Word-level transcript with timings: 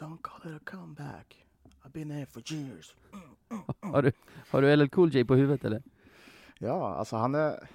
Don't 0.00 0.22
call 0.22 0.50
it 0.50 0.56
a 0.56 0.60
comeback. 0.64 1.36
I've 1.84 1.92
been 1.92 2.10
here 2.10 2.26
for 2.26 2.42
years. 2.52 2.94
Har 3.80 4.02
du, 4.02 4.12
har 4.50 4.62
du 4.62 4.76
LL 4.76 4.88
Cool 4.88 5.14
J 5.14 5.24
på 5.24 5.34
huvudet 5.34 5.64
eller? 5.64 5.82
Ja, 6.58 6.94
alltså 6.94 7.16
han 7.16 7.34
är... 7.34 7.68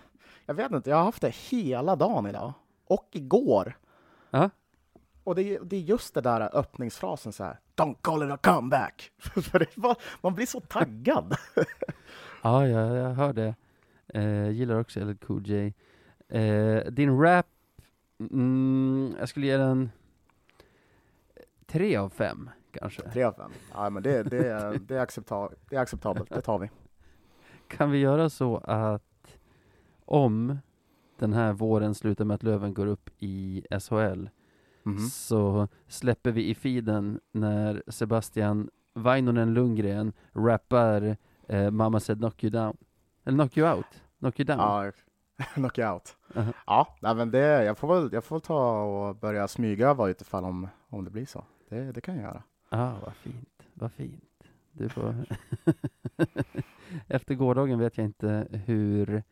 Jag 0.46 0.54
vet 0.54 0.72
inte, 0.72 0.90
jag 0.90 0.98
har 0.98 1.04
haft 1.04 1.22
det 1.22 1.36
hela 1.36 1.96
dagen 1.96 2.28
idag. 2.28 2.54
Och 2.86 3.10
igår. 3.12 3.78
Ja. 4.30 4.50
Och 5.24 5.36
det 5.36 5.56
är, 5.56 5.60
det 5.64 5.76
är 5.76 5.82
just 5.82 6.14
det 6.14 6.22
där 6.22 6.58
öppningsfrasen 6.58 7.34
så 7.34 7.44
här. 7.44 7.60
Don't 7.76 7.96
call 8.02 8.24
it 8.24 8.32
a 8.32 8.38
comeback. 8.42 9.12
För 9.18 9.60
det 9.60 9.78
var, 9.78 9.96
man 10.22 10.36
blir 10.36 10.46
så 10.46 10.60
taggad. 10.60 11.36
Ja, 12.42 12.68
jag, 12.68 12.98
jag 12.98 13.14
hör 13.14 13.34
det. 13.34 13.56
Eh, 14.08 14.50
gillar 14.50 14.80
också 14.80 15.00
LL 15.00 15.16
Cool 15.16 15.48
J. 15.48 15.74
Eh, 16.28 16.84
din 16.92 17.22
rap, 17.22 17.48
mm, 18.20 19.16
jag 19.20 19.30
skulle 19.30 19.46
ge 19.46 19.58
den 19.58 19.90
tre 21.80 21.96
av 21.96 22.10
fem 22.10 22.50
kanske. 22.72 23.02
Tre 23.10 23.24
av 23.24 23.32
fem. 23.34 23.52
Ja, 23.74 23.90
men 23.90 24.04
det, 24.04 24.24
det, 24.24 24.48
är- 24.50 24.80
det, 24.80 24.96
är 24.96 25.00
accepta, 25.00 25.50
det 25.70 25.76
är 25.76 25.80
acceptabelt. 25.80 26.30
Det 26.30 26.42
tar 26.42 26.60
vi. 26.60 26.70
Kan 27.68 27.92
vi 27.92 27.98
göra 27.98 28.30
så 28.30 28.58
att 28.58 29.38
om 30.06 30.58
den 31.20 31.34
här 31.34 31.54
våren 31.54 31.96
slutar 31.96 32.26
med 32.26 32.36
att 32.36 32.44
Löven 32.44 32.74
går 32.74 32.86
upp 32.88 33.10
i 33.20 33.66
SHL 33.82 34.28
Mhm. 34.88 34.98
så 35.00 35.68
släpper 35.88 36.32
vi 36.32 36.50
i 36.50 36.56
feeden 36.56 37.20
när 37.32 37.84
Sebastian 37.88 38.70
Vainonen 38.94 39.54
Lundgren 39.54 40.14
rappar 40.34 41.18
eh, 41.48 41.72
Mamma 41.72 42.00
said 42.00 42.18
knock 42.18 42.44
you 42.44 42.52
down. 42.52 42.78
Eller 43.24 43.38
knock 43.38 43.58
you 43.58 43.74
out. 43.78 43.86
Knock 44.20 44.40
you 44.40 44.46
down. 44.46 44.60
Ja, 44.60 44.92
knockout. 45.54 46.18
Aha. 46.36 46.54
Ja, 46.68 46.88
nej, 47.02 47.16
men 47.16 47.32
det, 47.32 47.64
jag, 47.64 47.78
får 47.78 47.96
väl, 47.96 48.10
jag 48.14 48.24
får 48.24 48.36
väl 48.36 48.42
ta 48.42 48.82
och 48.84 49.16
börja 49.16 49.48
smygöva 49.48 50.10
utifall 50.10 50.44
om, 50.46 50.68
om 50.90 51.04
det 51.06 51.12
blir 51.12 51.26
så. 51.26 51.44
Det, 51.70 51.92
det 51.92 52.02
kan 52.02 52.16
jag 52.16 52.24
göra. 52.24 52.44
Ah, 52.70 52.94
vad 53.06 53.16
fint, 53.16 53.64
vad 53.74 53.92
fint. 53.92 54.44
Du 54.72 54.90
får... 54.90 55.26
Efter 57.08 57.36
gårdagen 57.36 57.80
vet 57.80 57.98
jag 57.98 58.06
inte 58.06 58.48
hur, 58.66 59.24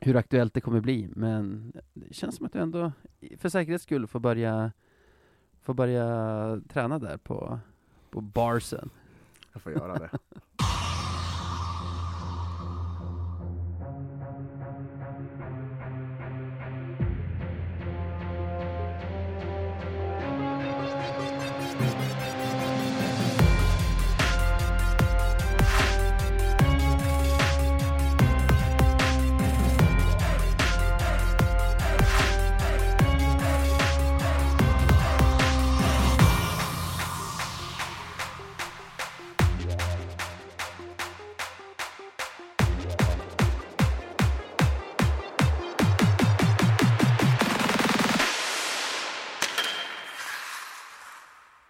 hur 0.00 0.16
aktuellt 0.16 0.54
det 0.54 0.60
kommer 0.60 0.80
bli, 0.80 1.08
men 1.16 1.72
det 1.94 2.14
känns 2.14 2.36
som 2.36 2.46
att 2.46 2.52
du 2.52 2.58
ändå 2.58 2.92
för 3.38 3.48
säkerhets 3.48 3.84
skull 3.84 4.06
får 4.06 4.20
börja, 4.20 4.72
får 5.60 5.74
börja 5.74 6.60
träna 6.68 6.98
där 6.98 7.16
på, 7.16 7.58
på 8.10 8.20
barsen. 8.20 8.90
Jag 9.52 9.62
får 9.62 9.72
göra 9.72 9.98
det. 9.98 10.10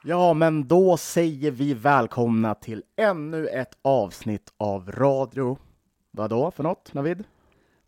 Ja, 0.08 0.34
men 0.34 0.68
då 0.68 0.96
säger 0.96 1.50
vi 1.50 1.74
välkomna 1.74 2.54
till 2.54 2.82
ännu 2.96 3.46
ett 3.46 3.78
avsnitt 3.82 4.52
av 4.56 4.92
radio. 4.92 5.58
Vadå 6.10 6.50
för 6.50 6.62
något, 6.62 6.94
Navid? 6.94 7.24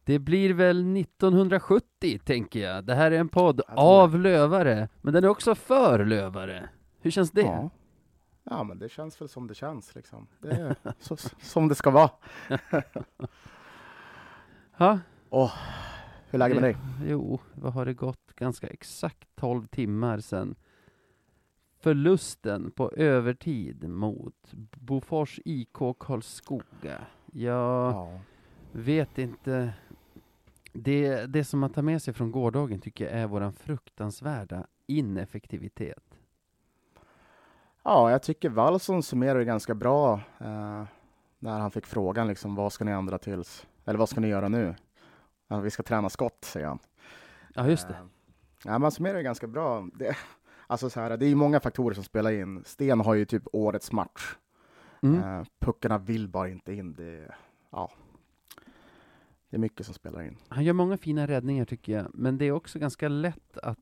Det 0.05 0.19
blir 0.19 0.55
väl 0.55 0.97
1970, 0.97 2.19
tänker 2.25 2.61
jag. 2.61 2.84
Det 2.84 2.95
här 2.95 3.11
är 3.11 3.19
en 3.19 3.28
podd 3.28 3.61
av 3.69 4.19
lövare, 4.19 4.89
men 5.00 5.15
den 5.15 5.25
är 5.25 5.28
också 5.28 5.55
för 5.55 6.05
lövare. 6.05 6.69
Hur 7.00 7.11
känns 7.11 7.31
det? 7.31 7.43
Ja. 7.43 7.71
ja, 8.45 8.62
men 8.62 8.78
det 8.78 8.89
känns 8.89 9.21
väl 9.21 9.28
som 9.28 9.47
det 9.47 9.55
känns 9.55 9.95
liksom. 9.95 10.27
Det 10.39 10.50
är 10.50 10.77
så, 11.00 11.16
som 11.43 11.69
det 11.69 11.75
ska 11.75 11.91
vara. 11.91 12.11
Ha? 14.72 14.99
Hur 15.31 16.34
är 16.34 16.39
läget 16.39 16.61
med 16.61 16.65
dig? 16.65 16.77
Jo, 17.06 17.41
vad 17.55 17.72
har 17.72 17.84
det 17.84 17.95
gått? 17.95 18.33
Ganska 18.37 18.66
exakt 18.66 19.28
12 19.37 19.66
timmar 19.66 20.21
sedan 20.21 20.56
förlusten 21.81 22.71
på 22.71 22.93
övertid 22.93 23.89
mot 23.89 24.53
Bofors 24.81 25.41
IK 25.45 25.77
Karlskoga. 25.99 27.01
Jag 27.33 27.93
Ja. 27.93 28.21
vet 28.73 29.19
inte. 29.19 29.73
Det, 30.73 31.27
det 31.27 31.45
som 31.45 31.61
man 31.61 31.71
tar 31.71 31.83
med 31.83 32.03
sig 32.03 32.15
från 32.15 32.31
gårdagen 32.33 32.81
tycker 32.81 33.05
jag 33.05 33.15
är 33.15 33.27
våran 33.27 33.53
fruktansvärda 33.53 34.67
ineffektivitet. 34.87 36.05
Ja, 37.83 38.11
jag 38.11 38.23
tycker 38.23 38.49
Wallson 38.51 39.03
summerar 39.03 39.39
det 39.39 39.45
ganska 39.45 39.75
bra 39.75 40.15
eh, 40.39 40.85
när 41.39 41.59
han 41.59 41.71
fick 41.71 41.87
frågan 41.87 42.27
liksom, 42.29 42.55
vad 42.55 42.73
ska 42.73 42.85
ni 42.85 42.91
ändra 42.93 43.19
tills, 43.19 43.67
eller 43.85 43.99
vad 43.99 44.09
ska 44.09 44.21
ni 44.21 44.29
göra 44.29 44.49
nu? 44.49 44.75
Vi 45.63 45.71
ska 45.71 45.83
träna 45.83 46.11
skott, 46.11 46.45
säger 46.45 46.67
han. 46.67 46.79
Ja, 47.55 47.69
just 47.69 47.89
det. 47.89 47.95
Eh, 47.95 48.01
ja, 48.65 48.79
man 48.79 48.91
summerar 48.91 49.15
det 49.17 49.23
ganska 49.23 49.47
bra. 49.47 49.89
Det, 49.95 50.17
alltså 50.71 50.91
så 50.91 51.01
här, 51.01 51.17
det 51.17 51.27
är 51.27 51.29
ju 51.29 51.35
många 51.35 51.61
faktorer 51.61 51.95
som 51.95 52.05
spelar 52.05 52.33
in. 52.33 52.63
Sten 52.65 53.01
har 53.01 53.15
ju 53.15 53.25
typ 53.25 53.43
årets 53.53 53.93
match. 53.93 54.37
Mm. 55.03 55.21
Eh, 55.23 55.45
puckarna 55.59 55.99
vill 55.99 56.29
bara 56.29 56.49
inte 56.49 56.73
in. 56.75 56.95
Det, 56.95 57.35
ja, 57.71 57.91
det 59.51 59.57
är 59.57 59.61
mycket 59.61 59.87
som 59.87 59.95
spelar 59.95 60.23
in. 60.23 60.37
Han 60.49 60.65
gör 60.65 60.73
många 60.73 60.97
fina 60.97 61.27
räddningar 61.27 61.65
tycker 61.65 61.93
jag, 61.93 62.07
men 62.15 62.39
det 62.39 62.45
är 62.45 62.53
också 62.53 62.79
ganska 62.79 63.09
lätt 63.09 63.59
att 63.59 63.79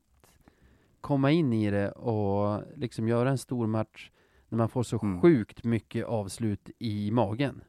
komma 1.01 1.31
in 1.31 1.53
i 1.53 1.71
det 1.71 1.91
och 1.91 2.63
liksom 2.75 3.07
göra 3.07 3.29
en 3.29 3.37
stor 3.37 3.67
match 3.67 4.11
när 4.49 4.57
man 4.57 4.69
får 4.69 4.83
så 4.83 4.99
Mm. 5.03 5.21
sjukt 5.21 5.63
mycket 5.63 6.05
avslut 6.05 6.69
i 6.79 7.11
magen. 7.11 7.61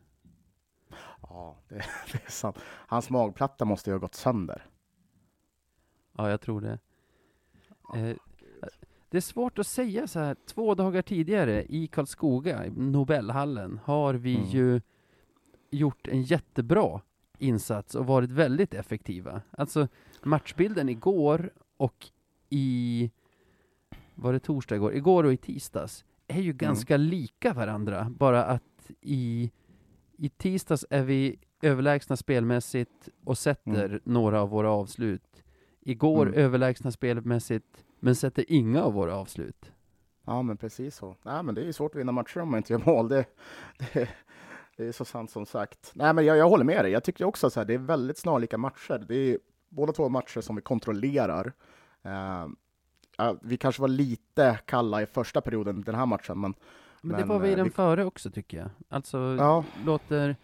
Ja, 1.22 1.56
det, 1.68 1.74
det 2.12 2.26
är 2.26 2.30
sant. 2.30 2.58
Hans 2.64 3.10
magplatta 3.10 3.64
måste 3.64 3.90
ju 3.90 3.94
ha 3.94 3.98
gått 3.98 4.14
sönder. 4.14 4.66
Ja, 6.16 6.30
jag 6.30 6.40
tror 6.40 6.60
det. 6.60 6.78
Eh, 7.96 8.16
det 9.10 9.16
är 9.16 9.20
svårt 9.20 9.58
att 9.58 9.66
säga 9.66 10.06
så 10.06 10.18
här, 10.18 10.36
två 10.46 10.74
dagar 10.74 11.02
tidigare 11.02 11.64
i 11.68 11.86
Karlskoga, 11.86 12.66
i 12.66 12.70
Nobelhallen, 12.70 13.80
har 13.84 14.14
vi 14.14 14.34
Mm. 14.36 14.48
ju 14.48 14.80
gjort 15.70 16.08
en 16.08 16.22
jättebra 16.22 17.00
insats 17.38 17.94
och 17.94 18.06
varit 18.06 18.30
väldigt 18.30 18.74
effektiva. 18.74 19.42
Alltså 19.50 19.88
matchbilden 20.22 20.88
igår 20.88 21.50
och 21.76 22.06
i, 22.50 23.10
var 24.14 24.32
det 24.32 24.38
torsdag 24.40 24.76
igår? 24.76 24.94
Igår 24.94 25.24
och 25.24 25.32
i 25.32 25.36
tisdags 25.36 26.04
är 26.28 26.40
ju 26.40 26.52
ganska 26.52 26.96
lika 26.96 27.52
varandra, 27.52 28.10
bara 28.18 28.44
att 28.44 28.90
i, 29.00 29.50
i 30.16 30.28
tisdags 30.28 30.84
är 30.90 31.02
vi 31.02 31.38
överlägsna 31.62 32.16
spelmässigt 32.16 33.08
och 33.24 33.38
sätter 33.38 34.00
några 34.04 34.40
av 34.42 34.48
våra 34.50 34.70
avslut. 34.70 35.42
Igår 35.80 36.26
Mm. 36.26 36.38
överlägsna 36.40 36.90
spelmässigt, 36.92 37.84
men 38.00 38.14
sätter 38.14 38.44
inga 38.48 38.82
av 38.82 38.92
våra 38.92 39.16
avslut. 39.16 39.72
Ja, 40.24 40.42
men 40.42 40.56
precis 40.56 40.96
så. 40.96 41.16
Nej, 41.22 41.42
men 41.42 41.54
det 41.54 41.60
är 41.60 41.64
ju 41.64 41.72
svårt 41.72 41.94
att 41.94 42.00
vinna 42.00 42.12
matcher 42.12 42.40
om 42.40 42.50
man 42.50 42.58
inte 42.58 42.72
gör 42.72 42.82
mål. 42.86 43.08
Det, 43.08 43.24
det, 43.92 44.08
det 44.76 44.84
är 44.86 44.92
så 44.92 45.04
sant 45.04 45.30
som 45.30 45.46
sagt. 45.46 45.90
Nej, 45.94 46.14
men 46.14 46.24
jag, 46.24 46.36
jag 46.36 46.48
håller 46.48 46.64
med 46.64 46.84
dig. 46.84 46.92
Jag 46.92 47.04
tycker 47.04 47.24
också 47.24 47.50
så 47.50 47.60
här, 47.60 47.64
det 47.64 47.74
är 47.74 47.78
väldigt 47.78 48.18
snarlika 48.18 48.58
matcher. 48.58 49.04
Det 49.08 49.14
är 49.14 49.38
båda 49.68 49.92
två 49.92 50.08
matcher 50.08 50.40
som 50.40 50.56
vi 50.56 50.62
kontrollerar. 50.62 51.52
Ja, 53.16 53.36
vi 53.42 53.56
kanske 53.56 53.80
var 53.82 53.88
lite 53.88 54.58
kalla 54.64 55.02
i 55.02 55.06
första 55.06 55.40
perioden 55.40 55.82
den 55.82 55.94
här 55.94 56.06
matchen, 56.06 56.40
men 56.40 56.54
Men, 57.02 57.12
det 57.12 57.18
Men, 57.18 57.28
var 57.28 57.38
vi 57.38 57.48
i 57.48 57.52
eh, 57.52 57.56
den 57.56 57.64
vi- 57.64 57.70
före 57.70 58.04
också 58.04 58.30
tycker 58.30 58.58
jag. 58.58 58.70
Alltså, 58.88 59.18
ja, 59.38 59.64
låter, 59.84 60.36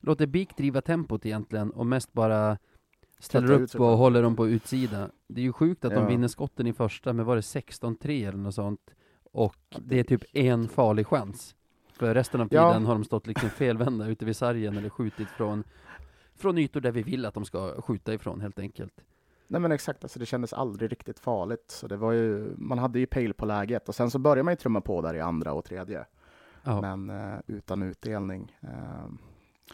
låter 0.00 0.26
BIK 0.26 0.56
driva 0.56 0.80
tempot 0.80 1.26
egentligen 1.26 1.70
och 1.70 1.86
mest 1.86 2.12
bara 2.12 2.58
ställer 3.20 3.50
upp 3.52 3.74
och 3.74 3.86
håller 3.98 4.22
dem 4.22 4.36
på 4.36 4.48
utsida. 4.48 5.10
Det 5.28 5.40
är 5.40 5.44
ju 5.44 5.52
sjukt 5.52 5.84
att 5.84 5.90
de 5.94 6.00
Ja. 6.02 6.08
vinner 6.08 6.28
skotten 6.28 6.66
i 6.66 6.72
första, 6.72 7.12
men 7.12 7.26
var 7.26 7.36
det 7.36 7.40
16-3 7.42 8.28
eller 8.28 8.38
något 8.38 8.54
sånt? 8.54 8.94
Och 9.32 9.56
det 9.78 9.98
är 9.98 10.04
typ 10.04 10.22
en 10.36 10.68
farlig 10.68 11.06
chans. 11.06 11.54
För 11.92 12.14
resten 12.14 12.40
av 12.40 12.48
Ja. 12.50 12.70
tiden 12.70 12.86
har 12.86 12.94
de 12.94 13.04
stått 13.04 13.26
liksom 13.26 13.50
felvända 13.50 14.06
ute 14.06 14.24
vid 14.24 14.36
sargen 14.36 14.76
eller 14.76 14.88
skjutit 14.88 15.28
från, 15.28 15.64
från 16.34 16.58
ytor 16.58 16.80
där 16.80 16.92
vi 16.92 17.02
vill 17.02 17.26
att 17.26 17.34
de 17.34 17.44
ska 17.44 17.82
skjuta 17.82 18.14
ifrån 18.14 18.40
helt 18.40 18.58
enkelt. 18.58 19.04
nej 19.48 19.60
men 19.60 19.72
exakt. 19.72 20.04
Alltså, 20.04 20.18
det 20.18 20.26
kändes 20.26 20.52
aldrig 20.52 20.92
riktigt 20.92 21.18
farligt. 21.18 21.64
Så 21.70 21.86
det 21.88 21.96
var 21.96 22.12
ju, 22.12 22.54
man 22.56 22.78
hade 22.78 22.98
ju 22.98 23.06
pejl 23.06 23.34
på 23.34 23.46
läget 23.46 23.88
och 23.88 23.94
sen 23.94 24.10
så 24.10 24.18
började 24.18 24.42
man 24.42 24.52
ju 24.52 24.56
trumma 24.56 24.80
på 24.80 25.02
där 25.02 25.14
i 25.14 25.20
andra 25.20 25.52
och 25.52 25.64
tredje, 25.64 26.04
Ja. 26.62 26.80
men 26.80 27.10
eh, 27.10 27.38
utan 27.46 27.82
utdelning. 27.82 28.56
Eh, 28.60 29.04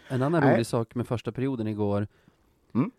En 0.08 0.22
annan 0.22 0.40
Nej. 0.40 0.54
rolig 0.54 0.66
sak 0.66 0.94
med 0.94 1.06
första 1.06 1.32
perioden 1.32 1.66
igår. 1.66 2.06
Mm. 2.74 2.90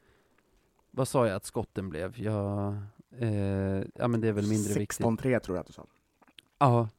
Vad 0.98 1.08
sa 1.08 1.28
jag 1.28 1.36
att 1.36 1.46
skotten 1.46 1.90
blev? 1.90 2.20
Jag, 2.20 2.76
eh, 3.20 3.84
ja 3.96 4.08
men 4.08 4.22
det 4.22 4.28
är 4.28 4.32
väl 4.34 4.48
mindre 4.50 4.74
viktigt. 4.74 5.06
16-3 5.06 5.40
tror 5.40 5.58
jag 5.58 5.62
att 5.62 5.68
du 5.68 5.74
sa. 5.74 5.86
Ja, 6.60 6.90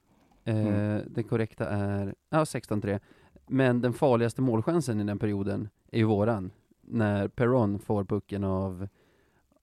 eh, 0.44 0.66
Mm. 0.66 1.02
den 1.06 1.24
korrekta 1.24 1.68
är, 1.68 2.14
ja 2.30 2.44
16-3. 2.44 3.00
Men 3.46 3.80
den 3.80 3.92
farligaste 3.92 4.42
målchansen 4.42 5.00
i 5.00 5.04
den 5.04 5.18
perioden 5.18 5.68
är 5.90 5.98
ju 5.98 6.04
våran. 6.04 6.50
När 6.80 7.28
Perron 7.28 7.78
får 7.78 8.04
pucken 8.04 8.44
av, 8.44 8.88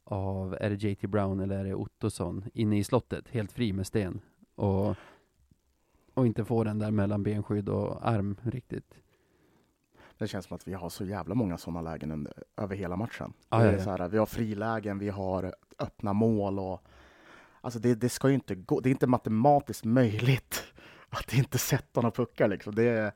av, 0.03 0.57
är 0.59 0.69
det 0.69 0.83
JT 0.83 1.07
Brown 1.07 1.39
eller 1.39 1.57
är 1.59 1.63
det 1.63 1.73
Ottosson, 1.75 2.43
inne 2.53 2.77
i 2.79 2.83
slottet, 2.83 3.29
helt 3.29 3.51
fri 3.51 3.73
med 3.73 3.87
sten. 3.87 4.21
Och, 4.55 4.95
och 6.13 6.25
inte 6.27 6.45
får 6.45 6.65
den 6.65 6.79
där 6.79 6.91
mellan 6.91 7.23
benskydd 7.23 7.69
och 7.69 8.07
arm 8.09 8.35
riktigt. 8.43 8.97
Det 10.17 10.27
känns 10.27 10.45
som 10.45 10.55
att 10.55 10.67
vi 10.67 10.73
har 10.73 10.89
så 10.89 11.05
jävla 11.05 11.35
många 11.35 11.57
sådana 11.57 11.81
lägen 11.81 12.11
under, 12.11 12.33
över 12.57 12.75
hela 12.75 12.95
matchen. 12.95 13.33
Ja, 13.49 13.57
det 13.57 13.69
är 13.69 13.77
ja. 13.77 13.83
Så 13.83 13.89
här, 13.89 14.09
vi 14.09 14.17
har 14.17 14.25
frilägen, 14.25 14.99
vi 14.99 15.09
har 15.09 15.55
öppna 15.79 16.13
mål 16.13 16.59
och 16.59 16.83
alltså 17.61 17.79
det, 17.79 17.95
det 17.95 18.09
ska 18.09 18.27
ju 18.27 18.33
inte 18.33 18.55
gå. 18.55 18.79
Det 18.79 18.89
är 18.89 18.91
inte 18.91 19.07
matematiskt 19.07 19.83
möjligt 19.83 20.63
att 21.09 21.33
inte 21.33 21.57
sätta 21.57 22.01
några 22.01 22.11
puckar 22.11 22.47
liksom. 22.47 22.75
Det 22.75 23.13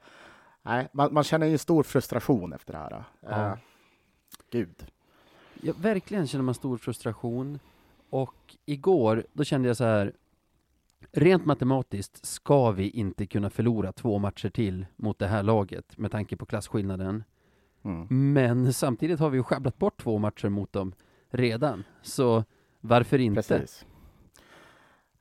nej, 0.61 0.87
man, 0.93 1.13
man 1.13 1.23
känner 1.23 1.47
ju 1.47 1.57
stor 1.57 1.83
frustration 1.83 2.53
efter 2.53 2.73
det 2.73 2.79
här. 2.79 3.03
Ja. 3.21 3.51
Eh, 3.51 3.57
gud. 4.51 4.85
Ja, 5.61 5.73
verkligen 5.77 6.27
känner 6.27 6.43
man 6.43 6.55
stor 6.55 6.77
frustration. 6.77 7.59
Och 8.09 8.55
igår, 8.65 9.25
då 9.33 9.43
kände 9.43 9.67
jag 9.67 9.77
så 9.77 9.83
här, 9.83 10.13
rent 11.11 11.45
matematiskt 11.45 12.25
ska 12.25 12.71
vi 12.71 12.89
inte 12.89 13.25
kunna 13.25 13.49
förlora 13.49 13.91
två 13.91 14.19
matcher 14.19 14.49
till 14.49 14.85
mot 14.95 15.19
det 15.19 15.27
här 15.27 15.43
laget 15.43 15.97
med 15.97 16.11
tanke 16.11 16.37
på 16.37 16.45
klasskillnaden. 16.45 17.23
Mm. 17.83 18.33
Men 18.33 18.73
samtidigt 18.73 19.19
har 19.19 19.29
vi 19.29 19.37
ju 19.37 19.43
sjabblat 19.43 19.77
bort 19.77 20.01
två 20.01 20.17
matcher 20.17 20.49
mot 20.49 20.73
dem 20.73 20.93
redan. 21.29 21.83
Så 22.01 22.43
varför 22.81 23.19
inte? 23.19 23.41
Precis. 23.41 23.85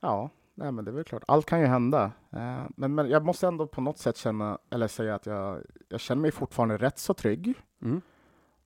Ja, 0.00 0.30
nej, 0.54 0.72
men 0.72 0.84
det 0.84 0.90
är 0.90 0.92
väl 0.92 1.04
klart. 1.04 1.24
Allt 1.26 1.46
kan 1.46 1.60
ju 1.60 1.66
hända. 1.66 2.12
Eh, 2.30 2.62
men, 2.76 2.94
men 2.94 3.10
jag 3.10 3.24
måste 3.24 3.46
ändå 3.46 3.66
på 3.66 3.80
något 3.80 3.98
sätt 3.98 4.16
känna, 4.16 4.58
eller 4.70 4.88
säga 4.88 5.14
att 5.14 5.26
jag, 5.26 5.62
jag 5.88 6.00
känner 6.00 6.22
mig 6.22 6.32
fortfarande 6.32 6.76
rätt 6.76 6.98
så 6.98 7.14
trygg. 7.14 7.54
Mm. 7.82 8.00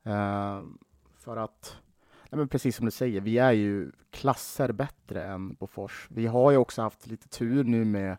Eh, 0.02 0.62
för 1.18 1.36
att, 1.36 1.76
nej 2.32 2.38
men 2.38 2.48
precis 2.48 2.76
som 2.76 2.84
du 2.84 2.90
säger, 2.90 3.20
vi 3.20 3.38
är 3.38 3.52
ju 3.52 3.92
klasser 4.10 4.72
bättre 4.72 5.24
än 5.24 5.54
Bofors. 5.54 6.06
Vi 6.10 6.26
har 6.26 6.50
ju 6.50 6.56
också 6.56 6.82
haft 6.82 7.06
lite 7.06 7.28
tur 7.28 7.64
nu 7.64 7.84
med 7.84 8.16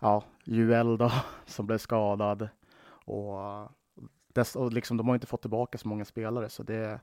ja, 0.00 0.24
Juel 0.44 0.98
då, 0.98 1.12
som 1.46 1.66
blev 1.66 1.78
skadad. 1.78 2.48
Och, 3.04 3.68
dess, 4.32 4.56
och 4.56 4.72
liksom, 4.72 4.96
de 4.96 5.08
har 5.08 5.14
inte 5.14 5.26
fått 5.26 5.40
tillbaka 5.40 5.78
så 5.78 5.88
många 5.88 6.04
spelare, 6.04 6.48
så 6.48 6.62
det, 6.62 7.00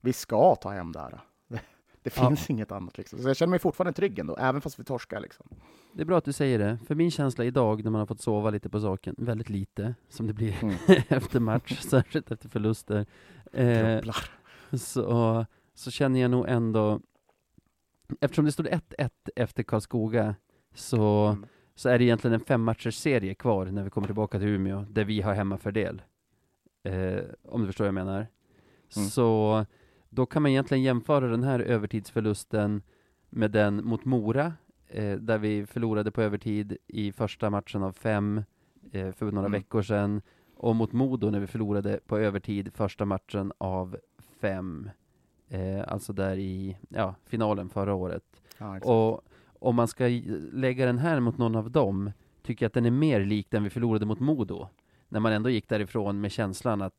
vi 0.00 0.12
ska 0.12 0.54
ta 0.56 0.70
hem 0.70 0.92
det 0.92 1.00
här. 1.00 1.20
Det, 1.48 1.60
det 2.02 2.16
Ja. 2.16 2.28
finns 2.28 2.50
inget 2.50 2.72
annat. 2.72 2.98
Liksom. 2.98 3.18
Så 3.18 3.28
jag 3.28 3.36
känner 3.36 3.50
mig 3.50 3.58
fortfarande 3.58 3.92
trygg 3.92 4.18
ändå, 4.18 4.36
även 4.36 4.60
fast 4.60 4.78
vi 4.78 4.84
torskar. 4.84 5.20
Liksom. 5.20 5.46
Det 5.92 6.02
är 6.02 6.06
bra 6.06 6.18
att 6.18 6.24
du 6.24 6.32
säger 6.32 6.58
det, 6.58 6.78
för 6.86 6.94
min 6.94 7.10
känsla 7.10 7.44
idag 7.44 7.84
när 7.84 7.90
man 7.90 7.98
har 7.98 8.06
fått 8.06 8.20
sova 8.20 8.50
lite 8.50 8.68
på 8.68 8.80
saken, 8.80 9.14
väldigt 9.18 9.48
lite, 9.48 9.94
som 10.08 10.26
det 10.26 10.32
blir 10.32 10.56
Mm. 10.62 10.74
efter 11.08 11.40
match, 11.40 11.80
särskilt 11.80 12.30
efter 12.30 12.48
förluster, 12.48 13.06
eh, 13.52 14.00
så, 14.78 15.46
så 15.80 15.90
känner 15.90 16.20
jag 16.20 16.30
nog 16.30 16.48
ändå, 16.48 17.00
eftersom 18.20 18.44
det 18.44 18.52
stod 18.52 18.66
1-1 18.66 19.10
efter 19.36 19.62
Karlskoga, 19.62 20.34
så, 20.74 21.26
Mm. 21.26 21.46
så 21.74 21.88
är 21.88 21.98
det 21.98 22.04
egentligen 22.04 22.34
en 22.34 22.40
femmatchers 22.40 22.94
serie 22.96 23.34
kvar 23.34 23.66
när 23.66 23.82
vi 23.84 23.90
kommer 23.90 24.06
tillbaka 24.08 24.38
till 24.38 24.48
Umeå, 24.48 24.84
där 24.90 25.04
vi 25.04 25.20
har 25.20 25.34
hemmafördel. 25.34 26.02
Eh, 26.82 27.18
om 27.42 27.60
du 27.60 27.66
förstår 27.66 27.84
vad 27.84 27.88
jag 27.88 27.94
menar. 28.06 28.26
Mm. 28.96 29.08
Så 29.08 29.66
då 30.08 30.26
kan 30.26 30.42
man 30.42 30.50
egentligen 30.50 30.82
jämföra 30.82 31.28
den 31.28 31.42
här 31.42 31.60
övertidsförlusten 31.60 32.82
med 33.30 33.50
den 33.50 33.84
mot 33.84 34.04
Mora, 34.04 34.52
eh, 34.88 35.16
där 35.16 35.38
vi 35.38 35.66
förlorade 35.66 36.10
på 36.10 36.22
övertid 36.22 36.76
i 36.86 37.12
första 37.12 37.50
matchen 37.50 37.82
av 37.82 37.92
fem 37.92 38.42
eh, 38.92 39.12
för 39.12 39.26
några 39.32 39.46
Mm. 39.48 39.60
veckor 39.60 39.82
sedan, 39.82 40.22
och 40.56 40.76
mot 40.76 40.92
Modo 40.92 41.30
när 41.30 41.40
vi 41.40 41.46
förlorade 41.46 42.00
på 42.06 42.18
övertid 42.18 42.70
första 42.74 43.04
matchen 43.04 43.52
av 43.58 43.96
fem, 44.40 44.90
eh, 45.50 45.84
alltså 45.86 46.12
där 46.12 46.36
i 46.36 46.76
ja, 46.88 47.14
finalen 47.26 47.68
förra 47.68 47.94
året. 47.94 48.22
Ja. 48.58 48.78
Och 48.78 49.24
om 49.58 49.76
man 49.76 49.88
ska 49.88 50.04
lägga 50.52 50.86
den 50.86 50.98
här 50.98 51.20
mot 51.20 51.38
någon 51.38 51.56
av 51.56 51.70
dem, 51.70 52.12
tycker 52.42 52.64
jag 52.64 52.68
att 52.68 52.74
den 52.74 52.86
är 52.86 52.90
mer 52.90 53.20
lik 53.20 53.46
den 53.50 53.64
vi 53.64 53.70
förlorade 53.70 54.06
mot 54.06 54.20
Modo. 54.20 54.68
När 55.08 55.20
man 55.20 55.32
ändå 55.32 55.50
gick 55.50 55.68
därifrån 55.68 56.20
med 56.20 56.32
känslan 56.32 56.82
att 56.82 56.94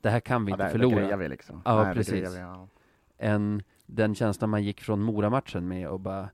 det 0.00 0.10
här 0.10 0.20
kan 0.20 0.44
vi 0.44 0.50
ja, 0.50 0.54
inte 0.54 0.64
det, 0.64 0.70
förlora. 0.70 1.08
Det 1.08 1.16
vi 1.16 1.28
liksom. 1.28 1.62
Ja, 1.64 1.84
Nej, 1.84 1.94
precis. 1.94 2.34
vi, 2.34 2.38
ja. 2.38 2.68
än 3.18 3.62
den 3.86 4.14
känslan 4.14 4.50
man 4.50 4.64
gick 4.64 4.80
från 4.80 5.02
Mora-matchen 5.02 5.68
med 5.68 5.88
och 5.88 6.00
bara 6.00 6.28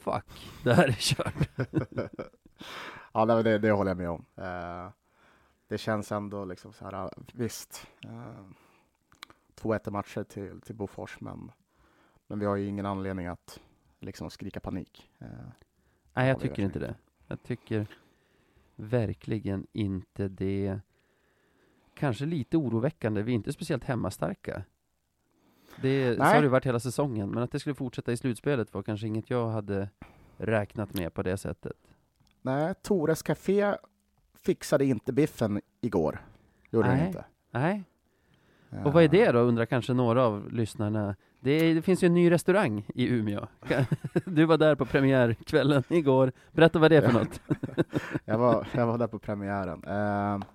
Fuck, 0.00 0.24
det 0.64 0.74
här 0.74 0.88
är 0.88 0.92
kört. 0.92 1.50
ja, 3.12 3.26
det, 3.26 3.58
det 3.58 3.70
håller 3.70 3.90
jag 3.90 3.98
med 3.98 4.10
om. 4.10 4.24
Eh, 4.36 4.90
det 5.68 5.78
känns 5.78 6.12
ändå 6.12 6.44
liksom 6.44 6.72
så 6.72 6.84
här, 6.84 7.10
visst, 7.32 7.86
eh, 8.04 8.44
2-1 9.60 9.90
matcher 9.90 10.24
till, 10.24 10.60
till 10.60 10.74
Bofors, 10.74 11.20
men, 11.20 11.52
men 12.26 12.38
vi 12.38 12.46
har 12.46 12.56
ju 12.56 12.66
ingen 12.66 12.86
anledning 12.86 13.26
att 13.26 13.60
liksom 13.98 14.30
skrika 14.30 14.60
panik. 14.60 15.10
Eh, 15.18 15.26
Nej, 16.14 16.28
jag 16.28 16.40
tycker 16.40 16.62
inte 16.62 16.78
det. 16.78 16.94
Jag 17.26 17.42
tycker 17.42 17.86
verkligen 18.76 19.66
inte 19.72 20.28
det. 20.28 20.80
Kanske 21.94 22.26
lite 22.26 22.56
oroväckande, 22.56 23.22
vi 23.22 23.32
är 23.32 23.34
inte 23.34 23.52
speciellt 23.52 23.84
hemmastarka. 23.84 24.64
Det, 25.82 26.16
så 26.16 26.22
har 26.22 26.42
det 26.42 26.48
varit 26.48 26.66
hela 26.66 26.80
säsongen, 26.80 27.30
men 27.30 27.42
att 27.42 27.52
det 27.52 27.60
skulle 27.60 27.74
fortsätta 27.74 28.12
i 28.12 28.16
slutspelet 28.16 28.74
var 28.74 28.82
kanske 28.82 29.06
inget 29.06 29.30
jag 29.30 29.48
hade 29.48 29.88
räknat 30.36 30.94
med 30.94 31.14
på 31.14 31.22
det 31.22 31.36
sättet. 31.36 31.76
nej, 32.42 32.74
Tores 32.74 33.22
Café 33.22 33.76
fixade 34.34 34.84
inte 34.84 35.12
biffen 35.12 35.60
igår. 35.80 36.26
Gjorde 36.70 36.88
Nej. 36.88 37.06
inte. 37.06 37.24
Nej, 37.50 37.84
och 38.84 38.92
vad 38.92 39.02
är 39.04 39.08
det 39.08 39.32
då, 39.32 39.38
undrar 39.38 39.66
kanske 39.66 39.92
några 39.92 40.24
av 40.24 40.52
lyssnarna. 40.52 41.16
Det, 41.40 41.50
är, 41.50 41.74
det 41.74 41.82
finns 41.82 42.02
ju 42.02 42.06
en 42.06 42.14
ny 42.14 42.30
restaurang 42.30 42.84
i 42.94 43.06
Umeå. 43.08 43.46
Du 44.24 44.44
var 44.44 44.56
där 44.56 44.74
på 44.74 44.86
premiärkvällen 44.86 45.82
igår. 45.88 46.32
Berätta 46.52 46.78
vad 46.78 46.90
det 46.90 46.96
är 46.96 47.02
för 47.08 47.12
något. 47.12 47.40
jag, 48.24 48.38
var, 48.38 48.66
jag 48.74 48.86
var 48.86 48.98
där 48.98 49.06
på 49.06 49.18
premiären. 49.18 49.84
Eh, 49.84 50.46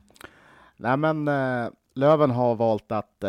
nej, 0.78 0.98
men 0.98 1.28
eh, 1.28 1.70
Löven 1.94 2.32
har 2.32 2.56
valt 2.56 2.92
att 2.92 3.24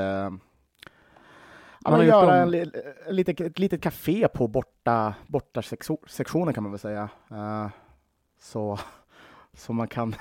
ja, 1.86 1.90
Man 1.90 2.00
har 2.00 2.02
göra 2.02 2.36
en, 2.36 2.50
li- 2.50 2.70
en 3.06 3.16
litet, 3.16 3.40
ett 3.40 3.58
litet 3.58 3.82
café 3.82 4.28
på 4.28 4.48
borta, 4.48 5.14
borta 5.26 5.62
sektion, 5.62 5.98
sektionen 6.06 6.54
kan 6.54 6.62
man 6.62 6.72
väl 6.72 6.78
säga. 6.78 7.08
Eh, 7.30 7.66
så, 8.40 8.78
så 9.54 9.72
man 9.72 9.88
kan, 9.88 10.14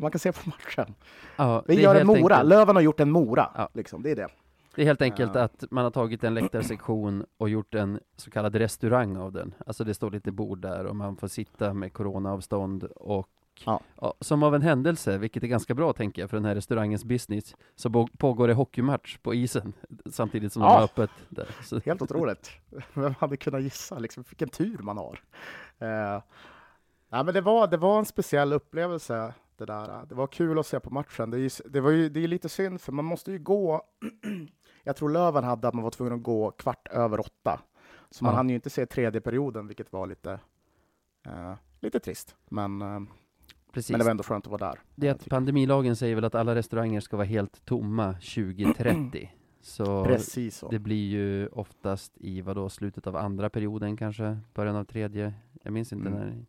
man 0.00 0.10
kan 0.10 0.18
se 0.18 0.32
på 0.32 0.40
matchen. 0.50 0.94
Ja, 1.36 1.62
Vi 1.66 1.80
gör 1.82 1.94
en 1.94 2.06
Mora. 2.06 2.16
enkelt- 2.36 2.48
Löven 2.48 2.76
har 2.76 2.82
gjort 2.82 3.00
en 3.00 3.10
Mora. 3.10 3.50
Ja. 3.54 3.68
Liksom, 3.74 4.02
det 4.02 4.10
är 4.10 4.16
det. 4.16 4.28
Det 4.74 4.82
är 4.82 4.86
helt 4.86 5.02
enkelt 5.02 5.34
Ja. 5.34 5.40
att 5.42 5.64
man 5.70 5.84
har 5.84 5.90
tagit 5.90 6.24
en 6.24 6.34
läktarsektion 6.34 7.24
och 7.38 7.48
gjort 7.48 7.74
en 7.74 8.00
så 8.16 8.30
kallad 8.30 8.54
restaurang 8.56 9.16
av 9.16 9.32
den. 9.32 9.54
Alltså 9.66 9.84
det 9.84 9.94
står 9.94 10.10
lite 10.10 10.32
bord 10.32 10.58
där 10.58 10.84
och 10.86 10.96
man 10.96 11.16
får 11.16 11.28
sitta 11.28 11.74
med 11.74 11.92
coronaavstånd 11.92 12.84
och 12.84 13.28
Ja. 13.64 13.80
som 14.20 14.42
av 14.42 14.54
en 14.54 14.62
händelse, 14.62 15.18
vilket 15.18 15.42
är 15.42 15.46
ganska 15.46 15.74
bra 15.74 15.92
tänker 15.92 16.22
jag 16.22 16.30
för 16.30 16.36
den 16.36 16.44
här 16.44 16.54
restaurangens 16.54 17.04
business, 17.04 17.56
så 17.76 18.06
pågår 18.18 18.48
det 18.48 18.54
hockeymatch 18.54 19.18
på 19.18 19.34
isen 19.34 19.72
samtidigt 20.10 20.52
som 20.52 20.62
de 20.62 20.68
Ja. 20.68 20.74
har 20.76 20.84
öppet 20.84 21.10
där. 21.28 21.48
Så, 21.64 21.80
Helt 21.84 22.02
otroligt. 22.10 22.50
Vem 22.94 23.14
hade 23.18 23.36
kunnat 23.36 23.62
gissa? 23.62 23.98
Liksom, 23.98 24.24
vilken 24.30 24.48
tur 24.48 24.78
man 24.82 24.96
har. 24.98 25.20
Eh, 25.78 26.22
nej, 27.08 27.24
men 27.24 27.34
det, 27.34 27.40
var, 27.40 27.66
det 27.66 27.76
var 27.76 27.98
en 27.98 28.04
speciell 28.04 28.52
upplevelse. 28.52 29.34
Det, 29.66 29.72
där. 29.72 30.06
det 30.08 30.14
var 30.14 30.26
kul 30.26 30.58
att 30.58 30.66
se 30.66 30.80
på 30.80 30.90
matchen. 30.90 31.30
Det 31.30 31.38
är, 31.38 31.68
det 31.70 31.80
var 31.80 31.90
ju, 31.90 32.08
det 32.08 32.24
är 32.24 32.28
lite 32.28 32.48
synd, 32.48 32.80
för 32.80 32.92
man 32.92 33.04
måste 33.04 33.32
ju 33.32 33.38
gå... 33.38 33.82
Jag 34.84 34.96
tror 34.96 35.10
Löven 35.10 35.44
hade 35.44 35.68
att 35.68 35.74
man 35.74 35.82
var 35.84 35.90
tvungen 35.90 36.12
att 36.14 36.22
gå 36.22 36.50
kvart 36.50 36.88
över 36.88 37.20
åtta. 37.20 37.60
Så 38.10 38.24
man 38.24 38.32
Ja. 38.32 38.36
hann 38.36 38.48
ju 38.48 38.54
inte 38.54 38.70
se 38.70 38.86
tredje 38.86 39.20
perioden, 39.20 39.66
vilket 39.66 39.92
var 39.92 40.06
lite, 40.06 40.40
eh, 41.26 41.54
lite 41.80 42.00
trist. 42.00 42.36
Men, 42.50 42.82
eh, 42.82 43.00
precis. 43.72 43.90
men 43.90 43.98
det 43.98 44.04
var 44.04 44.10
ändå 44.10 44.22
skönt 44.22 44.44
att 44.46 44.50
vara 44.50 44.70
där. 44.70 44.80
Det 44.94 45.08
är 45.08 45.12
att 45.12 45.28
pandemilagen 45.28 45.96
säger 45.96 46.14
väl 46.14 46.24
att 46.24 46.34
alla 46.34 46.54
restauranger 46.54 47.00
ska 47.00 47.16
vara 47.16 47.26
helt 47.26 47.64
tomma 47.64 48.12
2030. 48.14 49.32
Så 49.62 50.04
Precis 50.04 50.56
så. 50.56 50.68
det 50.68 50.78
blir 50.78 51.08
ju 51.10 51.46
oftast 51.48 52.12
i 52.16 52.40
vadå, 52.40 52.68
slutet 52.68 53.06
av 53.06 53.16
andra 53.16 53.50
perioden 53.50 53.96
kanske, 53.96 54.38
början 54.54 54.76
av 54.76 54.84
tredje. 54.84 55.34
Jag 55.62 55.72
minns 55.72 55.92
inte 55.92 56.08
Mm. 56.08 56.20
när. 56.20 56.44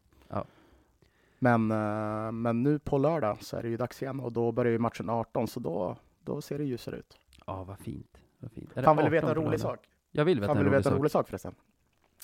Men, 1.44 1.72
eh, 1.72 2.32
men 2.32 2.64
nu 2.64 2.80
på 2.80 2.98
lördag 2.98 3.38
så 3.42 3.58
är 3.58 3.62
det 3.62 3.70
ju 3.70 3.78
dags 3.78 4.02
igen 4.02 4.20
och 4.20 4.32
då 4.32 4.52
börjar 4.52 4.72
ju 4.72 4.80
matchen 4.80 5.10
18, 5.10 5.48
så 5.48 5.60
då, 5.60 5.98
då 6.24 6.42
ser 6.42 6.58
det 6.58 6.64
ljusare 6.64 6.96
ut. 6.96 7.18
Ja, 7.46 7.64
vad 7.64 7.80
fint. 7.80 8.18
Vad 8.40 8.52
fint. 8.52 8.78
Är 8.78 8.84
Fan 8.84 8.98
vill 8.98 9.06
du 9.12 9.18
18 9.18 9.28
veta 9.30 9.40
en 9.40 9.46
rolig 9.48 9.60
sak? 9.60 9.80
Jag 10.12 10.26
vill 10.26 10.40
veta 10.40 10.48
Fan 10.54 10.58
en 10.58 10.64
vill 10.64 10.72
rolig 10.72 10.78
veta 10.78 10.90
en 10.90 10.94
sak. 10.94 11.00
rolig 11.00 11.12
sak 11.12 11.28
förresten? 11.28 11.56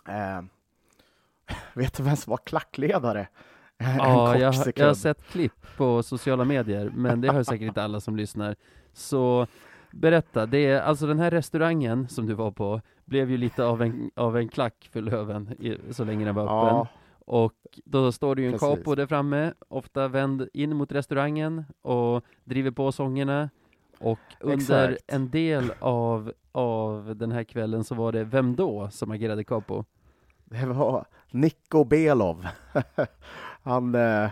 Eh, 0.08 0.42
vet 1.74 1.98
du 1.98 2.04
vem 2.04 2.16
som 2.16 2.32
var 2.32 2.38
klackledare? 2.38 3.28
en 3.78 3.98
Ja, 3.98 4.38
jag, 4.38 4.54
jag 4.76 4.88
har 4.88 4.94
sett 4.94 5.24
klipp 5.24 5.78
på 5.78 6.04
sociala 6.04 6.46
medier, 6.46 6.92
men 6.96 7.22
det 7.22 7.28
har 7.28 7.44
säkert 7.44 7.68
inte 7.68 7.84
alla 7.84 8.00
som 8.00 8.16
lyssnar. 8.16 8.56
Så 8.94 9.48
berätta, 9.92 10.46
det 10.46 10.66
är 10.66 10.82
alltså 10.82 11.08
den 11.08 11.20
här 11.20 11.32
restaurangen 11.32 12.08
som 12.08 12.26
du 12.26 12.34
var 12.34 12.52
på, 12.52 12.82
blev 13.06 13.32
ju 13.32 13.38
lite 13.38 13.66
av 13.66 13.82
en, 13.82 14.12
av 14.16 14.38
en 14.38 14.50
klack 14.50 14.90
för 14.92 15.02
Löven 15.02 15.52
i, 15.60 15.94
så 15.94 16.04
länge 16.04 16.26
den 16.26 16.36
var 16.36 16.44
öppen. 16.44 16.56
Ja, 16.56 16.88
Och 17.28 17.54
då 17.86 18.12
står 18.12 18.36
det 18.36 18.42
ju 18.42 18.48
en 18.48 18.54
Precis. 18.60 18.68
capo 18.78 18.96
där 18.96 19.08
framme, 19.08 19.54
ofta 19.68 20.08
vänd 20.08 20.50
in 20.54 20.76
mot 20.76 20.92
restaurangen 20.92 21.64
och 21.82 22.24
driver 22.44 22.72
på 22.72 22.92
sångerna. 22.92 23.50
Och 24.00 24.20
under 24.40 24.90
Exakt. 24.90 25.04
en 25.14 25.30
del 25.30 25.74
av, 25.80 26.34
av 26.52 27.16
den 27.16 27.32
här 27.32 27.44
kvällen 27.44 27.84
så 27.84 27.96
var 27.96 28.12
det 28.12 28.24
Vem 28.24 28.56
då? 28.56 28.90
som 28.90 29.12
agerade 29.12 29.44
capo. 29.44 29.84
Det 30.46 30.66
var 30.66 31.06
Niko 31.32 31.84
Belov. 31.84 32.48
han, 33.64 33.96
eh, 33.96 34.30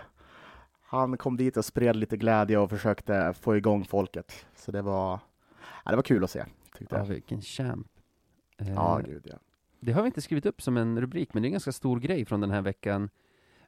han 0.82 1.18
kom 1.18 1.38
dit 1.38 1.58
och 1.58 1.66
spred 1.66 1.96
lite 1.96 2.18
glädje 2.18 2.58
och 2.58 2.70
försökte 2.70 3.34
få 3.34 3.56
igång 3.58 3.86
folket. 3.86 4.46
Så 4.56 4.72
det 4.72 4.82
var, 4.82 5.20
ja, 5.86 5.92
det 5.92 5.96
var 5.96 6.04
kul 6.04 6.24
att 6.24 6.32
se, 6.32 6.46
tyckte 6.78 6.96
Ja, 6.96 7.00
jag. 7.02 7.06
vilken 7.08 7.42
champ. 7.42 7.88
Eh, 8.58 8.74
Ja, 8.74 9.02
gud 9.06 9.28
ja. 9.32 9.36
Det 9.86 9.94
har 9.94 10.02
vi 10.02 10.06
inte 10.06 10.22
skrivit 10.22 10.46
upp 10.46 10.62
som 10.62 10.78
en 10.78 11.02
rubrik, 11.02 11.34
men 11.34 11.44
det 11.44 11.46
är 11.46 11.50
en 11.50 11.54
ganska 11.54 11.72
stor 11.72 12.00
grej 12.00 12.26
från 12.26 12.42
den 12.42 12.52
här 12.52 12.62
veckan. 12.62 13.10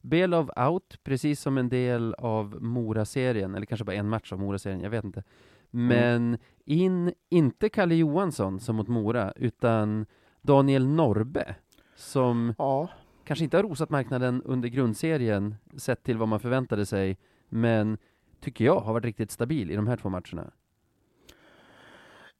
Belov 0.01 0.51
out, 0.55 0.99
precis 1.03 1.41
som 1.41 1.57
en 1.57 1.69
del 1.69 2.13
av 2.13 2.57
Mora-serien, 2.61 3.55
eller 3.55 3.65
kanske 3.65 3.85
bara 3.85 3.95
en 3.95 4.09
match 4.09 4.33
av 4.33 4.39
Mora-serien, 4.39 4.81
jag 4.81 4.89
vet 4.89 5.03
inte. 5.03 5.23
Men 5.69 6.37
in, 6.65 7.13
inte 7.29 7.69
Kalle 7.69 7.95
Johansson 7.95 8.59
som 8.59 8.75
mot 8.75 8.87
Mora, 8.87 9.31
utan 9.35 10.05
Daniel 10.41 10.87
Norbe, 10.87 11.55
som 11.95 12.53
Ja, 12.57 12.89
kanske 13.23 13.43
inte 13.43 13.57
har 13.57 13.63
rosat 13.63 13.89
marknaden 13.89 14.41
under 14.41 14.69
grundserien, 14.69 15.55
sett 15.77 16.03
till 16.03 16.17
vad 16.17 16.27
man 16.27 16.39
förväntade 16.39 16.85
sig, 16.85 17.17
men 17.49 17.97
tycker 18.39 18.65
jag 18.65 18.79
har 18.79 18.93
varit 18.93 19.05
riktigt 19.05 19.31
stabil 19.31 19.71
i 19.71 19.75
de 19.75 19.87
här 19.87 19.97
två 19.97 20.09
matcherna. 20.09 20.51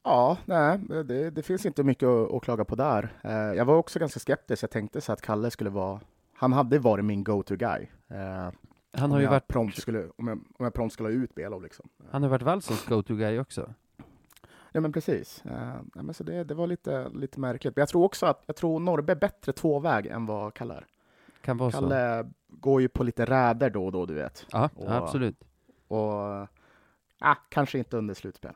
Ja 0.04 0.36
nej, 0.44 0.78
det, 1.04 1.30
det 1.30 1.42
finns 1.42 1.66
inte 1.66 1.84
mycket 1.84 2.06
att, 2.06 2.32
att 2.34 2.42
klaga 2.42 2.64
på 2.64 2.74
där. 2.76 3.12
Eh, 3.22 3.32
jag 3.32 3.64
var 3.64 3.74
också 3.74 3.98
ganska 3.98 4.20
skeptisk. 4.20 4.62
Jag 4.62 4.70
tänkte 4.70 5.00
så 5.00 5.12
att 5.12 5.22
Kalle 5.22 5.50
skulle 5.50 5.70
vara, 5.70 6.00
han 6.34 6.52
hade 6.52 6.78
varit 6.78 7.04
min 7.04 7.24
go-to 7.24 7.56
guy. 7.56 7.86
Eh, 8.08 8.18
Han 8.92 9.04
om 9.04 9.10
har 9.10 9.20
ju 9.20 9.26
varit, 9.26 9.48
prompt 9.48 9.80
skulle, 9.80 10.08
om 10.16 10.28
jag, 10.28 10.38
om 10.58 10.64
jag 10.64 10.74
prompt 10.74 10.92
skulle 10.92 11.08
ha 11.08 11.14
ut 11.14 11.34
Belov 11.34 11.62
liksom. 11.62 11.88
han 12.10 12.22
har 12.22 12.30
varit 12.30 12.42
Wallsons 12.42 12.86
go-to-guy 12.86 13.38
också. 13.38 13.74
Ja 14.72 14.80
men 14.80 14.92
precis. 14.92 15.42
Uh, 15.46 15.52
ja, 15.94 16.02
men 16.02 16.14
så 16.14 16.24
det, 16.24 16.44
det 16.44 16.54
var 16.54 16.66
lite, 16.66 17.08
lite 17.08 17.40
märkligt. 17.40 17.76
Men 17.76 17.82
jag 17.82 17.88
tror 17.88 18.04
också 18.04 18.26
att 18.26 18.42
jag 18.46 18.56
tror 18.56 18.80
Norrbe 18.80 19.12
är 19.12 19.16
bättre 19.16 19.52
tvåväg 19.52 20.06
än 20.06 20.26
vad 20.26 20.54
Kalle 20.54 20.74
är. 20.74 20.86
Kan 21.40 21.56
vara 21.56 21.70
så. 21.70 21.78
Kalle 21.78 22.30
går 22.48 22.80
ju 22.80 22.88
på 22.88 23.04
lite 23.04 23.24
räder 23.24 23.70
då 23.70 23.86
och 23.86 23.92
då, 23.92 24.06
du 24.06 24.14
vet. 24.14 24.46
Ja, 24.50 24.70
Och- 24.74 24.90
absolut. 24.92 25.44
Och 25.88 26.12
ah, 27.18 27.34
kanske 27.48 27.78
inte 27.78 27.96
under 27.96 28.14
slutspel. 28.14 28.52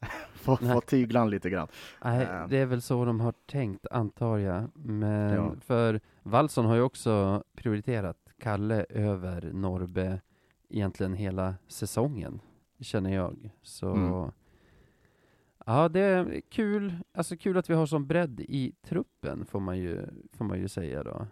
få, 0.34 0.56
få 0.56 0.80
tygla 0.80 1.18
han 1.20 1.30
lite 1.30 1.50
grann. 1.50 1.68
Nej, 2.04 2.22
Eh. 2.26 2.48
det 2.48 2.56
är 2.58 2.66
väl 2.66 2.82
så 2.82 3.04
de 3.04 3.20
har 3.20 3.32
tänkt, 3.46 3.86
antar 3.90 4.38
jag. 4.38 4.64
Men 4.74 5.34
Ja. 5.34 5.54
för 5.60 6.00
Wallson 6.22 6.64
har 6.64 6.74
ju 6.74 6.82
också 6.82 7.44
prioriterat 7.54 8.16
Kalle 8.40 8.86
över 8.88 9.50
Norbe 9.52 10.20
egentligen 10.68 11.14
hela 11.14 11.54
säsongen, 11.68 12.40
känner 12.80 13.14
jag. 13.14 13.50
Så 13.62 13.90
Mm. 13.94 14.30
ja, 15.66 15.88
det 15.88 16.00
är 16.00 16.40
kul. 16.50 16.94
Alltså 17.14 17.36
kul 17.36 17.56
att 17.58 17.70
vi 17.70 17.74
har 17.74 17.86
sån 17.86 18.06
bredd 18.06 18.40
i 18.40 18.72
truppen, 18.82 19.46
får 19.46 19.60
man 19.60 19.78
ju, 19.78 20.06
får 20.32 20.44
man 20.44 20.58
ju 20.58 20.68
säga 20.68 21.02
då. 21.02 21.26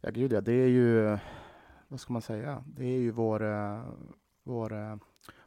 Ja 0.00 0.10
gud 0.10 0.32
ja, 0.32 0.40
det 0.40 0.52
är 0.52 0.68
ju, 0.68 1.18
vad 1.88 2.00
ska 2.00 2.12
man 2.12 2.22
säga? 2.22 2.64
Det 2.66 2.84
är 2.84 2.98
ju 2.98 3.10
vår, 3.10 3.42
eh, 3.44 3.82
vår, 4.44 4.72
eh, 4.72 4.96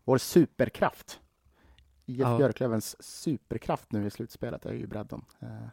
vår 0.03 0.17
superkraft. 0.17 1.19
IF 2.05 2.17
Ja. 2.19 2.38
Björklövens 2.38 3.03
superkraft 3.03 3.91
nu 3.91 4.05
i 4.05 4.10
slutspelet 4.10 4.65
är 4.65 4.74
ju 4.74 4.88
bredden. 4.88 5.22
Eh, 5.39 5.67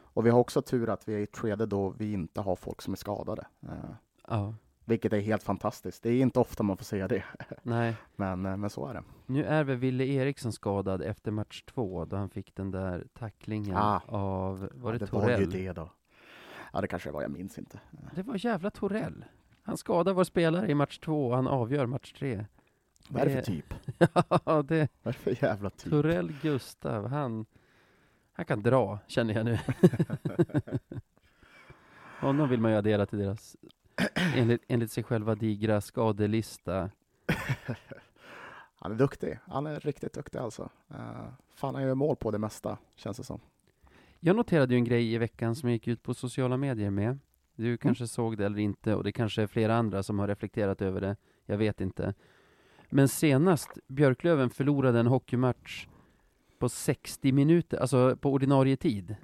och 0.00 0.26
vi 0.26 0.30
har 0.30 0.38
också 0.40 0.62
tur 0.62 0.88
att 0.90 1.08
vi 1.08 1.14
är 1.14 1.18
i 1.18 1.22
ett 1.22 1.36
skede 1.36 1.66
då 1.66 1.90
vi 1.90 2.12
inte 2.12 2.40
har 2.40 2.56
folk 2.56 2.82
som 2.82 2.92
är 2.92 2.96
skadade. 2.96 3.46
Eh, 3.62 3.90
Ja, 4.30 4.54
Vilket 4.84 5.12
är 5.12 5.20
helt 5.20 5.42
fantastiskt. 5.42 6.02
Det 6.02 6.10
är 6.10 6.20
inte 6.22 6.40
ofta 6.40 6.62
man 6.62 6.76
får 6.76 6.84
säga 6.84 7.08
det, 7.08 7.24
nej. 7.62 7.96
men, 8.16 8.46
eh, 8.46 8.56
men 8.56 8.70
så 8.70 8.86
är 8.86 8.94
det. 8.94 9.02
Nu 9.26 9.44
är 9.44 9.64
väl 9.64 9.76
Ville 9.76 10.04
Eriksson 10.06 10.52
skadad 10.52 11.02
efter 11.02 11.30
match 11.30 11.62
två, 11.62 12.04
då 12.04 12.16
han 12.16 12.30
fick 12.30 12.54
den 12.54 12.70
där 12.70 13.06
tacklingen 13.14 13.76
Ah. 13.76 14.00
av, 14.06 14.68
var 14.74 14.92
det, 14.92 14.98
det 14.98 15.06
Torell? 15.06 15.30
var 15.32 15.38
ju 15.38 15.46
det 15.46 15.72
då. 15.72 15.90
Ja, 16.72 16.80
det 16.80 16.88
kanske 16.88 17.08
det 17.08 17.12
var, 17.12 17.22
jag 17.22 17.30
minns 17.30 17.58
inte. 17.58 17.80
Det 18.14 18.22
var 18.22 18.44
jävla 18.46 18.70
Torell. 18.70 19.24
Han 19.62 19.76
skadar 19.76 20.12
vår 20.12 20.24
spelare 20.24 20.70
i 20.70 20.74
match 20.74 20.98
två 20.98 21.28
och 21.28 21.34
han 21.36 21.46
avgör 21.46 21.86
match 21.86 22.12
tre. 22.12 22.46
Vad 23.08 23.22
är 23.22 23.26
det 23.26 23.32
för 23.32 23.42
typ? 23.42 23.74
Ja, 24.44 24.62
det 24.62 24.88
Vad 25.02 25.14
är 25.14 25.18
det 25.18 25.36
för 25.36 25.44
jävla 25.44 25.70
typ? 25.70 25.90
Torell 25.90 26.32
Gustav, 26.42 27.06
han, 27.06 27.46
han 28.32 28.44
kan 28.44 28.62
dra, 28.62 28.98
känner 29.06 29.34
jag 29.34 29.44
nu. 29.44 29.58
Honom 32.20 32.48
vill 32.48 32.60
man 32.60 32.70
ju 32.70 32.76
addera 32.76 33.06
till 33.06 33.18
deras, 33.18 33.56
enligt, 34.14 34.62
enligt 34.68 34.92
sig 34.92 35.04
själva, 35.04 35.34
digra 35.34 35.80
skadelista. 35.80 36.90
Han 38.80 38.92
är 38.92 38.96
duktig. 38.96 39.38
Han 39.46 39.66
är 39.66 39.80
riktigt 39.80 40.12
duktig 40.12 40.38
alltså. 40.38 40.62
Uh, 40.90 41.28
fan, 41.54 41.74
han 41.74 41.84
gör 41.84 41.94
mål 41.94 42.16
på 42.16 42.30
det 42.30 42.38
mesta, 42.38 42.78
känns 42.96 43.16
det 43.16 43.24
som. 43.24 43.40
Jag 44.20 44.36
noterade 44.36 44.74
ju 44.74 44.78
en 44.78 44.84
grej 44.84 45.14
i 45.14 45.18
veckan 45.18 45.54
som 45.54 45.68
jag 45.68 45.74
gick 45.74 45.88
ut 45.88 46.02
på 46.02 46.14
sociala 46.14 46.56
medier 46.56 46.90
med. 46.90 47.18
Du 47.54 47.76
kanske 47.76 48.06
såg 48.06 48.38
det 48.38 48.46
eller 48.46 48.58
inte, 48.58 48.94
och 48.94 49.04
det 49.04 49.12
kanske 49.12 49.42
är 49.42 49.46
flera 49.46 49.76
andra 49.76 50.02
som 50.02 50.18
har 50.18 50.28
reflekterat 50.28 50.82
över 50.82 51.00
det. 51.00 51.16
Jag 51.46 51.58
vet 51.58 51.80
inte. 51.80 52.14
Men 52.88 53.08
senast 53.08 53.78
Björklöven 53.86 54.50
förlorade 54.50 55.00
en 55.00 55.06
hockeymatch 55.06 55.86
på 56.58 56.68
60 56.68 57.32
minuter, 57.32 57.78
alltså 57.78 58.16
på 58.16 58.32
ordinarie 58.32 58.76
tid. 58.76 59.16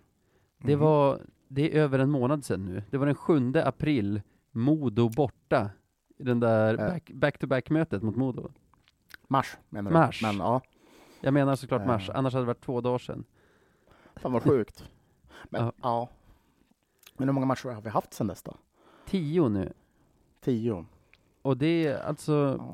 Det 0.59 0.77
Mhm. 0.77 0.85
var, 0.85 1.21
det 1.49 1.77
är 1.77 1.81
över 1.83 1.99
en 1.99 2.11
månad 2.11 2.45
sedan 2.45 2.65
nu. 2.65 2.83
Det 2.91 2.97
var 2.99 3.07
den 3.07 3.15
7 3.15 3.53
april, 3.65 4.23
Modo 4.51 5.09
borta. 5.09 5.71
I 6.17 6.23
Den 6.23 6.41
där 6.41 6.77
back- 6.77 7.13
back-to-back-mötet 7.15 8.03
mot 8.03 8.17
Modo. 8.17 8.51
Mars, 9.29 9.57
menar 9.71 9.91
du? 9.91 9.97
Mars. 9.97 10.23
Men 10.23 10.37
ja, 10.37 10.61
Jag 11.21 11.35
menar 11.35 11.57
såklart 11.57 11.87
mars, 11.87 12.11
annars 12.11 12.33
hade 12.33 12.43
det 12.43 12.47
varit 12.47 12.61
två 12.65 12.81
dagar 12.81 12.99
sedan. 12.99 13.25
fan 14.17 14.33
vad 14.33 14.43
sjukt. 14.43 14.85
Men 15.45 15.65
Ja. 15.65 15.73
ja. 15.83 16.09
Men 17.17 17.29
hur 17.29 17.33
många 17.33 17.47
matcher 17.47 17.69
har 17.69 17.83
vi 17.83 17.89
haft 17.89 18.15
sedan 18.15 18.27
dess 18.27 18.43
då? 18.43 18.57
Tio 19.07 19.49
nu. 19.49 19.73
Tio. 20.41 20.87
Och 21.45 21.57
det 21.57 21.87
är 21.87 21.99
alltså, 22.03 22.65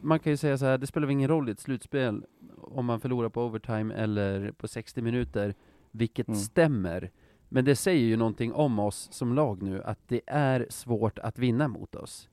man 0.00 0.18
kan 0.18 0.32
ju 0.32 0.36
säga 0.36 0.58
så 0.58 0.64
här, 0.66 0.78
det 0.78 0.86
spelar 0.86 1.06
väl 1.06 1.12
ingen 1.12 1.28
roll 1.28 1.48
i 1.48 1.52
ett 1.52 1.60
slutspel 1.60 2.24
om 2.56 2.84
man 2.86 3.00
förlorar 3.00 3.28
på 3.28 3.44
overtime 3.44 3.94
eller 3.94 4.52
på 4.52 4.68
60 4.68 5.02
minuter, 5.02 5.54
vilket 5.90 6.28
Mm. 6.28 6.40
stämmer. 6.40 7.10
Men 7.48 7.64
det 7.64 7.76
säger 7.76 8.04
ju 8.06 8.16
någonting 8.16 8.52
om 8.52 8.78
oss 8.78 9.08
som 9.12 9.34
lag 9.34 9.62
nu, 9.62 9.82
att 9.82 9.98
det 10.08 10.20
är 10.26 10.66
svårt 10.70 11.18
att 11.18 11.38
vinna 11.38 11.68
mot 11.68 11.94
oss. 11.94 12.28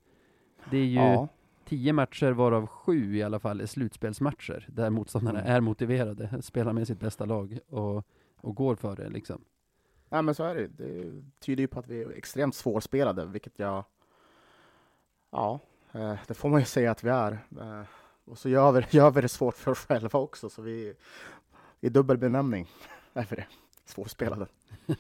Det 0.72 0.78
är 0.78 0.86
ju 0.86 0.96
ja. 1.00 1.28
tio 1.66 1.94
matcher 1.94 2.32
varav 2.32 2.68
sju 2.68 3.16
i 3.18 3.24
alla 3.24 3.40
fall 3.40 3.62
är 3.62 3.66
slutspelsmatcher, 3.66 4.66
där 4.70 4.90
motståndarna 4.90 5.40
Mm. 5.42 5.52
är 5.56 5.62
motiverade, 5.62 6.30
spelar 6.42 6.74
med 6.74 6.88
sitt 6.88 7.00
bästa 7.00 7.26
lag 7.26 7.60
och, 7.70 8.06
och 8.38 8.56
går 8.56 8.76
för 8.76 8.96
det 8.96 9.10
liksom. 9.10 9.42
Nej, 10.10 10.22
men 10.22 10.36
så 10.36 10.44
är 10.44 10.56
det. 10.56 10.68
Det 10.68 11.24
tyder 11.40 11.62
ju 11.62 11.68
på 11.68 11.80
att 11.80 11.88
vi 11.88 12.02
är 12.02 12.10
extremt 12.12 12.56
svårspelade, 12.56 13.26
vilket 13.26 13.60
jag... 13.60 13.84
Ja, 15.32 15.60
det 16.28 16.34
får 16.34 16.50
man 16.50 16.60
ju 16.60 16.66
säga 16.66 16.92
att 16.92 17.04
vi 17.04 17.10
är. 17.10 17.32
Eh, 17.60 17.84
Och 18.26 18.38
så 18.38 18.50
gör 18.50 18.72
vi, 18.72 18.86
gör 18.98 19.12
vi 19.12 19.22
det 19.22 19.30
svårt 19.30 19.56
för 19.58 19.72
oss 19.72 19.80
själva 19.86 20.20
också, 20.20 20.50
så 20.50 20.62
vi 20.62 20.94
i 21.80 21.90
dubbel 21.90 22.18
benämning 22.18 22.68
är 23.14 23.28
vi 23.30 23.36
det. 23.36 23.48
Svårspelade. 23.86 24.48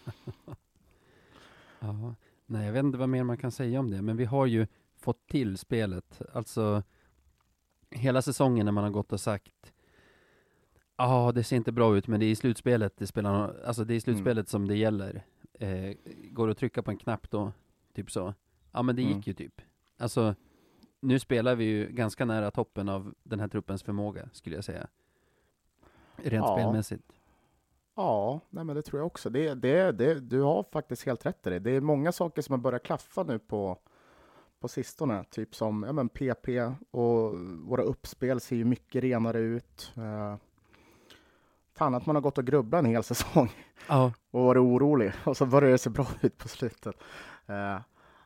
Ja, 1.79 2.15
nej 2.45 2.65
jag 2.65 2.73
vet 2.73 2.83
inte 2.83 2.97
vad 2.97 3.09
mer 3.09 3.23
man 3.23 3.37
kan 3.37 3.51
säga 3.51 3.79
om 3.79 3.91
det, 3.91 4.01
men 4.01 4.17
vi 4.17 4.25
har 4.25 4.45
ju 4.45 4.67
fått 4.95 5.27
till 5.27 5.57
spelet. 5.57 6.21
Alltså, 6.33 6.83
hela 7.89 8.21
säsongen 8.21 8.65
när 8.65 8.71
man 8.71 8.83
har 8.83 8.91
gått 8.91 9.13
och 9.13 9.19
sagt 9.21 9.73
Ja, 10.97 11.31
det 11.35 11.43
ser 11.43 11.55
inte 11.55 11.71
bra 11.71 11.97
ut, 11.97 12.07
men 12.07 12.19
det 12.19 12.25
är 12.25 12.29
i 12.31 12.35
slutspelet 12.35 12.93
det 12.97 13.07
spelar, 13.07 13.63
alltså 13.65 13.83
det 13.83 13.93
är 13.93 13.95
i 13.95 14.01
slutspelet 14.01 14.49
som 14.49 14.67
det 14.67 14.75
gäller. 14.77 15.25
Eh, 15.53 15.93
går 16.31 16.49
att 16.49 16.57
trycka 16.57 16.81
på 16.83 16.91
en 16.91 16.97
knapp 16.97 17.29
då? 17.31 17.51
Typ 17.93 18.11
så. 18.11 18.33
Ja, 18.71 18.81
men 18.81 18.95
det 18.95 19.01
gick 19.01 19.11
Mm. 19.11 19.23
ju 19.25 19.33
typ. 19.33 19.61
Alltså, 19.97 20.35
nu 20.99 21.19
spelar 21.19 21.55
vi 21.55 21.63
ju 21.63 21.87
ganska 21.87 22.25
nära 22.25 22.51
toppen 22.51 22.89
av 22.89 23.13
den 23.23 23.39
här 23.39 23.47
truppens 23.47 23.83
förmåga, 23.83 24.29
skulle 24.31 24.55
jag 24.55 24.63
säga. 24.65 24.87
Rent 26.15 26.45
Ja. 26.45 26.55
spelmässigt. 26.55 27.03
Ja, 27.95 28.39
nej 28.49 28.63
men 28.63 28.75
det 28.75 28.81
tror 28.81 28.99
jag 28.99 29.07
också. 29.07 29.29
Det, 29.29 29.53
det, 29.53 29.91
det, 29.91 30.19
du 30.19 30.41
har 30.41 30.65
faktiskt 30.71 31.05
helt 31.05 31.25
rätt 31.25 31.47
i 31.47 31.49
det. 31.49 31.59
Det 31.59 31.71
är 31.71 31.81
många 31.81 32.11
saker 32.11 32.41
som 32.41 32.53
har 32.53 32.59
börjat 32.59 32.83
klaffa 32.83 33.23
nu 33.23 33.39
på, 33.39 33.77
på 34.59 34.67
sistone. 34.67 35.23
Typ 35.23 35.55
som 35.55 35.83
ja, 35.83 35.91
men 35.93 36.09
PP 36.09 36.47
och 36.91 37.39
våra 37.39 37.81
uppspel 37.83 38.39
ser 38.39 38.55
ju 38.55 38.65
mycket 38.65 39.03
renare 39.03 39.39
ut. 39.39 39.93
Uh, 39.97 40.35
fan 41.73 41.95
att 41.95 42.05
man 42.05 42.15
har 42.15 42.21
gått 42.21 42.37
och 42.37 42.45
grubblat 42.45 42.79
en 42.79 42.85
hel 42.91 43.03
säsong 43.13 43.51
Ja, 43.87 44.13
och 44.31 44.43
varit 44.43 44.59
orolig 44.61 45.11
och 45.25 45.37
så 45.37 45.45
börjar 45.45 45.71
det 45.71 45.77
se 45.77 45.89
bra 45.89 46.07
ut 46.21 46.37
på 46.37 46.47
slutet. 46.47 46.95
Eh, 47.45 47.79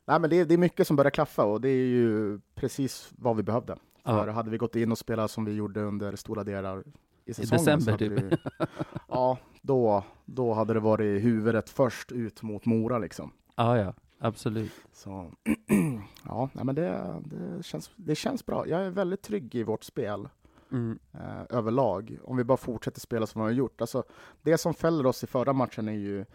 nej, 0.06 0.20
men 0.20 0.30
det, 0.30 0.44
det 0.44 0.54
är 0.54 0.58
mycket 0.58 0.88
som 0.88 0.96
börjar 0.96 1.12
klaffa 1.12 1.44
och 1.46 1.62
det 1.62 1.70
är 1.70 1.86
ju 1.86 2.40
precis 2.56 3.12
vad 3.18 3.36
vi 3.36 3.44
behövde. 3.44 3.76
För 4.04 4.28
ja. 4.28 4.34
hade 4.34 4.50
vi 4.50 4.58
gått 4.58 4.76
in 4.76 4.92
och 4.92 4.98
spelat 4.98 5.32
som 5.32 5.46
vi 5.46 5.54
gjorde 5.54 5.82
under 5.82 6.16
stora 6.16 6.44
delar 6.44 6.84
i 7.26 7.34
säsongen 7.34 7.66
december, 7.66 7.86
så 7.86 7.92
hade 7.92 8.30
typ. 8.30 8.30
det, 8.30 8.68
ja, 9.08 9.38
då, 9.62 10.04
då 10.26 10.54
hade 10.54 10.74
det 10.74 10.80
varit 10.80 11.24
huvudet 11.24 11.70
först 11.70 12.12
ut 12.12 12.42
mot 12.42 12.66
Mora 12.66 12.98
liksom. 12.98 13.32
ja, 13.56 13.78
ja. 13.78 13.94
Absolut. 14.24 14.72
Så 14.94 15.32
ja, 16.26 16.50
nej, 16.54 16.66
men 16.66 16.76
det, 16.76 17.16
det, 17.26 17.64
känns, 17.64 17.92
det 17.96 18.16
känns 18.16 18.46
bra. 18.46 18.68
Jag 18.68 18.82
är 18.82 18.90
väldigt 18.90 19.22
trygg 19.22 19.56
i 19.56 19.64
vårt 19.64 19.84
spel 19.84 20.30
Mm. 20.72 21.00
eh, 21.14 21.58
överlag, 21.58 22.18
om 22.24 22.38
vi 22.38 22.44
bara 22.44 22.58
fortsätter 22.58 23.00
spela 23.00 23.28
som 23.28 23.42
vi 23.42 23.48
har 23.48 23.52
gjort. 23.52 23.82
Alltså, 23.82 24.04
det 24.42 24.58
som 24.58 24.74
fäller 24.74 25.06
oss 25.06 25.24
i 25.24 25.28
förra 25.28 25.54
matchen 25.54 25.88
är 25.88 25.94
ju 25.94 26.26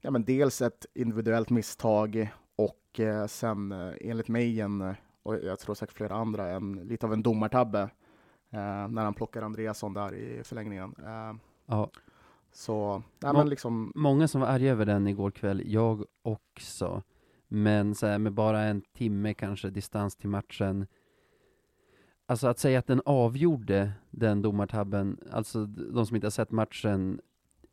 ja, 0.00 0.10
men 0.10 0.24
dels 0.24 0.62
ett 0.62 0.86
individuellt 0.94 1.50
misstag 1.50 2.28
och 2.96 3.00
eh, 3.00 3.26
sen 3.26 3.72
eh, 3.72 3.94
enligt 4.00 4.28
mig 4.28 4.60
en, 4.60 4.94
och 5.22 5.36
jag 5.36 5.58
tror 5.58 5.74
säkert 5.74 5.96
flera 5.96 6.14
andra, 6.14 6.48
en, 6.48 6.72
lite 6.72 7.06
av 7.06 7.12
en 7.12 7.22
domartabbe 7.22 7.80
eh, 8.50 8.88
när 8.88 9.04
han 9.04 9.14
plockar 9.14 9.42
Andreasson 9.42 9.94
där 9.94 10.14
i 10.14 10.44
förlängningen. 10.44 10.94
Ja. 11.66 11.90
så, 12.52 13.02
nej, 13.22 13.32
Må- 13.32 13.38
men 13.38 13.48
liksom, 13.48 13.92
Många 13.94 14.28
som 14.28 14.40
var 14.40 14.48
arga 14.48 14.70
över 14.70 14.86
den 14.86 15.06
igår 15.06 15.30
kväll, 15.30 15.62
jag 15.66 16.04
också. 16.22 17.02
Men 17.48 17.94
så 17.94 18.06
här, 18.06 18.18
med 18.18 18.32
bara 18.32 18.62
en 18.62 18.80
timme 18.80 19.34
kanske 19.34 19.70
distans 19.70 20.16
till 20.16 20.28
matchen. 20.28 20.86
Alltså 22.26 22.46
att 22.46 22.58
säga 22.58 22.78
att 22.78 22.86
den 22.86 23.02
avgjorde 23.04 23.92
den 24.10 24.42
domartabben, 24.42 25.20
alltså 25.32 25.66
de 25.66 26.06
som 26.06 26.16
inte 26.16 26.26
har 26.26 26.30
sett 26.30 26.50
matchen, 26.50 27.20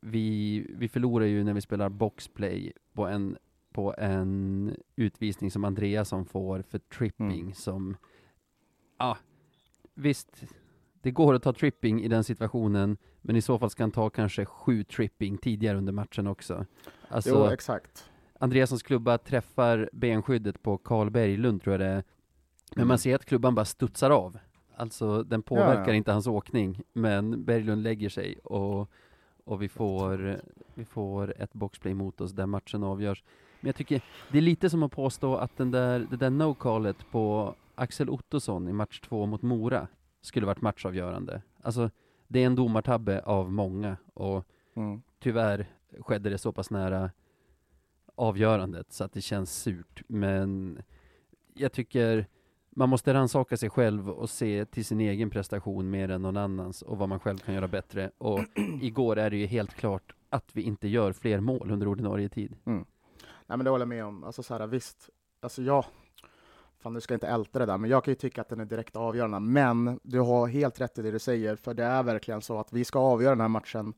vi, 0.00 0.66
vi 0.78 0.88
förlorar 0.88 1.26
ju 1.26 1.44
när 1.44 1.54
vi 1.54 1.60
spelar 1.60 1.88
boxplay 1.88 2.72
på 2.92 3.06
en, 3.06 3.36
på 3.74 3.94
en 3.98 4.76
utvisning 4.96 5.50
som 5.50 5.64
Andreasson 5.64 6.24
får 6.24 6.62
för 6.62 6.78
tripping 6.78 7.40
Mm. 7.40 7.54
som, 7.54 7.96
ja, 8.98 9.16
visst, 9.94 10.44
det 11.02 11.10
går 11.10 11.34
att 11.34 11.42
ta 11.42 11.52
tripping 11.52 12.02
i 12.02 12.08
den 12.08 12.24
situationen, 12.24 12.96
men 13.22 13.36
i 13.36 13.40
så 13.42 13.58
fall 13.58 13.70
ska 13.70 13.82
han 13.82 13.90
ta 13.90 14.10
kanske 14.10 14.44
sju 14.44 14.84
tripping 14.84 15.38
tidigare 15.38 15.78
under 15.78 15.92
matchen 15.92 16.26
också. 16.26 16.66
Alltså, 17.08 17.30
jo, 17.30 17.44
exakt. 17.52 18.10
Andreassons 18.38 18.82
klubba 18.82 19.18
träffar 19.18 19.90
benskyddet 19.92 20.62
på 20.62 20.78
Karl 20.78 21.10
Berglund 21.10 21.62
tror 21.62 21.72
jag 21.72 21.80
det 21.80 21.86
är. 21.86 22.04
Men 22.70 22.78
Mm. 22.82 22.88
man 22.88 22.98
ser 22.98 23.14
att 23.14 23.24
klubban 23.24 23.54
bara 23.54 23.64
studsar 23.64 24.10
av. 24.10 24.38
Alltså 24.76 25.22
den 25.22 25.42
påverkar 25.42 25.80
Ja, 25.82 25.88
ja. 25.88 25.94
inte 25.94 26.12
hans 26.12 26.26
åkning, 26.26 26.82
men 26.92 27.44
Berglund 27.44 27.82
lägger 27.82 28.08
sig 28.08 28.38
och, 28.38 28.90
och 29.44 29.62
vi, 29.62 29.68
får, 29.68 30.40
vi 30.74 30.84
får 30.84 31.42
ett 31.42 31.52
boxplay 31.52 31.94
mot 31.94 32.20
oss 32.20 32.32
där 32.32 32.46
matchen 32.46 32.82
avgörs. 32.84 33.24
Men 33.64 33.68
jag 33.68 33.76
tycker, 33.76 34.02
det 34.32 34.38
är 34.38 34.42
lite 34.42 34.70
som 34.70 34.82
att 34.82 34.92
påstå 34.92 35.36
att 35.36 35.56
den 35.56 35.70
där, 35.70 36.06
det 36.10 36.16
där 36.16 36.30
no-callet 36.30 36.96
på 37.10 37.54
Axel 37.74 38.10
Ottosson 38.10 38.68
i 38.68 38.72
match 38.72 39.00
två 39.00 39.26
mot 39.26 39.42
Mora 39.42 39.88
skulle 40.20 40.46
varit 40.46 40.60
matchavgörande. 40.60 41.42
Alltså, 41.62 41.90
det 42.28 42.42
är 42.42 42.46
en 42.46 42.54
domartabbe 42.54 43.22
av 43.22 43.52
många 43.52 43.96
och 44.14 44.46
Mm. 44.76 45.02
tyvärr 45.18 45.66
skedde 46.00 46.30
det 46.30 46.38
så 46.38 46.52
pass 46.52 46.70
nära 46.70 47.10
avgörandet 48.14 48.92
så 48.92 49.04
att 49.04 49.12
det 49.12 49.20
känns 49.20 49.52
surt. 49.62 50.02
Men 50.06 50.78
jag 51.54 51.72
tycker 51.72 52.26
man 52.70 52.88
måste 52.88 53.14
rannsaka 53.14 53.56
sig 53.56 53.70
själv 53.70 54.10
och 54.10 54.30
se 54.30 54.64
till 54.64 54.84
sin 54.84 55.00
egen 55.00 55.30
prestation 55.30 55.90
mer 55.90 56.08
än 56.08 56.22
någon 56.22 56.36
annans 56.36 56.82
och 56.82 56.98
vad 56.98 57.08
man 57.08 57.20
själv 57.20 57.38
kan 57.38 57.54
göra 57.54 57.68
bättre. 57.68 58.10
Och 58.18 58.40
igår 58.82 59.18
är 59.18 59.30
det 59.30 59.36
ju 59.36 59.46
helt 59.46 59.74
klart 59.74 60.14
att 60.30 60.50
vi 60.52 60.62
inte 60.62 60.88
gör 60.88 61.12
fler 61.12 61.40
mål 61.40 61.70
under 61.70 61.88
ordinarie 61.88 62.28
tid. 62.28 62.56
Nej, 63.46 63.58
men 63.58 63.64
det 63.64 63.70
håller 63.70 63.82
jag 63.82 63.88
med 63.88 64.04
om. 64.04 64.24
Alltså, 64.24 64.42
så 64.42 64.54
här, 64.58 64.66
visst, 64.66 65.10
alltså 65.40 65.62
jag, 65.62 65.84
fan 66.78 66.92
nu 66.92 67.00
ska 67.00 67.14
jag 67.14 67.16
inte 67.16 67.28
älta 67.28 67.58
det 67.58 67.66
där, 67.66 67.78
men 67.78 67.90
jag 67.90 68.04
kan 68.04 68.12
ju 68.12 68.16
tycka 68.16 68.40
att 68.40 68.48
den 68.48 68.60
är 68.60 68.64
direkt 68.64 68.96
avgörande. 68.96 69.40
Men 69.40 70.00
du 70.02 70.20
har 70.20 70.46
helt 70.46 70.80
rätt 70.80 70.98
i 70.98 71.02
det 71.02 71.10
du 71.10 71.18
säger, 71.18 71.56
för 71.56 71.74
det 71.74 71.84
är 71.84 72.02
verkligen 72.02 72.42
så 72.42 72.58
att 72.60 72.72
vi 72.72 72.84
ska 72.84 72.98
avgöra 72.98 73.30
den 73.30 73.40
här 73.40 73.48
matchen 73.48 73.94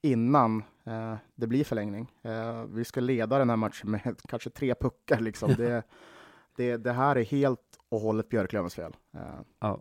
innan 0.00 0.62
eh, 0.84 1.14
det 1.34 1.46
blir 1.46 1.64
förlängning. 1.64 2.12
Eh, 2.22 2.64
vi 2.64 2.84
ska 2.84 3.00
leda 3.00 3.38
den 3.38 3.50
här 3.50 3.56
matchen 3.56 3.90
med 3.90 4.20
kanske 4.28 4.50
tre 4.50 4.74
puckar. 4.74 5.20
Liksom. 5.20 5.54
Det, 5.54 5.82
det, 6.56 6.76
det 6.76 6.92
här 6.92 7.16
är 7.16 7.24
helt 7.24 7.60
och 7.88 8.00
hållet 8.00 8.28
Björklövens 8.28 8.74
fel. 8.74 8.96
Eh, 9.14 9.20
Ja. 9.58 9.80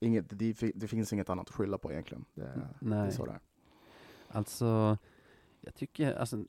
inget, 0.00 0.24
det, 0.38 0.72
det 0.74 0.88
finns 0.88 1.12
inget 1.12 1.30
annat 1.30 1.48
att 1.48 1.54
skylla 1.54 1.78
på 1.78 1.92
egentligen. 1.92 2.24
Det, 2.34 2.42
det 2.42 2.48
är 2.48 2.68
Nej, 2.80 3.12
så 3.12 3.24
det 3.26 3.32
är. 3.32 3.40
alltså 4.28 4.98
jag 5.60 5.74
tycker, 5.74 6.14
alltså 6.14 6.44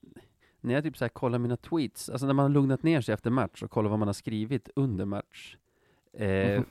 när 0.65 0.73
jag 0.73 0.84
typ 0.84 0.97
så 0.97 1.04
här 1.04 1.10
kollar 1.10 1.39
mina 1.39 1.58
tweets, 1.58 2.10
alltså 2.10 2.25
när 2.28 2.34
man 2.34 2.43
har 2.43 2.49
lugnat 2.49 2.84
ner 2.84 3.01
sig 3.01 3.13
efter 3.13 3.30
match 3.30 3.63
och 3.63 3.71
kollar 3.71 3.89
vad 3.89 3.99
man 3.99 4.08
har 4.08 4.13
skrivit 4.13 4.69
under 4.75 5.06
match. 5.06 5.58
Eh, 6.13 6.56
Mhm. 6.58 6.65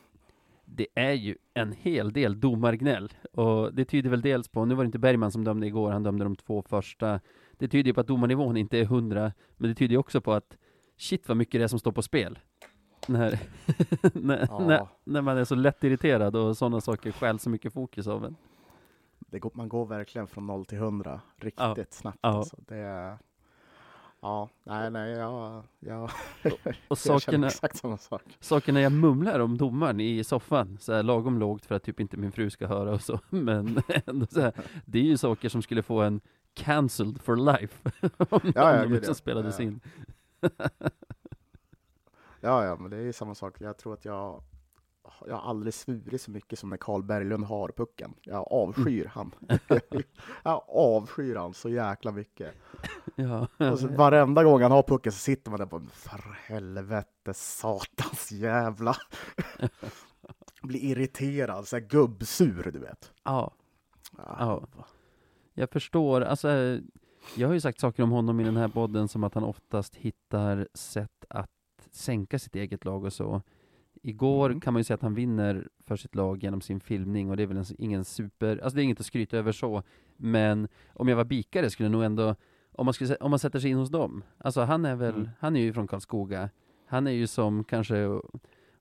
det 0.64 0.86
är 0.94 1.12
ju 1.12 1.36
en 1.54 1.72
hel 1.72 2.12
del 2.12 2.40
domargnäll. 2.40 3.12
Och 3.32 3.74
det 3.74 3.84
tyder 3.84 4.10
väl 4.10 4.20
dels 4.20 4.48
på, 4.48 4.64
nu 4.64 4.74
var 4.74 4.84
det 4.84 4.86
inte 4.86 4.98
Bergman 4.98 5.32
som 5.32 5.44
dömde 5.44 5.66
igår, 5.66 5.90
han 5.90 6.02
dömde 6.02 6.24
de 6.24 6.36
två 6.36 6.62
första. 6.62 7.20
Det 7.52 7.68
tyder 7.68 7.86
ju 7.88 7.94
på 7.94 8.00
att 8.00 8.06
domarnivån 8.06 8.56
inte 8.56 8.78
är 8.78 8.84
hundra, 8.84 9.32
men 9.56 9.68
det 9.70 9.74
tyder 9.74 9.92
ju 9.92 9.98
också 9.98 10.20
på 10.20 10.32
att 10.32 10.56
shit 10.96 11.28
vad 11.28 11.36
mycket 11.36 11.60
det 11.60 11.64
är 11.64 11.68
som 11.68 11.78
står 11.78 11.92
på 11.92 12.02
spel. 12.02 12.38
När, 13.08 13.38
när, 14.14 14.46
Ja. 14.50 14.58
när, 14.66 14.86
när 15.04 15.20
man 15.22 15.38
är 15.38 15.44
så 15.44 15.54
lätt 15.54 15.84
irriterad 15.84 16.36
och 16.36 16.56
sådana 16.56 16.80
saker 16.80 17.12
stjäl 17.12 17.38
så 17.38 17.50
mycket 17.50 17.72
fokus 17.72 18.06
av 18.06 18.24
en. 18.24 18.36
Det 19.18 19.38
går, 19.38 19.50
man 19.54 19.68
går 19.68 19.86
verkligen 19.86 20.26
från 20.26 20.46
noll 20.46 20.64
till 20.64 20.78
hundra 20.78 21.20
riktigt 21.36 21.92
snabbt. 21.92 22.18
Ja. 22.22 22.28
Alltså. 22.28 22.56
Det 22.68 22.76
är, 22.76 23.18
ja, 24.24 24.48
nej, 24.64 24.90
nej, 24.90 25.10
jag, 25.18 25.62
jag, 25.80 26.10
Och 26.88 26.98
sakerna, 26.98 27.46
exakt 27.46 27.76
samma 27.76 27.98
sak. 27.98 28.22
sakerna 28.40 28.80
jag 28.80 28.92
mumlar 28.92 29.40
om 29.40 29.58
domaren 29.58 30.00
i 30.00 30.24
soffan, 30.24 30.78
så 30.80 30.92
här 30.92 31.02
lagom 31.02 31.38
lågt 31.38 31.66
för 31.66 31.74
att 31.74 31.82
typ 31.82 32.00
inte 32.00 32.16
min 32.16 32.32
fru 32.32 32.50
ska 32.50 32.66
höra 32.66 32.92
och 32.92 33.00
så, 33.02 33.18
men 33.30 33.82
ändå 34.06 34.26
så 34.26 34.40
här, 34.40 34.52
det 34.84 34.98
är 34.98 35.02
ju 35.02 35.16
saker 35.16 35.48
som 35.48 35.62
skulle 35.62 35.82
få 35.82 36.00
en 36.00 36.20
cancelled 36.54 37.20
for 37.20 37.36
life, 37.36 37.90
om 38.30 38.40
Ja, 38.54 38.76
ja, 38.76 38.84
gud, 38.84 39.04
som 39.04 39.14
spelades 39.14 39.58
Ja. 39.58 39.64
in. 39.64 39.80
Ja, 42.40 42.64
ja, 42.64 42.76
men 42.76 42.90
det 42.90 42.96
är 42.96 43.12
samma 43.12 43.34
sak. 43.34 43.54
Jag 43.60 43.76
tror 43.78 43.94
att 43.94 44.04
jag, 44.04 44.42
jag 45.26 45.34
har 45.36 45.50
aldrig 45.50 45.74
svurit 45.74 46.20
så 46.22 46.30
mycket 46.30 46.58
som 46.58 46.70
när 46.70 46.76
Karl 46.76 47.02
Berglund 47.02 47.44
har 47.44 47.68
pucken. 47.68 48.14
Jag 48.22 48.52
avskyr 48.52 49.10
han. 49.14 49.34
jag 50.42 50.64
avskyr 50.68 51.36
han 51.36 51.54
så 51.54 51.68
jäkla 51.68 52.12
mycket. 52.12 52.54
Ja, 53.16 53.48
Och 53.70 53.78
så, 53.78 53.88
varenda 53.88 54.44
gång 54.44 54.62
han 54.62 54.70
har 54.72 54.82
pucken 54.82 55.12
så 55.12 55.18
sitter 55.18 55.50
man 55.50 55.60
där 55.60 55.66
på 55.66 55.80
för 55.80 56.36
helvete, 56.46 57.34
satans 57.34 58.32
jävla. 58.32 58.96
Blir 60.62 60.80
irriterad, 60.84 61.68
så 61.68 61.76
här 61.76 61.80
gubbsur, 61.84 62.70
du 62.72 62.78
vet. 62.78 63.12
ja, 63.24 63.54
Ah, 64.16 64.36
Ja. 64.38 64.62
jag 65.54 65.70
förstår, 65.70 66.20
alltså 66.20 66.48
jag 67.36 67.48
har 67.48 67.54
ju 67.54 67.60
sagt 67.60 67.80
saker 67.80 68.02
om 68.02 68.10
honom 68.10 68.40
i 68.40 68.44
den 68.44 68.56
här 68.56 68.68
podden 68.68 69.08
som 69.08 69.24
att 69.24 69.34
han 69.34 69.44
oftast 69.44 69.94
hittar 69.96 70.68
sätt 70.74 71.24
att 71.30 71.50
sänka 71.90 72.38
sitt 72.38 72.54
eget 72.56 72.84
lag 72.84 73.04
och 73.04 73.12
så. 73.12 73.42
Igår 74.06 74.50
Mm. 74.50 74.60
kan 74.60 74.72
man 74.72 74.80
ju 74.80 74.84
säga 74.84 74.94
att 74.94 75.02
han 75.02 75.14
vinner 75.14 75.68
för 75.86 75.96
sitt 75.96 76.14
lag 76.14 76.42
genom 76.42 76.60
sin 76.60 76.80
filmning 76.80 77.30
och 77.30 77.36
det 77.36 77.42
är 77.42 77.46
väl 77.46 77.56
en, 77.56 77.64
ingen 77.78 78.04
super, 78.04 78.56
alltså 78.58 78.76
det 78.76 78.82
är 78.82 78.84
inget 78.84 79.00
att 79.00 79.06
skryta 79.06 79.36
över 79.36 79.52
så, 79.52 79.82
men 80.16 80.68
om 80.92 81.08
jag 81.08 81.16
var 81.16 81.24
bikare 81.24 81.70
skulle 81.70 81.84
jag 81.84 81.92
nog 81.92 82.02
ändå, 82.04 82.34
om 82.72 82.84
man, 82.86 82.94
skulle, 82.94 83.16
om 83.16 83.30
man 83.30 83.38
sätter 83.38 83.58
sig 83.60 83.70
in 83.70 83.76
hos 83.76 83.90
dem, 83.90 84.22
alltså 84.38 84.60
han 84.60 84.84
är 84.84 84.96
väl, 84.96 85.14
Mm. 85.14 85.28
han 85.38 85.56
är 85.56 85.60
ju 85.60 85.72
från 85.72 85.86
Karlskoga, 85.88 86.50
han 86.86 87.06
är 87.06 87.10
ju 87.10 87.26
som 87.26 87.64
kanske 87.64 88.20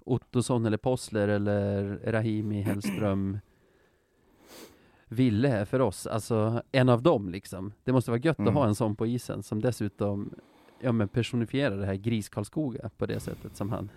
Ottosson 0.05 0.65
eller 0.65 0.77
Possler 0.77 1.27
eller 1.27 1.99
Rahimi 2.05 2.61
Hellström 2.61 3.39
Ville 5.07 5.65
för 5.65 5.79
oss, 5.79 6.07
alltså 6.07 6.61
en 6.71 6.89
av 6.89 7.01
dem 7.03 7.29
liksom. 7.29 7.73
Det 7.83 7.91
måste 7.91 8.11
vara 8.11 8.21
gött 8.21 8.39
Mm. 8.39 8.47
att 8.47 8.53
ha 8.53 8.67
en 8.67 8.75
sån 8.75 8.95
på 8.95 9.07
isen 9.07 9.43
som 9.43 9.61
dessutom 9.61 10.33
ja, 10.79 10.91
men 10.91 11.07
personifierar 11.07 11.77
det 11.77 11.85
här 11.85 11.95
gris-Karlskoga 11.95 12.89
på 12.97 13.05
det 13.05 13.19
sättet 13.19 13.55
som 13.55 13.69
han 13.69 13.89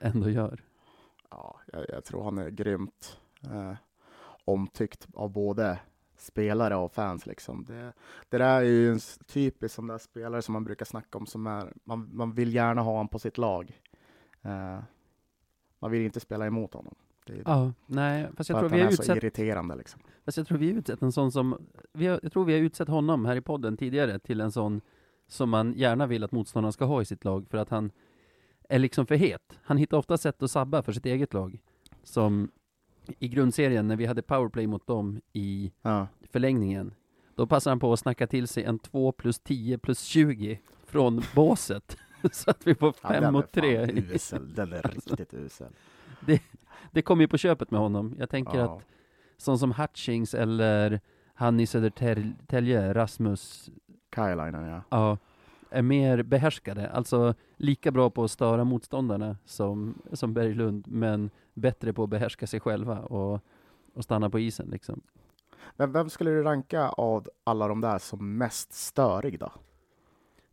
ändå 0.00 0.30
gör. 0.30 0.62
Ja, 1.30 1.60
jag, 1.72 1.86
jag 1.88 2.04
tror 2.04 2.24
han 2.24 2.38
är 2.38 2.50
grymt 2.50 3.18
eh, 3.44 3.74
omtyckt 4.44 5.08
av 5.14 5.30
både 5.30 5.78
spelare 6.16 6.76
och 6.76 6.92
fans. 6.92 7.26
Liksom. 7.26 7.64
Det, 7.64 7.92
det 8.28 8.38
där 8.38 8.60
är 8.60 8.64
ju 8.64 8.92
en 8.92 9.00
typisk 9.26 9.74
sån 9.74 9.86
där 9.86 9.98
spelare 9.98 10.42
som 10.42 10.52
man 10.52 10.64
brukar 10.64 10.84
snacka 10.84 11.18
om 11.18 11.26
som 11.26 11.46
är, 11.46 11.72
man, 11.84 12.10
man 12.12 12.32
vill 12.32 12.54
gärna 12.54 12.82
ha 12.82 12.90
honom 12.90 13.08
på 13.08 13.18
sitt 13.18 13.38
lag. 13.38 13.80
Eh, 14.42 14.78
man 15.78 15.90
vill 15.90 16.02
inte 16.02 16.20
spela 16.20 16.46
emot 16.46 16.74
honom. 16.74 16.94
Det 17.26 17.42
Ja, 17.44 17.72
nej, 17.86 18.28
fast 18.36 18.50
jag 18.50 18.58
tror 18.60 18.68
vi 18.68 18.80
har 18.80 18.92
utsett, 18.92 19.16
irriterande. 19.16 19.74
Liksom. 19.74 20.00
fast 20.24 20.36
jag 20.36 20.46
tror 20.46 20.58
vi 20.58 20.70
har 20.70 20.78
utsett 20.78 21.02
en 21.02 21.12
sån 21.12 21.32
som, 21.32 21.66
vi 21.92 22.06
har, 22.06 22.20
jag 22.22 22.32
tror 22.32 22.44
vi 22.44 22.52
har 22.52 22.60
utsett 22.60 22.88
honom 22.88 23.24
här 23.24 23.36
i 23.36 23.40
podden 23.40 23.76
tidigare 23.76 24.18
till 24.18 24.40
en 24.40 24.52
sån 24.52 24.80
som 25.28 25.50
man 25.50 25.72
gärna 25.72 26.06
vill 26.06 26.24
att 26.24 26.32
motståndaren 26.32 26.72
ska 26.72 26.84
ha 26.84 27.02
i 27.02 27.04
sitt 27.04 27.24
lag 27.24 27.48
för 27.48 27.58
att 27.58 27.70
han 27.70 27.90
är 28.70 28.78
liksom 28.78 29.06
för 29.06 29.14
het. 29.14 29.58
Han 29.62 29.76
hittar 29.76 29.96
ofta 29.96 30.18
sätt 30.18 30.42
att 30.42 30.50
sabba 30.50 30.82
för 30.82 30.92
sitt 30.92 31.06
eget 31.06 31.34
lag. 31.34 31.62
Som 32.02 32.50
i 33.18 33.28
grundserien 33.28 33.88
när 33.88 33.96
vi 33.96 34.06
hade 34.06 34.22
powerplay 34.22 34.66
mot 34.66 34.86
dem 34.86 35.20
i 35.32 35.72
Ja. 35.82 36.06
förlängningen. 36.30 36.94
Då 37.34 37.46
passar 37.46 37.70
han 37.70 37.80
på 37.80 37.92
att 37.92 38.00
snacka 38.00 38.26
till 38.26 38.48
sig 38.48 38.64
en 38.64 38.78
2 38.78 39.12
plus 39.12 39.38
10 39.38 39.78
plus 39.78 40.00
20 40.02 40.60
från 40.86 41.22
båset. 41.34 41.96
Så 42.32 42.50
att 42.50 42.66
vi 42.66 42.74
får 42.74 42.94
Ja, 43.02 43.08
5 43.08 43.22
den 43.22 43.32
mot 43.32 43.56
är 43.56 43.60
3. 43.60 43.86
fan 43.86 43.98
usel. 44.14 44.54
Den 44.54 44.72
är 44.72 44.82
riktigt 44.82 45.34
usel. 45.34 45.68
Det 46.92 47.02
kommer 47.02 47.22
ju 47.24 47.28
på 47.28 47.38
köpet 47.38 47.70
med 47.70 47.80
honom. 47.80 48.14
Jag 48.18 48.30
tänker 48.30 48.58
Ja. 48.58 48.76
att 48.76 48.84
sån 49.36 49.58
som 49.58 49.72
Hutchings 49.72 50.34
eller 50.34 51.00
han 51.34 51.60
i 51.60 51.66
Södertälje, 51.66 52.94
Rasmus, 52.94 53.70
Kylainen, 54.14 54.64
ja. 54.66 54.82
ja, 54.90 55.18
är 55.70 55.82
mer 55.82 56.22
behärskade, 56.22 56.90
alltså 56.90 57.34
lika 57.56 57.90
bra 57.90 58.10
på 58.10 58.24
att 58.24 58.30
störa 58.30 58.64
motståndarna 58.64 59.36
som, 59.44 60.02
som 60.12 60.34
Berglund, 60.34 60.84
men 60.88 61.30
bättre 61.54 61.92
på 61.92 62.02
att 62.04 62.10
behärska 62.10 62.46
sig 62.46 62.60
själva 62.60 62.98
och, 62.98 63.40
och 63.94 64.04
stanna 64.04 64.30
på 64.30 64.38
isen 64.38 64.68
liksom. 64.70 65.00
Men 65.76 65.92
vem 65.92 66.10
skulle 66.10 66.30
du 66.30 66.42
ranka 66.42 66.88
av 66.88 67.28
alla 67.44 67.68
de 67.68 67.80
där 67.80 67.98
som 67.98 68.38
mest 68.38 68.72
störig 68.72 69.38
då? 69.38 69.52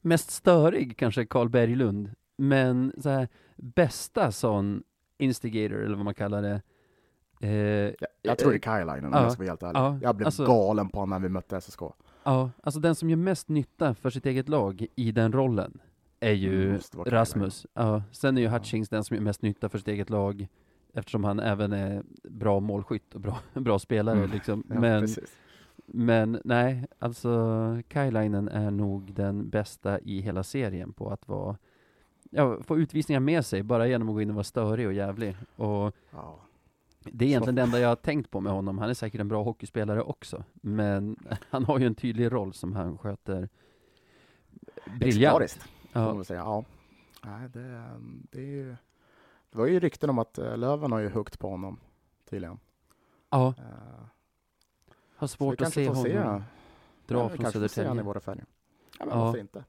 Mest 0.01 0.31
störig 0.31 0.97
kanske 0.97 1.25
Karl 1.25 1.49
Berglund, 1.49 2.09
men 2.37 2.93
så 2.97 3.09
här, 3.09 3.27
bästa 3.55 4.31
sån 4.31 4.83
instigator, 5.17 5.77
eller 5.83 5.95
vad 5.95 6.05
man 6.05 6.13
kallar 6.13 6.41
det, 6.41 6.61
eh, 7.41 7.51
Jag, 7.51 7.95
jag 8.21 8.37
tror 8.37 8.51
det 8.51 8.57
är 8.57 8.79
Kylainen 8.79 9.05
om 9.05 9.11
ja, 9.13 9.23
jag 9.23 9.31
ska 9.31 9.41
vara 9.41 9.49
helt 9.49 9.63
ärlig. 9.63 9.79
ja, 9.79 9.99
jag 10.01 10.15
blev 10.15 10.25
alltså- 10.25 10.45
galen 10.45 10.89
på 10.89 10.99
honom 10.99 11.21
när 11.21 11.27
vi 11.27 11.33
mötte 11.33 11.61
SSK. 11.61 11.81
Ja, 12.27 12.51
alltså 12.63 12.79
den 12.79 12.95
som 12.95 13.09
gör 13.09 13.17
mest 13.17 13.49
nytta 13.49 13.93
för 13.95 14.09
sitt 14.09 14.25
eget 14.25 14.49
lag 14.49 14.85
i 14.95 15.11
den 15.11 15.31
rollen 15.33 15.79
är 16.19 16.31
ju 16.31 16.79
vara 16.93 17.09
Rasmus. 17.09 17.65
Ja, 17.73 18.03
sen 18.11 18.37
är 18.37 18.41
ju. 18.41 18.47
Hutchings 18.47 18.89
den 18.89 19.03
som 19.03 19.15
gör 19.15 19.23
mest 19.23 19.41
nytta 19.41 19.69
för 19.69 19.77
sitt 19.77 19.87
eget 19.87 20.09
lag 20.09 20.47
eftersom 20.93 21.23
han 21.23 21.39
även 21.39 21.73
är 21.73 22.03
bra 22.23 22.59
målskytt 22.59 23.15
och 23.15 23.21
bra, 23.21 23.39
bra 23.53 23.79
spelare 23.79 24.17
Mm. 24.17 24.31
liksom. 24.31 24.63
Ja, 24.69 24.79
men, 24.79 25.01
precis. 25.01 25.37
men 25.85 26.41
nej, 26.43 26.85
alltså 26.99 27.57
Kailainen 27.87 28.47
är 28.47 28.71
nog 28.71 29.13
den 29.13 29.49
bästa 29.49 29.99
i 29.99 30.19
hela 30.21 30.43
serien 30.43 30.93
på 30.93 31.09
att 31.09 31.27
vara 31.27 31.57
Ja, 32.29 32.57
få 32.63 32.77
utvisningar 32.77 33.19
med 33.19 33.45
sig 33.45 33.63
bara 33.63 33.87
genom 33.87 34.09
att 34.09 34.15
gå 34.15 34.21
in 34.21 34.29
och 34.29 34.35
vara 34.35 34.43
störig 34.43 34.87
och 34.87 34.93
jävlig. 34.93 35.37
Och 35.55 35.95
Ja. 36.11 36.39
Det 37.13 37.25
är 37.25 37.29
egentligen 37.29 37.55
det 37.55 37.61
enda 37.61 37.79
jag 37.79 37.89
har 37.89 37.95
tänkt 37.95 38.31
på 38.31 38.41
med 38.41 38.53
honom. 38.53 38.77
Han 38.77 38.89
är 38.89 38.93
säkert 38.93 39.21
en 39.21 39.27
bra 39.27 39.43
hockeyspelare 39.43 40.01
också, 40.01 40.43
men 40.53 41.17
han 41.49 41.65
har 41.65 41.79
ju 41.79 41.85
en 41.87 41.95
tydlig 41.95 42.31
roll 42.31 42.53
som 42.53 42.73
han 42.73 42.97
sköter 42.97 43.49
briljant. 44.99 45.57
Man 45.93 46.17
Ja, 46.17 46.23
säga. 46.23 46.39
Ja. 46.39 46.63
Nej, 47.23 47.49
det, 47.49 47.91
det, 48.31 48.39
är 48.39 48.45
ju, 48.45 48.75
det 49.51 49.57
var 49.57 49.65
ju 49.67 49.79
rykten 49.79 50.09
om 50.09 50.19
att 50.19 50.37
eh, 50.37 50.57
Löven 50.57 50.91
har 50.91 50.99
ju 50.99 51.09
huggt 51.09 51.39
på 51.39 51.49
honom, 51.49 51.79
tydligen. 52.29 52.59
ja, 53.29 53.53
Eh, 53.57 54.05
har 55.15 55.27
svårt 55.27 55.61
att 55.61 55.73
se 55.73 55.87
honom 55.87 56.05
ja, 56.11 56.41
dra 57.07 57.27
vi 57.27 57.29
från 57.29 57.29
får 57.29 57.37
se 57.37 57.57
han 57.57 57.65
i 57.65 57.69
Södertälje. 57.69 58.03
våra 58.03 58.19
färger. 58.19 58.45
Ja, 58.99 59.05
men 59.05 59.17
Ja. 59.17 59.23
varför 59.25 59.39
inte? 59.39 59.63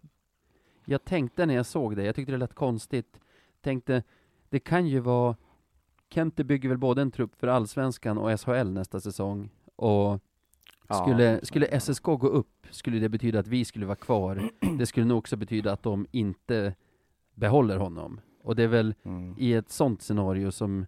Jag 0.84 1.04
tänkte 1.04 1.46
när 1.46 1.54
jag 1.54 1.66
såg 1.66 1.96
det, 1.96 2.04
jag 2.04 2.14
tyckte 2.14 2.32
det 2.32 2.38
lät 2.38 2.54
konstigt, 2.54 3.20
tänkte 3.60 4.02
det 4.48 4.58
kan 4.60 4.86
ju 4.86 5.00
vara 5.00 5.36
Kente 6.10 6.44
bygger 6.44 6.68
väl 6.68 6.78
både 6.78 7.02
en 7.02 7.10
trupp 7.10 7.36
för 7.36 7.46
Allsvenskan 7.48 8.18
och 8.18 8.40
SHL 8.40 8.70
nästa 8.70 9.00
säsong 9.00 9.50
och 9.76 10.20
Ja. 10.90 10.94
skulle, 10.94 11.40
skulle 11.44 11.80
SSK 11.80 12.02
gå 12.04 12.28
upp 12.28 12.66
skulle 12.70 12.98
det 12.98 13.08
betyda 13.08 13.38
att 13.38 13.46
vi 13.46 13.64
skulle 13.64 13.86
vara 13.86 13.96
kvar. 13.96 14.50
Det 14.78 14.86
skulle 14.86 15.06
nog 15.06 15.18
också 15.18 15.36
betyda 15.36 15.72
att 15.72 15.82
de 15.82 16.06
inte 16.10 16.74
behåller 17.34 17.76
honom. 17.76 18.20
Och 18.42 18.56
det 18.56 18.62
är 18.62 18.68
väl 18.68 18.94
Mm. 19.02 19.34
i 19.38 19.52
ett 19.54 19.70
sånt 19.70 20.02
scenario 20.02 20.50
som, 20.50 20.86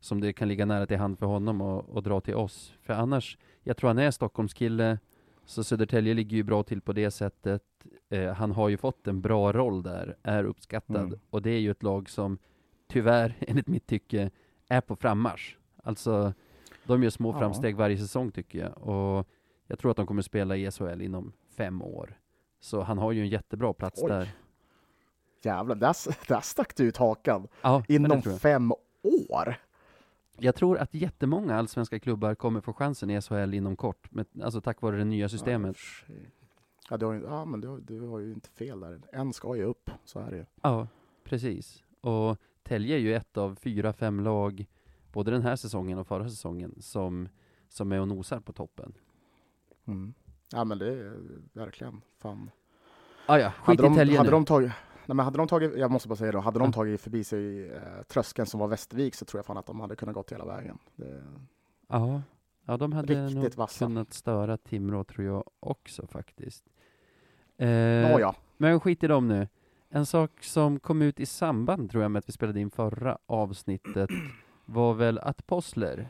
som 0.00 0.20
det 0.20 0.32
kan 0.32 0.48
ligga 0.48 0.66
nära 0.66 0.86
till 0.86 0.96
hand 0.98 1.18
för 1.18 1.26
honom 1.26 1.60
att 1.60 1.96
att 1.96 2.04
dra 2.04 2.20
till 2.20 2.34
oss. 2.34 2.74
För 2.82 2.92
annars, 2.94 3.38
jag 3.62 3.76
tror 3.76 3.88
han 3.88 3.98
är 3.98 4.10
Stockholmskille, 4.10 4.98
så 5.44 5.64
Södertälje 5.64 6.14
ligger 6.14 6.36
ju 6.36 6.42
bra 6.42 6.62
till 6.62 6.80
på 6.80 6.92
det 6.92 7.10
sättet. 7.10 7.62
Eh, 8.10 8.32
han 8.32 8.52
har 8.52 8.68
ju 8.68 8.76
fått 8.76 9.06
en 9.08 9.20
bra 9.20 9.52
roll 9.52 9.82
där, 9.82 10.16
är 10.22 10.44
uppskattad. 10.44 10.96
Mm. 11.06 11.18
Och 11.30 11.42
det 11.42 11.50
är 11.50 11.60
ju 11.60 11.70
ett 11.70 11.82
lag 11.82 12.08
som 12.10 12.38
tyvärr, 12.88 13.36
enligt 13.40 13.68
mitt 13.68 13.86
tycke, 13.86 14.30
är 14.68 14.80
på 14.80 14.96
frammarsch. 14.96 15.56
Alltså, 15.82 16.32
de 16.84 17.02
gör 17.02 17.10
små 17.10 17.32
Ja. 17.32 17.38
framsteg 17.38 17.76
varje 17.76 17.98
säsong 17.98 18.30
tycker 18.32 18.58
jag. 18.58 18.78
Och 18.78 19.28
jag 19.66 19.78
tror 19.78 19.90
att 19.90 19.96
de 19.96 20.06
kommer 20.06 20.22
spela 20.22 20.56
i 20.56 20.70
SHL 20.70 21.02
inom 21.02 21.32
fem 21.56 21.82
år. 21.82 22.18
Så 22.60 22.82
han 22.82 22.98
har 22.98 23.12
ju 23.12 23.20
en 23.20 23.28
jättebra 23.28 23.72
plats 23.72 24.02
Oj. 24.02 24.08
där. 24.10 24.28
Jävlar, 25.42 25.74
där, 25.74 25.94
där 26.28 26.40
stack 26.40 26.76
du 26.76 26.84
ut 26.84 26.96
hakan. 26.96 27.48
Ja, 27.62 27.82
men 27.88 27.96
Inom 27.96 28.22
fem 28.22 28.72
år? 29.02 29.54
Jag 30.40 30.54
tror 30.54 30.78
att 30.78 30.94
jättemånga 30.94 31.56
allsvenska 31.56 31.98
klubbar 31.98 32.34
kommer 32.34 32.60
få 32.60 32.72
chansen 32.72 33.10
i 33.10 33.20
SHL 33.20 33.54
inom 33.54 33.76
kort, 33.76 34.12
med, 34.12 34.26
alltså 34.42 34.60
tack 34.60 34.82
vare 34.82 34.96
det 34.96 35.04
nya 35.04 35.28
systemet. 35.28 35.76
Ja, 36.06 36.14
ja, 36.90 36.96
du 36.96 37.06
har, 37.06 37.14
ja 37.14 37.44
men 37.44 37.60
du, 37.60 37.80
du 37.80 38.00
har 38.00 38.18
ju 38.18 38.32
inte 38.32 38.48
fel 38.48 38.80
där. 38.80 39.00
En 39.12 39.32
ska 39.32 39.56
ju 39.56 39.62
upp, 39.64 39.90
så 40.04 40.18
är 40.18 40.30
det 40.30 40.36
ju. 40.36 40.46
Ja, 40.62 40.88
precis. 41.24 41.82
Och 42.00 42.36
Tälje 42.68 42.94
är 42.96 42.98
ju 43.00 43.14
ett 43.14 43.36
av 43.36 43.54
fyra, 43.54 43.92
fem 43.92 44.20
lag, 44.20 44.66
både 45.12 45.30
den 45.30 45.42
här 45.42 45.56
säsongen 45.56 45.98
och 45.98 46.06
förra 46.06 46.28
säsongen, 46.28 46.74
som, 46.80 47.28
som 47.68 47.92
är 47.92 48.00
och 48.00 48.08
nosar 48.08 48.40
på 48.40 48.52
toppen. 48.52 48.92
Mm. 49.86 50.14
Ja 50.52 50.64
men 50.64 50.78
det 50.78 50.86
är 50.92 51.16
verkligen 51.52 52.00
fan. 52.18 52.50
Ah, 53.26 53.38
ja, 53.38 53.50
skit 53.50 53.66
Hade 53.66 53.82
de, 53.82 53.92
i 53.92 53.96
Tälje 53.96 54.16
hade 54.18 54.30
nu. 54.30 54.34
de 54.36 54.44
tagit, 54.44 54.72
nej 55.06 55.14
men 55.16 55.24
hade 55.24 55.38
de 55.38 55.48
tagit, 55.48 55.76
jag 55.76 55.90
måste 55.90 56.08
bara 56.08 56.16
säga 56.16 56.32
då, 56.32 56.38
hade 56.38 56.58
de 56.58 56.72
tagit 56.72 57.00
förbi 57.00 57.24
sig 57.24 57.70
eh, 57.70 57.82
tröskeln 58.08 58.46
som 58.46 58.60
var 58.60 58.68
Västervik 58.68 59.14
så 59.14 59.24
tror 59.24 59.38
jag 59.38 59.46
fan 59.46 59.56
att 59.56 59.66
de 59.66 59.80
hade 59.80 59.96
kunnat 59.96 60.14
gått 60.14 60.32
hela 60.32 60.44
vägen. 60.44 60.78
Det, 60.96 61.22
Ja, 61.88 62.22
ja, 62.64 62.76
de 62.76 62.92
hade 62.92 63.24
Riktigt 63.26 63.42
nog 63.42 63.54
vassa. 63.54 63.84
kunnat 63.86 64.12
störa 64.12 64.56
Timrå 64.56 65.04
tror 65.04 65.26
jag 65.26 65.44
också 65.60 66.06
faktiskt. 66.06 66.64
Eh, 67.56 67.68
Nåja, 68.10 68.34
Men 68.56 68.80
skit 68.80 69.02
i 69.04 69.06
dem 69.06 69.28
nu. 69.28 69.48
En 69.90 70.06
sak 70.06 70.44
som 70.44 70.80
kom 70.80 71.02
ut 71.02 71.20
i 71.20 71.26
samband, 71.26 71.90
tror 71.90 72.02
jag, 72.02 72.10
med 72.10 72.18
att 72.18 72.28
vi 72.28 72.32
spelade 72.32 72.60
in 72.60 72.70
förra 72.70 73.18
avsnittet 73.26 74.10
var 74.64 74.94
väl 74.94 75.18
att 75.18 75.46
Possler 75.46 76.08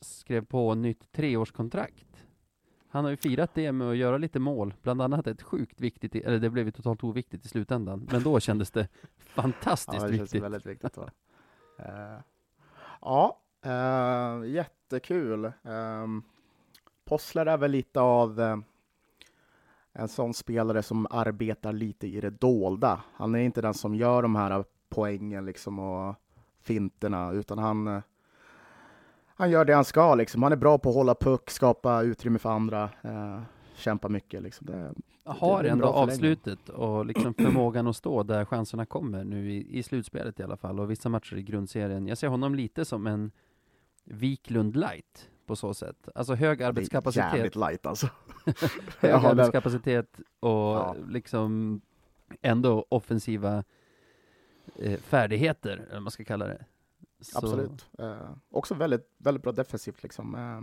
skrev 0.00 0.44
på 0.44 0.74
nytt 0.74 1.12
treårskontrakt. 1.12 2.24
Han 2.88 3.04
har 3.04 3.10
ju 3.10 3.16
firat 3.16 3.54
det 3.54 3.72
med 3.72 3.90
att 3.90 3.96
göra 3.96 4.18
lite 4.18 4.38
mål, 4.38 4.74
bland 4.82 5.02
annat 5.02 5.26
ett 5.26 5.42
sjukt 5.42 5.80
viktigt, 5.80 6.14
eller 6.14 6.38
det 6.38 6.50
blev 6.50 6.66
ju 6.66 6.72
totalt 6.72 7.04
oviktigt 7.04 7.44
i 7.44 7.48
slutändan, 7.48 8.08
men 8.12 8.22
då 8.22 8.40
kändes 8.40 8.70
det 8.70 8.88
fantastiskt 9.18 10.02
ja, 10.02 10.08
det 10.08 10.12
viktigt. 10.12 10.42
väldigt 10.42 10.66
viktigt. 10.66 10.96
Va? 10.96 11.10
Eh, 11.78 12.20
ja, 13.00 13.40
eh, 13.64 14.50
jättekul. 14.50 15.52
Um, 15.62 16.22
Possler 17.04 17.46
är 17.46 17.56
väl 17.56 17.70
lite 17.70 18.00
av 18.00 18.40
eh, 18.40 18.58
en 19.98 20.08
sån 20.08 20.34
spelare 20.34 20.82
som 20.82 21.06
arbetar 21.10 21.72
lite 21.72 22.06
i 22.06 22.20
det 22.20 22.30
dolda. 22.30 23.00
Han 23.14 23.34
är 23.34 23.38
inte 23.38 23.60
den 23.60 23.74
som 23.74 23.94
gör 23.94 24.22
de 24.22 24.36
här 24.36 24.64
poängen 24.88 25.46
liksom 25.46 25.78
och 25.78 26.14
finterna, 26.60 27.32
utan 27.32 27.58
han, 27.58 28.02
han 29.26 29.50
gör 29.50 29.64
det 29.64 29.74
han 29.74 29.84
ska. 29.84 30.14
Liksom. 30.14 30.42
Han 30.42 30.52
är 30.52 30.56
bra 30.56 30.78
på 30.78 30.88
att 30.88 30.94
hålla 30.94 31.14
puck, 31.14 31.50
skapa 31.50 32.02
utrymme 32.02 32.38
för 32.38 32.50
andra, 32.50 32.90
eh, 33.02 33.40
kämpa 33.74 34.08
mycket. 34.08 34.42
Liksom. 34.42 34.66
Det, 34.66 34.94
Har 35.24 35.62
det 35.62 35.68
ändå 35.68 35.86
avslutet 35.86 36.68
och 36.68 37.06
liksom 37.06 37.34
förmågan 37.34 37.86
att 37.86 37.96
stå 37.96 38.22
där 38.22 38.44
chanserna 38.44 38.86
kommer 38.86 39.24
nu 39.24 39.52
i, 39.52 39.78
i 39.78 39.82
slutspelet 39.82 40.40
i 40.40 40.42
alla 40.42 40.56
fall 40.56 40.80
och 40.80 40.90
vissa 40.90 41.08
matcher 41.08 41.36
i 41.36 41.42
grundserien. 41.42 42.06
Jag 42.06 42.18
ser 42.18 42.28
honom 42.28 42.54
lite 42.54 42.84
som 42.84 43.06
en 43.06 43.30
Wiklund 44.04 44.76
light 44.76 45.28
på 45.46 45.56
så 45.56 45.74
sätt. 45.74 46.08
Alltså 46.14 46.34
hög 46.34 46.58
det 46.58 46.64
är 46.64 46.68
arbetskapacitet, 46.68 47.34
jävligt 47.34 47.56
light 47.56 47.86
alltså. 47.86 48.08
hög 48.98 49.10
Ja, 49.12 49.28
arbetskapacitet 49.30 50.20
och 50.40 50.50
Ja. 50.50 50.96
liksom 51.08 51.80
ändå 52.42 52.86
offensiva 52.88 53.64
eh, 54.76 54.98
färdigheter, 55.00 55.70
eller 55.76 55.92
vad 55.92 56.02
man 56.02 56.10
ska 56.10 56.24
kalla 56.24 56.46
det. 56.46 56.64
Så, 57.20 57.38
Absolut. 57.38 57.86
Eh, 57.98 58.30
också 58.50 58.74
väldigt, 58.74 59.14
väldigt 59.18 59.42
bra 59.42 59.52
defensivt. 59.52 60.02
Liksom. 60.02 60.34
Eh, 60.34 60.60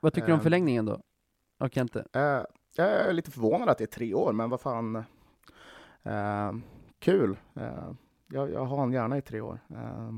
Vad 0.00 0.12
tycker 0.12 0.26
du 0.26 0.32
om 0.32 0.38
Ehm. 0.38 0.42
förlängningen 0.42 0.84
då? 0.86 1.00
Av 1.58 1.68
Kente? 1.68 2.04
eh, 2.12 2.42
jag 2.74 2.88
är 2.88 3.12
lite 3.12 3.30
förvånad 3.30 3.68
att 3.68 3.78
det 3.78 3.84
är 3.84 3.86
tre 3.86 4.14
år, 4.14 4.32
men 4.32 4.50
vad 4.50 4.60
fan. 4.60 4.96
Eh, 6.02 6.52
kul. 6.98 7.36
Eh, 7.54 7.92
jag, 8.26 8.50
jag 8.50 8.58
har 8.60 8.66
honom 8.66 8.92
gärna 8.92 9.18
i 9.18 9.22
tre 9.22 9.40
år. 9.40 9.60
Eh, 9.70 10.12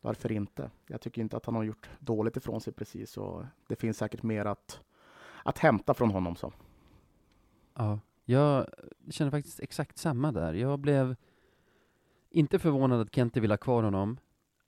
varför 0.00 0.32
inte? 0.32 0.70
Jag 0.86 1.00
tycker 1.00 1.22
inte 1.22 1.36
att 1.36 1.46
han 1.46 1.54
har 1.54 1.62
gjort 1.62 1.90
dåligt 1.98 2.36
ifrån 2.36 2.60
sig 2.60 2.72
precis 2.72 3.16
och 3.16 3.44
det 3.68 3.76
finns 3.76 3.98
säkert 3.98 4.22
mer 4.22 4.44
att, 4.44 4.80
att 5.48 5.58
hämta 5.58 5.94
från 5.94 6.10
honom. 6.10 6.36
Så. 6.36 6.52
Ja, 7.74 8.00
jag 8.24 8.66
känner 9.10 9.30
faktiskt 9.30 9.60
exakt 9.60 9.98
samma 9.98 10.32
där. 10.32 10.54
Jag 10.54 10.78
blev 10.78 11.16
inte 12.30 12.58
förvånad 12.58 13.00
att 13.00 13.14
Kente 13.14 13.40
vill 13.40 13.50
ha 13.50 13.56
kvar 13.56 13.82
honom 13.82 14.18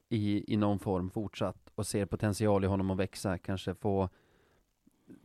i, 0.09 0.55
i 0.55 0.57
någon 0.57 0.79
form 0.79 1.11
fortsatt 1.11 1.71
och 1.75 1.87
ser 1.87 2.07
potential 2.07 2.65
i 2.65 2.67
honom 2.67 2.91
att 2.91 2.99
växa, 2.99 3.39
kanske 3.39 3.75
få 3.75 4.09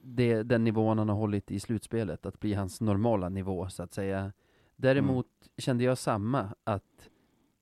det, 0.02 0.44
den 0.44 0.64
nivån 0.64 0.98
han 0.98 1.10
har 1.10 1.16
hållit 1.16 1.52
i 1.52 1.60
slutspelet, 1.60 2.26
att 2.26 2.40
bli 2.40 2.54
hans 2.54 2.82
normala 2.82 3.30
nivå 3.30 3.70
så 3.70 3.84
att 3.84 3.94
säga. 3.94 4.32
Däremot 4.76 5.28
kände 5.58 5.84
jag 5.84 5.98
samma, 5.98 6.50
att 6.64 7.10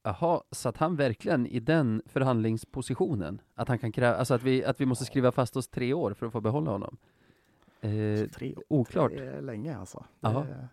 Jaha, 0.04 0.42
satt 0.52 0.78
han 0.78 0.96
verkligen 0.96 1.48
i 1.48 1.60
den 1.60 2.02
förhandlingspositionen? 2.06 3.42
Att 3.56 3.68
han 3.68 3.80
kan 3.80 3.92
kräva, 3.92 4.16
alltså 4.16 4.34
att 4.34 4.44
vi, 4.44 4.66
att 4.66 4.82
vi 4.82 4.86
måste 4.86 5.06
skriva 5.06 5.32
fast 5.32 5.56
oss 5.56 5.68
tre 5.68 5.94
år 5.94 6.14
för 6.14 6.26
att 6.26 6.32
få 6.32 6.42
behålla 6.42 6.72
honom? 6.72 6.98
Eh, 7.90 8.28
tre 8.30 8.56
år, 8.56 8.64
oklart. 8.68 9.12
det 9.12 9.26
är 9.28 9.42
länge 9.42 9.78
alltså. 9.78 10.06
Ja. 10.20 10.30
Det, 10.30 10.68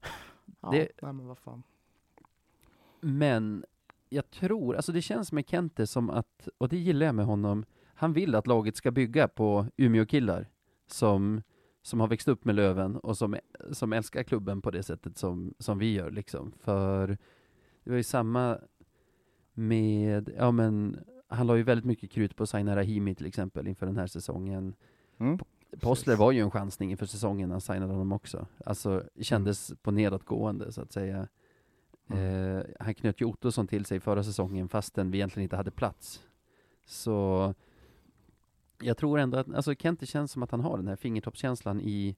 ja, 0.60 0.70
Det- 0.70 0.88
Nej, 1.02 1.12
men 1.12 1.26
vad 1.26 1.38
fan. 1.38 1.62
Men 3.00 3.64
jag 4.08 4.30
tror, 4.30 4.76
alltså 4.76 4.92
det 4.92 5.02
känns 5.02 5.32
med 5.32 5.48
Kente 5.48 5.86
som 5.86 6.10
att, 6.10 6.48
och 6.58 6.68
det 6.68 6.76
gillar 6.76 7.06
jag 7.06 7.14
med 7.14 7.24
honom, 7.26 7.64
han 7.94 8.12
vill 8.12 8.34
att 8.34 8.46
laget 8.46 8.76
ska 8.76 8.90
bygga 8.90 9.28
på 9.28 9.66
Umeå-killar 9.76 10.46
som, 10.86 11.42
som 11.82 12.00
har 12.00 12.08
växt 12.08 12.28
upp 12.28 12.44
med 12.44 12.54
Löven 12.54 12.96
och 12.96 13.18
som, 13.18 13.36
som 13.72 13.92
älskar 13.92 14.22
klubben 14.22 14.62
på 14.62 14.70
det 14.70 14.82
sättet 14.82 15.18
som, 15.18 15.54
som 15.58 15.78
vi 15.78 15.92
gör 15.92 16.10
liksom. 16.10 16.52
För 16.60 17.06
det 17.84 17.90
var 17.90 17.96
ju 17.96 18.02
samma 18.02 18.58
med, 19.54 20.30
ja 20.36 20.50
men, 20.50 21.00
han 21.28 21.46
la 21.46 21.56
ju 21.56 21.62
väldigt 21.62 21.84
mycket 21.84 22.10
krut 22.10 22.36
på 22.36 22.42
att 22.42 22.48
signa 22.50 22.76
Rahimi 22.76 23.14
till 23.14 23.26
exempel 23.26 23.66
inför 23.68 23.86
den 23.86 23.96
här 23.96 24.06
säsongen. 24.06 24.74
Mm. 25.18 25.38
Possler 25.80 26.16
var 26.16 26.32
ju 26.32 26.40
en 26.40 26.50
chansning 26.50 26.90
inför 26.90 27.06
säsongen 27.06 27.48
när 27.48 27.54
han 27.54 27.60
signade 27.60 27.92
honom 27.92 28.12
också. 28.12 28.46
Alltså, 28.64 29.04
kändes 29.20 29.72
på 29.82 29.90
nedåtgående 29.90 30.72
så 30.72 30.80
att 30.80 30.92
säga. 30.92 31.28
Mm. 32.10 32.56
Eh, 32.56 32.64
han 32.80 32.94
knöt 32.94 33.20
ju 33.20 33.24
Ottosson 33.24 33.66
till 33.66 33.84
sig 33.84 34.00
förra 34.00 34.24
säsongen 34.24 34.68
fastän 34.68 35.10
vi 35.10 35.18
egentligen 35.18 35.42
inte 35.42 35.56
hade 35.56 35.70
plats. 35.70 36.22
Så 36.86 37.54
jag 38.82 38.96
tror 38.96 39.18
ändå 39.18 39.38
att, 39.38 39.54
alltså 39.54 39.74
Kent, 39.74 40.00
det 40.00 40.06
känns 40.06 40.32
som 40.32 40.42
att 40.42 40.50
han 40.50 40.60
har 40.60 40.76
den 40.76 40.88
här 40.88 40.96
fingertoppskänslan 40.96 41.80
i, 41.80 42.16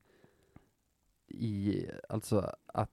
i, 1.28 1.86
alltså 2.08 2.54
att 2.66 2.90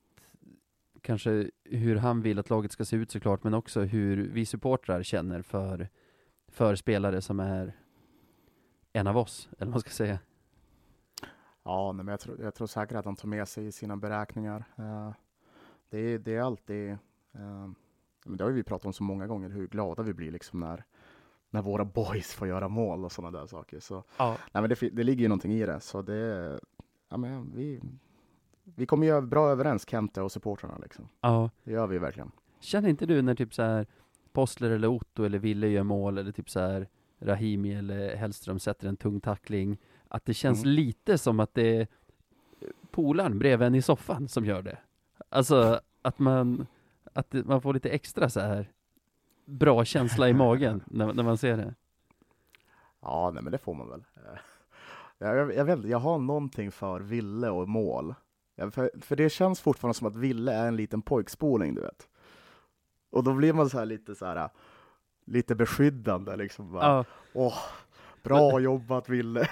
kanske 1.02 1.50
hur 1.64 1.96
han 1.96 2.22
vill 2.22 2.40
att 2.40 2.50
laget 2.50 2.72
ska 2.72 2.86
se 2.86 2.96
ut 2.96 3.12
såklart, 3.12 3.44
men 3.44 3.54
också 3.54 3.82
hur 3.82 4.30
vi 4.34 4.46
supportrar 4.46 5.04
känner 5.04 5.42
för, 5.42 5.90
för 6.48 6.76
spelare 6.76 7.22
som 7.22 7.40
är 7.40 7.74
en 8.94 9.08
av 9.08 9.18
oss, 9.18 9.50
eller 9.52 9.66
vad 9.66 9.72
man 9.72 9.80
ska 9.80 9.90
säga. 9.90 10.20
Ja, 11.70 11.92
nej, 11.92 12.06
men 12.06 12.12
jag, 12.12 12.20
tror, 12.20 12.42
jag 12.42 12.54
tror 12.56 12.68
säkert 12.68 12.98
att 12.98 13.06
han 13.06 13.16
tar 13.16 13.28
med 13.28 13.48
sig 13.48 13.68
i 13.68 13.72
sina 13.72 13.98
beräkningar. 13.98 14.66
Uh, 14.80 15.12
det, 15.90 16.00
är, 16.00 16.20
det 16.20 16.36
är 16.36 16.42
alltid, 16.42 16.90
uh, 17.36 17.70
men 18.26 18.38
det 18.38 18.44
har 18.44 18.52
vi 18.52 18.64
pratat 18.64 18.86
om 18.86 18.94
så 18.94 19.04
många 19.04 19.28
gånger, 19.28 19.50
hur 19.50 19.68
glada 19.68 20.04
vi 20.04 20.14
blir 20.14 20.32
liksom 20.32 20.60
när, 20.60 20.84
när 21.50 21.62
våra 21.62 21.86
boys 21.86 22.34
får 22.34 22.48
göra 22.48 22.68
mål 22.68 23.06
och 23.06 23.12
sådana 23.12 23.40
där 23.40 23.48
saker. 23.48 23.80
Så, 23.80 24.04
ja. 24.18 24.38
nej, 24.52 24.62
men 24.62 24.70
det, 24.70 24.90
det 24.90 25.04
ligger 25.04 25.22
ju 25.22 25.28
någonting 25.28 25.54
i 25.54 25.66
det, 25.66 25.80
så 25.80 26.02
det, 26.02 26.60
ja, 27.10 27.18
men 27.18 27.52
vi, 27.56 27.82
vi 28.64 28.86
kommer 28.86 29.08
göra 29.08 29.22
bra 29.22 29.50
överens, 29.50 29.90
Kente 29.90 30.22
och 30.22 30.32
supportrarna 30.32 30.78
liksom. 30.78 31.10
Ja. 31.22 31.50
Det 31.64 31.72
gör 31.72 31.88
vi 31.88 31.98
verkligen. 31.98 32.32
Känner 32.60 32.90
inte 32.90 33.06
du 33.06 33.22
när 33.22 33.36
typ 33.36 33.54
så 33.54 33.62
här 33.62 33.88
Postler 34.32 34.72
eller 34.72 34.88
Otto 34.88 35.24
eller 35.24 35.40
Ville 35.40 35.68
gör 35.68 35.84
mål 35.84 36.18
eller 36.18 36.32
typ 36.32 36.50
så 36.50 36.60
här 36.60 36.88
Rahimi 37.20 37.74
eller 37.74 38.16
Hellström 38.16 38.60
sätter 38.60 38.88
en 38.88 38.98
tung 38.98 39.22
tackling, 39.22 39.78
att 40.10 40.26
det 40.26 40.34
känns 40.34 40.64
Mm. 40.64 40.76
lite 40.76 41.18
som 41.18 41.40
att 41.40 41.54
det 41.54 41.78
är 41.78 41.88
polaren 42.92 43.40
bredvid 43.40 43.68
en 43.68 43.76
i 43.76 43.82
soffan 43.82 44.28
som 44.28 44.46
gör 44.46 44.62
det. 44.62 44.78
Alltså 45.30 45.80
att 46.02 46.20
man, 46.20 46.68
att 47.14 47.34
man 47.34 47.62
får 47.62 47.74
lite 47.74 47.90
extra 47.90 48.30
så 48.30 48.40
här 48.40 48.72
bra 49.46 49.86
känsla 49.86 50.30
i 50.30 50.34
magen 50.34 50.84
när, 50.88 51.14
när 51.14 51.24
man 51.24 51.38
ser 51.38 51.58
det. 51.58 51.76
Ja, 53.02 53.32
nej, 53.34 53.44
men 53.44 53.52
det 53.52 53.58
får 53.58 53.74
man 53.74 53.90
väl. 53.90 54.04
Eh, 54.16 54.40
Jag, 55.18 55.36
jag, 55.38 55.56
jag, 55.56 55.66
vet, 55.66 55.86
jag 55.86 56.00
har 56.00 56.20
någonting 56.20 56.72
för 56.72 57.00
Ville 57.00 57.50
och 57.50 57.70
mål. 57.70 58.16
Ja, 58.56 58.72
För, 58.72 58.92
för 59.02 59.16
det 59.16 59.30
känns 59.30 59.62
fortfarande 59.62 59.94
som 59.98 60.08
att 60.08 60.16
Ville 60.16 60.54
är 60.54 60.68
en 60.68 60.76
liten 60.76 61.02
pojkspoling, 61.02 61.76
du 61.76 61.82
vet. 61.82 62.08
Och 63.12 63.24
då 63.24 63.34
blir 63.34 63.54
man 63.54 63.70
så 63.70 63.78
här 63.78 63.86
lite 63.86 64.16
så 64.16 64.26
här, 64.26 64.50
lite 65.26 65.56
beskyddande 65.56 66.36
liksom. 66.36 66.72
Bara, 66.72 66.84
Ja, 66.86 67.06
Åh, 67.34 67.58
bra 68.24 68.60
jobbat 68.60 69.10
Ville! 69.10 69.50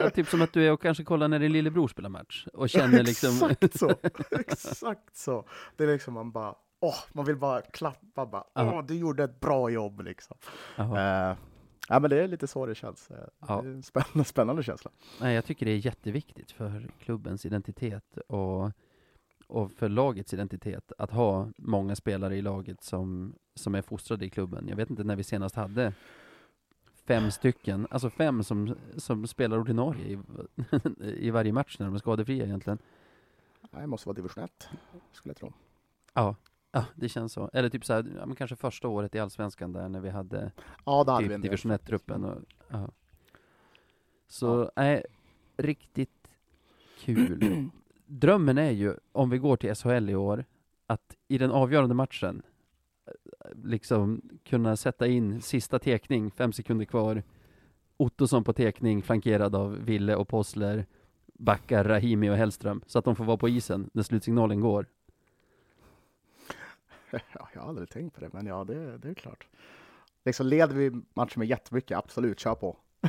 ja, 0.00 0.10
typ 0.10 0.28
som 0.28 0.42
att 0.42 0.52
du 0.52 0.66
är 0.66 0.72
och 0.72 0.82
kanske 0.82 1.04
kollar 1.04 1.28
när 1.28 1.38
din 1.38 1.52
lillebror 1.52 1.88
spelar 1.88 2.08
match 2.10 2.46
och 2.52 2.68
känner 2.68 3.02
liksom 3.02 3.30
Exakt 3.50 3.78
så! 3.78 3.90
Exakt 4.30 5.16
så! 5.16 5.48
Det 5.76 5.84
är 5.84 5.88
liksom 5.88 6.14
man 6.14 6.32
bara, 6.32 6.54
åh, 6.80 6.94
man 7.12 7.24
vill 7.24 7.36
bara 7.36 7.60
klappa 7.62 8.26
bara, 8.26 8.44
Ja. 8.54 8.74
åh, 8.74 8.84
du 8.86 8.94
gjorde 8.94 9.24
ett 9.24 9.40
bra 9.40 9.70
jobb 9.70 10.00
liksom. 10.00 10.36
Jaha. 10.76 11.30
Eh, 11.30 11.36
ja, 11.88 12.00
men 12.00 12.10
det 12.10 12.22
är 12.22 12.28
lite 12.28 12.46
så 12.46 12.66
det 12.66 12.74
känns. 12.74 13.10
Eh, 13.10 13.16
Ja. 13.48 13.60
Det 13.62 13.68
är 13.68 13.72
en 13.72 13.82
spännande, 13.82 14.24
spännande 14.24 14.62
känsla. 14.62 14.90
Nej, 15.20 15.34
jag 15.34 15.44
tycker 15.44 15.66
det 15.66 15.72
är 15.72 15.86
jätteviktigt 15.86 16.50
för 16.50 16.90
klubbens 16.98 17.46
identitet 17.46 18.18
och, 18.28 18.70
och 19.46 19.72
för 19.72 19.88
lagets 19.88 20.34
identitet 20.34 20.92
att 20.98 21.10
ha 21.10 21.48
många 21.58 21.96
spelare 21.96 22.36
i 22.36 22.42
laget 22.42 22.82
som, 22.84 23.34
som 23.54 23.74
är 23.74 23.82
fostrade 23.82 24.24
i 24.24 24.30
klubben. 24.30 24.68
Jag 24.68 24.76
vet 24.76 24.90
inte 24.90 25.04
när 25.04 25.16
vi 25.16 25.24
senast 25.24 25.54
hade 25.56 25.92
fem 27.06 27.30
stycken, 27.30 27.86
alltså 27.90 28.10
fem 28.10 28.42
som, 28.42 28.74
som 28.96 29.26
spelar 29.26 29.58
ordinarie 29.58 30.04
i, 30.06 30.18
i 31.26 31.30
varje 31.30 31.52
match 31.52 31.76
när 31.78 31.86
de 31.86 31.94
är 31.94 31.98
skadefria 31.98 32.44
egentligen. 32.44 32.78
Det 33.70 33.86
måste 33.86 34.08
vara 34.08 34.14
division 34.14 34.44
1, 34.44 34.68
skulle 35.12 35.30
jag 35.30 35.36
tro. 35.36 35.52
Ja, 36.14 36.36
ja 36.72 36.84
det 36.94 37.08
känns 37.08 37.32
så. 37.32 37.50
Eller 37.52 37.68
typ 37.68 37.84
så 37.84 37.92
här, 37.92 38.12
ja, 38.18 38.26
men 38.26 38.36
kanske 38.36 38.56
första 38.56 38.88
året 38.88 39.14
i 39.14 39.18
Allsvenskan 39.18 39.72
där 39.72 39.88
när 39.88 40.00
vi 40.00 40.10
hade 40.10 40.52
Ja, 40.84 40.98
hade 40.98 41.18
typ 41.18 41.28
del 41.28 41.40
division 41.40 41.72
faktiskt. 41.72 41.88
1-truppen. 41.88 42.24
Och, 42.24 42.42
ja. 42.68 42.88
Så, 44.28 44.70
nej, 44.76 45.04
riktigt 45.56 46.28
kul. 46.98 47.68
Drömmen 48.06 48.58
är 48.58 48.70
ju, 48.70 48.94
om 49.12 49.30
vi 49.30 49.38
går 49.38 49.56
till 49.56 49.74
SHL 49.74 50.10
i 50.10 50.14
år, 50.14 50.44
att 50.86 51.16
i 51.28 51.38
den 51.38 51.50
avgörande 51.50 51.94
matchen 51.94 52.42
liksom 53.64 54.22
kunna 54.44 54.76
sätta 54.76 55.06
in 55.06 55.42
sista 55.42 55.78
tekning, 55.78 56.30
fem 56.30 56.52
sekunder 56.52 56.84
kvar. 56.84 57.22
Ottosson 57.96 58.44
på 58.44 58.52
tekning, 58.52 59.02
flankerad 59.02 59.54
av 59.54 59.84
Ville 59.84 60.16
och 60.16 60.28
Possler, 60.28 60.86
backar 61.26 61.84
Rahimi 61.84 62.30
och 62.30 62.36
Hellström, 62.36 62.82
så 62.86 62.98
att 62.98 63.04
de 63.04 63.16
får 63.16 63.24
vara 63.24 63.36
på 63.36 63.48
isen 63.48 63.90
när 63.92 64.02
slutsignalen 64.02 64.60
går. 64.60 64.86
Ja, 67.34 67.48
jag 67.54 67.60
har 67.60 67.68
aldrig 67.68 67.90
tänkt 67.90 68.14
på 68.14 68.20
det, 68.20 68.32
men 68.32 68.46
ja, 68.46 68.64
det, 68.64 68.98
det 68.98 69.08
är 69.08 69.14
klart. 69.14 69.46
Liksom 70.24 70.46
leder 70.46 70.74
vi 70.74 70.90
matchen 70.90 71.38
med 71.38 71.48
jättemycket, 71.48 71.98
absolut, 71.98 72.40
kör 72.40 72.54
på. 72.54 72.76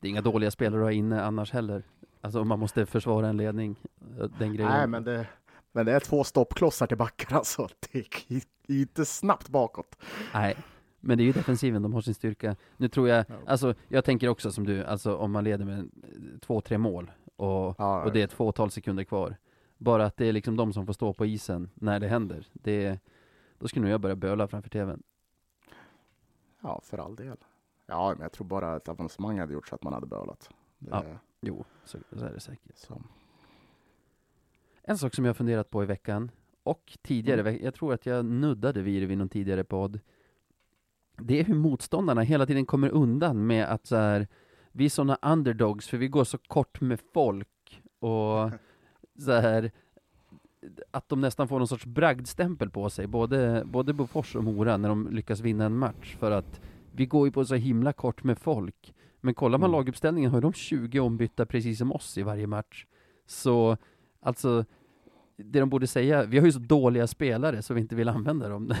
Det 0.00 0.08
är 0.08 0.10
inga 0.10 0.20
dåliga 0.20 0.50
spelare 0.50 0.80
att 0.80 0.86
ha 0.86 0.92
inne 0.92 1.22
annars 1.22 1.52
heller. 1.52 1.82
Alltså 2.20 2.40
om 2.40 2.48
man 2.48 2.58
måste 2.58 2.86
försvara 2.86 3.28
en 3.28 3.36
ledning, 3.36 3.76
eh, 4.18 4.26
den 4.38 4.54
grejen. 4.54 4.72
Nej, 4.72 4.86
men 4.86 5.04
det, 5.04 5.26
men 5.72 5.86
det 5.86 5.92
är 5.92 6.00
två 6.00 6.24
stoppklossar 6.24 6.86
till 6.86 6.96
backar 6.96 7.36
alltså. 7.36 7.68
Det 7.92 7.98
är 8.28 8.42
inte 8.66 9.04
snabbt 9.04 9.48
bakåt. 9.48 9.96
Nej, 10.34 10.56
men 11.00 11.18
det 11.18 11.24
är 11.24 11.26
ju 11.26 11.32
defensiven 11.32 11.82
de 11.82 11.94
har 11.94 12.00
sin 12.00 12.14
styrka. 12.14 12.56
Nu 12.76 12.88
tror 12.88 13.08
jag, 13.08 13.24
Ja. 13.28 13.34
alltså 13.46 13.74
jag 13.88 14.04
tänker 14.04 14.28
också 14.28 14.52
som 14.52 14.66
du, 14.66 14.84
alltså 14.84 15.16
om 15.16 15.32
man 15.32 15.44
leder 15.44 15.64
med 15.64 15.78
eh, 15.78 16.38
två, 16.40 16.60
tre 16.60 16.78
mål 16.78 17.10
och, 17.36 17.74
Ja, 17.78 18.04
och 18.04 18.12
det 18.12 18.20
är 18.20 18.24
ett 18.24 18.32
fåtal 18.32 18.70
sekunder 18.70 19.04
kvar. 19.04 19.36
Bara 19.78 20.04
att 20.04 20.16
det 20.16 20.26
är 20.26 20.32
liksom 20.32 20.56
de 20.56 20.72
som 20.72 20.86
får 20.86 20.92
stå 20.92 21.12
på 21.12 21.26
isen 21.26 21.70
när 21.74 22.00
det 22.00 22.08
händer. 22.08 22.46
Det, 22.52 22.98
då 23.58 23.68
skulle 23.68 23.82
nog 23.84 23.92
jag 23.92 24.00
börja 24.00 24.16
böla 24.16 24.48
framför 24.48 24.70
tvn. 24.70 25.02
ja, 26.60 26.80
för 26.84 26.98
all 26.98 27.16
del. 27.16 27.36
Ja, 27.86 28.12
men 28.16 28.22
jag 28.22 28.32
tror 28.32 28.46
bara 28.46 28.74
att 28.74 28.88
avancemang 28.88 29.38
hade 29.38 29.52
gjort 29.52 29.68
så 29.68 29.74
att 29.74 29.82
man 29.82 29.92
hade 29.92 30.06
bölat. 30.06 30.50
Det, 30.78 30.90
Ja. 30.90 31.04
Jo, 31.40 31.64
så, 31.84 31.98
så 32.12 32.24
är 32.24 32.32
det 32.32 32.40
säkert. 32.40 32.76
så. 32.78 33.02
En 34.82 34.98
sak 34.98 35.14
som 35.14 35.24
jag 35.24 35.36
funderat 35.36 35.70
på 35.70 35.82
i 35.82 35.86
veckan, 35.86 36.30
och 36.62 36.98
tidigare, 37.02 37.40
Mm. 37.40 37.64
jag 37.64 37.74
tror 37.74 37.94
att 37.94 38.06
jag 38.06 38.24
nuddade 38.24 38.82
vid 38.82 39.02
det 39.02 39.06
vid 39.06 39.18
någon 39.18 39.28
tidigare 39.28 39.64
podd, 39.64 40.00
det 41.18 41.40
är 41.40 41.44
hur 41.44 41.54
motståndarna 41.54 42.22
hela 42.22 42.46
tiden 42.46 42.66
kommer 42.66 42.88
undan 42.88 43.46
med 43.46 43.64
att 43.66 43.86
så 43.86 43.96
här, 43.96 44.28
vi 44.72 44.84
är 44.84 44.88
sådana 44.90 45.18
underdogs 45.22 45.88
för 45.88 45.96
vi 45.98 46.08
går 46.08 46.24
så 46.24 46.38
kort 46.38 46.80
med 46.80 47.00
folk 47.12 47.82
och 47.98 48.50
så 49.18 49.32
här, 49.32 49.70
att 50.90 51.08
de 51.08 51.20
nästan 51.20 51.48
får 51.48 51.58
någon 51.58 51.68
sorts 51.68 51.86
bragdstämpel 51.86 52.70
på 52.70 52.90
sig, 52.90 53.06
både, 53.06 53.62
både 53.66 53.92
Bofors 53.92 54.36
och 54.36 54.44
Mora, 54.44 54.76
när 54.76 54.88
de 54.88 55.08
lyckas 55.10 55.40
vinna 55.40 55.64
en 55.64 55.76
match, 55.78 56.16
för 56.18 56.30
att 56.30 56.60
vi 56.92 57.06
går 57.06 57.26
ju 57.26 57.32
på 57.32 57.44
så 57.44 57.54
himla 57.54 57.92
kort 57.92 58.24
med 58.24 58.38
folk. 58.38 58.94
Men 59.20 59.34
kollar 59.34 59.58
man 59.58 59.70
Mm. 59.70 59.78
laguppställningen 59.78 60.30
har 60.30 60.36
ju 60.38 60.42
de 60.42 60.52
20 60.52 61.00
ombytta 61.00 61.46
precis 61.46 61.78
som 61.78 61.92
oss 61.92 62.18
i 62.18 62.22
varje 62.22 62.46
match. 62.46 62.86
Så, 63.26 63.76
alltså, 64.20 64.64
det 65.36 65.60
de 65.60 65.70
borde 65.70 65.86
säga, 65.86 66.24
vi 66.24 66.38
har 66.38 66.46
ju 66.46 66.52
så 66.52 66.58
dåliga 66.58 67.06
spelare 67.06 67.62
så 67.62 67.74
vi 67.74 67.80
inte 67.80 67.94
vill 67.94 68.08
använda 68.08 68.48
dem. 68.48 68.66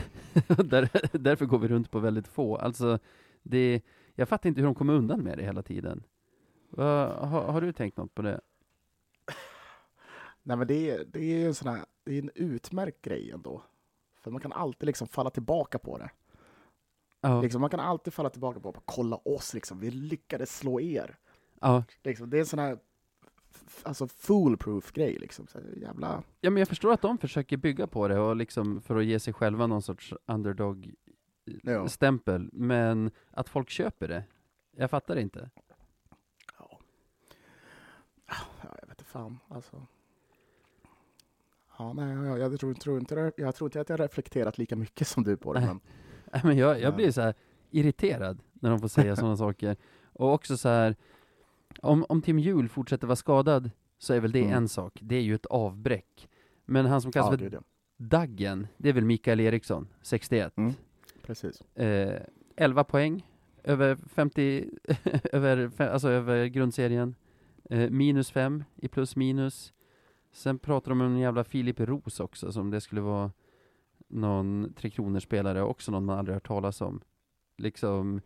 Där, 0.64 1.18
därför 1.18 1.46
går 1.46 1.58
vi 1.58 1.68
runt 1.68 1.90
på 1.90 1.98
väldigt 1.98 2.28
få. 2.28 2.56
Alltså, 2.56 2.98
det, 3.42 3.82
jag 4.14 4.28
fattar 4.28 4.48
inte 4.48 4.60
hur 4.60 4.66
de 4.66 4.74
kommer 4.74 4.92
undan 4.94 5.20
med 5.20 5.38
det 5.38 5.44
hela 5.44 5.62
tiden. 5.62 6.02
Va, 6.70 7.06
har, 7.26 7.52
har 7.52 7.60
du 7.60 7.72
tänkt 7.72 7.96
något 7.96 8.14
på 8.14 8.22
det? 8.22 8.40
Nej, 10.42 10.56
men 10.56 10.66
det 10.66 10.90
är, 10.90 11.04
det 11.04 11.18
är 11.18 11.38
ju 11.38 11.46
en 11.46 11.54
sån 11.54 11.68
här, 11.68 11.84
det 12.04 12.14
är 12.14 12.22
en 12.22 12.30
utmärkt 12.34 13.02
grej 13.02 13.30
ändå. 13.30 13.62
För 14.20 14.30
man 14.30 14.40
kan 14.40 14.52
alltid 14.52 14.86
liksom 14.86 15.08
falla 15.08 15.30
tillbaka 15.30 15.78
på 15.78 15.98
det. 15.98 16.10
Ja, 17.20 17.42
Liksom, 17.42 17.60
man 17.60 17.70
kan 17.70 17.80
alltid 17.80 18.12
falla 18.12 18.30
tillbaka 18.30 18.60
på, 18.60 18.74
kolla 18.84 19.16
oss 19.16 19.54
liksom, 19.54 19.80
vi 19.80 19.90
lyckades 19.90 20.58
slå 20.58 20.80
er. 20.80 21.18
ja. 21.60 21.84
Liksom, 22.02 22.30
det 22.30 22.36
är 22.36 22.40
en 22.40 22.46
sån 22.46 22.58
här 22.58 22.78
alltså 23.82 24.08
foolproof 24.08 24.92
grej 24.92 25.16
liksom. 25.20 25.46
Så 25.46 25.58
jävla... 25.76 26.22
ja, 26.40 26.50
men 26.50 26.60
jag 26.60 26.68
förstår 26.68 26.92
att 26.92 27.02
de 27.02 27.18
försöker 27.18 27.56
bygga 27.56 27.86
på 27.86 28.08
det 28.08 28.18
och 28.20 28.36
liksom 28.36 28.82
för 28.82 28.96
att 28.96 29.04
ge 29.04 29.20
sig 29.20 29.32
själva 29.32 29.66
någon 29.66 29.82
sorts 29.82 30.14
underdog-stämpel, 30.26 32.42
Ja. 32.52 32.58
men 32.58 33.10
att 33.30 33.48
folk 33.48 33.70
köper 33.70 34.08
det, 34.08 34.24
jag 34.76 34.90
fattar 34.90 35.16
inte. 35.16 35.50
Ja. 36.58 36.78
Ja, 38.26 38.34
jag 38.80 38.88
vet 38.88 38.98
inte 38.98 39.04
fan 39.04 39.38
alltså. 39.48 39.86
Ja, 41.78 41.92
nej, 41.92 42.16
jag, 42.26 42.38
jag, 42.38 42.60
tror, 42.60 42.74
tror 42.74 42.98
inte, 42.98 43.32
jag 43.36 43.54
tror 43.54 43.68
inte 43.68 43.80
att 43.80 43.88
jag 43.88 43.98
har 43.98 44.04
reflekterat 44.04 44.58
lika 44.58 44.76
mycket 44.76 45.08
som 45.08 45.24
du 45.24 45.36
på 45.36 45.52
det. 45.52 45.60
Nej. 45.60 45.68
Men, 45.68 45.80
Nej, 46.32 46.40
men 46.44 46.56
jag, 46.56 46.70
jag 46.80 46.92
Ja. 46.92 46.96
blir 46.96 47.10
så 47.10 47.20
här 47.20 47.34
irriterad 47.70 48.42
när 48.52 48.70
de 48.70 48.78
får 48.80 48.88
säga 48.88 49.16
sådana 49.16 49.36
saker. 49.46 49.76
Och 50.12 50.32
också 50.32 50.56
så 50.56 50.68
här, 50.68 50.96
Om, 51.82 52.04
om 52.08 52.22
Tim 52.22 52.38
Hjul 52.38 52.68
fortsätter 52.68 53.06
vara 53.06 53.16
skadad 53.16 53.70
så 53.98 54.14
är 54.14 54.20
väl 54.20 54.32
det 54.32 54.42
Mm. 54.42 54.52
en 54.56 54.68
sak. 54.68 54.98
Det 55.02 55.16
är 55.16 55.20
ju 55.20 55.34
ett 55.34 55.46
avbräck. 55.46 56.28
Men 56.66 56.86
han 56.86 57.00
som 57.02 57.12
kallas 57.12 57.40
Ja, 57.40 57.50
för. 57.50 57.62
Daggen, 57.96 58.66
det 58.76 58.88
är 58.88 58.92
väl 58.92 59.04
Mikael 59.04 59.40
Eriksson, 59.40 59.88
61. 60.02 60.52
Mm. 60.56 60.72
Precis. 61.22 61.60
Eh, 61.76 62.22
11 62.56 62.84
poäng 62.84 63.26
över 63.64 63.96
50, 63.96 64.70
över, 65.32 65.80
alltså 65.82 66.08
över 66.08 66.46
grundserien. 66.46 67.14
Eh, 67.70 67.90
minus 67.90 68.30
5 68.30 68.64
i 68.76 68.88
plus 68.88 69.16
minus. 69.16 69.72
Sen 70.32 70.58
pratar 70.58 70.88
de 70.90 71.00
om 71.00 71.06
en 71.06 71.18
jävla 71.18 71.44
Filip 71.44 71.80
Ros 71.80 72.20
också, 72.20 72.52
som 72.52 72.70
det 72.70 72.80
skulle 72.80 73.00
vara 73.00 73.32
någon 74.08 74.72
Tre 74.76 74.90
Kronor-spelare, 74.90 75.62
också 75.62 75.92
någon 75.92 76.04
man 76.04 76.18
aldrig 76.18 76.34
hört 76.34 76.46
talas 76.46 76.80
om. 76.80 77.00
Liksom, 77.56 78.20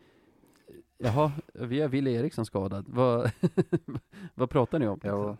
jaha, 0.98 1.32
vi 1.54 1.80
har 1.80 1.88
Wille 1.88 2.10
Eriksson 2.10 2.46
skadad. 2.46 2.84
Vad, 2.88 3.30
vad 4.34 4.50
pratar 4.50 4.78
ni 4.78 4.86
om? 4.88 5.00
Ja. 5.02 5.36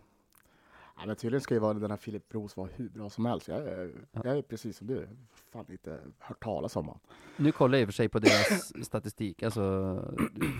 Ja, 0.97 1.05
men 1.05 1.15
tydligen 1.15 1.41
ska 1.41 1.53
ju 1.53 1.59
vara 1.59 1.73
den 1.73 1.89
här 1.91 1.97
Filip 1.97 2.33
Roos 2.33 2.57
vara 2.57 2.69
hur 2.75 2.89
bra 2.89 3.09
som 3.09 3.25
helst. 3.25 3.47
Jag 3.47 3.57
är, 3.57 3.91
Ja. 4.11 4.21
jag 4.23 4.37
är 4.37 4.41
precis 4.41 4.77
som 4.77 4.87
du. 4.87 5.07
Fan 5.53 5.65
inte 5.69 5.99
hört 6.19 6.43
talas 6.43 6.75
om 6.75 6.85
honom. 6.85 6.99
Nu 7.37 7.51
kollar 7.51 7.77
jag 7.77 7.81
i 7.81 7.85
och 7.85 7.87
för 7.87 7.93
sig 7.93 8.09
på 8.09 8.19
deras 8.19 8.73
statistik, 8.85 9.43
alltså 9.43 9.61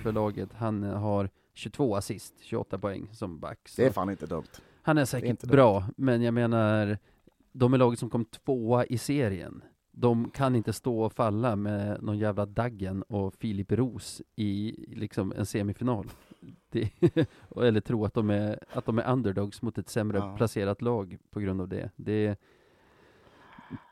för 0.03 0.11
laget. 0.11 0.53
Han 0.53 0.83
har 0.83 1.29
22 1.53 1.95
assist, 1.95 2.33
28 2.41 2.77
poäng 2.79 3.09
som 3.13 3.39
back. 3.39 3.59
Så 3.69 3.81
Det 3.81 3.87
är 3.87 3.91
fan 3.91 4.09
inte 4.09 4.25
dumt. 4.25 4.43
han 4.81 4.97
är 4.97 5.01
är 5.01 5.05
säkert 5.05 5.29
inte 5.29 5.47
bra, 5.47 5.85
men 5.97 6.21
jag 6.21 6.33
menar, 6.33 6.97
de 7.51 7.73
är 7.73 7.77
laget 7.77 7.99
som 7.99 8.09
kom 8.09 8.25
tvåa 8.25 8.85
i 8.85 8.97
serien. 8.97 9.63
De 9.97 10.29
kan 10.29 10.55
inte 10.55 10.73
stå 10.73 11.01
och 11.01 11.13
falla 11.13 11.55
med 11.55 12.03
någon 12.03 12.17
jävla 12.17 12.45
Daggen 12.45 13.03
och 13.03 13.33
Filip 13.35 13.71
Ros 13.71 14.21
i 14.35 14.75
liksom 14.95 15.33
en 15.37 15.45
semifinal. 15.45 16.07
Det, 16.69 16.91
eller 17.61 17.81
tro 17.81 18.05
att 18.05 18.13
de, 18.13 18.29
är, 18.29 18.59
att 18.73 18.85
de 18.85 18.99
är 18.99 19.11
underdogs 19.11 19.61
mot 19.61 19.77
ett 19.77 19.89
sämre 19.89 20.17
Ja. 20.17 20.35
placerat 20.37 20.81
lag 20.81 21.17
på 21.29 21.39
grund 21.39 21.61
av 21.61 21.67
det. 21.67 21.91
Det, 21.95 22.27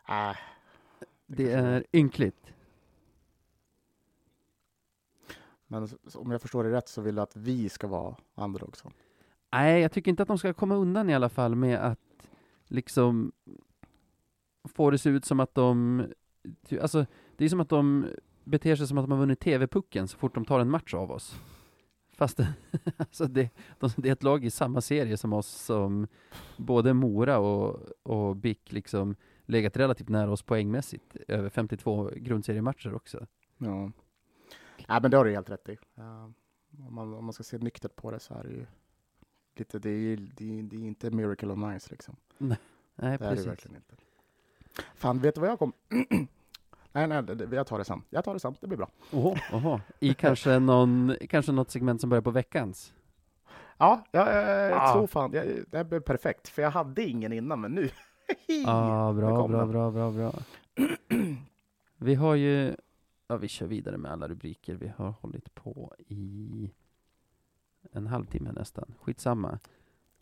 Äh, 0.09 0.35
det 1.27 1.43
kanske 1.51 1.59
är 1.69 1.83
ynkligt. 1.93 2.53
Men 5.67 5.87
om 6.15 6.31
jag 6.31 6.41
förstår 6.41 6.63
det 6.63 6.71
rätt 6.71 6.87
så 6.89 7.01
vill 7.01 7.15
du 7.15 7.21
att 7.21 7.35
vi 7.35 7.69
ska 7.69 7.87
vara 7.87 8.15
också. 8.35 8.91
Nej, 9.51 9.81
jag 9.81 9.91
tycker 9.91 10.11
inte 10.11 10.23
att 10.23 10.27
de 10.27 10.37
ska 10.37 10.53
komma 10.53 10.75
undan 10.75 11.09
i 11.09 11.15
alla 11.15 11.29
fall 11.29 11.55
med 11.55 11.79
att 11.79 11.99
liksom 12.67 13.31
få 14.63 14.89
det 14.91 14.97
se 14.97 15.09
ut 15.09 15.25
som 15.25 15.39
att 15.39 15.55
de, 15.55 16.03
alltså 16.81 17.05
det 17.37 17.45
är 17.45 17.49
som 17.49 17.59
att 17.59 17.69
de 17.69 18.07
beter 18.43 18.75
sig 18.75 18.87
som 18.87 18.97
att 18.97 19.03
de 19.03 19.11
har 19.11 19.19
vunnit 19.19 19.39
TV-pucken 19.39 20.07
så 20.07 20.17
fort 20.17 20.35
de 20.35 20.45
tar 20.45 20.59
en 20.59 20.69
match 20.69 20.93
av 20.93 21.11
oss. 21.11 21.35
Fast 22.17 22.37
det, 22.37 22.53
alltså 22.97 23.25
det, 23.25 23.49
de, 23.79 23.89
det 23.97 24.09
är 24.09 24.13
ett 24.13 24.23
lag 24.23 24.45
i 24.45 24.51
samma 24.51 24.81
serie 24.81 25.17
som 25.17 25.33
oss 25.33 25.47
som 25.47 26.07
både 26.57 26.93
Mora 26.93 27.37
och, 27.37 27.79
och 28.03 28.35
BIK 28.35 28.71
liksom 28.71 29.15
legat 29.45 29.77
relativt 29.77 30.09
nära 30.09 30.31
oss 30.31 30.43
poängmässigt, 30.43 31.15
över 31.27 31.49
52 31.49 32.09
grundseriematcher 32.15 32.93
också. 32.93 33.27
Ja. 33.57 33.91
Nej, 34.87 35.01
men 35.01 35.11
det 35.11 35.17
har 35.17 35.25
du 35.25 35.31
helt 35.31 35.49
rätt 35.49 35.69
i. 35.69 35.77
Ja, 35.95 36.31
om, 36.87 36.95
man, 36.95 37.13
om 37.13 37.25
man 37.25 37.33
ska 37.33 37.43
se 37.43 37.57
nyktert 37.57 37.95
på 37.95 38.11
det 38.11 38.19
så 38.19 38.33
är 38.33 38.43
det 38.43 38.49
ju 38.49 38.65
lite, 39.55 39.79
det 39.79 39.89
är, 39.89 40.17
det 40.17 40.59
är, 40.59 40.63
det 40.63 40.75
är 40.75 40.79
inte 40.79 41.11
miracle 41.11 41.51
on 41.51 41.71
nice 41.73 41.87
liksom. 41.91 42.15
Nej, 42.37 42.57
Det 42.95 43.05
är 43.05 43.11
det 43.11 43.17
precis. 43.17 43.47
verkligen 43.47 43.75
inte. 43.75 43.95
Fan, 44.95 45.19
vet 45.19 45.35
du 45.35 45.41
vad 45.41 45.49
jag 45.49 45.59
kom... 45.59 45.73
nej, 46.91 47.07
nej, 47.07 47.23
det, 47.23 47.55
jag 47.55 47.67
tar 47.67 47.77
det 47.77 47.85
sen. 47.85 48.01
Jag 48.09 48.23
tar 48.23 48.33
det 48.33 48.39
sen, 48.39 48.55
det 48.61 48.67
blir 48.67 48.77
bra. 48.77 48.89
Oho, 49.11 49.35
oho. 49.53 49.79
I 49.99 50.13
kanske, 50.13 50.59
någon, 50.59 51.15
kanske 51.29 51.51
något 51.51 51.71
segment 51.71 52.01
som 52.01 52.09
börjar 52.09 52.21
på 52.21 52.31
veckans. 52.31 52.93
Ja, 53.77 54.03
jag, 54.11 54.27
jag 54.27 54.73
Ah. 54.81 54.93
tror 54.93 55.07
fan, 55.07 55.31
jag, 55.33 55.45
det 55.71 55.77
här 55.77 55.83
blev 55.83 55.99
perfekt. 55.99 56.47
För 56.47 56.61
jag 56.61 56.71
hade 56.71 57.03
ingen 57.03 57.33
innan, 57.33 57.61
men 57.61 57.71
nu... 57.71 57.89
Ja, 58.65 59.11
Nu 59.11 59.21
bra, 59.21 59.47
bra, 59.47 59.65
bra, 59.65 59.91
bra, 59.91 60.11
bra. 60.11 60.33
Vi 61.97 62.15
har 62.15 62.35
ju, 62.35 62.75
ja 63.27 63.37
vi 63.37 63.47
kör 63.47 63.65
vidare 63.65 63.97
med 63.97 64.11
alla 64.11 64.27
rubriker. 64.27 64.75
Vi 64.75 64.91
har 64.97 65.13
hållit 65.21 65.55
på 65.55 65.93
i 66.07 66.71
en 67.91 68.07
halvtimme 68.07 68.51
nästan. 68.51 68.93
Skitsamma. 69.01 69.59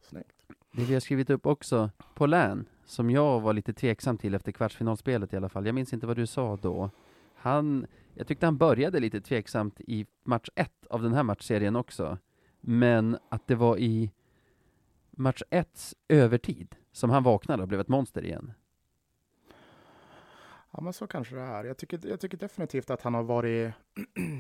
Snyggt. 0.02 0.46
Det 0.72 0.84
vi 0.84 0.94
har 0.94 1.00
skrivit 1.02 1.30
upp 1.30 1.46
också, 1.46 1.90
på 2.14 2.26
län, 2.26 2.66
som 2.91 3.10
jag 3.10 3.39
var 3.39 3.54
lite 3.54 3.73
tveksam 3.73 4.17
till 4.17 4.36
efter 4.36 4.51
kvartsfinalspelet 4.51 5.34
i 5.34 5.38
alla 5.38 5.49
fall. 5.49 5.65
Jag 5.65 5.75
minns 5.75 5.93
inte 5.93 6.08
vad 6.08 6.15
du 6.15 6.27
sa 6.27 6.58
då. 6.62 6.89
Han, 7.36 7.88
jag 8.13 8.27
tyckte 8.27 8.45
han 8.45 8.58
började 8.58 8.99
lite 8.99 9.21
tveksamt 9.21 9.82
i 9.82 10.06
match 10.23 10.49
ett 10.56 10.86
av 10.89 11.01
den 11.01 11.13
här 11.13 11.23
matchserien 11.23 11.75
också. 11.75 12.17
Men 12.62 13.17
att 13.30 13.47
det 13.47 13.56
var 13.56 13.77
i 13.77 14.12
match 15.12 15.41
etts 15.49 15.95
övertid 16.08 16.75
som 16.91 17.10
han 17.10 17.23
vaknade 17.23 17.62
och 17.62 17.67
blev 17.67 17.80
ett 17.80 17.88
monster 17.88 18.25
igen. 18.25 18.54
Ja, 20.71 20.82
men 20.82 20.93
så 20.93 21.08
kanske 21.08 21.36
det 21.36 21.41
är. 21.41 21.63
Jag 21.63 21.77
tycker, 21.77 21.99
jag 22.08 22.19
tycker 22.19 22.38
definitivt 22.38 22.89
att 22.89 23.01
han 23.01 23.13
har 23.13 23.23
varit 23.23 23.73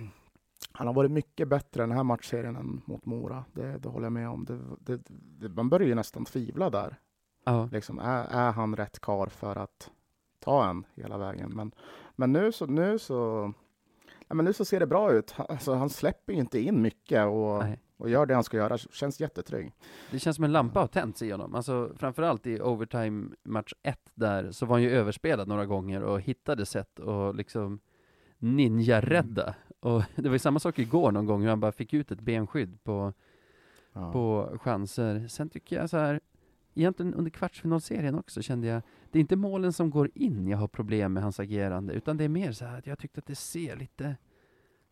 han 0.71 0.87
har 0.87 0.93
varit 0.93 1.11
mycket 1.11 1.47
bättre 1.47 1.83
den 1.83 1.91
här 1.91 2.03
matchserien 2.03 2.55
än 2.55 2.81
mot 2.85 3.05
Mora. 3.05 3.45
Det, 3.53 3.77
det 3.77 3.89
håller 3.89 4.05
jag 4.05 4.13
med 4.13 4.29
om. 4.29 4.45
Det, 4.45 4.59
det, 4.79 5.01
det, 5.39 5.49
man 5.49 5.69
börjar 5.69 5.87
ju 5.87 5.95
nästan 5.95 6.25
tvivla 6.25 6.69
där. 6.69 6.97
Ja. 7.43 7.69
Liksom, 7.71 7.99
är, 7.99 8.23
är 8.23 8.51
han 8.51 8.75
rätt 8.75 8.99
kar 8.99 9.27
för 9.27 9.55
att 9.55 9.91
ta 10.39 10.69
en 10.69 10.85
hela 10.95 11.17
vägen? 11.17 11.51
Men, 11.55 11.71
men 12.15 12.33
nu 12.33 12.51
så, 12.51 12.65
nu 12.65 12.99
så 12.99 13.53
Ja, 14.27 14.35
men 14.35 14.45
nu 14.45 14.53
så 14.53 14.65
ser 14.65 14.79
det 14.79 14.87
bra 14.87 15.11
ut. 15.11 15.33
Alltså, 15.37 15.73
han 15.73 15.89
släpper 15.89 16.33
ju 16.33 16.39
inte 16.39 16.59
in 16.59 16.81
mycket 16.81 17.25
och, 17.27 17.63
och 17.97 18.09
gör 18.09 18.25
det 18.25 18.33
han 18.33 18.43
ska 18.43 18.57
göra. 18.57 18.77
Känns 18.77 19.19
jättetrygg. 19.19 19.73
Det 20.11 20.19
känns 20.19 20.35
som 20.35 20.45
en 20.45 20.51
lampa 20.51 20.79
har 20.79 20.87
tänts 20.87 21.21
i 21.21 21.31
honom. 21.31 21.55
Alltså 21.55 21.91
framförallt 21.97 22.47
i 22.47 22.61
overtime 22.61 23.29
match 23.43 23.73
1 23.83 23.99
där, 24.13 24.51
så 24.51 24.65
var 24.65 24.75
han 24.75 24.83
ju 24.83 24.91
överspelad 24.91 25.47
några 25.47 25.65
gånger 25.65 26.03
och 26.03 26.21
hittade 26.21 26.65
sätt 26.65 26.99
att 26.99 27.35
liksom 27.35 27.79
ninja-rädda. 28.37 29.55
Och 29.79 30.03
det 30.15 30.29
var 30.29 30.35
ju 30.35 30.39
samma 30.39 30.59
sak 30.59 30.79
igår 30.79 31.11
någon 31.11 31.25
gång, 31.25 31.41
hur 31.41 31.49
han 31.49 31.59
bara 31.59 31.71
fick 31.71 31.93
ut 31.93 32.11
ett 32.11 32.21
benskydd 32.21 32.83
på, 32.83 33.13
Ja. 33.93 34.11
på 34.11 34.57
chanser. 34.61 35.27
Sen 35.27 35.49
tycker 35.49 35.75
jag 35.75 35.89
så 35.89 35.97
här, 35.97 36.19
egentligen 36.73 37.13
under 37.13 37.31
kvartsfinalserien 37.31 38.15
också 38.15 38.41
kände 38.41 38.67
jag, 38.67 38.81
det 39.11 39.19
är 39.19 39.21
inte 39.21 39.35
målen 39.35 39.73
som 39.73 39.89
går 39.89 40.09
in 40.15 40.47
jag 40.47 40.57
har 40.57 40.67
problem 40.67 41.13
med 41.13 41.23
hans 41.23 41.39
agerande, 41.39 41.93
utan 41.93 42.17
det 42.17 42.23
är 42.23 42.29
mer 42.29 42.51
så 42.51 42.65
här 42.65 42.77
att 42.77 42.87
jag 42.87 42.99
tyckte 42.99 43.19
att 43.19 43.25
det 43.27 43.35
ser 43.35 43.75
lite, 43.75 44.15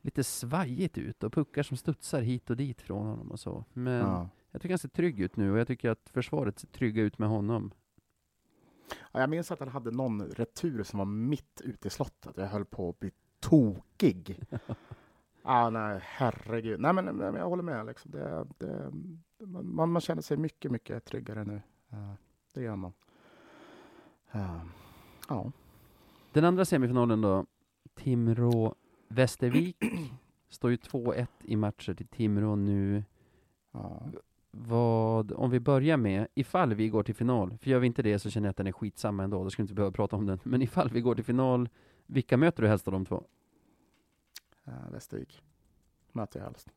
lite 0.01 0.23
svajigt 0.23 0.97
ut 0.97 1.23
och 1.23 1.33
puckar 1.33 1.63
som 1.63 1.77
studsar 1.77 2.21
hit 2.21 2.49
och 2.49 2.57
dit 2.57 2.81
från 2.81 3.05
honom 3.07 3.31
och 3.31 3.39
så. 3.39 3.65
Men 3.73 3.93
Ja. 4.07 4.29
jag 4.51 4.61
tycker 4.61 4.73
han 4.73 4.79
ser 4.79 4.89
trygg 4.89 5.19
ut 5.19 5.35
nu 5.37 5.51
och 5.51 5.59
jag 5.59 5.67
tycker 5.67 5.89
att 5.89 6.09
försvaret 6.13 6.59
ser 6.59 6.67
trygga 6.67 7.01
ut 7.01 7.17
med 7.17 7.29
honom. 7.29 7.71
Ja, 9.11 9.19
jag 9.19 9.29
minns 9.29 9.51
att 9.51 9.59
han 9.59 9.69
hade 9.69 9.91
någon 9.91 10.21
retur 10.21 10.83
som 10.83 10.97
var 10.99 11.05
mitt 11.05 11.61
ute 11.63 11.87
i 11.87 11.91
slottet. 11.91 12.37
Jag 12.37 12.47
höll 12.47 12.65
på 12.65 12.89
att 12.89 12.99
bli 12.99 13.11
tokig. 13.39 14.39
ah, 15.49 15.69
nej, 15.69 15.99
herregud. 16.03 16.79
Nej, 16.79 16.93
men, 16.93 17.05
men 17.05 17.35
jag 17.35 17.49
håller 17.49 17.63
med. 17.63 17.85
Liksom. 17.85 18.11
Det, 18.11 18.45
det, 18.57 18.91
man, 19.45 19.91
man 19.91 20.01
känner 20.01 20.21
sig 20.21 20.37
mycket, 20.37 20.71
mycket 20.71 21.05
tryggare 21.05 21.43
nu. 21.43 21.61
Ja, 21.89 22.15
det 22.53 22.61
gör 22.61 22.75
man. 22.75 22.93
Ja. 24.31 24.61
ja. 25.29 25.51
Den 26.31 26.45
andra 26.45 26.65
semifinalen 26.65 27.21
då, 27.21 27.45
Timrå-Västervik, 27.95 29.77
står 30.49 30.71
ju 30.71 30.77
2-1 30.77 31.27
i 31.41 31.55
matcher 31.55 31.93
till 31.93 32.07
Timrå 32.07 32.55
nu. 32.55 33.03
ja. 33.71 34.01
Vad, 34.51 35.31
om 35.31 35.49
vi 35.49 35.59
börjar 35.59 35.97
med, 35.97 36.27
ifall 36.33 36.73
vi 36.73 36.89
går 36.89 37.03
till 37.03 37.15
final, 37.15 37.57
för 37.57 37.69
gör 37.69 37.79
vi 37.79 37.87
inte 37.87 38.01
det 38.01 38.19
så 38.19 38.29
känner 38.29 38.47
jag 38.47 38.51
att 38.51 38.57
den 38.57 38.67
är 38.67 38.71
skitsamma 38.71 39.23
ändå, 39.23 39.43
då 39.43 39.49
skulle 39.49 39.63
vi 39.63 39.65
inte 39.65 39.73
behöva 39.73 39.91
prata 39.91 40.15
om 40.15 40.25
den. 40.25 40.39
Men 40.43 40.61
ifall 40.61 40.89
vi 40.89 41.01
går 41.01 41.15
till 41.15 41.23
final, 41.23 41.69
vilka 42.05 42.37
möter 42.37 42.63
du 42.63 42.69
helst 42.69 42.87
av 42.87 42.91
de 42.91 43.05
två? 43.05 43.23
Uh, 44.69 44.91
Västervik 44.91 45.41
möter 46.11 46.39
jag 46.39 46.45
helst. 46.45 46.69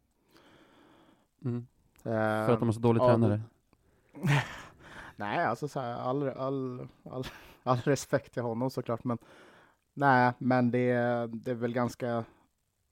Mm. 1.44 1.66
Eh, 2.04 2.46
För 2.46 2.52
att 2.52 2.58
de 2.58 2.68
har 2.68 2.72
så 2.72 2.80
dålig 2.80 3.00
ja, 3.00 3.08
tränare? 3.08 3.40
Nej, 5.16 5.44
alltså 5.44 5.68
så 5.68 5.80
här, 5.80 5.94
all, 5.94 6.28
all, 6.28 6.88
all, 7.10 7.24
all 7.62 7.78
respekt 7.78 8.32
till 8.34 8.42
honom 8.42 8.70
såklart, 8.70 9.04
men 9.04 9.18
nej, 9.94 10.32
men 10.38 10.70
det, 10.70 10.92
det 11.32 11.50
är 11.50 11.54
väl 11.54 11.72
ganska 11.72 12.24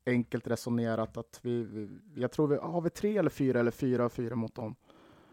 enkelt 0.07 0.47
resonerat 0.47 1.17
att 1.17 1.41
vi, 1.43 1.63
vi 1.63 1.89
jag 2.15 2.33
tror 2.33 2.47
vi, 2.49 2.57
har 2.57 2.81
vi 2.81 2.91
tre 2.91 3.17
eller 3.19 3.31
fyra 3.31 3.61
eller 3.61 3.71
fyra 3.71 4.05
och 4.05 4.13
fyra 4.13 4.37
mot 4.37 4.55
dem? 4.55 4.75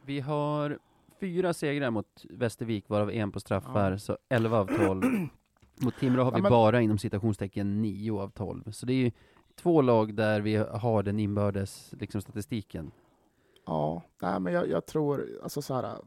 Vi 0.05 0.19
har 0.19 0.79
fyra 1.19 1.53
segrar 1.53 1.91
mot 1.91 2.25
Västervik, 2.29 2.89
varav 2.89 3.11
en 3.11 3.31
på 3.31 3.39
straffar, 3.39 3.91
Ja. 3.91 3.97
så 3.99 4.17
11 4.29 4.59
av 4.59 4.65
12. 4.87 5.03
mot 5.81 5.95
Timrå 5.99 6.23
har 6.23 6.31
Ja, 6.31 6.35
vi 6.35 6.41
men- 6.41 6.49
bara 6.49 6.81
inom 6.81 6.97
citationstecken 6.97 7.81
9 7.81 8.19
av 8.19 8.29
12. 8.29 8.71
Så 8.71 8.85
det 8.85 8.93
är 8.93 8.97
ju 8.97 9.11
två 9.57 9.81
lag 9.81 10.13
där 10.13 10.41
vi 10.41 10.55
har 10.55 11.03
den 11.03 11.19
inbördes 11.19 11.93
liksom, 11.99 12.21
statistiken. 12.21 12.91
Ja, 13.65 14.01
nej, 14.21 14.39
men 14.39 14.53
jag, 14.53 14.69
jag 14.69 14.85
tror, 14.85 15.27
alltså 15.43 15.61
så 15.61 15.73
här, 15.73 15.97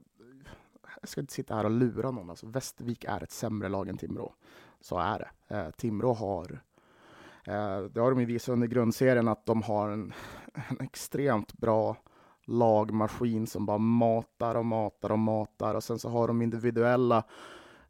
jag 1.00 1.08
ska 1.08 1.20
inte 1.20 1.32
sitta 1.32 1.54
här 1.54 1.64
och 1.64 1.70
lura 1.70 2.10
någon, 2.10 2.30
alltså 2.30 2.46
Västervik 2.46 3.04
är 3.04 3.22
ett 3.22 3.30
sämre 3.30 3.68
lag 3.68 3.88
än 3.88 3.98
Timrå. 3.98 4.34
Så 4.80 4.98
är 4.98 5.18
det. 5.18 5.56
Eh, 5.56 5.70
Timrå 5.70 6.12
har, 6.12 6.62
eh, 7.44 7.80
det 7.80 8.00
har 8.00 8.10
de 8.10 8.20
ju 8.20 8.26
visat 8.26 8.52
under 8.52 8.66
grundserien 8.66 9.28
att 9.28 9.46
de 9.46 9.62
har 9.62 9.88
en, 9.88 10.12
en 10.54 10.80
extremt 10.80 11.52
bra 11.52 11.96
lagmaskin 12.44 13.46
som 13.46 13.66
bara 13.66 13.78
matar 13.78 14.54
och 14.54 14.66
matar 14.66 15.12
och 15.12 15.18
matar 15.18 15.74
och 15.74 15.84
sen 15.84 15.98
så 15.98 16.08
har 16.08 16.28
de 16.28 16.42
individuella 16.42 17.24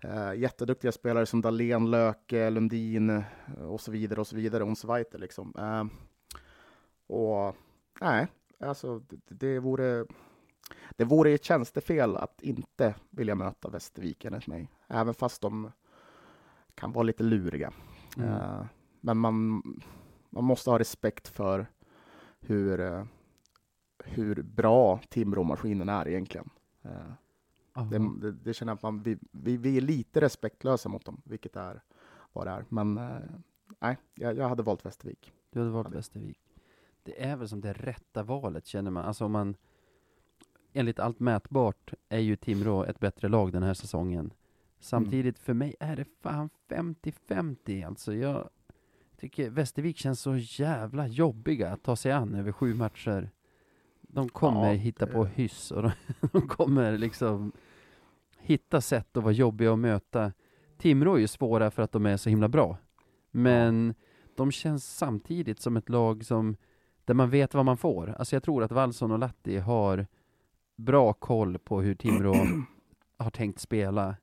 eh, 0.01 0.35
jätteduktiga 0.35 0.93
spelare 0.93 1.27
som 1.27 1.41
Dahlén, 1.41 1.91
Löke, 1.91 2.51
Lundin 2.51 3.11
eh, 3.11 3.25
och 3.63 3.81
så 3.81 3.91
vidare 3.91 4.21
och 4.21 4.27
så 4.27 4.37
vidare, 4.37 4.65
Onsweiter 4.65 5.19
liksom. 5.19 5.55
Eh, 5.59 5.85
och 7.17 7.57
nej, 8.01 8.27
alltså 8.59 8.99
det, 8.99 9.21
det 9.29 9.59
vore 9.59 10.07
det 10.91 11.05
vore 11.05 11.31
ett 11.31 11.45
tjänstefel 11.45 12.17
att 12.17 12.43
inte 12.43 12.95
vilja 13.11 13.35
möta 13.35 13.69
Västervik 13.69 14.25
enligt 14.25 14.47
mig, 14.47 14.69
även 14.89 15.15
fast 15.15 15.43
de 15.43 15.73
kan 16.75 16.93
vara 16.93 17.03
lite 17.03 17.23
luriga. 17.23 17.73
Mm. 18.17 18.29
Eh, 18.29 18.65
men 19.01 19.19
man, 19.19 19.63
man 20.31 20.45
måste 20.45 20.71
ha 20.71 20.79
respekt 20.79 21.29
för 21.29 21.67
hur, 22.41 22.81
eh, 22.81 23.05
hur 24.05 24.43
bra 24.43 25.01
Timrå-maskinen 25.09 25.89
är 25.89 26.09
egentligen. 26.09 26.51
Aha. 26.85 27.17
Det, 27.75 27.99
det, 28.21 28.33
det 28.33 28.55
känner 28.55 28.71
jag 28.71 28.77
att 28.77 28.83
man, 28.83 29.03
vi, 29.03 29.19
vi, 29.31 29.57
vi 29.57 29.77
är 29.77 29.81
lite 29.81 30.21
respektlösa 30.21 30.89
mot 30.89 31.05
dem, 31.05 31.23
vilket 31.25 31.57
är 31.57 31.83
vad 32.33 32.47
det 32.47 32.51
är. 32.51 32.65
Men 32.69 32.99
eh, 32.99 33.17
nej, 33.81 33.97
jag, 34.15 34.37
jag 34.37 34.49
hade 34.49 34.63
valt 34.63 34.87
Västervik. 34.87 35.33
Du 35.51 35.59
hade 35.59 35.71
valt 35.71 35.87
Ja, 35.87 35.91
det- 35.91 35.97
Västervik. 35.97 36.41
Det 37.03 37.25
är 37.25 37.37
väl 37.37 37.49
som 37.49 37.61
det 37.61 37.73
rätta 37.73 38.23
valet 38.23 38.67
känner 38.67 38.91
man. 38.91 39.05
Alltså 39.05 39.25
om 39.25 39.33
man, 39.33 39.57
enligt 40.73 40.99
allt 40.99 41.21
mätbart 41.21 41.93
är 42.09 42.19
ju 42.19 42.37
Timrå 42.37 42.85
ett 42.85 43.01
bättre 43.01 43.29
lag 43.29 43.53
den 43.53 43.63
här 43.63 43.75
säsongen. 43.75 44.33
Samtidigt 44.81 45.39
för 45.39 45.55
mig 45.55 45.77
är 45.81 45.97
det 45.97 46.05
fan 46.21 46.51
50-50 46.69 47.87
alltså. 47.87 48.15
Jag 48.15 48.49
tycker 49.17 49.51
Västervik 49.51 49.97
känns 49.99 50.21
så 50.21 50.37
jävla 50.37 51.07
jobbiga 51.07 51.73
att 51.73 51.83
ta 51.83 51.97
sig 51.97 52.13
an 52.13 52.35
över 52.35 52.53
sju 52.53 52.75
matcher. 52.75 53.31
De 54.13 54.29
kommer 54.29 54.67
Ja, 54.69 54.73
hitta 54.73 55.07
på 55.07 55.25
hyss 55.25 55.71
och 55.71 55.83
de, 55.83 55.91
de 56.33 56.49
kommer 56.49 56.99
liksom 56.99 57.53
hitta 58.39 58.81
sätt 58.81 59.17
att 59.17 59.23
vara 59.23 59.33
jobbiga 59.33 59.73
att 59.73 59.79
möta. 59.79 60.33
Timrå 60.79 61.15
är 61.15 61.19
ju 61.19 61.27
svåra 61.29 61.71
för 61.71 61.83
att 61.83 61.93
de 61.93 62.07
är 62.07 62.17
så 62.17 62.31
himla 62.31 62.49
bra. 62.49 62.77
Men 63.31 63.95
de 64.35 64.51
känns 64.53 64.97
samtidigt 64.97 65.61
som 65.61 65.77
ett 65.77 65.89
lag 65.89 66.25
som, 66.25 66.57
där 67.05 67.15
man 67.15 67.31
vet 67.31 67.55
vad 67.55 67.65
man 67.65 67.77
får. 67.77 68.15
Alltså 68.19 68.37
jag 68.37 68.43
tror 68.43 68.63
att 68.63 68.73
Wallson 68.73 69.11
och 69.13 69.19
Latti 69.19 69.59
har 69.59 70.07
bra 70.77 71.13
koll 71.13 71.59
på 71.59 71.81
hur 71.83 71.95
Timrå 71.95 72.35
har 73.19 73.31
tänkt 73.31 73.61
spela. 73.61 74.17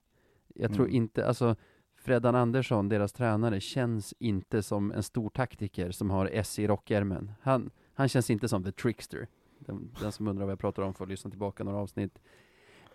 Jag 0.55 0.73
tror 0.73 0.85
Mm. 0.85 0.95
inte, 0.95 1.27
alltså 1.27 1.55
Freddan 1.95 2.35
Andersson, 2.35 2.89
deras 2.89 3.13
tränare, 3.13 3.59
känns 3.59 4.13
inte 4.19 4.63
som 4.63 4.91
en 4.91 5.03
stor 5.03 5.29
taktiker 5.29 5.91
som 5.91 6.09
har 6.09 6.29
S 6.33 6.59
i 6.59 6.67
rockärmen. 6.67 7.31
Han, 7.41 7.69
han 7.93 8.07
känns 8.09 8.29
inte 8.29 8.47
som 8.47 8.63
the 8.63 8.71
trickster. 8.71 9.27
Den, 9.67 9.91
den 10.01 10.11
som 10.11 10.27
undrar 10.27 10.45
vad 10.45 10.51
jag 10.51 10.59
pratar 10.59 10.83
om 10.83 10.93
får 10.93 11.07
lyssna 11.07 11.29
tillbaka 11.29 11.63
några 11.63 11.77
avsnitt. 11.77 12.19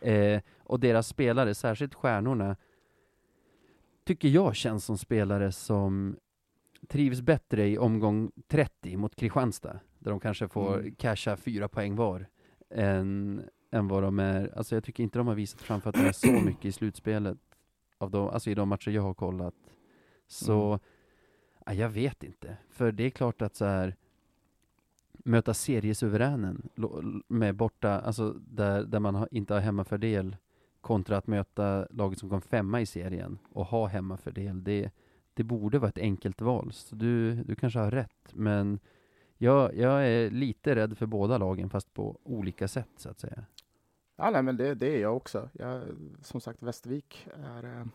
Eh, 0.00 0.40
och 0.58 0.80
deras 0.80 1.06
spelare, 1.08 1.54
särskilt 1.54 1.94
stjärnorna, 1.94 2.56
tycker 4.04 4.28
jag 4.28 4.56
känns 4.56 4.84
som 4.84 4.98
spelare 4.98 5.52
som 5.52 6.16
trivs 6.88 7.20
bättre 7.20 7.68
i 7.68 7.78
omgång 7.78 8.32
30 8.48 8.96
mot 8.96 9.16
Kristianstad, 9.16 9.80
där 9.98 10.10
de 10.10 10.20
kanske 10.20 10.48
får 10.48 10.78
Mm. 10.78 10.94
casha 10.94 11.36
fyra 11.36 11.68
poäng 11.68 11.96
var, 11.96 12.26
än, 12.70 13.42
än 13.70 13.88
vad 13.88 14.02
de 14.02 14.18
är. 14.18 14.58
Alltså 14.58 14.76
jag 14.76 14.84
tycker 14.84 15.02
inte 15.02 15.18
de 15.18 15.26
har 15.26 15.34
visat 15.34 15.60
framfötterna 15.60 16.12
så 16.12 16.26
mycket 16.44 16.64
i 16.64 16.72
slutspelet, 16.72 17.38
av 17.98 18.10
de, 18.10 18.28
alltså 18.28 18.50
i 18.50 18.54
de 18.54 18.68
matcher 18.68 18.90
jag 18.90 19.02
har 19.02 19.14
kollat. 19.14 19.54
Så, 20.26 20.68
Mm. 20.68 20.80
ja, 21.66 21.72
jag 21.72 21.88
vet 21.88 22.22
inte. 22.24 22.56
För 22.70 22.92
det 22.92 23.04
är 23.04 23.10
klart 23.10 23.42
att 23.42 23.56
så 23.56 23.64
här 23.64 23.96
möta 25.24 25.54
seriesuveränen 25.54 26.68
med 27.28 27.54
borta, 27.56 28.00
alltså 28.00 28.32
där, 28.32 28.84
där 28.84 29.00
man 29.00 29.26
inte 29.30 29.54
har 29.54 29.60
hemmafördel 29.60 30.36
kontra 30.80 31.16
att 31.16 31.26
möta 31.26 31.86
laget 31.90 32.18
som 32.18 32.30
kom 32.30 32.40
femma 32.40 32.80
i 32.80 32.86
serien 32.86 33.38
och 33.52 33.66
ha 33.66 33.86
hemmafördel. 33.86 34.64
Det, 34.64 34.90
det 35.34 35.42
borde 35.42 35.78
vara 35.78 35.88
ett 35.88 35.98
enkelt 35.98 36.40
val. 36.40 36.72
Så 36.72 36.94
du, 36.94 37.34
du 37.34 37.54
kanske 37.54 37.78
har 37.78 37.90
rätt, 37.90 38.32
men 38.32 38.80
jag, 39.38 39.76
jag 39.76 40.08
är 40.08 40.30
lite 40.30 40.74
rädd 40.74 40.98
för 40.98 41.06
båda 41.06 41.38
lagen, 41.38 41.70
fast 41.70 41.94
på 41.94 42.18
olika 42.22 42.68
sätt 42.68 42.90
så 42.96 43.08
att 43.08 43.20
säga. 43.20 43.44
Ja, 44.16 44.30
nej, 44.30 44.42
men 44.42 44.56
det, 44.56 44.74
det 44.74 44.96
är 44.96 45.00
jag 45.00 45.16
också. 45.16 45.48
Jag, 45.52 45.82
som 46.22 46.40
sagt, 46.40 46.62
Västervik 46.62 47.28
är... 47.44 47.64
Eh, 47.64 47.86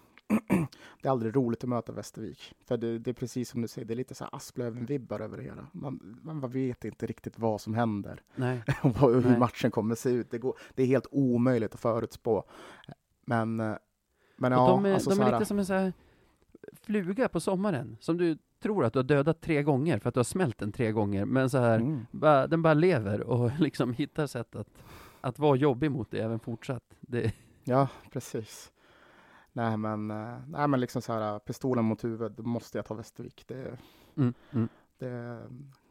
det 1.02 1.08
är 1.08 1.12
aldrig 1.12 1.36
roligt 1.36 1.64
att 1.64 1.70
möta 1.70 1.92
Västervik. 1.92 2.54
För 2.66 2.78
det, 2.78 3.00
det 3.00 3.12
är 3.12 3.14
precis 3.14 3.50
som 3.50 3.62
du 3.62 3.68
säger, 3.68 3.86
det 3.88 3.94
är 3.94 3.96
lite 3.96 4.16
så 4.16 4.26
Asplöven-vibbar 4.26 5.20
över 5.22 5.38
det 5.38 5.44
hela. 5.44 5.68
Man, 5.72 6.20
man 6.24 6.50
vet 6.50 6.86
inte 6.86 7.06
riktigt 7.06 7.40
vad 7.40 7.62
som 7.62 7.74
händer 7.74 8.22
och 8.82 9.00
hur 9.00 9.22
Nej. 9.22 9.40
matchen 9.40 9.72
kommer 9.72 9.96
se 9.96 10.10
ut. 10.10 10.32
Det, 10.32 10.38
går, 10.38 10.58
det 10.76 10.84
är 10.84 10.88
helt 10.88 11.08
omöjligt 11.12 11.74
att 11.74 11.80
förutspå. 11.80 12.44
Men, 13.26 13.60
eh, 13.60 13.76
men 14.38 14.54
och 14.54 14.60
ja, 14.60 14.68
de 14.68 14.86
är, 14.86 14.94
alltså 14.94 15.10
de 15.10 15.20
är 15.22 15.32
lite 15.32 15.46
som 15.46 15.60
en 15.60 15.66
så 15.66 15.74
här 15.74 15.94
fluga 16.82 17.30
på 17.30 17.40
sommaren, 17.40 17.98
som 18.00 18.18
du 18.18 18.38
tror 18.60 18.86
att 18.86 18.94
du 18.94 19.00
har 19.00 19.04
dödat 19.04 19.42
tre 19.42 19.64
gånger 19.64 20.00
för 20.00 20.10
att 20.10 20.14
du 20.16 20.20
har 20.20 20.24
smält 20.24 20.58
den 20.58 20.72
tre 20.72 20.92
gånger, 20.92 21.26
men 21.26 21.50
så 21.50 21.58
här, 21.58 21.80
Mm. 21.80 22.06
bara, 22.12 22.48
den 22.48 22.62
bara 22.62 22.74
lever 22.74 23.22
och 23.22 23.52
liksom 23.60 23.94
hittar 23.94 24.28
sätt 24.28 24.56
att, 24.56 24.70
att 25.22 25.40
vara 25.40 25.56
jobbig 25.56 25.92
mot 25.92 26.12
det 26.12 26.20
även 26.20 26.40
fortsatt. 26.40 26.84
Det, 27.00 27.34
Ja, 27.64 27.88
precis. 28.12 28.72
Nej, 29.58 29.78
men, 29.78 30.12
eh, 30.12 30.40
nej, 30.48 30.68
men 30.68 30.80
liksom 30.80 31.02
så 31.02 31.14
här, 31.14 31.40
pistolen 31.40 31.86
mot 31.86 32.04
huvudet, 32.04 32.38
då 32.38 32.44
måste 32.44 32.78
jag 32.78 32.86
ta 32.86 32.94
Västervik. 32.94 33.44
Det, 33.48 33.78
mm, 34.16 34.34
mm. 34.52 34.70
det, 34.98 35.42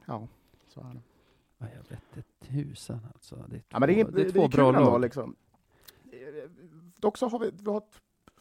ja, 0.05 0.29
så 0.69 0.81
är 0.81 0.95
det. 0.95 1.01
Ja, 1.59 1.67
jag 1.75 1.91
vet 1.91 2.17
inte 2.17 2.29
tusan 2.47 3.01
alltså. 3.15 3.37
Det 3.49 3.57
är 3.57 3.61
två, 3.61 3.67
Ja, 3.69 3.79
men 3.79 3.89
det 3.89 4.01
är, 4.01 4.05
det 4.05 4.23
är 4.23 4.31
två 4.31 4.41
kul 4.49 4.51
bra 4.51 4.69
ändå, 4.69 4.81
lag. 4.91 5.01
Liksom. 5.01 5.37
Eh, 6.13 6.51
Dock 6.97 7.19
så 7.19 7.29
har 7.29 7.39
vi, 7.39 7.51
vi 7.63 7.71
har 7.71 7.79
ett 7.79 8.01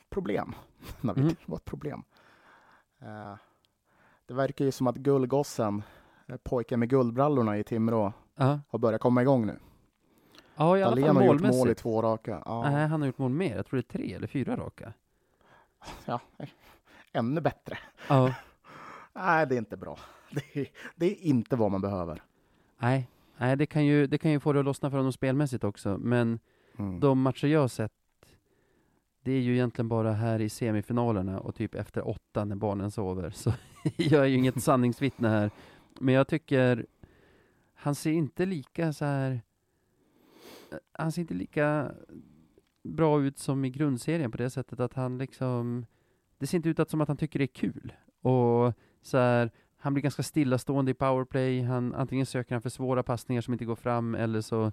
problem. 0.09 0.53
Navid. 1.01 1.23
Mm. 1.23 1.35
Vi 1.45 1.51
har 1.51 1.55
ett 1.57 1.65
problem. 1.65 2.03
Eh, 3.01 3.35
det 4.25 4.33
verkar 4.33 4.65
ju 4.65 4.71
som 4.71 4.87
att 4.87 4.95
guldgossen, 4.95 5.83
eh, 6.27 6.37
pojken 6.43 6.79
med 6.79 6.89
guldbrallorna 6.89 7.57
i 7.57 7.63
Timrå, 7.63 8.13
Ja, 8.35 8.59
har 8.69 8.79
börjat 8.79 9.01
komma 9.01 9.21
igång 9.21 9.45
nu. 9.45 9.59
ja 10.55 10.77
i 10.77 10.83
alla 10.83 10.89
Dahlén 10.95 11.05
fall 11.07 11.15
har 11.15 11.23
gjort 11.23 11.41
mål 11.41 11.51
i 11.51 11.57
målmässigt. 11.57 11.81
två 11.81 12.01
raka. 12.01 12.41
Ja, 12.45 12.69
Nej, 12.71 12.87
han 12.87 13.01
har 13.01 13.07
gjort 13.07 13.17
mål 13.17 13.31
mer. 13.31 13.55
Jag 13.55 13.65
tror 13.65 13.77
det 13.77 13.81
är 13.95 13.97
tre 13.97 14.13
eller 14.13 14.27
fyra 14.27 14.55
raka. 14.57 14.93
Ja, 16.05 16.19
eh, 16.37 16.49
ännu 17.13 17.41
bättre. 17.41 17.77
Ja. 18.09 18.33
Nej, 19.13 19.47
det 19.47 19.55
är 19.55 19.59
inte 19.59 19.77
bra. 19.77 19.99
Det 20.31 20.59
är, 20.61 20.67
det 20.95 21.05
är 21.05 21.15
inte 21.25 21.55
vad 21.55 21.71
man 21.71 21.81
behöver. 21.81 22.21
Nej, 22.77 23.09
nej 23.37 23.55
det, 23.55 23.65
kan 23.65 23.85
ju, 23.85 24.07
det 24.07 24.17
kan 24.17 24.31
ju 24.31 24.39
få 24.39 24.53
det 24.53 24.59
att 24.59 24.65
lossna 24.65 24.89
för 24.89 24.97
honom 24.97 25.13
spelmässigt 25.13 25.63
också. 25.63 25.97
Men 25.97 26.39
Mm. 26.77 26.99
de 26.99 27.21
matcher 27.21 27.47
jag 27.47 27.59
har 27.59 27.67
sett, 27.67 27.91
det 29.23 29.31
är 29.31 29.39
ju 29.39 29.53
egentligen 29.53 29.89
bara 29.89 30.13
här 30.13 30.41
i 30.41 30.49
semifinalerna 30.49 31.39
och 31.39 31.55
typ 31.55 31.75
efter 31.75 32.07
åtta 32.07 32.45
när 32.45 32.55
barnen 32.55 32.91
sover. 32.91 33.29
Så 33.29 33.53
jag 33.97 34.21
är 34.21 34.25
ju 34.25 34.35
inget 34.37 34.63
sanningsvittne 34.63 35.27
här. 35.27 35.51
Men 35.99 36.13
jag 36.13 36.27
tycker, 36.27 36.85
han 37.73 37.95
ser 37.95 38.11
inte 38.11 38.45
lika 38.45 38.93
så 38.93 39.05
här 39.05 39.41
han 40.91 41.11
ser 41.11 41.21
inte 41.21 41.33
lika 41.33 41.91
bra 42.85 43.21
ut 43.21 43.37
som 43.37 43.65
i 43.65 43.69
grundserien 43.69 44.31
på 44.31 44.37
det 44.37 44.49
sättet 44.49 44.79
att 44.79 44.93
han 44.93 45.17
liksom, 45.17 45.85
det 46.37 46.47
ser 46.47 46.57
inte 46.57 46.69
ut 46.69 46.79
att 46.79 46.89
som 46.89 47.01
att 47.01 47.07
han 47.07 47.17
tycker 47.17 47.39
det 47.39 47.45
är 47.45 47.47
kul. 47.47 47.93
Och 48.21 48.73
så 49.01 49.17
här, 49.17 49.51
han 49.77 49.93
blir 49.93 50.03
ganska 50.03 50.23
stillastående 50.23 50.91
i 50.91 50.93
powerplay, 50.93 51.61
han, 51.61 51.93
antingen 51.93 52.25
söker 52.25 52.55
han 52.55 52.61
för 52.61 52.69
svåra 52.69 53.03
passningar 53.03 53.41
som 53.41 53.53
inte 53.53 53.65
går 53.65 53.75
fram 53.75 54.15
eller 54.15 54.41
så, 54.41 54.71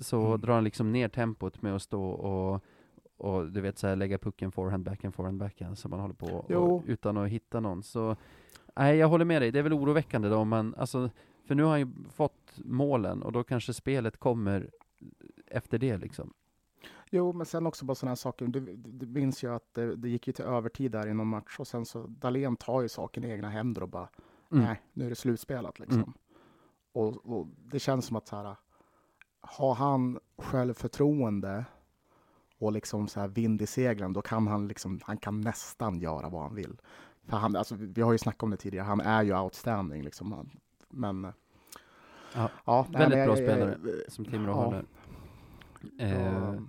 så 0.00 0.26
Mm. 0.26 0.40
drar 0.40 0.54
han 0.54 0.64
liksom 0.64 0.92
ner 0.92 1.08
tempot 1.08 1.62
med 1.62 1.74
att 1.74 1.82
stå 1.82 2.04
och, 2.04 2.64
och 3.16 3.52
du 3.52 3.60
vet 3.60 3.78
så 3.78 3.86
här 3.86 3.96
lägga 3.96 4.18
pucken 4.18 4.52
forehand, 4.52 4.84
backhand, 4.84 5.14
forehand, 5.14 5.38
backhand 5.38 5.78
som 5.78 5.90
man 5.90 6.00
håller 6.00 6.14
på 6.14 6.26
och, 6.26 6.82
utan 6.86 7.16
att 7.16 7.28
hitta 7.28 7.60
någon. 7.60 7.82
Så 7.82 8.16
nej, 8.76 8.96
jag 8.96 9.08
håller 9.08 9.24
med 9.24 9.42
dig, 9.42 9.50
det 9.50 9.58
är 9.58 9.62
väl 9.62 9.72
oroväckande 9.72 10.28
då 10.28 10.36
om 10.36 10.48
man, 10.48 10.74
alltså, 10.74 11.10
för 11.44 11.54
nu 11.54 11.62
har 11.62 11.70
han 11.70 11.80
ju 11.80 11.88
fått 12.10 12.52
målen 12.64 13.22
och 13.22 13.32
då 13.32 13.44
kanske 13.44 13.74
spelet 13.74 14.16
kommer 14.16 14.70
efter 15.46 15.78
det 15.78 15.96
liksom. 15.96 16.32
Jo, 17.14 17.32
men 17.32 17.46
sen 17.46 17.66
också 17.66 17.84
bara 17.84 17.94
sådana 17.94 18.10
här 18.10 18.16
saker. 18.16 18.46
Du, 18.46 18.60
du, 18.76 19.06
minns 19.06 19.44
ju 19.44 19.54
att 19.54 19.74
det, 19.74 19.96
det 19.96 20.08
gick 20.08 20.26
ju 20.26 20.32
till 20.32 20.44
övertid 20.44 20.92
där 20.92 21.06
i 21.06 21.14
någon 21.14 21.26
match 21.26 21.56
och 21.58 21.66
sen 21.66 21.86
så 21.86 22.06
Dahlén 22.06 22.56
tar 22.56 22.82
ju 22.82 22.88
saken 22.88 23.24
i 23.24 23.30
egna 23.30 23.48
händer 23.48 23.82
och 23.82 23.88
bara 23.88 24.08
Mm. 24.52 24.64
nej, 24.64 24.80
nu 24.92 25.04
är 25.04 25.08
det 25.08 25.14
slutspelat 25.16 25.78
liksom. 25.78 25.98
Mm. 26.02 26.12
Och, 26.92 27.26
och 27.38 27.46
det 27.46 27.78
känns 27.78 28.06
som 28.06 28.16
att 28.16 28.28
så 28.28 28.36
här, 28.36 28.56
har 29.40 29.74
han 29.74 30.18
självförtroende 30.38 31.64
och 32.58 32.72
liksom 32.72 33.08
så 33.08 33.20
här 33.20 33.28
vind 33.28 33.62
i 33.62 33.66
seglen, 33.66 34.12
då 34.12 34.22
kan 34.22 34.46
han 34.46 34.68
liksom, 34.68 35.00
han 35.02 35.16
kan 35.16 35.40
nästan 35.40 35.98
göra 36.00 36.28
vad 36.28 36.42
han 36.42 36.54
vill. 36.54 36.80
För 37.24 37.36
han, 37.36 37.56
alltså, 37.56 37.74
vi 37.78 38.02
har 38.02 38.12
ju 38.12 38.18
snackat 38.18 38.42
om 38.42 38.50
det 38.50 38.56
tidigare, 38.56 38.84
han 38.84 39.00
är 39.00 39.22
ju 39.22 39.38
outstanding 39.38 40.02
liksom. 40.02 40.32
Han- 40.32 40.50
Men 40.88 41.32
Ja, 42.34 42.50
ja, 42.64 42.86
nej, 42.90 42.98
väldigt 43.00 43.18
men 43.18 43.26
bra 43.26 43.36
jag- 43.38 43.48
jag- 43.60 43.76
spelare. 43.78 44.10
som 44.10 44.24
Timrå 44.24 44.50
ja, 44.52 44.56
har 44.56 44.70
nu. 44.72 44.84
Eh, 46.04 46.56
så- 46.56 46.62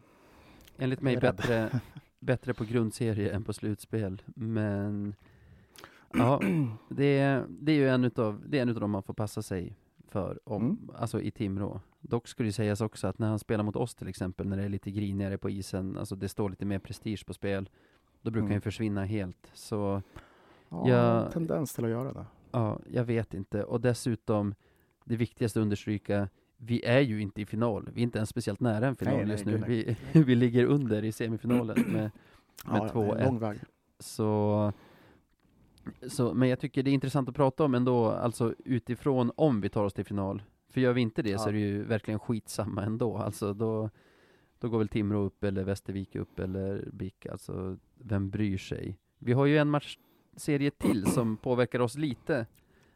enligt 0.77 1.01
mig 1.01 1.17
bättre, 1.17 1.79
bättre 2.19 2.53
på 2.53 2.63
grundserie 2.63 3.31
än 3.31 3.43
på 3.43 3.53
slutspel, 3.53 4.21
men 4.35 5.15
ja, 6.13 6.41
det, 6.89 7.19
är- 7.19 7.45
det 7.49 7.71
är 7.71 7.75
ju 7.75 7.89
en 7.89 8.03
utav, 8.03 8.43
det 8.47 8.57
är 8.57 8.61
en 8.61 8.69
utav 8.69 8.81
dem 8.81 8.91
man 8.91 9.03
får 9.03 9.13
passa 9.13 9.41
sig 9.41 9.75
för, 10.07 10.39
om, 10.49 10.63
Mm. 10.63 10.89
alltså 10.95 11.21
i 11.21 11.31
Timrå. 11.31 11.81
Dock 12.01 12.27
skulle 12.27 12.49
det 12.49 12.53
sägas 12.53 12.81
också 12.81 13.07
att 13.07 13.19
när 13.19 13.29
han 13.29 13.39
spelar 13.39 13.63
mot 13.63 13.75
oss 13.75 13.95
till 13.95 14.07
exempel, 14.07 14.47
när 14.47 14.57
det 14.57 14.63
är 14.63 14.69
lite 14.69 14.91
grinigare 14.91 15.37
på 15.37 15.49
isen, 15.49 15.97
alltså 15.97 16.15
det 16.15 16.29
står 16.29 16.49
lite 16.49 16.65
mer 16.65 16.79
prestige 16.79 17.25
på 17.25 17.33
spel, 17.33 17.69
då 18.21 18.31
brukar 18.31 18.45
Mm. 18.45 18.51
han 18.53 18.61
försvinna 18.61 19.05
helt. 19.05 19.51
Så 19.53 20.01
Ja, 20.69 20.89
Jag- 20.89 21.31
tendens 21.31 21.73
till 21.73 21.83
att 21.85 21.89
göra 21.91 22.13
det. 22.13 22.25
ja, 22.51 22.79
jag 22.91 23.03
vet 23.03 23.33
inte. 23.33 23.63
Och 23.63 23.81
dessutom, 23.81 24.55
det 25.05 25.15
viktigaste 25.15 25.59
att 25.59 25.63
understryka, 25.63 26.29
vi 26.65 26.85
är 26.85 26.99
ju 26.99 27.21
inte 27.21 27.41
i 27.41 27.45
final. 27.45 27.89
Vi 27.93 28.01
är 28.01 28.03
inte 28.03 28.17
ens 28.17 28.29
speciellt 28.29 28.59
nära 28.59 28.87
en 28.87 28.95
final 28.95 29.15
Nej, 29.15 29.23
nej, 29.25 29.31
just 29.31 29.45
nu. 29.45 29.51
gud, 29.51 29.67
Vi, 29.67 29.95
vi 30.23 30.35
ligger 30.35 30.65
under 30.65 31.03
i 31.03 31.11
semifinalen 31.11 31.81
med, 31.81 31.93
med 31.93 32.11
Ja, 32.67 32.89
ja, 32.93 33.01
det 33.01 33.07
är 33.07 33.15
en 33.15 33.21
2-1. 33.21 33.25
lång 33.25 33.39
väg. 33.39 33.59
Så, 33.99 34.71
så, 36.07 36.33
men 36.33 36.49
jag 36.49 36.59
tycker 36.59 36.83
det 36.83 36.89
är 36.91 36.93
intressant 36.93 37.29
att 37.29 37.35
prata 37.35 37.63
om 37.63 37.75
ändå, 37.75 38.05
alltså 38.11 38.55
utifrån 38.65 39.31
om 39.35 39.61
vi 39.61 39.69
tar 39.69 39.83
oss 39.83 39.93
till 39.93 40.05
final. 40.05 40.43
För 40.69 40.81
gör 40.81 40.93
vi 40.93 41.01
inte 41.01 41.21
det 41.21 41.37
så 41.37 41.43
Ja. 41.45 41.49
är 41.49 41.53
det 41.53 41.59
ju 41.59 41.83
verkligen 41.83 42.19
skitsamma 42.19 42.83
ändå. 42.83 43.17
Alltså 43.17 43.53
då, 43.53 43.89
då 44.59 44.69
går 44.69 44.77
väl 44.77 44.87
Timrå 44.87 45.19
upp 45.19 45.43
eller 45.43 45.63
Västervik 45.63 46.15
upp 46.15 46.39
eller 46.39 46.89
BIK, 46.93 47.25
alltså 47.25 47.77
vem 47.95 48.29
bryr 48.29 48.57
sig? 48.57 48.97
Vi 49.19 49.33
har 49.33 49.45
ju 49.45 49.57
en 49.57 49.69
matchserie 49.69 50.71
till 50.71 51.05
som 51.05 51.37
påverkar 51.37 51.79
oss 51.79 51.95
lite. 51.97 52.45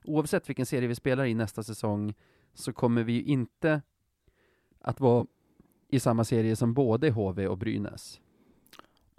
Oavsett 0.03 0.49
vilken 0.49 0.65
serie 0.65 0.87
vi 0.87 0.95
spelar 0.95 1.25
i 1.25 1.33
nästa 1.33 1.63
säsong 1.63 2.13
så 2.57 2.73
kommer 2.73 3.03
vi 3.03 3.13
ju 3.13 3.23
inte 3.23 3.81
att 4.81 4.99
vara 4.99 5.25
i 5.87 5.99
samma 5.99 6.23
serie 6.23 6.55
som 6.55 6.73
både 6.73 7.09
HV 7.09 7.47
och 7.47 7.57
Brynäs. 7.57 8.21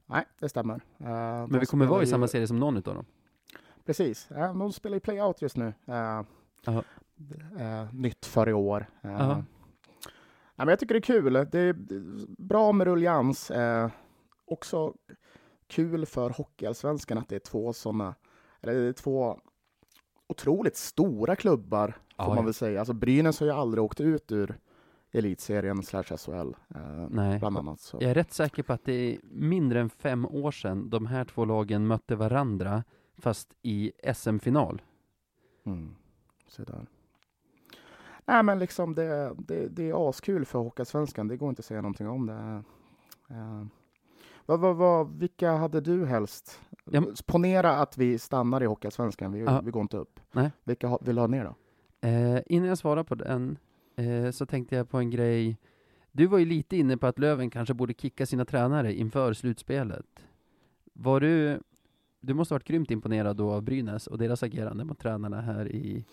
Nej, 0.07 0.25
det 0.39 0.49
stämmer. 0.49 0.75
Uh, 0.75 1.09
Men 1.49 1.61
vi 1.61 1.67
kommer 1.67 1.87
vara 1.87 2.03
i 2.03 2.07
samma 2.07 2.29
serie 2.29 2.47
som 2.47 2.59
någon 2.59 2.77
utav 2.77 2.95
dem. 2.95 3.05
Precis. 3.85 4.29
Uh, 4.31 4.59
de 4.59 4.73
spelar 4.73 4.97
ju 4.97 5.01
playout 5.01 5.43
just 5.43 5.57
nu. 5.57 5.73
Uh, 5.89 6.23
uh, 6.69 7.95
nytt 7.95 8.27
för 8.27 8.49
i 8.49 8.53
år. 8.53 8.87
Uh, 9.05 9.11
ja, 9.11 9.45
men 10.57 10.69
jag 10.69 10.79
tycker 10.79 10.95
det 10.95 10.99
är 10.99 11.23
kul. 11.23 11.33
Det 11.33 11.59
är 11.59 11.73
bra 12.43 12.73
med 12.73 12.87
ruljans. 12.87 13.51
Uh, 13.51 13.89
också 14.45 14.95
kul 15.67 16.07
för 16.07 16.31
Hockeyallsvenskan 16.31 17.19
att 17.19 17.29
det 17.29 17.37
är 17.37 17.41
två 17.41 17.73
sådana, 17.73 18.15
eller 18.61 18.75
det 18.75 18.89
är 18.89 18.93
två 18.93 19.41
otroligt 20.29 20.77
stora 20.77 21.37
klubbar, 21.37 21.89
får 21.89 22.27
Ja, 22.27 22.35
man 22.35 22.45
väl 22.45 22.55
säga. 22.55 22.79
Alltså 22.79 22.93
Brynäs 22.93 23.41
har 23.41 23.47
ju 23.47 23.53
aldrig 23.53 23.85
åkt 23.85 24.01
ut 24.01 24.33
ur 24.33 24.59
elitserien 25.13 25.83
slash 25.83 26.03
SHL, 26.03 26.33
uh, 26.77 27.07
Nej. 27.11 27.39
bland 27.39 27.59
annat. 27.59 27.81
Så. 27.81 27.99
Jag 28.01 28.11
är 28.11 28.15
rätt 28.15 28.33
säker 28.33 28.63
på 28.63 28.73
att 28.73 28.85
det 28.85 28.93
är 28.93 29.19
mindre 29.23 29.81
än 29.81 29.91
fem 29.91 30.27
år 30.27 30.51
sedan 30.51 30.91
de 30.91 31.07
här 31.07 31.25
två 31.25 31.45
lagen 31.45 31.87
mötte 31.87 32.17
varandra, 32.17 32.85
fast 33.19 33.55
i 33.63 33.93
SM-final. 34.15 34.83
Mm. 35.67 35.95
Så 36.49 36.65
där. 36.65 36.87
Nej, 38.25 38.43
men 38.43 38.59
liksom 38.59 38.95
det, 38.95 39.35
det, 39.39 39.69
det 39.69 39.91
är 39.91 40.09
askul 40.09 40.45
för 40.45 40.59
Hockeyallsvenskan. 40.59 41.29
Det 41.29 41.37
går 41.37 41.49
inte 41.49 41.61
att 41.61 41.67
säga 41.67 41.81
någonting 41.81 42.09
om 42.09 42.27
det. 42.27 42.63
Uh, 43.31 43.67
vad, 44.49 44.61
vad, 44.61 44.77
vad, 44.77 45.19
vilka 45.19 45.53
hade 45.53 45.81
du 45.81 46.07
helst? 46.07 46.61
Ja. 46.85 47.03
Ponera 47.27 47.71
att 47.77 47.99
vi 47.99 48.19
stannar 48.19 48.63
i 48.63 48.67
Hockeyallsvenskan. 48.67 49.33
Vi, 49.33 49.41
Ja. 49.41 49.61
vi 49.65 49.71
går 49.71 49.83
inte 49.83 49.97
upp. 49.97 50.21
Nej. 50.33 50.51
Vilka 50.65 50.87
ha, 50.87 50.99
vill 51.03 51.15
du 51.17 51.21
ha 51.23 51.27
ner 51.27 51.45
då? 51.45 51.55
Eh, 52.09 52.41
innan 52.47 52.69
jag 52.69 52.79
svarar 52.79 53.03
på 53.05 53.15
den, 53.15 53.59
eh, 53.97 54.31
så 54.31 54.47
tänkte 54.47 54.77
jag 54.77 54.91
på 54.91 54.99
en 54.99 55.11
grej. 55.11 55.59
Du 56.13 56.27
var 56.27 56.39
ju 56.39 56.45
lite 56.45 56.77
inne 56.77 56.97
på 56.97 57.07
att 57.07 57.19
Löven 57.19 57.51
kanske 57.51 57.75
borde 57.75 57.95
kicka 57.95 58.27
sina 58.27 58.45
tränare 58.45 58.95
inför 58.95 59.33
slutspelet. 59.33 60.07
Var 60.93 61.21
du, 61.21 61.61
du 62.21 62.35
måste 62.35 62.55
ha 62.55 62.57
varit 62.57 62.67
grymt 62.69 62.91
imponerad 62.91 63.37
då 63.37 63.53
av 63.53 63.63
Brynäs 63.63 64.07
och 64.07 64.19
deras 64.19 64.43
agerande 64.43 64.85
mot 64.85 64.99
tränarna 64.99 65.41
här 65.41 65.69
i... 65.69 66.05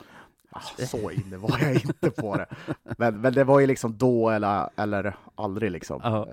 Ah, 0.50 0.60
så 0.62 1.12
inne 1.12 1.38
var 1.38 1.60
jag 1.62 1.74
inte 1.74 2.12
på 2.12 2.36
det. 2.36 2.46
Men, 2.98 3.22
men 3.22 3.34
det 3.34 3.44
var 3.44 3.60
ju 3.60 3.68
liksom 3.68 3.98
då 3.98 4.30
eller, 4.30 4.70
eller 4.76 5.16
aldrig 5.36 5.72
liksom. 5.72 6.00
Ja. 6.04 6.28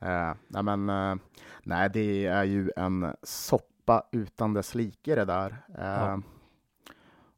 Eh, 0.00 0.34
nej, 0.48 0.62
men, 0.62 0.88
eh, 0.88 1.16
nej, 1.62 1.90
det 1.90 2.26
är 2.26 2.44
ju 2.44 2.70
en 2.76 3.14
soppa 3.22 4.02
utan 4.12 4.54
dess 4.54 4.74
like 4.74 5.14
det 5.14 5.24
där. 5.24 5.56
Eh, 5.78 5.84
Ja. 5.84 6.22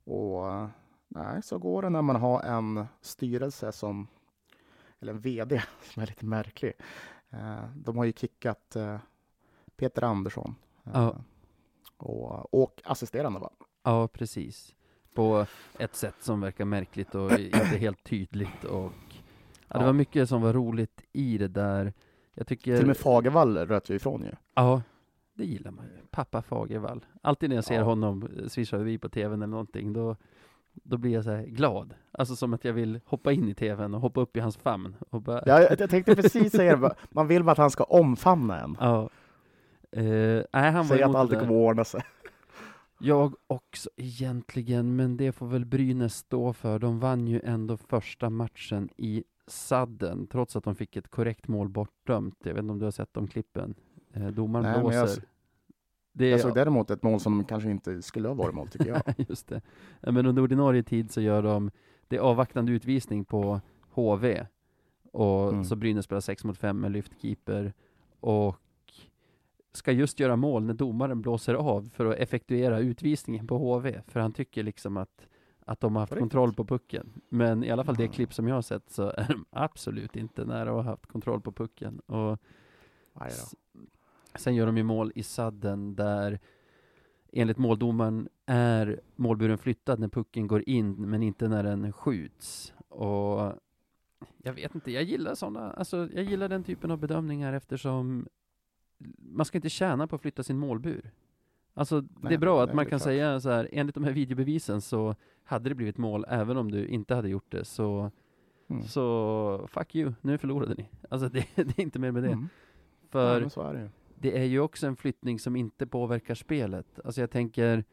Och 0.04 0.68
nej, 1.08 1.42
så 1.42 1.58
går 1.58 1.82
det 1.82 1.88
när 1.90 2.02
man 2.02 2.16
har 2.16 2.42
en 2.42 2.86
styrelse 3.00 3.72
som, 3.72 4.06
eller 5.00 5.12
en 5.12 5.20
VD 5.20 5.62
som 5.82 6.02
är 6.02 6.06
lite 6.06 6.26
märklig. 6.26 6.72
Eh, 7.30 7.64
de 7.76 7.96
har 7.96 8.04
ju 8.04 8.12
kickat 8.12 8.76
eh, 8.76 8.98
Peter 9.76 10.04
Andersson 10.04 10.54
eh, 10.84 10.92
Ja. 10.94 11.16
och, 11.96 12.54
och 12.62 12.82
assisterande 12.84 13.40
va? 13.40 13.50
Ja, 13.82 14.08
precis. 14.08 14.74
På 15.14 15.46
ett 15.78 15.96
sätt 15.96 16.14
som 16.20 16.40
verkar 16.40 16.64
märkligt 16.64 17.14
och 17.14 17.32
inte 17.38 17.58
helt 17.58 18.04
tydligt 18.04 18.64
och... 18.64 18.92
Ja, 19.68 19.78
det 19.78 19.84
var 19.84 19.92
mycket 19.92 20.28
som 20.28 20.42
var 20.42 20.52
roligt 20.52 21.02
i 21.12 21.38
det 21.38 21.48
där. 21.48 21.92
Jag 22.35 22.47
tycker... 22.47 22.72
Till 22.74 22.85
och 22.85 22.87
med 22.87 22.97
Fagervall 22.97 23.59
röt 23.59 23.91
ju 23.91 23.95
ifrån 23.95 24.22
ju. 24.22 24.31
Ja, 24.55 24.83
det 25.35 25.45
gillar 25.45 25.70
man 25.70 25.85
ju. 25.85 25.91
Pappa 26.11 26.43
Fagervall. 26.43 27.05
Alltid 27.22 27.49
när 27.49 27.57
jag 27.57 27.64
ser 27.64 27.74
Ja. 27.74 27.83
honom 27.83 28.28
eh, 28.39 28.47
swisha 28.49 28.76
förbi 28.78 28.99
på 28.99 29.09
tvn 29.09 29.43
eller 29.43 29.51
någonting, 29.51 29.93
då, 29.93 30.16
då 30.72 30.97
blir 30.99 31.12
jag 31.12 31.24
så 31.24 31.31
här 31.31 31.45
glad. 31.47 31.95
Alltså 32.12 32.37
som 32.37 32.55
att 32.55 32.64
jag 32.64 32.72
vill 32.72 33.01
hoppa 33.05 33.33
in 33.33 33.49
i 33.49 33.55
tvn 33.55 33.95
och 33.95 34.01
hoppa 34.01 34.20
upp 34.20 34.37
i 34.37 34.41
hans 34.41 34.57
famn. 34.57 34.97
Och 35.11 35.22
bara, 35.22 35.43
Ja, 35.47 35.61
jag, 35.78 35.91
tänkte 35.91 36.16
precis 36.16 36.53
säga 36.53 36.76
det, 36.76 36.95
man 37.11 37.26
vill 37.26 37.45
bara 37.45 37.53
att 37.53 37.59
han 37.59 37.70
ska 37.70 37.85
omfamna 37.85 38.61
en. 38.61 38.76
ja. 38.81 39.11
Eh, 39.93 40.03
nej, 40.53 40.70
han 40.70 40.74
var 40.74 40.85
Säga 40.85 41.07
att 41.09 41.14
allt 41.14 41.39
kommer 41.39 41.53
ordna 41.53 41.85
sig. 41.85 42.01
Jag 42.99 43.35
också 43.47 43.91
egentligen, 43.97 44.97
men 44.97 45.16
det 45.16 45.33
får 45.33 45.47
väl 45.47 45.64
Brynäs 45.64 46.14
stå 46.16 46.53
för. 46.53 46.78
De 46.78 46.99
vann 47.01 47.26
ju 47.28 47.41
ändå 47.45 47.76
första 47.76 48.31
matchen 48.31 48.89
i 48.97 49.24
sadden, 49.51 50.26
trots 50.26 50.57
att 50.57 50.64
de 50.64 50.74
fick 50.74 50.96
ett 50.96 51.09
korrekt 51.09 51.48
mål 51.48 51.68
bortdömt. 51.68 52.36
Jag 52.44 52.55
vet 52.55 52.62
inte 52.62 52.72
om 52.72 52.78
du 52.78 52.84
har 52.84 52.90
sett 52.92 53.14
de 53.14 53.26
klippen? 53.28 53.74
Eh, 54.12 54.26
domaren 54.26 54.62
Nej, 54.64 54.72
jag 54.72 54.80
blåser. 54.82 55.05
s- 55.05 55.20
Det 56.12 56.26
är, 56.26 56.30
Jag 56.30 56.40
såg 56.40 56.55
däremot 56.55 56.90
ett 56.90 57.03
mål 57.03 57.20
som 57.20 57.44
kanske 57.44 57.70
inte 57.70 58.03
skulle 58.03 58.28
ha 58.28 58.34
varit 58.34 58.55
mål, 58.55 58.68
tycker 58.68 58.86
jag. 58.88 59.03
Just 59.28 59.48
det. 59.48 59.62
Men 60.01 60.26
under 60.26 60.42
ordinarie 60.42 60.82
tid 60.82 61.11
så 61.11 61.20
gör 61.20 61.42
de, 61.42 61.70
det 62.09 62.16
är 62.16 62.20
avvaktande 62.20 62.72
utvisning 62.72 63.24
på 63.24 63.61
HV. 63.90 64.46
Och 65.12 65.48
Mm. 65.53 65.64
så 65.64 65.76
Brynäs 65.76 66.05
spelar 66.05 66.20
6 66.20 66.44
mot 66.44 66.59
5 66.59 66.80
med 66.80 66.92
lyftkeeper. 66.92 67.72
Och 68.20 68.57
ska 69.72 69.92
just 69.92 70.20
göra 70.20 70.36
mål 70.36 70.64
när 70.64 70.74
domaren 70.74 71.22
blåser 71.22 71.55
av 71.55 71.88
för 71.94 72.07
att 72.07 72.16
effektuera 72.16 72.78
utvisningen 72.78 73.46
på 73.46 73.59
HV. 73.59 74.03
För 74.07 74.20
han 74.20 74.32
tycker 74.32 74.62
liksom 74.62 74.96
att, 74.96 75.26
att 75.70 75.80
de 75.80 75.96
har 75.96 76.02
haft 76.02 76.18
kontroll 76.18 76.54
på 76.54 76.64
pucken. 76.64 77.22
Men 77.28 77.64
i 77.64 77.70
alla 77.70 77.84
fall 77.84 77.94
det 77.94 78.04
Aha. 78.04 78.12
klipp 78.12 78.34
som 78.34 78.48
jag 78.48 78.54
har 78.54 78.62
sett 78.62 78.90
så 78.90 79.02
är 79.02 79.28
de 79.28 79.44
absolut 79.50 80.16
inte 80.16 80.44
nära 80.44 80.70
att 80.70 80.76
ha 80.76 80.82
haft 80.82 81.06
kontroll 81.06 81.40
på 81.40 81.52
pucken. 81.52 82.00
Och 82.00 82.38
Sen 84.34 84.54
gör 84.54 84.66
de 84.66 84.76
ju 84.76 84.82
mål 84.82 85.12
i 85.14 85.22
sadden 85.22 85.94
där 85.94 86.38
enligt 87.32 87.58
måldomaren 87.58 88.28
är 88.46 89.00
målburen 89.16 89.58
flyttad 89.58 89.98
när 89.98 90.08
pucken 90.08 90.46
går 90.46 90.68
in 90.68 91.10
men 91.10 91.22
inte 91.22 91.48
när 91.48 91.62
den 91.62 91.92
skjuts. 91.92 92.74
Och 92.88 93.52
jag 94.42 94.52
vet 94.52 94.74
inte, 94.74 94.92
jag 94.92 95.02
gillar 95.02 95.34
sådana, 95.34 95.70
alltså 95.72 96.08
jag 96.14 96.24
gillar 96.24 96.48
den 96.48 96.64
typen 96.64 96.90
av 96.90 96.98
bedömningar 96.98 97.52
eftersom 97.52 98.28
man 99.18 99.46
ska 99.46 99.58
inte 99.58 99.70
tjäna 99.70 100.06
på 100.06 100.16
att 100.16 100.22
flytta 100.22 100.42
sin 100.42 100.58
målbur. 100.58 101.10
Alltså 101.74 102.00
det 102.00 102.08
Nej, 102.20 102.34
är 102.34 102.38
bra 102.38 102.56
det 102.56 102.62
att 102.70 102.74
man 102.74 102.84
kan 102.84 102.90
klart. 102.90 103.02
säga 103.02 103.40
så 103.40 103.50
här, 103.50 103.68
enligt 103.72 103.94
de 103.94 104.04
här 104.04 104.12
videobevisen 104.12 104.80
så 104.80 105.14
hade 105.44 105.68
det 105.68 105.74
blivit 105.74 105.98
mål 105.98 106.24
även 106.28 106.56
om 106.56 106.70
du 106.70 106.86
inte 106.86 107.14
hade 107.14 107.28
gjort 107.28 107.50
det, 107.52 107.64
så, 107.64 108.10
Mm. 108.70 108.82
så 108.82 109.68
fuck 109.72 109.94
you, 109.94 110.12
nu 110.20 110.38
förlorade 110.38 110.74
ni. 110.74 110.88
Alltså 111.10 111.28
det, 111.28 111.46
det 111.54 111.78
är 111.78 111.80
inte 111.80 111.98
mer 111.98 112.10
med 112.10 112.22
det. 112.22 112.28
Mm. 112.32 112.48
För 113.10 113.40
Ja, 113.56 113.68
är 113.68 113.74
det 113.74 113.90
det 114.18 114.38
är 114.38 114.44
ju 114.44 114.60
också 114.60 114.86
en 114.86 114.96
flyttning 114.96 115.38
som 115.38 115.56
inte 115.56 115.86
påverkar 115.86 116.34
spelet. 116.34 117.00
Alltså 117.04 117.20
jag 117.20 117.30
tänker, 117.30 117.84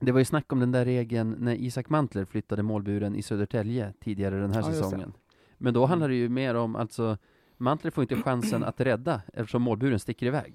det 0.00 0.12
var 0.12 0.18
ju 0.18 0.24
snack 0.24 0.52
om 0.52 0.60
den 0.60 0.72
där 0.72 0.84
regeln 0.84 1.36
när 1.38 1.54
Isak 1.54 1.88
Mantler 1.88 2.24
flyttade 2.24 2.62
målburen 2.62 3.16
i 3.16 3.22
Södertälje 3.22 3.92
tidigare 4.00 4.34
den 4.40 4.52
här 4.52 4.60
Ja, 4.62 4.68
det. 4.68 4.74
säsongen. 4.74 5.12
Men 5.58 5.74
då 5.74 5.86
handlar 5.86 6.08
det 6.08 6.14
ju 6.14 6.28
mer 6.28 6.54
om, 6.54 6.76
alltså, 6.76 7.18
Mantler 7.56 7.90
får 7.90 8.02
inte 8.02 8.16
chansen 8.16 8.64
att 8.64 8.80
rädda 8.80 9.22
eftersom 9.34 9.62
målburen 9.62 9.98
sticker 9.98 10.26
iväg. 10.26 10.54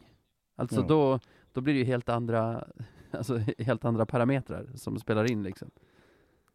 Alltså 0.55 0.81
Ja. 0.81 0.87
då, 0.87 1.19
då 1.57 1.61
blir 1.61 1.73
det 1.73 1.79
ju 1.79 1.85
helt 1.85 2.09
andra, 2.09 2.67
alltså 3.11 3.37
helt 3.57 3.85
andra 3.85 4.05
parametrar 4.05 4.67
som 4.75 4.99
spelar 4.99 5.31
in 5.31 5.43
liksom. 5.43 5.71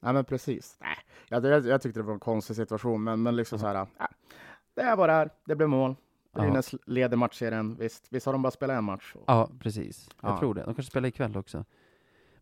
Nej, 0.01 0.13
men 0.13 0.25
precis. 0.25 0.77
Nej, 0.81 0.97
jag, 1.29 1.45
jag, 1.45 1.67
jag 1.67 1.83
tyckte 1.83 2.01
det 2.01 2.05
var 2.05 2.15
en 2.15 2.21
konstig 2.21 2.57
situation, 2.57 3.05
men, 3.05 3.23
men 3.23 3.37
liksom 3.37 3.59
så 3.59 3.67
här, 3.67 3.75
ja, 3.99 4.09
det 4.75 4.81
är 4.83 4.97
vad 4.97 5.09
det 5.09 5.13
är. 5.13 5.31
Det 5.45 5.57
blev 5.57 5.69
mål. 5.69 5.95
Ja. 6.35 6.41
Brynäs 6.41 6.75
leder 6.87 7.17
matchserien. 7.17 7.75
Visst, 7.75 8.07
visst 8.11 8.27
har 8.27 8.33
de 8.33 8.43
bara 8.43 8.51
spelat 8.51 8.79
en 8.79 8.85
match. 8.85 9.15
Ja, 9.27 9.51
precis. 9.61 10.09
Jag 10.23 10.31
Ja. 10.33 10.39
tror 10.39 10.55
det. 10.55 10.61
De 10.61 10.75
kanske 10.75 10.91
spelar 10.91 11.09
ikväll 11.09 11.37
också. 11.37 11.65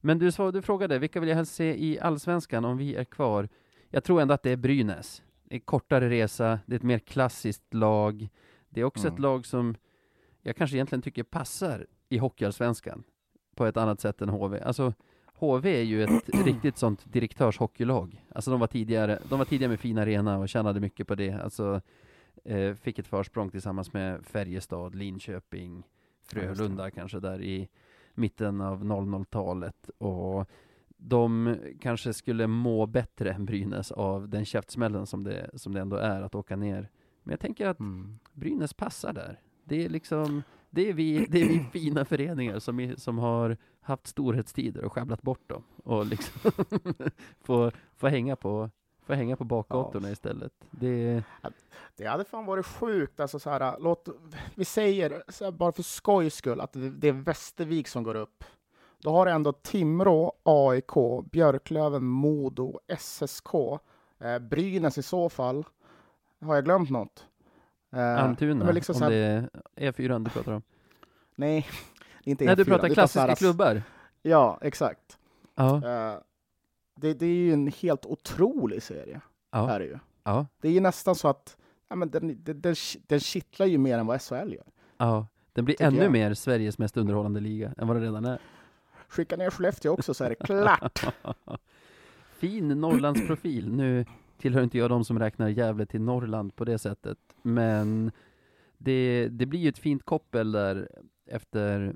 Men 0.00 0.18
du, 0.18 0.30
du 0.52 0.62
frågade, 0.62 0.98
vilka 0.98 1.20
vill 1.20 1.28
jag 1.28 1.36
helst 1.36 1.54
se 1.54 1.84
i 1.84 2.00
Allsvenskan 2.00 2.64
om 2.64 2.76
vi 2.76 2.94
är 2.94 3.04
kvar? 3.04 3.48
Jag 3.88 4.04
tror 4.04 4.20
ändå 4.20 4.34
att 4.34 4.42
det 4.42 4.50
är 4.50 4.56
Brynäs. 4.56 5.22
Det 5.44 5.54
är 5.56 5.60
kortare 5.60 6.10
resa, 6.10 6.58
det 6.66 6.74
är 6.74 6.76
ett 6.76 6.82
mer 6.82 6.98
klassiskt 6.98 7.74
lag. 7.74 8.28
Det 8.68 8.80
är 8.80 8.84
också 8.84 9.06
Mm. 9.06 9.14
ett 9.14 9.20
lag 9.20 9.46
som 9.46 9.74
jag 10.42 10.56
kanske 10.56 10.76
egentligen 10.76 11.02
tycker 11.02 11.22
passar 11.22 11.86
i 12.10 12.18
Hockeyallsvenskan 12.18 13.02
på 13.54 13.66
ett 13.66 13.76
annat 13.76 14.00
sätt 14.00 14.22
än 14.22 14.28
HV. 14.28 14.60
Alltså, 14.60 14.94
HV 15.34 15.80
är 15.80 15.82
ju 15.82 16.02
ett 16.02 16.28
riktigt 16.44 16.78
sånt 16.78 17.12
direktörshockeylag. 17.12 18.24
Alltså 18.34 18.50
de 18.50 18.60
var 18.60 18.66
tidigare, 18.66 19.18
de 19.28 19.38
var 19.38 19.46
tidigare 19.46 19.70
med 19.70 19.80
fin 19.80 19.98
arena 19.98 20.38
och 20.38 20.48
tjänade 20.48 20.80
mycket 20.80 21.06
på 21.06 21.14
det. 21.14 21.32
Alltså 21.32 21.80
eh, 22.44 22.74
fick 22.74 22.98
ett 22.98 23.06
försprång 23.06 23.50
tillsammans 23.50 23.92
med 23.92 24.26
Färjestad, 24.26 24.94
Linköping, 24.94 25.86
Frölunda 26.22 26.84
ja, 26.84 26.90
kanske 26.90 27.20
där 27.20 27.42
i 27.42 27.68
mitten 28.14 28.60
av 28.60 28.84
00-talet. 28.84 29.90
Och 29.98 30.50
de 30.96 31.56
kanske 31.80 32.12
skulle 32.12 32.46
må 32.46 32.86
bättre 32.86 33.32
än 33.32 33.44
Brynäs 33.44 33.92
av 33.92 34.28
den 34.28 34.44
käftsmällen 34.44 35.06
som 35.06 35.24
det, 35.24 35.50
som 35.54 35.74
det 35.74 35.80
ändå 35.80 35.96
är 35.96 36.22
att 36.22 36.34
åka 36.34 36.56
ner. 36.56 36.90
Men 37.22 37.32
jag 37.32 37.40
tänker 37.40 37.66
att 37.66 37.80
mm. 37.80 38.18
Brynäs 38.32 38.74
passar 38.74 39.12
där. 39.12 39.40
Det 39.64 39.84
är 39.84 39.88
liksom, 39.88 40.42
det 40.70 40.88
är 40.88 40.92
vi, 40.92 41.26
det 41.30 41.42
är 41.42 41.48
vi 41.48 41.64
fina 41.72 42.04
föreningar 42.04 42.58
som, 42.58 42.94
som 42.96 43.18
har 43.18 43.56
haft 43.80 44.06
storhetstider 44.06 44.84
och 44.84 44.92
sjabblat 44.92 45.22
bort 45.22 45.48
dem 45.48 45.62
och 45.84 46.06
liksom 46.06 46.52
få, 47.40 47.70
få 47.96 48.08
hänga 48.08 48.36
på 48.36 48.70
få 49.10 49.14
hänga 49.14 49.36
på 49.36 49.44
bakgatorna 49.44 50.08
ja. 50.08 50.12
istället. 50.12 50.52
Det... 50.70 51.22
det 51.96 52.06
hade 52.06 52.24
fan 52.24 52.46
varit 52.46 52.66
sjukt. 52.66 53.20
Alltså 53.20 53.38
så 53.38 53.50
här, 53.50 53.76
låt, 53.80 54.08
vi 54.54 54.64
säger, 54.64 55.10
här, 55.10 55.50
bara 55.50 55.72
för 55.72 55.82
skojs 55.82 56.34
skull, 56.34 56.60
att 56.60 56.72
det, 56.72 56.90
det 56.90 57.08
är 57.08 57.12
Västervik 57.12 57.88
som 57.88 58.02
går 58.02 58.14
upp. 58.14 58.44
Då 58.98 59.10
har 59.10 59.26
du 59.26 59.32
ändå 59.32 59.52
Timrå, 59.52 60.32
AIK, 60.42 61.24
Björklöven, 61.32 62.04
Modo, 62.04 62.80
SSK, 62.98 63.54
eh, 64.18 64.38
Brynäs 64.38 64.98
i 64.98 65.02
så 65.02 65.28
fall. 65.28 65.64
Har 66.40 66.54
jag 66.54 66.64
glömt 66.64 66.90
något? 66.90 67.26
Eh, 67.92 68.24
Almtuna, 68.24 68.70
liksom 68.72 68.96
om 68.96 69.02
här... 69.02 69.10
det 69.10 69.16
är 69.76 69.92
E4 69.92 70.24
du 70.24 70.30
pratar 70.30 70.52
om. 70.52 70.62
Nej, 71.34 71.66
inte 72.24 72.44
E4. 72.44 72.46
Nej, 72.46 72.56
du 72.56 72.64
pratar 72.64 72.88
klassiska 72.88 73.26
här... 73.26 73.34
klubbar? 73.34 73.82
Ja, 74.22 74.58
exakt. 74.62 75.18
Ja. 75.54 75.76
Eh, 75.76 76.18
det, 76.94 77.14
det, 77.14 77.26
är 77.26 77.34
ju 77.34 77.52
en 77.52 77.66
helt 77.66 78.06
otrolig 78.06 78.82
serie. 78.82 79.20
Ja. 79.50 79.70
Är 79.70 79.78
det, 79.78 79.84
ju. 79.84 79.98
Ja. 80.22 80.46
det 80.60 80.68
är 80.68 80.72
ju 80.72 80.80
nästan 80.80 81.14
så 81.14 81.28
att 81.28 81.56
ja, 81.88 81.96
men 81.96 82.10
den, 82.10 82.44
den, 82.44 82.60
den, 82.60 82.74
den 83.06 83.20
kittlar 83.20 83.66
ju 83.66 83.78
mer 83.78 83.98
än 83.98 84.06
vad 84.06 84.22
SHL 84.22 84.52
gör. 84.52 84.66
Ja, 84.96 85.26
den 85.52 85.64
blir 85.64 85.82
ännu 85.82 86.02
jag. 86.02 86.12
mer 86.12 86.34
Sveriges 86.34 86.78
mest 86.78 86.96
underhållande 86.96 87.40
liga 87.40 87.72
än 87.78 87.88
vad 87.88 87.96
det 87.96 88.02
redan 88.02 88.24
är. 88.24 88.38
Skicka 89.08 89.36
ner 89.36 89.50
Skellefteå 89.50 89.92
också 89.92 90.14
så 90.14 90.24
är 90.24 90.28
det 90.28 90.34
klart. 90.34 91.04
fin 92.38 92.68
Norrlandsprofil. 92.68 93.72
Nu 93.72 94.04
tillhör 94.40 94.62
inte 94.62 94.78
jag 94.78 94.90
de 94.90 95.04
som 95.04 95.18
räknar 95.18 95.48
Gävle 95.48 95.86
till 95.86 96.00
Norrland 96.00 96.56
på 96.56 96.64
det 96.64 96.78
sättet, 96.78 97.18
men 97.42 98.12
det, 98.78 99.28
det 99.28 99.46
blir 99.46 99.60
ju 99.60 99.68
ett 99.68 99.78
fint 99.78 100.02
koppel 100.04 100.52
där 100.52 100.88
efter, 101.26 101.94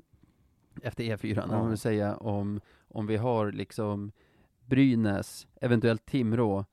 efter 0.81 1.03
E4, 1.03 1.35
ja. 1.35 1.47
man 1.47 1.69
vill 1.69 1.77
säga, 1.77 2.15
om, 2.15 2.61
om 2.87 3.07
vi 3.07 3.17
har 3.17 3.51
liksom 3.51 4.11
Brynäs, 4.65 5.47
eventuellt 5.61 6.05
Timrå, 6.05 6.65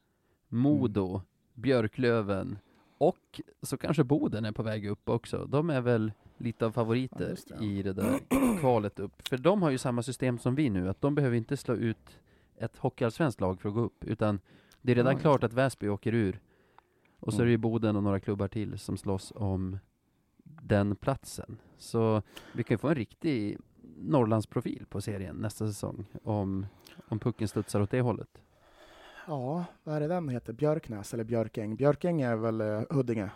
Modo, 0.48 1.08
mm. 1.08 1.22
Björklöven 1.54 2.58
och 2.98 3.40
så 3.62 3.76
kanske 3.76 4.04
Boden 4.04 4.44
är 4.44 4.52
på 4.52 4.62
väg 4.62 4.86
upp 4.86 5.08
också. 5.08 5.44
De 5.44 5.70
är 5.70 5.80
väl 5.80 6.12
lite 6.38 6.66
av 6.66 6.72
favoriter 6.72 7.36
ja, 7.46 7.56
det. 7.56 7.64
i 7.64 7.82
det 7.82 7.92
där 7.92 8.18
kvalet 8.60 8.98
upp. 8.98 9.28
För 9.28 9.38
de 9.38 9.62
har 9.62 9.70
ju 9.70 9.78
samma 9.78 10.02
system 10.02 10.38
som 10.38 10.54
vi 10.54 10.70
nu, 10.70 10.88
att 10.88 11.00
de 11.00 11.14
behöver 11.14 11.36
inte 11.36 11.56
slå 11.56 11.74
ut 11.74 12.20
ett 12.56 12.76
hockeyallsvenskt 12.76 13.40
lag 13.40 13.60
för 13.60 13.68
att 13.68 13.74
gå 13.74 13.80
upp, 13.80 14.04
utan 14.04 14.40
det 14.82 14.92
är 14.92 14.96
redan 14.96 15.18
klart 15.18 15.44
att 15.44 15.52
Väsby 15.52 15.88
åker 15.88 16.14
ur. 16.14 16.40
Och 17.20 17.32
så 17.32 17.38
mm. 17.38 17.42
är 17.42 17.46
det 17.46 17.50
ju 17.50 17.56
Boden 17.56 17.96
och 17.96 18.02
några 18.02 18.20
klubbar 18.20 18.48
till 18.48 18.78
som 18.78 18.96
slåss 18.96 19.32
om 19.36 19.78
den 20.44 20.96
platsen. 20.96 21.58
Så 21.78 22.22
vi 22.54 22.64
kan 22.64 22.74
ju 22.74 22.78
få 22.78 22.88
en 22.88 22.94
riktig 22.94 23.58
Norrlandsprofil 23.96 24.86
på 24.88 25.00
serien 25.00 25.36
nästa 25.36 25.66
säsong 25.66 26.06
om, 26.22 26.66
om 27.08 27.18
pucken 27.18 27.48
studsar 27.48 27.80
åt 27.80 27.90
det 27.90 28.00
hållet. 28.00 28.42
Ja, 29.26 29.64
vad 29.82 29.96
är 29.96 30.00
det 30.00 30.08
den 30.08 30.28
heter? 30.28 30.52
Björknäs 30.52 31.14
eller 31.14 31.24
Björkäng? 31.24 31.76
Björkäng 31.76 32.20
är 32.20 32.36
väl 32.36 32.60
uh, 32.60 32.82
Huddinge? 32.90 33.30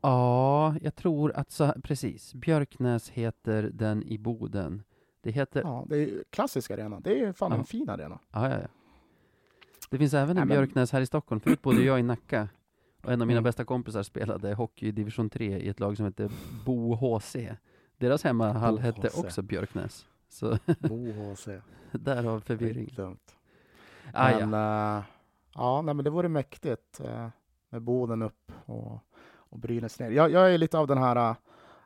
Ja, 0.00 0.74
jag 0.82 0.94
tror 0.94 1.32
att 1.32 1.50
så, 1.50 1.72
precis. 1.82 2.34
Björknäs 2.34 3.10
heter 3.10 3.62
den 3.62 4.02
i 4.02 4.18
Boden. 4.18 4.82
Det 5.20 5.30
heter... 5.30 5.60
Ja, 5.60 5.86
det 5.88 5.96
är 5.96 6.24
klassisk 6.30 6.70
arena. 6.70 7.00
Det 7.00 7.20
är 7.20 7.32
fan 7.32 7.52
ja. 7.52 7.58
en 7.58 7.64
fin 7.64 7.88
arena. 7.88 8.18
Ja, 8.30 8.50
ja, 8.50 8.58
ja. 8.60 8.68
Det 9.90 9.98
finns 9.98 10.14
även 10.14 10.38
en 10.38 10.48
Björknäs 10.48 10.92
här 10.92 11.00
i 11.00 11.06
Stockholm. 11.06 11.40
Förut 11.40 11.62
bodde 11.62 11.82
jag 11.82 12.00
i 12.00 12.02
Nacka. 12.02 12.48
Och 13.02 13.12
en 13.12 13.20
av 13.20 13.26
mina 13.26 13.38
mm. 13.38 13.44
bästa 13.44 13.64
kompisar 13.64 14.02
spelade 14.02 14.54
hockey 14.54 14.86
i 14.86 14.92
division 14.92 15.30
3 15.30 15.58
i 15.58 15.68
ett 15.68 15.80
lag 15.80 15.96
som 15.96 16.06
heter 16.06 16.30
Bo 16.64 16.94
HC. 16.94 17.36
Deras 17.98 18.24
hemmahall 18.24 18.78
hette 18.78 19.10
också 19.16 19.42
Björknäs. 19.42 20.06
Så 20.28 20.58
Bo 20.78 21.12
HC. 21.34 21.48
Därav 21.92 22.40
förvirring. 22.40 22.88
Dumt. 22.96 23.18
Ah, 24.12 24.30
men, 24.30 24.52
ja. 24.52 24.98
Uh, 24.98 25.04
ja, 25.54 25.82
nej, 25.82 25.94
men 25.94 26.04
det 26.04 26.10
vore 26.10 26.28
mäktigt 26.28 27.00
uh, 27.04 27.28
med 27.70 27.82
Boden 27.82 28.22
upp 28.22 28.52
och, 28.64 28.98
och 29.32 29.58
Brynäs 29.58 29.98
ner. 29.98 30.10
Jag, 30.10 30.30
jag 30.30 30.54
är 30.54 30.58
lite 30.58 30.78
av 30.78 30.86
den 30.86 30.98
här 30.98 31.30
uh, 31.30 31.36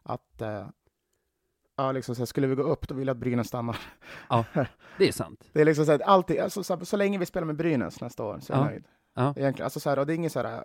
att 0.02 0.42
Ja, 1.76 1.92
liksom 1.92 2.14
så 2.14 2.26
skulle 2.26 2.46
vi 2.46 2.54
gå 2.54 2.62
upp, 2.62 2.88
då 2.88 2.94
vill 2.94 3.06
jag 3.06 3.14
att 3.14 3.20
Brynäs 3.20 3.48
stannar. 3.48 3.76
Ja, 4.28 4.44
det 4.98 5.08
är 5.08 5.12
sant. 5.12 5.50
det 5.52 5.60
är 5.60 5.64
liksom 5.64 5.86
så 5.86 5.92
att 5.92 6.02
alltid, 6.02 6.40
alltså, 6.40 6.64
så, 6.64 6.84
så, 6.84 6.96
länge 6.96 7.18
vi 7.18 7.26
spelar 7.26 7.46
med 7.46 7.56
Brynäs 7.56 8.00
nästa 8.00 8.24
år, 8.24 8.38
så 8.40 8.52
är 8.52 8.56
jag 8.56 8.66
ja. 8.66 8.70
nöjd. 8.70 8.84
Ja. 9.14 9.34
Egentligen, 9.36 9.64
alltså, 9.64 9.80
så 9.80 9.90
här, 9.90 9.98
och 9.98 10.06
det 10.06 10.12
är 10.12 10.14
inget 10.14 10.32
så 10.32 10.42
här 10.42 10.64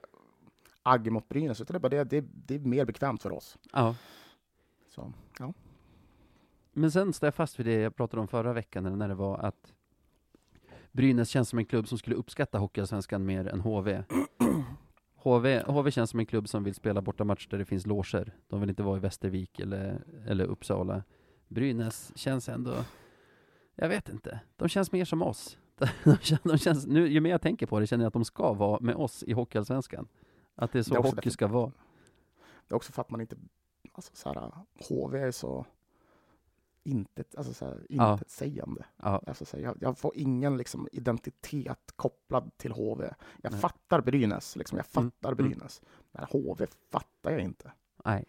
agg 0.84 1.12
mot 1.12 1.30
Brynäs, 1.30 1.62
utan 1.62 1.74
det 1.74 1.78
är 1.78 1.80
bara 1.80 1.89
det, 1.89 2.03
det, 2.03 2.26
det 2.34 2.55
är 2.55 2.60
mer 2.60 2.86
bekvämt 2.86 3.22
för 3.22 3.32
oss. 3.32 3.57
Ja. 3.74 3.95
Så, 4.95 5.14
ja. 5.39 5.53
Men 6.74 6.91
sen 6.91 7.14
står 7.14 7.28
jag 7.28 7.36
fast 7.36 7.60
vid 7.60 7.66
det 7.66 7.74
jag 7.74 7.95
pratade 7.95 8.22
om 8.22 8.28
förra 8.28 8.53
veckan, 8.53 8.97
när 8.97 9.07
det 9.07 9.16
var 9.16 9.38
att 9.38 9.74
Brynäs 10.91 11.30
känns 11.30 11.49
som 11.49 11.60
en 11.60 11.66
klubb 11.66 11.88
som 11.88 11.97
skulle 11.97 12.16
uppskatta 12.16 12.57
Hockeyallsvenskan 12.57 13.26
mer 13.26 13.47
än 13.47 13.60
HV. 13.60 14.03
HV, 15.24 15.64
HV 15.68 15.92
känns 15.92 16.10
som 16.10 16.20
en 16.20 16.26
klubb 16.26 16.50
som 16.50 16.64
vill 16.64 16.76
spela 16.76 17.02
borta 17.02 17.24
match 17.24 17.48
där 17.48 17.58
det 17.58 17.66
finns 17.66 17.88
loger. 17.88 18.36
De 18.48 18.60
vill 18.60 18.70
inte 18.70 18.84
vara 18.84 18.98
i 18.98 19.00
Västervik 19.00 19.60
eller, 19.60 20.02
eller 20.28 20.46
Uppsala. 20.46 21.04
Brynäs 21.48 22.12
känns 22.16 22.50
ändå, 22.50 22.76
jag 23.76 23.90
vet 23.90 24.10
inte, 24.10 24.40
de 24.56 24.70
känns 24.70 24.92
mer 24.92 25.06
som 25.06 25.22
oss. 25.22 25.58
De 26.04 26.18
känns, 26.18 26.42
de 26.44 26.58
känns, 26.58 26.88
nu, 26.88 27.08
ju 27.08 27.20
mer 27.20 27.30
jag 27.30 27.42
tänker 27.42 27.66
på 27.66 27.80
det 27.80 27.88
känner 27.88 28.04
jag 28.04 28.08
att 28.08 28.14
de 28.14 28.26
ska 28.26 28.54
vara 28.54 28.80
med 28.80 28.96
oss 28.96 29.24
i 29.24 29.34
Hockeyallsvenskan. 29.34 30.08
Att 30.56 30.72
det 30.72 30.80
är 30.80 30.84
så 30.84 30.94
det 30.94 31.00
är 31.00 31.04
hockey 31.04 31.30
ska 31.30 31.48
vara. 31.48 31.72
Det 32.68 32.74
är 32.74 32.76
också 32.76 32.92
för 32.92 33.02
att 33.02 33.10
man 33.10 33.22
inte, 33.22 33.36
alltså 33.94 34.12
så 34.16 34.34
här, 34.34 34.52
HV 34.90 35.20
är 35.20 35.32
så 35.32 35.66
intet, 36.84 37.36
alltså 37.36 37.54
så 37.54 37.66
här, 37.66 37.86
intetsägande. 37.90 38.86
Ja. 38.98 39.22
Alltså 39.28 39.46
så 39.46 39.58
här, 39.58 39.64
jag, 39.64 39.78
jag, 39.82 39.98
får 39.98 40.12
ingen 40.16 40.58
liksom, 40.58 40.88
identitet 40.92 41.94
kopplad 41.96 42.52
till 42.58 42.72
HV. 42.72 43.14
Jag 43.42 43.52
Nej. 43.52 43.62
fattar 43.62 44.02
Brynäs, 44.02 44.56
liksom, 44.56 44.78
jag 44.78 44.86
mm, 44.98 45.12
fattar 45.12 45.32
mm. 45.32 45.38
Brynäs. 45.38 45.82
Men 46.12 46.24
HV 46.24 46.68
fattar 46.92 47.32
jag 47.32 47.42
inte. 47.42 47.72
Nej. 48.06 48.26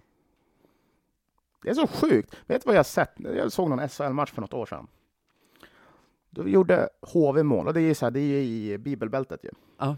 Det 1.63 1.71
är 1.71 1.75
så 1.75 1.87
sjukt. 1.87 2.35
Vet 2.47 2.63
du 2.63 2.67
vad 2.67 2.77
jag 2.77 2.87
sett? 2.87 3.13
Jag 3.17 3.53
såg 3.53 3.71
någon 3.71 3.89
SHL-match 3.89 4.33
för 4.33 4.41
något 4.41 4.55
år 4.55 4.67
sedan. 4.67 4.87
Då 6.31 6.49
gjorde 6.49 6.89
HV 7.01 7.43
mål, 7.43 7.67
och 7.67 7.75
det 7.75 7.81
är, 7.81 7.95
så 7.95 8.07
här, 8.07 8.11
det 8.11 8.21
är 8.21 8.43
i 8.43 8.79
bibelbältet 8.79 9.45
ju. 9.45 9.51
Ja. 9.79 9.97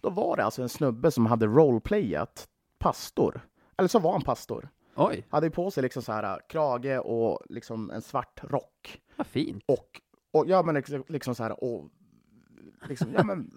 Då 0.00 0.10
var 0.10 0.36
det 0.36 0.44
alltså 0.44 0.62
en 0.62 0.68
snubbe 0.68 1.10
som 1.10 1.26
hade 1.26 1.46
roleplayat 1.46 2.48
pastor. 2.78 3.40
Eller 3.76 3.88
så 3.88 3.98
var 3.98 4.12
han 4.12 4.22
pastor. 4.22 4.68
Oj. 4.96 5.26
Hade 5.30 5.50
på 5.50 5.70
sig 5.70 5.82
liksom 5.82 6.02
så 6.02 6.12
här 6.12 6.22
äh, 6.22 6.36
krage 6.48 6.98
och 6.98 7.40
liksom 7.48 7.90
en 7.90 8.02
svart 8.02 8.40
rock. 8.42 9.02
Vad 9.16 9.26
fint. 9.26 9.64
Och, 9.66 10.00
och 10.32 10.44
ja, 10.48 10.62
men 10.62 10.74
liksom, 10.74 11.04
liksom 11.08 11.34
så 11.34 11.42
här 11.42 11.64
och 11.64 11.90
liksom, 12.88 13.08
ja 13.16 13.24
men 13.24 13.50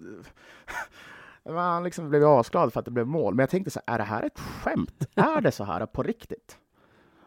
han 1.54 1.84
liksom 1.84 2.08
blev 2.08 2.24
asglad 2.24 2.72
för 2.72 2.80
att 2.80 2.84
det 2.84 2.90
blev 2.90 3.06
mål. 3.06 3.34
Men 3.34 3.42
jag 3.42 3.50
tänkte 3.50 3.70
så 3.70 3.80
här, 3.86 3.94
är 3.94 3.98
det 3.98 4.04
här 4.04 4.22
ett 4.22 4.38
skämt? 4.38 5.08
är 5.14 5.40
det 5.40 5.52
så 5.52 5.64
här 5.64 5.86
på 5.86 6.02
riktigt? 6.02 6.58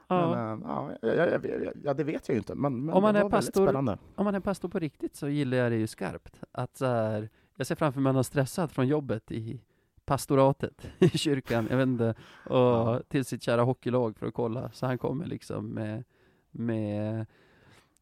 Ja. 0.07 0.36
Men, 0.36 0.62
äh, 0.62 0.68
ja, 0.68 0.91
ja, 1.01 1.39
ja, 1.43 1.72
ja, 1.84 1.93
det 1.93 2.03
vet 2.03 2.28
jag 2.28 2.36
ju 2.36 2.39
inte, 2.39 2.55
men, 2.55 2.86
men 2.86 2.95
om 2.95 3.01
man 3.01 3.14
det 3.14 3.20
var 3.20 3.28
är 3.28 3.32
pastor, 3.32 3.66
spännande. 3.66 3.97
Om 4.16 4.26
man 4.26 4.36
är 4.36 4.39
pastor 4.39 4.70
på 4.70 4.80
riktigt 4.80 5.16
så 5.16 5.30
gillar 5.30 5.57
jag 5.57 5.72
det 5.72 5.78
ju 5.78 5.88
skarpt. 5.88 6.41
Att 6.51 6.78
så 6.78 6.86
här, 6.86 7.30
jag 7.55 7.68
ser 7.68 7.76
framför 7.76 8.01
mig 8.01 8.09
att 8.09 8.14
man 8.14 8.20
är 8.20 8.24
stressad 8.24 8.72
från 8.72 8.88
jobbet 8.88 9.32
i 9.32 9.62
pastoratet 10.05 10.87
i 10.99 11.09
kyrkan, 11.09 11.67
jag 11.69 11.77
vet 11.77 11.87
inte, 11.87 12.15
och 12.45 13.09
till 13.09 13.25
sitt 13.25 13.43
kära 13.43 13.61
hockeylag 13.61 14.17
för 14.17 14.27
att 14.27 14.33
kolla. 14.33 14.71
Så 14.71 14.85
han 14.85 14.97
kommer 14.97 15.25
liksom 15.25 15.67
med, 15.67 16.03
med, 16.51 17.25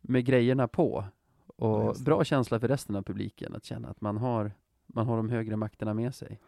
med 0.02 0.26
grejerna 0.26 0.68
på. 0.68 1.06
Och 1.48 1.96
bra 2.06 2.24
känsla 2.24 2.60
för 2.60 2.68
resten 2.68 2.96
av 2.96 3.02
publiken 3.02 3.56
att 3.56 3.66
känna 3.66 3.88
att 3.88 4.02
man 4.02 4.18
har, 4.18 4.52
man 4.88 5.08
har 5.08 5.18
de 5.18 5.30
högre 5.30 5.56
makterna 5.56 5.94
med 5.94 6.16
sig. 6.16 6.40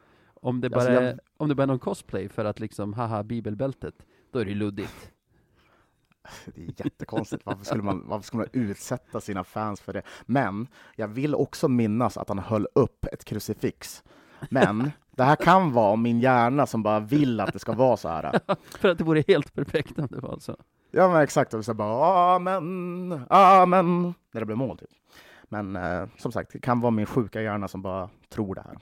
Om 0.42 0.62
det 0.62 0.70
bara, 0.70 0.80
alltså, 0.80 0.94
jag... 0.94 1.04
är, 1.04 1.20
om 1.38 1.50
det 1.50 1.56
bara 1.56 1.64
är 1.64 1.68
någon 1.68 1.80
cosplay 1.80 2.30
för 2.30 2.46
att 2.46 2.60
liksom, 2.60 2.94
haha, 2.94 3.24
bibelbältet, 3.24 3.96
då 4.32 4.40
är 4.40 4.46
det 4.46 4.54
luddigt. 4.54 5.12
Det 6.46 6.62
är 6.62 6.86
jättekonstigt. 6.86 7.46
Varför 7.46 7.66
skulle, 7.66 7.84
man, 7.84 8.04
varför 8.08 8.26
skulle 8.26 8.40
man 8.40 8.50
utsätta 8.54 9.22
sina 9.22 9.44
fans 9.44 9.82
för 9.82 9.94
det? 9.94 10.02
Men 10.26 10.68
jag 10.96 11.08
vill 11.08 11.36
också 11.36 11.68
minnas 11.68 12.18
att 12.18 12.30
han 12.30 12.40
höll 12.40 12.68
upp 12.76 13.06
ett 13.06 13.26
krucifix. 13.26 14.04
Men 14.50 14.92
det 15.18 15.24
här 15.24 15.36
kan 15.36 15.72
vara 15.72 15.96
min 15.96 16.20
hjärna 16.20 16.66
som 16.66 16.84
bara 16.84 17.00
vill 17.00 17.40
att 17.40 17.54
det 17.54 17.60
ska 17.60 17.74
vara 17.74 17.98
så 17.98 18.10
här. 18.10 18.40
för 18.80 18.90
att 18.90 18.98
det 18.98 19.04
vore 19.04 19.24
helt 19.28 19.54
perfekt 19.54 20.00
om 20.00 20.08
det 20.12 20.20
var 20.20 20.40
så. 20.40 20.56
Ja 20.92 21.10
men 21.10 21.22
exakt, 21.22 21.54
och 21.54 21.66
så 21.66 21.74
bara 21.74 22.36
amen, 22.36 23.22
amen, 23.30 24.14
när 24.32 24.42
det 24.42 24.46
blev 24.46 24.58
mål 24.58 24.78
typ. 24.78 24.90
Men 25.50 25.76
eh, 25.76 26.04
som 26.18 26.32
sagt, 26.32 26.52
det 26.54 26.60
kan 26.60 26.80
vara 26.80 26.92
min 26.92 27.06
sjuka 27.06 27.42
hjärna 27.42 27.68
som 27.68 27.82
bara 27.82 28.10
tror 28.30 28.56
det 28.56 28.62
här. 28.62 28.78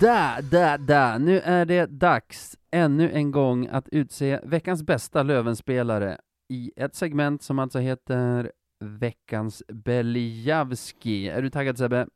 Da, 0.00 0.40
da, 0.42 0.76
da. 0.76 1.18
Nu 1.18 1.40
är 1.40 1.64
det 1.64 1.86
dags 1.86 2.56
ännu 2.70 3.10
en 3.10 3.30
gång 3.30 3.66
att 3.66 3.88
utse 3.88 4.40
veckans 4.42 4.82
bästa 4.82 5.22
Lövenspelare 5.22 6.18
i 6.48 6.72
ett 6.76 6.94
segment 6.94 7.42
som 7.42 7.58
alltså 7.58 7.78
heter 7.78 8.52
Veckans 8.78 9.62
Belijavski. 9.68 11.28
Är 11.28 11.42
du 11.42 11.50
taggad 11.50 11.78
Sebbe? 11.78 12.06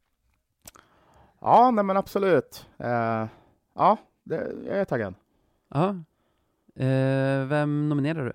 Ja, 1.40 1.70
nej 1.70 1.84
men 1.84 1.96
absolut. 1.96 2.66
Eh, 2.78 3.26
ja, 3.74 3.96
det, 4.22 4.52
jag 4.66 4.76
är 4.76 4.84
taggad. 4.84 5.14
Ja. 5.68 5.88
Eh, 6.84 7.46
vem 7.46 7.88
nominerar 7.88 8.24
du? 8.24 8.32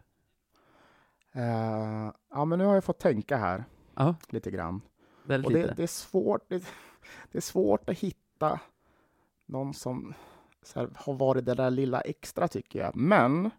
Eh, 1.41 2.11
ja, 2.29 2.45
men 2.45 2.59
nu 2.59 2.65
har 2.65 2.73
jag 2.73 2.83
fått 2.83 2.99
tänka 2.99 3.37
här 3.37 3.63
Ja, 3.95 4.15
lite 4.29 4.51
grann. 4.51 4.81
väldigt 5.23 5.45
Och 5.45 5.53
det, 5.53 5.61
lite. 5.61 5.73
det, 5.73 5.83
är 5.83 5.87
svårt, 5.87 6.49
det, 6.49 6.63
det 7.31 7.37
är 7.37 7.41
svårt 7.41 7.89
att 7.89 7.97
hitta 7.97 8.59
någon 9.45 9.73
som 9.73 10.13
här, 10.75 10.89
har 10.95 11.13
varit 11.13 11.45
det 11.45 11.53
där 11.53 11.69
lilla 11.71 12.01
extra 12.01 12.47
tycker 12.47 12.79
jag. 12.79 12.95
Men 12.95 13.51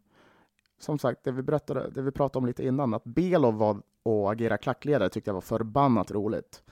som 0.78 0.98
sagt, 0.98 1.24
det 1.24 1.32
vi, 1.32 1.42
berättade, 1.42 1.90
det 1.90 2.02
vi 2.02 2.10
pratade 2.10 2.38
om 2.38 2.46
lite 2.46 2.66
innan, 2.66 2.94
att 2.94 3.04
Belov 3.04 3.54
var 3.54 3.82
och 4.02 4.32
agera 4.32 4.58
klackledare 4.58 5.08
tyckte 5.08 5.28
jag 5.28 5.34
var 5.34 5.40
förbannat 5.40 6.10
roligt. 6.10 6.62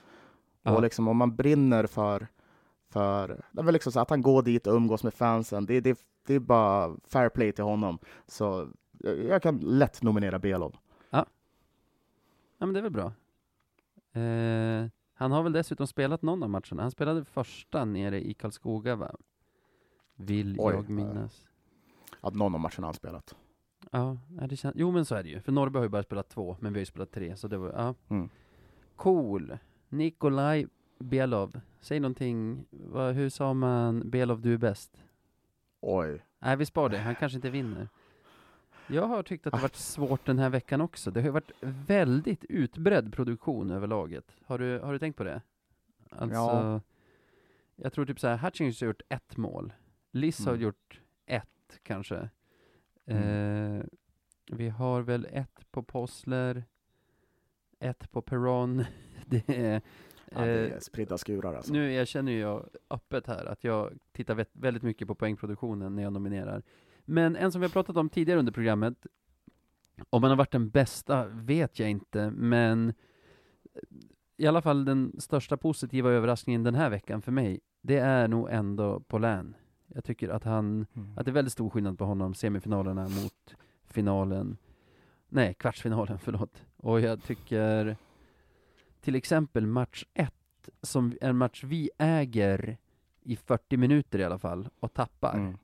Ja. 0.63 0.75
Och 0.75 0.81
liksom 0.81 1.07
om 1.07 1.17
man 1.17 1.35
brinner 1.35 1.87
för, 1.87 2.27
för 2.89 3.43
det 3.51 3.61
väl 3.61 3.73
liksom 3.73 3.91
så 3.91 3.99
att 3.99 4.09
han 4.09 4.21
går 4.21 4.41
dit 4.41 4.67
och 4.67 4.75
umgås 4.75 5.03
med 5.03 5.13
fansen, 5.13 5.65
det, 5.65 5.81
det, 5.81 5.99
det 6.25 6.33
är 6.33 6.39
bara 6.39 6.95
fair 7.07 7.29
play 7.29 7.51
till 7.51 7.63
honom. 7.63 7.99
Så 8.27 8.69
jag, 8.91 9.23
jag 9.23 9.41
kan 9.41 9.57
lätt 9.57 10.01
nominera 10.01 10.39
Belov. 10.39 10.75
Ja, 12.59 12.65
men 12.65 12.73
det 12.73 12.79
är 12.79 12.83
väl 12.83 12.91
bra. 12.91 13.11
Eh, 14.21 14.87
han 15.13 15.31
har 15.31 15.43
väl 15.43 15.51
dessutom 15.51 15.87
spelat 15.87 16.21
någon 16.21 16.43
av 16.43 16.49
matcherna. 16.49 16.81
Han 16.81 16.91
spelade 16.91 17.25
första 17.25 17.85
nere 17.85 18.27
i 18.29 18.33
Karlskoga, 18.33 18.95
va? 18.95 19.11
Vill 20.15 20.55
Oj, 20.59 20.73
jag 20.73 20.89
minnas. 20.89 21.45
Att 22.21 22.35
någon 22.35 22.53
av 22.55 22.59
matcherna 22.61 22.87
han 22.87 22.93
spelat. 22.93 23.35
Ja, 23.91 24.17
det 24.27 24.55
kän- 24.55 24.71
jo 24.75 24.91
men 24.91 25.05
så 25.05 25.15
är 25.15 25.23
det 25.23 25.29
ju. 25.29 25.39
För 25.39 25.51
Norrby 25.51 25.77
har 25.77 25.83
ju 25.83 25.89
bara 25.89 26.03
spelat 26.03 26.29
två, 26.29 26.57
men 26.59 26.73
vi 26.73 26.77
har 26.77 26.81
ju 26.81 26.85
spelat 26.85 27.11
tre, 27.11 27.35
så 27.35 27.47
det 27.47 27.57
var, 27.57 27.69
ja. 27.69 27.95
Mm. 28.09 28.29
Cool. 28.95 29.57
Nikolaj 29.89 30.67
Belov. 30.99 31.59
Säg 31.79 31.99
någonting. 31.99 32.65
Vad, 32.71 33.15
hur 33.15 33.29
sa 33.29 33.53
man 33.53 34.09
Belov, 34.09 34.41
du 34.41 34.53
är 34.53 34.57
bäst? 34.57 35.03
Oj. 35.81 36.21
Nej, 36.39 36.57
vi 36.57 36.65
spar 36.65 36.89
det. 36.89 36.97
Han 36.97 37.15
kanske 37.15 37.35
inte 37.35 37.49
vinner. 37.49 37.89
Jag 38.87 39.07
har 39.07 39.23
tyckt 39.23 39.47
att 39.47 39.53
det 39.53 39.59
varit 39.61 39.75
svårt 39.75 40.25
den 40.25 40.39
här 40.39 40.49
veckan 40.49 40.81
också. 40.81 41.11
Det 41.11 41.19
har 41.19 41.25
ju 41.27 41.31
varit 41.31 41.51
väldigt 41.61 42.43
utbredd 42.45 43.13
produktion 43.13 43.71
över 43.71 43.87
laget. 43.87 44.35
Har 44.45 44.59
du, 44.59 44.79
har 44.79 44.93
du 44.93 44.99
tänkt 44.99 45.15
på 45.17 45.23
det? 45.23 45.41
Alltså, 46.09 46.35
Ja. 46.37 46.81
jag 47.75 47.93
tror 47.93 48.05
typ 48.05 48.19
så 48.19 48.27
här, 48.27 48.37
Hutchings 48.37 48.81
har 48.81 48.87
gjort 48.87 49.01
ett 49.09 49.37
mål. 49.37 49.73
Liss 50.11 50.45
har 50.45 50.51
Mm. 50.53 50.63
gjort 50.63 51.01
ett, 51.25 51.79
kanske. 51.83 52.29
Mm. 53.07 53.77
Eh, 53.79 53.85
vi 54.51 54.69
har 54.69 55.01
väl 55.01 55.27
ett 55.31 55.71
på 55.71 55.83
Possler, 55.83 56.63
ett 57.79 58.11
på 58.11 58.21
Perron. 58.21 58.83
det 59.25 59.49
är, 59.49 59.81
Ja, 60.31 60.41
det 60.45 60.67
eh, 60.67 60.75
är 60.75 60.79
spridda 60.79 61.17
skurar 61.17 61.53
alltså. 61.53 61.73
nu 61.73 61.93
erkänner 61.93 62.31
jag 62.31 62.69
öppet 62.89 63.27
här 63.27 63.45
att 63.45 63.63
jag 63.63 63.93
tittar 64.11 64.35
vä- 64.35 64.45
väldigt 64.53 64.83
mycket 64.83 65.07
på 65.07 65.15
poängproduktionen 65.15 65.95
när 65.95 66.03
jag 66.03 66.13
nominerar. 66.13 66.63
Men 67.05 67.35
en 67.35 67.51
som 67.51 67.61
vi 67.61 67.67
har 67.67 67.71
pratat 67.71 67.97
om 67.97 68.09
tidigare 68.09 68.39
under 68.39 68.51
programmet, 68.51 69.05
om 70.09 70.21
man 70.21 70.29
har 70.29 70.37
varit 70.37 70.51
den 70.51 70.69
bästa 70.69 71.25
vet 71.27 71.79
jag 71.79 71.89
inte, 71.89 72.31
men 72.31 72.93
i 74.37 74.47
alla 74.47 74.61
fall 74.61 74.85
den 74.85 75.15
största 75.21 75.57
positiva 75.57 76.11
överraskningen 76.11 76.63
den 76.63 76.75
här 76.75 76.89
veckan 76.89 77.21
för 77.21 77.31
mig, 77.31 77.59
det 77.81 77.97
är 77.97 78.27
nog 78.27 78.49
ändå 78.51 78.99
Paulin. 78.99 79.55
Jag 79.87 80.03
tycker 80.03 80.29
att 80.29 80.43
han, 80.43 80.85
Mm. 80.93 81.13
att 81.17 81.25
det 81.25 81.31
är 81.31 81.33
väldigt 81.33 81.53
stor 81.53 81.69
skillnad 81.69 81.97
på 81.97 82.05
honom, 82.05 82.33
semifinalerna 82.33 83.01
mot 83.03 83.55
finalen, 83.85 84.57
nej, 85.29 85.53
kvartsfinalen, 85.53 86.19
förlåt. 86.23 86.63
Och 86.77 86.99
jag 87.01 87.23
tycker 87.23 87.97
till 89.01 89.15
exempel 89.15 89.65
match 89.65 90.05
ett, 90.13 90.69
som 90.81 91.13
är 91.21 91.29
en 91.29 91.37
match 91.37 91.63
vi 91.63 91.89
äger 91.97 92.77
i 93.21 93.35
40 93.35 93.77
minuter 93.77 94.19
i 94.19 94.23
alla 94.23 94.39
fall, 94.39 94.69
och 94.79 94.93
tappar. 94.93 95.33
Mm. 95.37 95.57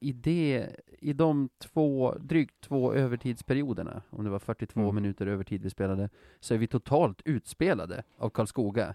I, 0.00 0.12
det, 0.12 0.70
I 0.98 1.12
de 1.12 1.48
två, 1.58 2.14
drygt 2.20 2.60
två 2.60 2.92
övertidsperioderna, 2.92 4.02
om 4.10 4.24
det 4.24 4.30
var 4.30 4.38
42 4.38 4.80
Mm. 4.80 4.94
minuter 4.94 5.26
övertid 5.26 5.62
vi 5.62 5.70
spelade, 5.70 6.08
så 6.40 6.54
är 6.54 6.58
vi 6.58 6.66
totalt 6.66 7.22
utspelade 7.24 8.02
av 8.16 8.30
Karlskoga 8.30 8.94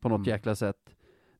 på 0.00 0.08
något 0.08 0.18
Mm. 0.18 0.28
jäkla 0.28 0.54
sätt. 0.56 0.94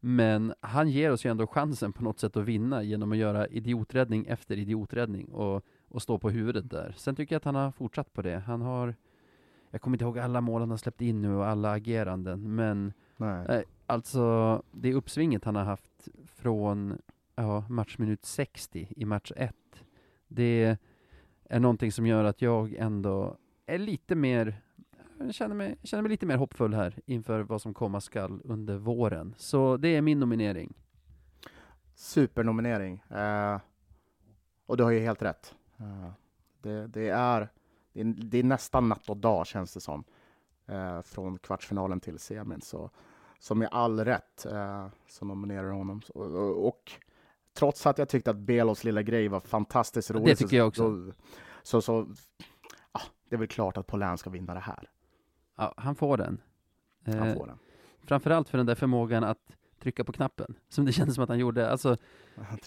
Men 0.07 0.55
han 0.61 0.89
ger 0.89 1.13
oss 1.13 1.27
ju 1.27 1.31
ändå 1.31 1.47
chansen 1.47 1.93
på 1.93 2.05
något 2.05 2.19
sätt 2.19 2.37
att 2.37 2.45
vinna 2.45 2.83
genom 2.83 3.13
att 3.13 3.19
göra 3.19 3.47
idioträddning 3.47 4.27
efter 4.27 4.59
idioträddning 4.59 5.29
och, 5.29 5.65
och 5.89 6.03
stå 6.03 6.19
på 6.19 6.31
huvudet 6.31 6.71
där. 6.71 6.95
Sen 6.97 7.17
tycker 7.17 7.35
jag 7.35 7.39
att 7.39 7.45
han 7.45 7.55
har 7.55 7.71
fortsatt 7.71 8.13
på 8.13 8.23
det. 8.23 8.39
Han 8.39 8.61
har, 8.61 8.95
jag 9.71 9.81
kommer 9.81 9.95
inte 9.95 10.05
ihåg 10.05 10.19
alla 10.19 10.41
mål 10.41 10.61
han 10.61 10.71
har 10.71 10.77
släppt 10.77 11.01
in 11.01 11.23
nu 11.23 11.35
och 11.35 11.47
alla 11.47 11.71
ageranden, 11.73 12.55
men 12.55 12.93
Nej. 13.17 13.45
Nej, 13.49 13.65
alltså 13.87 14.63
det 14.73 14.95
uppsvinget 14.95 15.45
han 15.45 15.57
har 15.57 15.65
haft 15.65 16.09
från 16.27 16.99
ja, 17.37 17.65
matchminut 17.69 18.25
60 18.25 18.89
i 18.97 19.05
match 19.05 19.33
1, 19.37 19.55
det 20.29 20.79
är 21.45 21.61
någonting 21.61 21.93
som 21.93 22.07
gör 22.07 22.25
att 22.25 22.43
jag 22.43 22.75
ändå 22.75 23.37
är 23.67 23.79
lite 23.79 24.15
mer, 24.15 24.63
jag 25.27 25.35
känner 25.35 25.55
mig, 25.55 25.77
känner 25.83 26.03
mig 26.03 26.11
lite 26.11 26.27
mer 26.27 26.37
hoppfull 26.37 26.75
här 26.75 26.99
inför 27.07 27.41
vad 27.41 27.63
som 27.63 27.75
komma 27.75 28.01
skall 28.01 28.41
under 28.45 28.77
våren. 28.77 29.35
Så 29.39 29.77
det 29.77 29.89
är 29.89 30.03
min 30.03 30.21
nominering. 30.21 30.75
Supernominering. 31.95 33.03
Eh, 33.11 33.59
och 34.67 34.77
du 34.77 34.85
har 34.85 34.91
ju 34.91 35.01
helt 35.01 35.23
rätt. 35.23 35.55
Eh, 35.77 36.11
det, 36.63 36.87
det, 36.87 37.09
är, 37.09 37.49
det, 37.93 38.01
är, 38.01 38.05
det 38.05 38.39
är 38.39 38.45
nästan 38.45 38.89
natt 38.89 39.09
och 39.09 39.17
dag 39.17 39.47
känns 39.47 39.75
det 39.75 39.81
som. 39.81 40.05
Eh, 40.67 41.03
från 41.03 41.39
kvartsfinalen 41.39 42.01
till 42.01 42.19
semin. 42.19 42.61
Så, 42.61 42.91
så 43.39 43.55
med 43.55 43.69
all 43.73 44.05
rätt 44.05 44.47
eh, 44.47 44.87
så 45.09 45.25
nominerar 45.25 45.71
honom. 45.71 46.03
Så, 46.03 46.13
och, 46.13 46.69
och 46.69 46.93
trots 47.55 47.87
att 47.87 47.99
jag 47.99 48.09
tyckte 48.09 48.31
att 48.31 48.37
Belos 48.37 48.85
lilla 48.85 49.03
grej 49.03 49.29
var 49.29 49.41
fantastiskt 49.41 50.11
rolig. 50.11 50.27
Det 50.27 50.37
tycker 50.37 50.57
jag 50.57 50.69
också. 50.69 50.83
Så, 50.83 51.13
så, 51.63 51.83
så 51.83 52.15
ja, 52.93 53.01
det 53.29 53.37
är 53.37 53.39
väl 53.39 53.49
klart 53.49 53.77
att 53.77 53.87
Paulin 53.87 54.19
ska 54.19 54.31
vinna 54.31 54.55
det 54.55 54.61
här. 54.61 54.91
Ja, 55.57 55.75
han 55.77 55.95
får 55.95 56.17
den. 56.17 56.41
Han 57.07 57.15
Eh, 57.29 57.35
får 57.35 57.47
den. 57.47 57.59
framförallt 58.05 58.49
för 58.49 58.59
den 58.59 58.67
där 58.67 58.75
förmågan 58.75 59.25
att 59.25 59.57
trycka 59.79 60.05
på 60.05 60.13
knappen, 60.13 60.55
som 60.69 60.85
det 60.85 60.93
kändes 60.99 61.15
som 61.15 61.25
att 61.25 61.29
han 61.31 61.39
gjorde. 61.39 61.71
Alltså, 61.71 61.97
Han. 62.37 62.59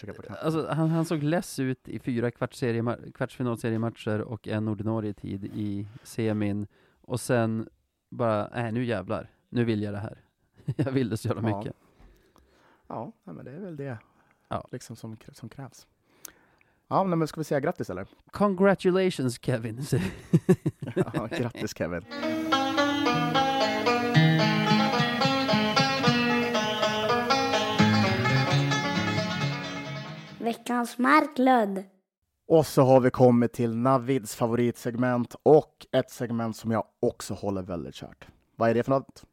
Alltså, 0.41 0.67
han, 0.69 0.89
han 0.89 1.05
såg 1.05 1.23
less 1.23 1.59
ut 1.59 1.87
i 1.89 1.99
fyra 1.99 2.31
kvartsfinalseriematcher 2.31 4.21
och 4.21 4.47
en 4.47 4.67
ordinarie 4.67 5.13
tid 5.13 5.45
i 5.45 5.87
semin. 6.03 6.67
Och 7.01 7.19
sen 7.19 7.69
bara, 8.09 8.49
nej 8.55 8.71
nu 8.71 8.83
jävlar, 8.85 9.29
nu 9.49 9.63
vill 9.63 9.81
jag 9.83 9.93
det 9.93 9.99
här. 9.99 10.21
jag 10.75 10.91
vill 10.91 11.09
det 11.09 11.17
så 11.17 11.27
jävla 11.27 11.49
Ja. 11.49 11.57
mycket. 11.59 11.75
Ja, 12.87 13.11
nej, 13.23 13.35
men 13.35 13.45
det 13.45 13.51
är 13.51 13.59
väl 13.59 13.75
det 13.75 13.97
Ja. 14.49 14.67
liksom 14.71 14.95
som, 14.95 15.17
som 15.31 15.49
krävs. 15.49 15.87
Ja, 16.87 17.03
men 17.03 17.27
ska 17.27 17.39
vi 17.39 17.43
säga 17.43 17.59
grattis 17.59 17.89
eller? 17.89 18.07
Congratulations 18.31 19.39
Kevin! 19.41 19.81
Ja, 20.95 21.27
grattis 21.31 21.77
Kevin. 21.77 22.01
Veckans 30.47 30.97
Marklund. 30.97 31.83
Och 32.47 32.65
så 32.65 32.81
har 32.81 32.99
vi 32.99 33.09
kommit 33.09 33.53
till 33.53 33.75
Navids 33.75 34.35
favoritsegment 34.35 35.35
och 35.43 35.87
ett 35.91 36.11
segment 36.11 36.55
som 36.55 36.71
jag 36.71 36.83
också 36.99 37.33
håller 37.33 37.61
väldigt 37.61 37.95
kärt. 37.95 38.27
Vad 38.55 38.69
är 38.69 38.73
det 38.73 38.83
för 38.83 38.91
något? 38.91 39.25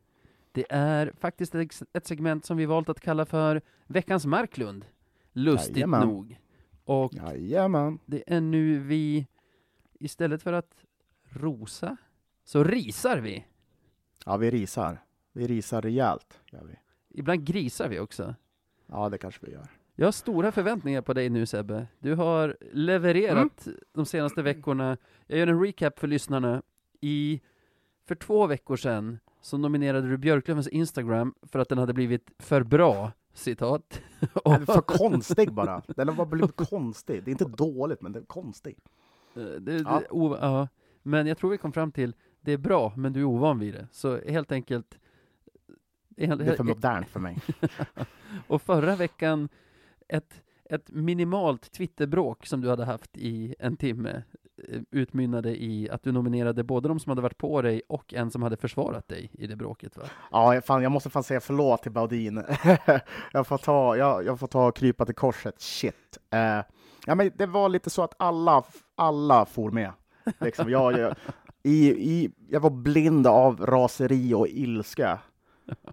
det 0.53 0.65
är 0.71 1.13
faktiskt 1.19 1.55
ett, 1.55 1.83
ett 1.93 2.07
segment 2.07 2.45
som 2.45 2.57
vi 2.57 2.67
valt 2.67 2.89
att 2.89 3.01
kalla 3.01 3.27
för 3.27 3.63
Veckans 3.87 4.27
Marklund. 4.27 4.87
Lustigt 5.33 5.77
Jajamän. 5.77 6.09
nog. 6.09 6.41
Och 6.85 7.15
Jajamän. 7.15 7.99
det 8.07 8.23
är 8.27 8.41
nu 8.41 8.79
vi, 8.79 9.27
istället 10.01 10.43
för 10.43 10.53
att 10.53 10.85
rosa, 11.23 11.97
så 12.45 12.65
risar 12.65 13.19
vi. 13.19 13.45
Ja, 14.27 14.37
vi 14.37 14.51
risar. 14.51 14.99
Vi 15.33 15.47
risar 15.47 15.83
rejält. 15.83 16.41
Gör 16.53 16.65
vi. 16.65 16.75
Ibland 17.09 17.45
grisar 17.45 17.89
vi 17.89 18.01
också. 18.01 18.35
Ja, 18.87 19.09
det 19.09 19.19
kanske 19.19 19.47
vi 19.47 19.53
gör. 19.53 19.69
Jag 19.95 20.07
har 20.07 20.13
stora 20.13 20.53
förväntningar 20.53 21.03
på 21.03 21.13
dig 21.13 21.31
nu 21.31 21.47
Sebbe. 21.47 21.87
Du 21.99 22.15
har 22.15 22.57
levererat 22.73 23.69
de 23.93 24.07
senaste 24.07 24.43
veckorna. 24.43 24.97
Jag 25.27 25.39
gör 25.39 25.47
en 25.47 25.61
recap 25.65 25.99
för 25.99 26.07
lyssnarna. 26.09 26.63
I, 27.01 27.41
för 28.07 28.15
två 28.15 28.47
veckor 28.47 28.77
sedan 28.77 29.19
så 29.41 29.59
nominerade 29.59 30.09
du 30.09 30.17
Björklövens 30.17 30.69
Instagram 30.69 31.35
för 31.43 31.59
att 31.59 31.69
den 31.69 31.79
hade 31.79 31.93
blivit 31.93 32.31
för 32.39 32.63
bra, 32.63 33.13
citat. 33.33 34.01
För 34.45 34.81
konstig 34.81 35.53
bara. 35.53 35.83
Den 35.97 36.09
har 36.09 36.15
bara 36.15 36.27
blivit 36.27 36.57
konstig. 36.57 37.25
Det 37.25 37.31
är 37.31 37.33
inte 37.33 37.45
dåligt, 37.45 38.01
men 38.03 38.13
det 38.13 38.19
är 38.19 38.25
konstig. 38.25 38.79
Eh, 39.37 39.43
det, 39.43 39.73
Ja. 39.75 40.01
det, 40.01 40.07
o, 40.11 40.37
ja. 40.41 40.69
Men 41.03 41.27
jag 41.27 41.39
tror 41.39 41.51
vi 41.51 41.59
kom 41.59 41.73
fram 41.73 41.93
till, 41.93 42.15
det 42.41 42.53
är 42.53 42.59
bra, 42.59 42.93
men 42.97 43.13
du 43.13 43.21
är 43.21 43.25
ovan 43.25 43.59
vid 43.59 43.75
det. 43.75 43.89
Så 43.93 44.21
helt 44.29 44.53
enkelt... 44.53 44.99
helt- 46.19 46.39
Det 46.39 46.47
är 46.53 46.57
för 46.57 46.65
modernt 46.65 47.09
för 47.09 47.21
mig. 47.21 47.39
och 48.47 48.63
förra 48.63 48.97
veckan, 48.97 49.49
ett, 50.09 50.43
ett 50.71 50.91
minimalt 50.91 51.73
Twitterbråk 51.73 52.47
som 52.47 52.61
du 52.61 52.71
hade 52.71 52.85
haft 52.85 53.17
i 53.17 53.55
en 53.59 53.77
timme 53.77 54.23
eh, 54.69 54.81
utmynnade 54.91 55.63
i 55.63 55.91
att 55.91 56.03
du 56.03 56.13
nominerade 56.13 56.65
både 56.65 56.89
de 56.89 57.01
som 57.01 57.11
hade 57.11 57.23
varit 57.23 57.39
på 57.39 57.63
dig 57.63 57.83
och 57.89 58.15
en 58.15 58.31
som 58.31 58.43
hade 58.43 58.57
försvarat 58.57 59.09
dig 59.09 59.31
i 59.33 59.47
det 59.47 59.57
bråket 59.57 59.97
va? 59.97 60.05
Ja, 60.31 60.61
fan, 60.61 60.83
jag 60.83 60.93
måste 60.93 61.11
fan 61.11 61.23
säga 61.23 61.41
förlåt 61.41 61.83
till 61.83 61.93
Baudin. 61.93 62.45
jag, 63.33 63.47
får 63.47 63.59
ta, 63.59 63.97
jag, 63.97 64.25
jag 64.25 64.41
får 64.41 64.47
ta 64.47 64.67
och 64.67 64.77
krypa 64.77 65.07
till 65.07 65.15
korset. 65.15 65.61
Shit. 65.61 66.19
Uh, 66.35 66.65
ja, 67.07 67.15
men 67.15 67.31
det 67.35 67.47
var 67.47 67.69
lite 67.69 67.91
så 67.91 68.03
att 68.03 68.15
alla, 68.17 68.63
alla 68.95 69.47
for 69.47 69.71
med. 69.71 69.93
Liksom, 70.41 70.71
jag, 70.71 70.99
jag, 70.99 71.15
i, 71.63 71.91
i, 71.91 72.31
jag 72.49 72.61
var 72.61 72.71
blind 72.71 73.27
av 73.27 73.67
raseri 73.67 74.35
och 74.35 74.49
ilska. 74.49 75.19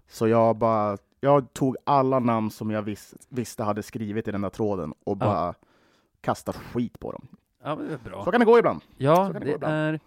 Så 0.08 0.28
jag 0.28 0.56
bara, 0.56 0.96
jag 1.24 1.52
tog 1.52 1.76
alla 1.84 2.18
namn 2.18 2.50
som 2.50 2.70
jag 2.70 2.82
vis, 2.82 3.14
visste 3.28 3.62
hade 3.62 3.82
skrivit 3.82 4.28
i 4.28 4.32
den 4.32 4.40
där 4.40 4.50
tråden 4.50 4.94
och 5.04 5.16
bara 5.16 5.54
kastade 6.20 6.58
skit 6.58 7.00
på 7.00 7.12
dem. 7.12 7.26
Ja, 7.64 7.76
men 7.76 7.86
det 7.88 7.94
är 7.94 7.98
bra. 7.98 8.24
Så 8.24 8.30
kan 8.30 8.40
det 8.40 8.46
gå 8.46 8.58
ibland. 8.58 8.80
Ja, 8.96 9.30
det 9.32 9.38
det 9.38 9.52
ibland. 9.52 9.74
är 9.74 10.00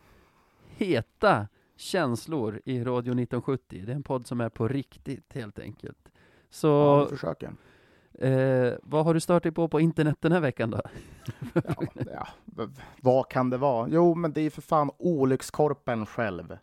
heta 0.78 1.47
känslor 1.78 2.61
i 2.66 2.80
Radio 2.84 3.11
1970. 3.11 3.84
Det 3.86 3.91
är 3.91 3.95
en 3.95 4.03
podd 4.03 4.28
som 4.28 4.41
är 4.41 4.49
på 4.49 4.68
riktigt 4.68 5.34
helt 5.34 5.59
enkelt. 5.59 5.97
Ja, 6.05 6.11
Så 6.49 6.99
vi 7.03 7.09
försöker. 7.09 7.51
eh, 8.13 8.74
vad 8.84 9.05
har 9.05 9.13
du 9.13 9.20
stört 9.20 9.43
dig 9.43 9.51
på 9.51 9.68
på 9.68 9.80
internet 9.80 10.18
den 10.20 10.32
här 10.32 10.39
veckan 10.39 10.70
då? 10.72 10.82
Ja, 11.53 12.28
ja, 12.57 12.68
vad 13.01 13.30
kan 13.30 13.49
det 13.49 13.57
vara? 13.57 13.88
Jo, 13.89 14.16
men 14.16 14.34
det 14.34 14.41
är 14.41 14.49
för 14.49 14.61
fan 14.61 14.91
olyckskorpen 14.97 16.05
själv. 16.05 16.57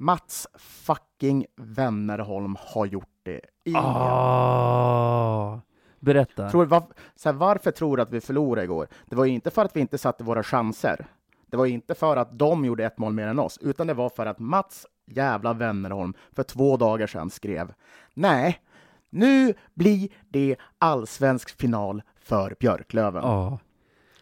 Mats 0.00 0.46
fucking 0.54 1.46
Wennerholm 1.56 2.56
har 2.60 2.86
gjort 2.86 3.20
det 3.22 3.40
igen. 3.64 3.82
Ah, 3.84 5.60
berätta. 6.00 6.50
Tror, 6.50 6.66
var, 6.66 6.82
här, 7.24 7.32
varför 7.32 7.70
tror 7.70 7.96
du 7.96 8.02
att 8.02 8.12
vi 8.12 8.20
förlorade 8.20 8.64
igår? 8.64 8.88
Det 9.06 9.16
var 9.16 9.24
ju 9.24 9.32
inte 9.32 9.50
för 9.50 9.64
att 9.64 9.76
vi 9.76 9.80
inte 9.80 9.98
satte 9.98 10.24
våra 10.24 10.42
chanser. 10.42 11.06
Det 11.46 11.56
var 11.56 11.66
inte 11.66 11.94
för 11.94 12.16
att 12.16 12.38
de 12.38 12.64
gjorde 12.64 12.84
ett 12.84 12.98
mål 12.98 13.12
mer 13.12 13.26
än 13.26 13.38
oss, 13.38 13.58
utan 13.62 13.86
det 13.86 13.94
var 13.94 14.08
för 14.08 14.26
att 14.26 14.38
Mats 14.38 14.86
jävla 15.06 15.52
Wennerholm 15.52 16.14
för 16.32 16.42
två 16.42 16.76
dagar 16.76 17.06
sedan 17.06 17.30
skrev 17.30 17.72
Nej, 18.14 18.60
nu 19.10 19.54
blir 19.74 20.08
det 20.28 20.56
allsvensk 20.78 21.60
final 21.60 22.02
för 22.20 22.56
Björklöven. 22.60 23.22
Ja. 23.24 23.58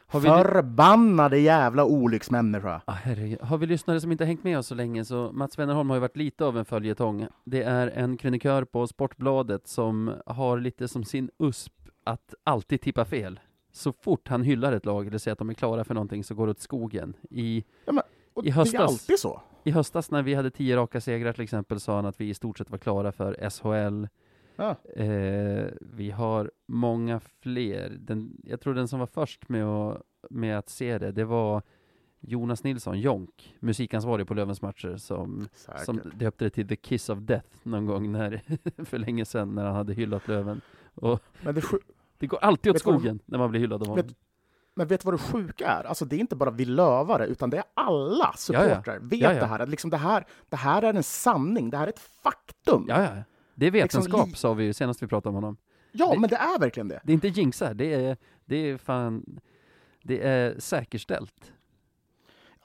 Har 0.09 0.21
vi, 0.21 0.29
Förbannade 0.29 1.39
jävla 1.39 1.85
olycksmänniska. 1.85 2.81
ah, 2.85 2.93
herregud. 2.93 3.41
har 3.41 3.59
vi 3.59 3.67
lyssnare 3.67 4.01
som 4.01 4.13
inte 4.13 4.25
hängt 4.25 4.45
med 4.45 4.59
oss 4.59 4.67
så 4.67 4.75
länge 4.75 5.05
så 5.05 5.33
Mats 5.33 5.59
Wennerholm 5.59 5.91
har 5.91 5.97
ju 5.97 6.01
varit 6.01 6.17
lite 6.17 6.45
av 6.45 6.59
en 6.59 6.65
följetong. 6.65 7.27
Det 7.45 7.63
är 7.63 7.87
en 7.89 8.17
krönikör 8.17 8.65
på 8.65 8.87
Sportbladet 8.87 9.67
som 9.69 10.15
har 10.27 10.59
lite 10.61 10.89
som 10.89 11.05
sin 11.05 11.31
USP 11.39 11.73
att 12.05 12.35
alltid 12.45 12.81
tippa 12.81 13.05
fel. 13.05 13.41
Så 13.73 13.93
fort 13.93 14.29
han 14.29 14.43
hyllar 14.43 14.73
ett 14.73 14.85
lag 14.87 15.07
eller 15.07 15.19
säger 15.19 15.33
att 15.33 15.39
de 15.39 15.51
är 15.51 15.55
klara 15.55 15.85
för 15.85 15.95
någonting 15.95 16.25
så 16.25 16.35
går 16.35 16.47
det 16.47 16.51
åt 16.51 16.61
skogen. 16.61 17.15
I, 17.31 17.65
Och 18.35 18.45
I 18.45 18.47
Det 18.47 18.53
är 18.53 18.55
höstas- 18.55 18.81
alltid 18.83 19.19
så. 19.19 19.41
I 19.65 19.71
höstas 19.71 20.11
när 20.11 20.23
vi 20.23 20.35
hade 20.35 20.51
tio 20.51 20.77
raka 20.77 21.01
segrar 21.01 21.33
till 21.33 21.43
exempel 21.43 21.81
sa 21.81 21.97
han 21.97 22.07
att 22.07 22.21
vi 22.21 22.29
i 22.29 22.35
stort 22.35 22.59
sett 22.59 22.71
var 22.71 22.79
klara 22.79 23.13
för 23.13 23.51
SHL. 23.51 24.07
Ja. 24.57 24.77
Eh, 25.03 25.67
vi 25.81 26.11
har 26.11 26.51
många 26.67 27.21
fler. 27.21 27.97
Den, 28.01 28.37
jag 28.45 28.61
tror 28.61 28.75
den 28.75 28.89
som 28.89 28.99
var 29.01 29.07
först 29.07 29.49
med 29.49 29.65
att, 29.65 30.03
med 30.31 30.59
att 30.59 30.69
se 30.69 30.99
det, 30.99 31.13
det 31.13 31.25
var 31.25 31.63
Jonas 32.21 32.65
Nilsson, 32.65 33.01
Jonk, 33.01 33.57
musikansvarig 33.61 34.27
på 34.29 34.35
Lövens 34.35 34.63
matcher, 34.63 34.97
som, 34.97 35.49
Säkert. 35.55 35.85
som 35.85 36.01
döpte 36.15 36.45
det 36.45 36.51
till 36.51 36.69
The 36.69 36.77
Kiss 36.77 37.09
of 37.09 37.19
Death 37.19 37.49
någon 37.63 37.87
gång 37.87 38.13
när, 38.13 38.41
för 38.85 38.99
länge 38.99 39.25
sedan 39.25 39.55
när 39.55 39.65
han 39.65 39.75
hade 39.75 39.95
hyllat 39.95 40.29
Löven. 40.29 40.61
Och 40.95 41.23
Men, 41.41 41.55
det, 41.55 41.63
det 42.19 42.27
går 42.27 42.39
alltid 42.39 42.71
åt 42.71 42.75
Vet 42.75 42.81
skogen 42.81 43.19
när 43.27 43.39
man 43.39 43.51
blir 43.51 43.61
hyllad 43.61 43.83
av 43.83 43.89
honom. 43.89 44.07
vet, 44.07 44.17
men 44.75 44.87
vet 44.87 45.01
du 45.01 45.05
vad 45.05 45.15
det 45.15 45.19
sjuka 45.19 45.67
är? 45.69 45.85
Alltså, 45.85 46.05
det 46.05 46.17
är 46.17 46.21
inte 46.21 46.37
bara 46.37 46.51
vi 46.51 46.65
lövare, 46.65 47.27
utan 47.27 47.51
det 47.51 47.57
är 47.57 47.65
alla 47.75 48.33
supportrar 48.37 48.99
vet 48.99 49.21
Ja, 49.21 49.33
ja. 49.33 49.41
det 49.41 49.47
här. 49.47 49.59
Att 49.59 49.69
liksom 49.69 49.91
det 49.91 49.97
här. 49.97 50.27
Det 50.49 50.57
här 50.57 50.83
är 50.83 50.95
en 50.95 51.03
sanning, 51.03 51.71
det 51.71 51.77
här 51.77 51.87
är 51.87 51.89
ett 51.93 51.99
faktum. 52.23 52.85
Ja, 52.89 53.03
ja. 53.03 53.23
Det 53.57 53.67
är 53.67 53.71
vetenskap 53.71 54.29
li- 54.29 54.35
sa 54.35 54.55
vi 54.55 54.65
ju 54.65 54.73
senast 54.73 55.03
vi 55.03 55.07
pratade 55.07 55.29
om 55.29 55.35
honom. 55.35 55.57
Ja, 55.93 56.11
Det- 56.13 56.19
men 56.21 56.31
det 56.31 56.37
är 56.37 56.59
verkligen 56.59 56.89
det. 56.89 57.01
Det 57.05 57.13
är 57.13 57.15
inte 57.15 57.29
jinxar, 57.29 57.75
det 57.75 57.95
är, 57.95 58.17
det 58.45 58.57
är 58.57 58.77
fan, 58.79 59.41
det 60.03 60.21
är 60.29 60.59
säkerställt. 60.61 61.53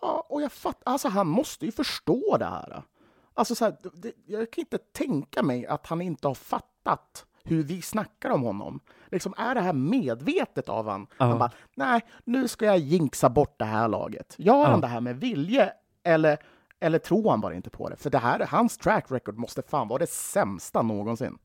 Ja, 0.01 0.25
och 0.29 0.41
jag 0.41 0.51
fattar, 0.51 0.91
alltså 0.91 1.07
han 1.07 1.27
måste 1.27 1.65
ju 1.65 1.71
förstå 1.71 2.37
det 2.39 2.45
här. 2.45 2.83
Alltså 3.33 3.55
så 3.55 3.65
här, 3.65 3.75
det, 3.93 4.11
jag 4.25 4.51
kan 4.51 4.61
inte 4.61 4.77
tänka 4.77 5.43
mig 5.43 5.65
att 5.67 5.87
han 5.87 6.01
inte 6.01 6.27
har 6.27 6.35
fattat 6.35 7.25
hur 7.43 7.63
vi 7.63 7.81
snackar 7.81 8.29
om 8.29 8.41
honom. 8.41 8.79
Liksom, 9.11 9.33
är 9.37 9.55
det 9.55 9.61
här 9.61 9.73
medvetet 9.73 10.69
av 10.69 10.87
han? 10.89 11.07
Ja. 11.17 11.25
Han 11.25 11.39
bara, 11.39 11.51
nej, 11.75 12.01
nu 12.23 12.47
ska 12.47 12.65
jag 12.65 12.77
jinxa 12.77 13.29
bort 13.29 13.55
det 13.59 13.65
här 13.65 13.87
laget. 13.87 14.35
Gör 14.37 14.53
Ja. 14.57 14.65
han 14.67 14.81
det 14.81 14.87
här 14.87 15.01
med 15.01 15.19
vilje 15.19 15.73
eller, 16.03 16.37
eller 16.81 16.99
tror 16.99 17.29
han 17.29 17.41
bara 17.41 17.55
inte 17.55 17.69
på 17.69 17.89
det? 17.89 17.95
För 17.95 18.09
det 18.09 18.17
här, 18.17 18.45
hans 18.45 18.77
track 18.77 19.11
record 19.11 19.37
måste 19.37 19.61
fan 19.61 19.87
vara 19.87 19.99
det 19.99 20.09
sämsta 20.09 20.81
någonsin. 20.81 21.37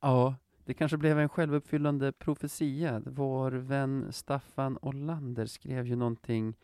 Ja, 0.00 0.34
det 0.64 0.74
kanske 0.74 0.96
blev 0.96 1.18
en 1.18 1.28
självuppfyllande 1.28 2.12
profetia. 2.12 3.02
Vår 3.06 3.50
vän 3.50 4.06
Staffan 4.10 4.78
Olander 4.82 5.46
skrev 5.46 5.86
ju 5.86 5.96
någonting, 5.96 6.54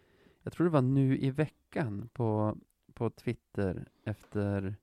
jag 0.42 0.52
tror 0.52 0.64
det 0.64 0.70
var 0.70 0.82
nu 0.82 1.18
i 1.18 1.30
veckan 1.30 2.08
på, 2.12 2.56
på 2.94 3.10
Twitter 3.10 3.88
efter, 4.04 4.76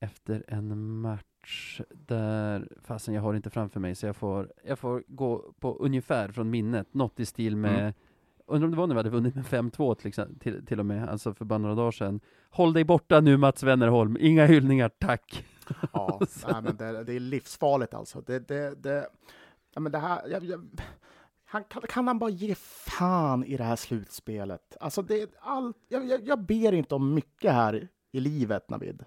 efter 0.00 0.44
en 0.48 1.00
match 1.00 1.80
där, 1.90 2.68
fasen 2.82 3.14
jag 3.14 3.22
har 3.22 3.34
inte 3.34 3.50
framför 3.50 3.80
mig 3.80 3.94
så 3.94 4.06
jag 4.06 4.16
får, 4.16 4.52
jag 4.64 4.78
får 4.78 5.04
gå 5.06 5.52
på 5.60 5.76
ungefär 5.76 6.28
från 6.28 6.50
minnet, 6.50 6.94
något 6.94 7.20
i 7.20 7.26
stil 7.26 7.56
med 7.56 7.80
Mm. 7.80 7.92
Undrar 8.48 8.66
om 8.66 8.70
det 8.70 8.76
var 8.76 8.86
när 8.86 8.94
vi 8.94 8.98
hade 8.98 9.10
vunnit 9.10 9.34
med 9.34 9.44
5-2 9.44 9.94
till, 9.94 10.08
exempel- 10.08 10.38
till, 10.38 10.66
till 10.66 10.80
och 10.80 10.86
med, 10.86 11.08
alltså 11.08 11.34
för 11.34 11.44
bara 11.44 11.58
några 11.58 11.74
dagar 11.74 11.90
sedan. 11.90 12.20
Håll 12.50 12.72
dig 12.72 12.84
borta 12.84 13.20
nu 13.20 13.36
Mats 13.36 13.62
Wennerholm, 13.62 14.16
inga 14.20 14.46
hyllningar, 14.46 14.88
tack! 14.88 15.44
Ja, 15.92 16.20
nej, 16.46 16.62
men 16.62 16.76
det, 16.76 17.04
det 17.04 17.12
är 17.12 17.20
livsfarligt 17.20 17.94
alltså. 17.94 18.20
Det, 18.20 18.48
det, 18.48 18.82
det, 18.82 19.08
ja, 19.74 19.80
men 19.80 19.92
det 19.92 19.98
här, 19.98 20.28
jag, 20.28 20.44
jag, 20.44 20.80
han, 21.44 21.64
kan, 21.64 21.82
kan 21.82 22.06
han 22.06 22.18
bara 22.18 22.30
ge 22.30 22.54
fan 22.54 23.44
i 23.44 23.56
det 23.56 23.64
här 23.64 23.76
slutspelet? 23.76 24.76
Alltså 24.80 25.02
det, 25.02 25.30
all, 25.40 25.72
jag, 25.88 26.06
jag, 26.06 26.28
jag 26.28 26.44
ber 26.44 26.72
inte 26.72 26.94
om 26.94 27.14
mycket 27.14 27.52
här 27.52 27.88
i 28.12 28.20
livet, 28.20 28.70
Navid. 28.70 29.04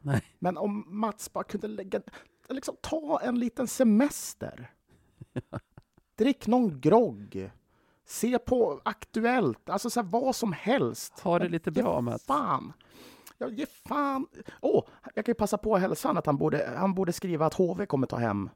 Nej. 0.00 0.22
Men 0.38 0.56
om 0.56 0.84
Mats 0.86 1.32
bara 1.32 1.44
kunde 1.44 1.68
lägga, 1.68 2.00
liksom, 2.48 2.76
ta 2.80 3.20
en 3.22 3.38
liten 3.38 3.66
semester. 3.66 4.70
Drick 6.18 6.46
någon 6.46 6.80
grogg. 6.80 7.50
Se 8.06 8.38
på 8.38 8.80
Aktuellt, 8.84 9.70
alltså 9.70 9.90
så 9.90 10.00
här, 10.00 10.08
vad 10.08 10.36
som 10.36 10.52
helst. 10.52 11.20
Ha 11.20 11.38
det 11.38 11.48
lite 11.48 11.70
bra, 11.70 12.00
Mats. 12.00 12.26
Fan. 12.26 12.72
Ja, 13.38 13.48
ge 13.48 13.66
fan. 13.88 14.26
Åh, 14.60 14.84
jag 15.14 15.24
kan 15.24 15.30
ju 15.30 15.34
passa 15.34 15.58
på 15.58 15.74
att 15.74 15.80
hälsa 15.80 16.10
att 16.10 16.26
han 16.26 16.36
borde, 16.36 16.70
han 16.76 16.94
borde 16.94 17.12
skriva 17.12 17.46
att 17.46 17.54
HV 17.54 17.86
kommer 17.86 18.06
ta 18.06 18.16
hem 18.16 18.50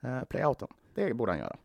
eh, 0.00 0.24
playouten. 0.24 0.68
Det 0.94 1.14
borde 1.14 1.32
han 1.32 1.38
göra. 1.38 1.56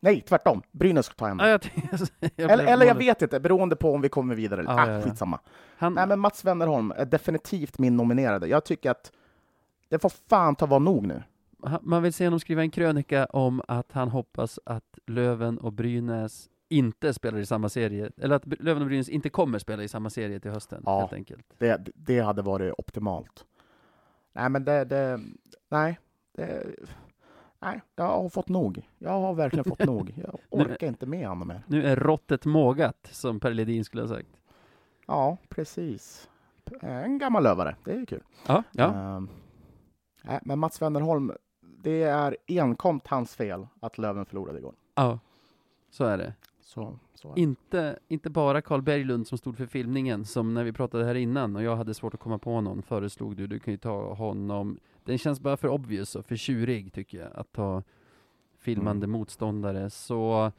Nej, 0.00 0.20
tvärtom. 0.20 0.62
Brynäs 0.70 1.06
ska 1.06 1.14
ta 1.14 1.26
hem 1.26 1.38
Ja, 1.38 1.48
jag, 1.48 1.60
jag, 1.90 2.30
jag 2.36 2.50
Eller, 2.50 2.66
eller 2.66 2.86
jag 2.86 2.94
vet 2.94 3.22
inte, 3.22 3.40
beroende 3.40 3.76
på 3.76 3.94
om 3.94 4.00
vi 4.00 4.08
kommer 4.08 4.34
vidare. 4.34 4.62
Ja, 4.66 4.74
ah, 4.74 4.86
ja, 4.86 4.92
ja. 4.92 5.02
skitsamma. 5.02 5.40
Han, 5.76 5.94
Nej, 5.94 6.06
men 6.06 6.20
Mats 6.20 6.44
Wennerholm 6.44 6.92
är 6.96 7.04
definitivt 7.04 7.78
min 7.78 7.96
nominerade. 7.96 8.46
Jag 8.46 8.64
tycker 8.64 8.90
att 8.90 9.12
det 9.88 9.98
får 9.98 10.12
fan 10.28 10.56
ta 10.56 10.66
vara 10.66 10.78
nog 10.78 11.06
nu. 11.06 11.22
Man 11.82 12.02
vill 12.02 12.12
se 12.12 12.26
honom 12.26 12.40
skriva 12.40 12.62
en 12.62 12.70
krönika 12.70 13.26
om 13.26 13.62
att 13.68 13.92
han 13.92 14.08
hoppas 14.08 14.58
att 14.64 14.98
Löven 15.06 15.58
och 15.58 15.72
Brynäs 15.72 16.48
inte 16.68 17.14
spelar 17.14 17.38
i 17.38 17.46
samma 17.46 17.68
serie, 17.68 18.10
eller 18.16 18.36
att 18.36 18.46
Löven 18.46 18.82
och 18.82 18.88
Brynäs 18.88 19.08
inte 19.08 19.28
kommer 19.30 19.58
spela 19.58 19.82
i 19.82 19.88
samma 19.88 20.10
serie 20.10 20.40
till 20.40 20.50
hösten, 20.50 20.82
Ja. 20.86 21.00
helt 21.00 21.12
enkelt. 21.12 21.46
Det, 21.58 21.86
det 21.94 22.20
hade 22.20 22.42
varit 22.42 22.74
optimalt. 22.78 23.46
Nej, 24.32 24.48
men 24.48 24.64
det... 24.64 24.84
det 24.84 25.20
nej, 25.70 25.98
det, 26.32 26.66
nej, 27.60 27.80
jag 27.96 28.04
har 28.04 28.28
fått 28.28 28.48
nog. 28.48 28.88
Jag 28.98 29.10
har 29.10 29.34
verkligen 29.34 29.64
fått 29.64 29.84
nog. 29.84 30.14
Jag 30.22 30.38
orkar 30.50 30.86
inte 30.86 31.06
med 31.06 31.28
honom 31.28 31.48
mer. 31.48 31.62
Nu 31.66 31.86
är 31.86 31.96
råttet 31.96 32.44
mågat, 32.44 33.08
som 33.12 33.40
Per 33.40 33.54
Ledin 33.54 33.84
skulle 33.84 34.02
ha 34.02 34.08
sagt. 34.08 34.28
Ja, 35.06 35.36
precis. 35.48 36.28
En 36.80 37.18
gammal 37.18 37.42
lövare. 37.42 37.76
Det 37.84 37.92
är 37.92 38.04
kul. 38.06 38.22
Ja, 38.46 38.62
ja. 38.72 38.94
Ehm, 38.94 39.28
nej, 40.24 40.40
men 40.42 40.58
Mats 40.58 40.82
Wennerholm, 40.82 41.32
det 41.82 42.02
är 42.02 42.36
enkomt 42.46 43.06
hans 43.06 43.36
fel 43.36 43.66
att 43.80 43.98
Löven 43.98 44.26
förlorade 44.26 44.58
igår. 44.58 44.74
ja. 44.94 45.18
Så 45.90 46.04
är 46.04 46.18
det. 46.18 46.34
Så, 46.60 46.98
så. 47.14 47.30
är 47.30 47.34
det. 47.34 47.40
Inte, 47.40 47.98
inte 48.08 48.30
bara 48.30 48.62
Carl 48.62 48.82
Berglund 48.82 49.26
som 49.26 49.38
stod 49.38 49.56
för 49.56 49.66
filmningen, 49.66 50.24
som 50.24 50.54
när 50.54 50.64
vi 50.64 50.72
pratade 50.72 51.04
här 51.04 51.14
innan 51.14 51.56
och 51.56 51.62
jag 51.62 51.76
hade 51.76 51.94
svårt 51.94 52.14
att 52.14 52.20
komma 52.20 52.38
på 52.38 52.60
någon, 52.60 52.82
föreslog 52.82 53.36
du, 53.36 53.46
du 53.46 53.58
kan 53.58 53.72
ju 53.72 53.78
ta 53.78 54.14
honom. 54.14 54.78
Den 55.04 55.18
känns 55.18 55.40
bara 55.40 55.56
för 55.56 55.68
obvious 55.68 56.16
och 56.16 56.26
för 56.26 56.36
tjurig 56.36 56.92
tycker 56.92 57.18
jag, 57.18 57.28
att 57.34 57.52
ta 57.52 57.82
filmande 58.58 59.06
motståndare. 59.06 59.90
Så 59.90 60.52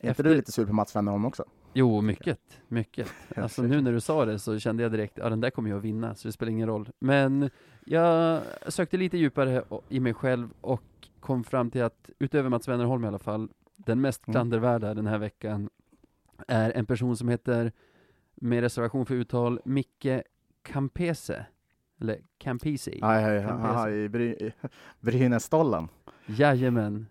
Är 0.00 0.08
inte 0.08 0.22
du 0.22 0.34
lite 0.34 0.52
sur 0.52 0.66
på 0.66 0.72
Mats 0.72 0.96
Wennerholm 0.96 1.24
också? 1.24 1.44
Jo, 1.72 2.00
mycket, 2.00 2.40
mycket. 2.68 3.08
Alltså 3.36 3.62
nu 3.62 3.80
när 3.80 3.92
du 3.92 4.00
sa 4.00 4.24
det 4.24 4.38
så 4.38 4.58
kände 4.58 4.82
jag 4.82 4.92
direkt, 4.92 5.18
ja 5.18 5.28
den 5.28 5.40
där 5.40 5.50
kommer 5.50 5.70
jag 5.70 5.78
att 5.78 5.84
vinna, 5.84 6.14
så 6.14 6.28
det 6.28 6.32
spelar 6.32 6.50
ingen 6.50 6.68
roll. 6.68 6.88
Men 6.98 7.50
jag 7.84 8.42
sökte 8.68 8.96
lite 8.96 9.18
djupare 9.18 9.62
i 9.88 10.00
mig 10.00 10.14
själv 10.14 10.48
och 10.60 10.82
kom 11.20 11.44
fram 11.44 11.70
till 11.70 11.82
att, 11.82 12.10
utöver 12.18 12.48
Mats 12.50 12.68
Wennerholm 12.68 13.04
i 13.04 13.08
alla 13.08 13.18
fall, 13.18 13.48
den 13.76 14.00
mest 14.00 14.26
Mm. 14.28 14.32
klandervärda 14.34 14.94
den 14.94 15.06
här 15.06 15.18
veckan 15.18 15.70
är 16.48 16.70
en 16.70 16.86
person 16.86 17.16
som 17.16 17.28
heter, 17.28 17.72
med 18.34 18.60
reservation 18.60 19.06
för 19.06 19.14
uttal, 19.14 19.60
Micke 19.64 20.06
Campese. 20.62 21.46
Eller 22.00 22.18
Campisi. 22.38 22.98
Har 23.58 23.88
i 23.90 24.08
Bry-. 24.08 24.52
Jajamän. 26.26 27.06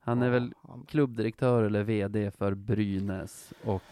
Han 0.00 0.22
är 0.22 0.30
väl 0.30 0.54
klubbdirektör 0.88 1.62
eller 1.62 1.82
VD 1.82 2.30
för 2.30 2.54
Brynäs 2.54 3.52
och 3.64 3.82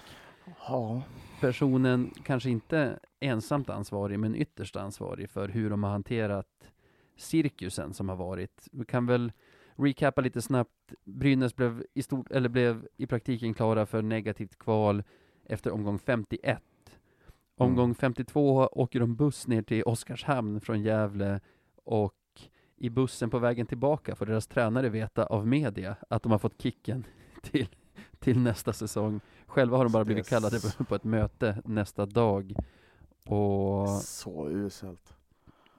Ja. 0.69 1.03
Personen 1.41 2.11
kanske 2.25 2.51
inte 2.51 2.99
ensamt 3.21 3.71
ansvarig, 3.71 4.19
men 4.19 4.37
ytterst 4.37 4.77
ansvarig 4.77 5.31
för 5.31 5.49
hur 5.49 5.71
de 5.71 5.83
har 5.83 5.91
hanterat 5.91 6.73
cirkusen 7.17 7.95
som 7.95 8.09
har 8.09 8.17
varit. 8.17 8.69
Vi 8.73 8.85
kan 8.85 9.07
väl 9.07 9.33
recapa 9.77 10.21
lite 10.21 10.43
snabbt. 10.43 10.95
Brynäs 11.05 11.57
blev 11.57 11.85
i, 11.95 12.03
stort, 12.03 12.31
eller 12.31 12.49
blev 12.49 12.89
i 12.97 13.07
praktiken 13.07 13.55
klara 13.55 13.87
för 13.87 14.03
negativt 14.03 14.59
kval 14.59 15.03
efter 15.45 15.71
omgång 15.71 15.99
51. 15.99 16.63
Omgång 17.57 17.85
Mm. 17.85 17.95
52 17.95 18.69
åker 18.73 19.01
de 19.01 19.17
buss 19.17 19.47
ner 19.47 19.63
till 19.63 19.83
Oskarshamn 19.83 20.61
från 20.61 20.83
Gävle 20.83 21.41
och 21.85 22.15
i 22.77 22.91
bussen 22.91 23.31
på 23.31 23.39
vägen 23.39 23.67
tillbaka 23.67 24.15
får 24.15 24.27
deras 24.27 24.47
tränare 24.47 24.89
veta 24.89 25.27
av 25.27 25.47
media 25.47 25.97
att 26.11 26.23
de 26.23 26.33
har 26.33 26.39
fått 26.39 26.63
kicken 26.63 27.05
till, 27.43 27.69
till 28.21 28.39
nästa 28.39 28.73
säsong. 28.73 29.21
Själva 29.47 29.77
har 29.77 29.85
de 29.85 29.93
bara 29.93 30.05
blivit 30.05 30.29
kallade 30.29 30.61
på, 30.89 30.95
ett 30.95 31.05
möte 31.05 31.63
nästa 31.65 32.07
dag. 32.07 32.55
Och 33.27 33.89
Så 33.89 34.49
uselt. 34.49 35.15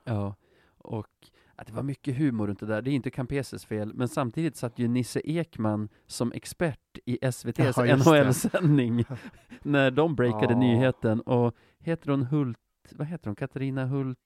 Ja, 0.04 0.36
och 0.78 1.08
att 1.56 1.68
det 1.68 1.74
var 1.74 1.84
mycket 1.84 2.18
humor 2.18 2.48
runt 2.48 2.60
det 2.60 2.66
där. 2.66 2.82
Det 2.82 2.92
är 2.92 2.94
inte 2.94 3.10
Campeses 3.10 3.66
fel, 3.66 3.94
men 3.94 4.08
samtidigt 4.08 4.56
satt 4.56 4.80
ju 4.80 4.88
Nisse 4.88 5.22
Ekman 5.24 5.90
som 6.08 6.32
expert 6.32 6.98
i 7.06 7.18
SVTs 7.22 7.78
Ja. 7.78 7.96
NHL-sändning 7.96 9.06
när 9.62 9.92
de 9.92 10.16
breakade 10.16 10.54
Ja. 10.54 10.60
nyheten. 10.60 11.22
Och 11.22 11.56
heter 11.80 12.12
hon 12.12 12.24
Hult, 12.24 12.58
vad 12.92 13.08
heter 13.08 13.26
hon, 13.28 13.36
Katarina 13.36 13.86
Hult? 13.86 14.20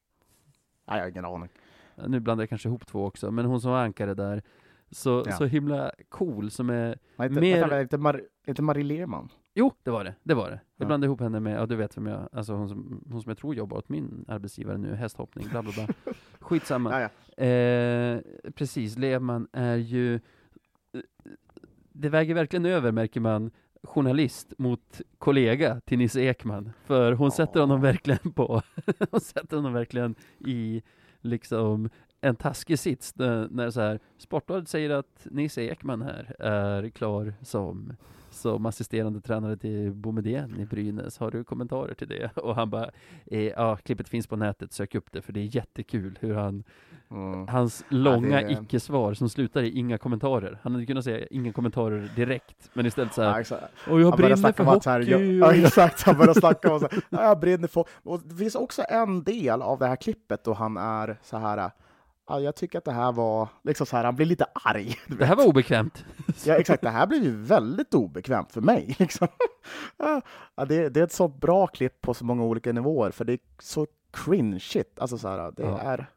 Nej, 0.87 0.97
jag 0.97 1.03
har 1.03 1.09
ingen 1.09 1.25
aning. 1.25 1.49
Nu 2.07 2.19
blandar 2.19 2.41
jag 2.41 2.49
kanske 2.49 2.69
ihop 2.69 2.87
två 2.87 3.05
också, 3.05 3.31
men 3.31 3.45
hon 3.45 3.61
som 3.61 3.71
var 3.71 3.79
ankare 3.83 4.13
där. 4.13 4.43
Så, 4.95 5.23
Ja. 5.25 5.31
så 5.31 5.45
himla 5.45 5.91
cool 6.09 6.51
som 6.51 6.69
är, 6.69 6.97
Nej, 7.15 7.27
inte, 7.27 7.41
Mer- 7.41 7.59
vänta, 7.59 7.81
inte, 7.81 7.97
Mar- 7.97 8.21
inte 8.47 8.61
Marie 8.61 8.83
Lerman? 8.83 9.29
jo 9.55 9.71
det 9.83 9.91
var 9.91 10.03
det, 10.03 10.15
det 10.23 10.33
var 10.33 10.49
det. 10.49 10.59
Jag 10.75 10.85
Ja. 10.85 10.87
blandade 10.87 11.07
ihop 11.07 11.21
henne 11.21 11.39
med, 11.39 11.57
ja 11.59 11.65
du 11.65 11.75
vet 11.75 11.97
vem 11.97 12.05
jag, 12.07 12.29
alltså 12.31 12.53
hon 12.53 12.69
som, 12.69 13.03
hon 13.11 13.21
som 13.21 13.29
jag 13.29 13.37
tror 13.37 13.55
jobbar 13.55 13.77
åt 13.77 13.89
min 13.89 14.25
arbetsgivare 14.27 14.77
nu, 14.77 14.95
hästhoppning, 14.95 15.47
bla 15.49 15.61
bla 15.63 15.71
bla. 15.71 15.87
Skitsamma. 16.39 17.01
Ja. 17.37 17.43
Eh, 17.43 18.19
precis, 18.55 18.97
Lehmann 18.97 19.47
är 19.51 19.75
ju... 19.75 20.19
Det 21.91 22.09
väger 22.09 22.33
verkligen 22.35 22.65
över, 22.65 22.91
märker 22.91 23.19
man, 23.19 23.51
journalist 23.83 24.53
mot 24.57 25.01
kollega 25.17 25.81
till 25.85 25.97
Nisse 25.97 26.21
Ekman. 26.21 26.71
För 26.85 27.11
hon 27.13 27.25
Ja. 27.27 27.31
sätter 27.31 27.59
honom 27.59 27.81
verkligen 27.81 28.31
på... 28.33 28.61
hon 29.11 29.19
sätter 29.21 29.55
honom 29.57 29.73
verkligen 29.73 30.15
i 30.39 30.83
liksom 31.21 31.89
en 32.25 32.35
taskig 32.35 32.79
sits 32.79 33.15
när, 33.15 33.47
när 33.51 33.69
så 33.71 33.81
här, 33.81 33.99
Sportbladet 34.17 34.69
säger 34.69 34.89
att 34.89 35.27
Nisse 35.31 35.61
Ekman 35.61 36.01
här 36.01 36.35
är 36.41 36.89
klar 36.89 37.33
som, 37.41 37.93
som 38.29 38.65
assisterande 38.65 39.21
tränare 39.21 39.57
till 39.57 39.91
Boumedienne 39.91 40.61
i 40.61 40.65
Brynäs. 40.65 41.17
Har 41.17 41.31
du 41.31 41.43
kommentarer 41.43 41.93
till 41.93 42.07
det? 42.07 42.29
Och 42.37 42.55
han 42.55 42.69
bara, 42.69 42.89
eh, 43.25 43.39
ja, 43.43 43.75
klippet 43.75 44.09
finns 44.09 44.27
på 44.27 44.35
nätet, 44.35 44.73
sök 44.73 44.95
upp 44.95 45.11
det 45.11 45.21
för 45.21 45.33
det 45.33 45.39
är 45.39 45.55
jättekul 45.55 46.17
hur 46.21 46.33
han 46.35 46.63
Mm. 47.11 47.47
Hans 47.47 47.83
långa 47.89 48.41
det- 48.41 48.51
icke-svar 48.51 49.13
som 49.13 49.29
slutar 49.29 49.61
i 49.63 49.69
inga 49.69 49.97
kommentarer. 49.97 50.59
Han 50.63 50.71
hade 50.73 50.85
kunnat 50.85 51.03
säga 51.03 51.27
inga 51.31 51.53
kommentarer 51.53 52.09
direkt, 52.15 52.69
men 52.73 52.85
istället 52.85 53.13
så 53.13 53.21
Ja, 53.21 53.29
här, 53.31 53.39
exakt. 53.39 53.63
och 53.89 54.01
jag 54.01 54.09
Han 54.09 54.17
brinner 54.17 54.35
för 54.35 54.79
så 54.81 54.89
här, 54.89 54.99
hockey. 54.99 55.11
jag, 55.11 55.21
ja, 55.23 55.53
exakt, 55.65 56.01
han 56.01 56.17
börjar 56.17 56.33
snacka 56.33 56.73
om 56.73 56.79
så 56.79 56.87
här, 56.91 57.01
ja, 57.09 57.23
jag 57.23 57.39
brinner 57.39 57.67
för 57.67 57.85
Och 58.03 58.19
det 58.25 58.35
finns 58.35 58.55
också 58.55 58.81
en 58.89 59.23
del 59.23 59.61
av 59.61 59.79
det 59.79 59.87
här 59.87 59.95
klippet 59.95 60.43
då 60.43 60.53
han 60.53 60.77
är 60.77 61.17
så 61.23 61.37
här, 61.37 61.71
ja, 62.27 62.39
jag 62.39 62.55
tycker 62.55 62.77
att 62.77 62.85
det 62.85 62.91
här 62.91 63.11
var, 63.11 63.49
liksom 63.63 63.85
så 63.85 63.97
här, 63.97 64.03
han 64.03 64.15
blir 64.15 64.25
lite 64.25 64.45
arg. 64.53 64.95
det 65.07 65.25
här 65.25 65.35
var 65.35 65.45
obekvämt. 65.47 66.05
Ja, 66.45 66.53
exakt, 66.55 66.83
det 66.83 66.89
här 66.89 67.07
blir 67.07 67.23
ju 67.23 67.31
väldigt 67.35 67.93
obekvämt 67.93 68.51
för 68.51 68.61
mig. 68.61 68.95
Liksom. 68.99 69.27
Ja, 69.97 70.21
det, 70.65 70.89
det 70.89 70.99
är 70.99 71.03
ett 71.03 71.11
så 71.11 71.27
bra 71.27 71.67
klipp 71.67 72.01
på 72.01 72.13
så 72.13 72.25
många 72.25 72.43
olika 72.43 72.71
nivåer, 72.71 73.11
för 73.11 73.25
det 73.25 73.33
är 73.33 73.39
så 73.59 73.87
cringe-shit. 74.11 74.99
Alltså 74.99 75.17
så 75.17 75.27
här, 75.27 75.51
det, 75.51 75.63
Ja. 75.63 75.79
är, 75.79 76.07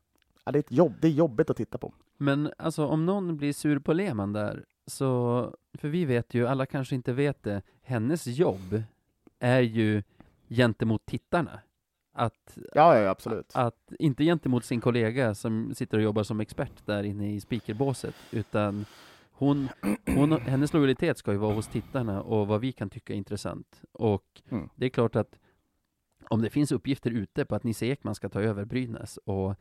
ja, 0.45 0.53
det, 0.53 0.59
är 0.59 0.61
ett 0.61 0.73
jobb, 0.73 0.95
det 1.01 1.07
är 1.09 1.13
jobbigt 1.13 1.51
att 1.51 1.57
titta 1.57 1.79
på. 1.79 1.93
Men 2.17 2.53
alltså 2.59 2.87
om 2.87 3.07
någon 3.07 3.37
blir 3.37 3.53
sur 3.53 3.79
på 3.79 3.93
Lehmann 3.93 4.33
där, 4.33 4.65
så, 4.87 5.55
för 5.75 5.89
vi 5.89 6.05
vet 6.05 6.35
ju, 6.35 6.47
alla 6.47 6.67
kanske 6.67 6.95
inte 6.95 7.13
vet 7.13 7.43
det, 7.43 7.63
hennes 7.83 8.27
jobb 8.27 8.83
är 9.39 9.61
ju 9.61 10.03
gentemot 10.49 11.07
tittarna. 11.07 11.61
Att, 12.19 12.59
Ja, 12.75 12.99
ja, 12.99 13.11
absolut. 13.11 13.51
att 13.55 13.93
inte 13.99 14.25
gentemot 14.25 14.65
sin 14.65 14.81
kollega 14.81 15.35
som 15.35 15.75
sitter 15.75 15.99
och 15.99 16.05
jobbar 16.05 16.23
som 16.23 16.41
expert 16.41 16.87
där 16.87 17.03
inne 17.03 17.35
i 17.35 17.41
speakerbåset, 17.41 18.15
utan 18.31 18.85
hon, 19.33 19.69
hon, 20.07 20.33
hennes 20.41 20.73
lojalitet 20.73 21.19
ska 21.19 21.33
ju 21.33 21.39
vara 21.39 21.55
hos 21.55 21.67
tittarna 21.69 22.23
och 22.23 22.47
vad 22.47 22.61
vi 22.61 22.73
kan 22.73 22.91
tycka 22.91 23.13
är 23.13 23.17
intressant. 23.17 23.83
Och 23.93 24.43
Mm. 24.51 24.69
det 24.75 24.87
är 24.87 24.91
klart 24.91 25.17
att 25.17 25.39
om 26.31 26.43
det 26.43 26.51
finns 26.51 26.73
uppgifter 26.73 27.11
ute 27.11 27.45
på 27.45 27.55
att 27.55 27.65
Nisse 27.65 27.87
Ekman 27.87 28.15
ska 28.15 28.29
ta 28.29 28.41
över 28.41 28.65
Brynäs 28.65 29.17
och, 29.17 29.55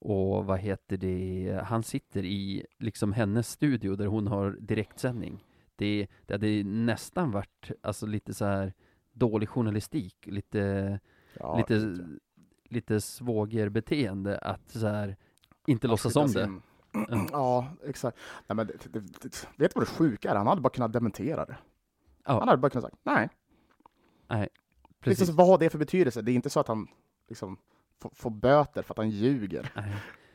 och 0.00 0.44
vad 0.46 0.58
heter 0.58 0.96
det, 0.96 1.60
han 1.64 1.82
sitter 1.82 2.24
i 2.24 2.66
liksom 2.78 3.12
hennes 3.12 3.48
studio 3.50 3.96
där 3.96 4.06
hon 4.06 4.26
har 4.26 4.56
direktsändning. 4.60 5.44
Det, 5.76 6.06
det 6.26 6.34
hade 6.34 6.64
nästan 6.64 7.30
varit 7.30 7.70
alltså 7.82 8.06
lite 8.06 8.34
så 8.34 8.44
här 8.44 8.72
dålig 9.12 9.48
journalistik, 9.48 10.16
lite 10.26 11.00
Ja, 11.40 11.56
lite, 11.56 11.74
ja. 11.74 12.04
lite 12.70 13.00
svågerbeteende 13.00 14.38
att 14.38 14.70
så 14.70 14.86
här, 14.86 15.16
inte 15.66 15.86
låtsas 15.88 16.16
om 16.16 16.26
det. 16.26 16.44
Sin- 16.44 16.62
Ja, 17.32 17.66
exakt. 17.84 18.18
Nej, 18.46 18.56
men 18.56 18.66
det, 18.66 18.92
det, 18.92 19.00
det, 19.00 19.48
vet 19.56 19.74
du 19.74 19.80
vad 19.80 19.82
det 19.82 19.90
sjuka 19.90 20.30
är? 20.30 20.36
Han 20.36 20.46
hade 20.46 20.60
bara 20.60 20.70
kunnat 20.70 20.92
dementera 20.92 21.44
det. 21.44 21.56
Ja. 22.24 22.38
Han 22.38 22.48
hade 22.48 22.60
bara 22.60 22.70
kunnat 22.70 22.84
säga 22.84 22.96
nej. 23.02 24.48
Precis. 25.00 25.20
Liksom, 25.20 25.36
vad 25.36 25.46
har 25.46 25.58
det 25.58 25.70
för 25.70 25.78
betydelse? 25.78 26.22
Det 26.22 26.32
är 26.32 26.34
inte 26.34 26.50
så 26.50 26.60
att 26.60 26.68
han 26.68 26.88
liksom, 27.28 27.56
får, 28.14 28.30
böter 28.30 28.82
för 28.82 28.94
att 28.94 28.98
han 28.98 29.10
ljuger. 29.10 29.72
Nej. 29.76 29.94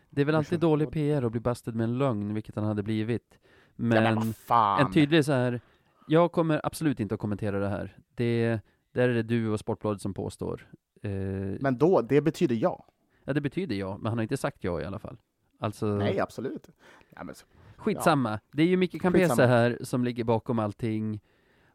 Det 0.10 0.22
är 0.22 0.26
väl 0.26 0.36
alltid 0.36 0.52
Liksom. 0.52 0.70
dålig 0.70 0.92
PR 0.92 1.22
att 1.24 1.32
bli 1.32 1.42
bastad 1.42 1.72
med 1.72 1.84
en 1.84 1.98
lögn, 1.98 2.34
vilket 2.34 2.56
han 2.56 2.66
hade 2.66 2.84
blivit. 2.84 3.28
ja, 3.32 3.40
men 3.76 4.04
Men 4.04 4.16
vad 4.16 4.36
fan. 4.36 4.86
en 4.86 4.92
tydlig 4.94 5.26
så 5.26 5.32
här, 5.32 5.62
jag 6.08 6.32
kommer 6.32 6.62
absolut 6.66 7.00
inte 7.00 7.16
att 7.16 7.22
kommentera 7.22 7.60
det 7.60 7.70
här. 7.70 7.98
Det, 8.16 8.60
där 8.92 9.10
är 9.10 9.14
det 9.14 9.24
du 9.24 9.50
och 9.50 9.60
Sportbladet 9.60 10.02
som 10.02 10.14
påstår. 10.14 10.68
Eh, 11.02 11.12
Men 11.60 11.78
då, 11.78 12.02
det 12.02 12.22
betyder 12.22 12.56
ja. 12.56 12.86
ja, 13.24 13.34
det 13.34 13.42
betyder 13.42 13.76
ja, 13.76 13.98
men 13.98 14.06
han 14.06 14.18
har 14.18 14.24
inte 14.24 14.38
sagt 14.38 14.64
ja 14.64 14.82
i 14.82 14.86
alla 14.86 15.00
fall. 15.00 15.18
Alltså, 15.60 15.86
Nej, 15.86 16.20
absolut. 16.20 16.70
Ja, 17.10 17.24
men, 17.24 17.36
skitsamma. 17.78 18.40
Det 18.52 18.62
är 18.64 18.68
ju 18.68 18.78
Micke 18.78 19.02
Campese 19.02 19.24
Skitsamma. 19.30 19.48
här 19.48 19.78
som 19.82 20.04
ligger 20.04 20.24
bakom 20.24 20.60
allting. 20.60 21.20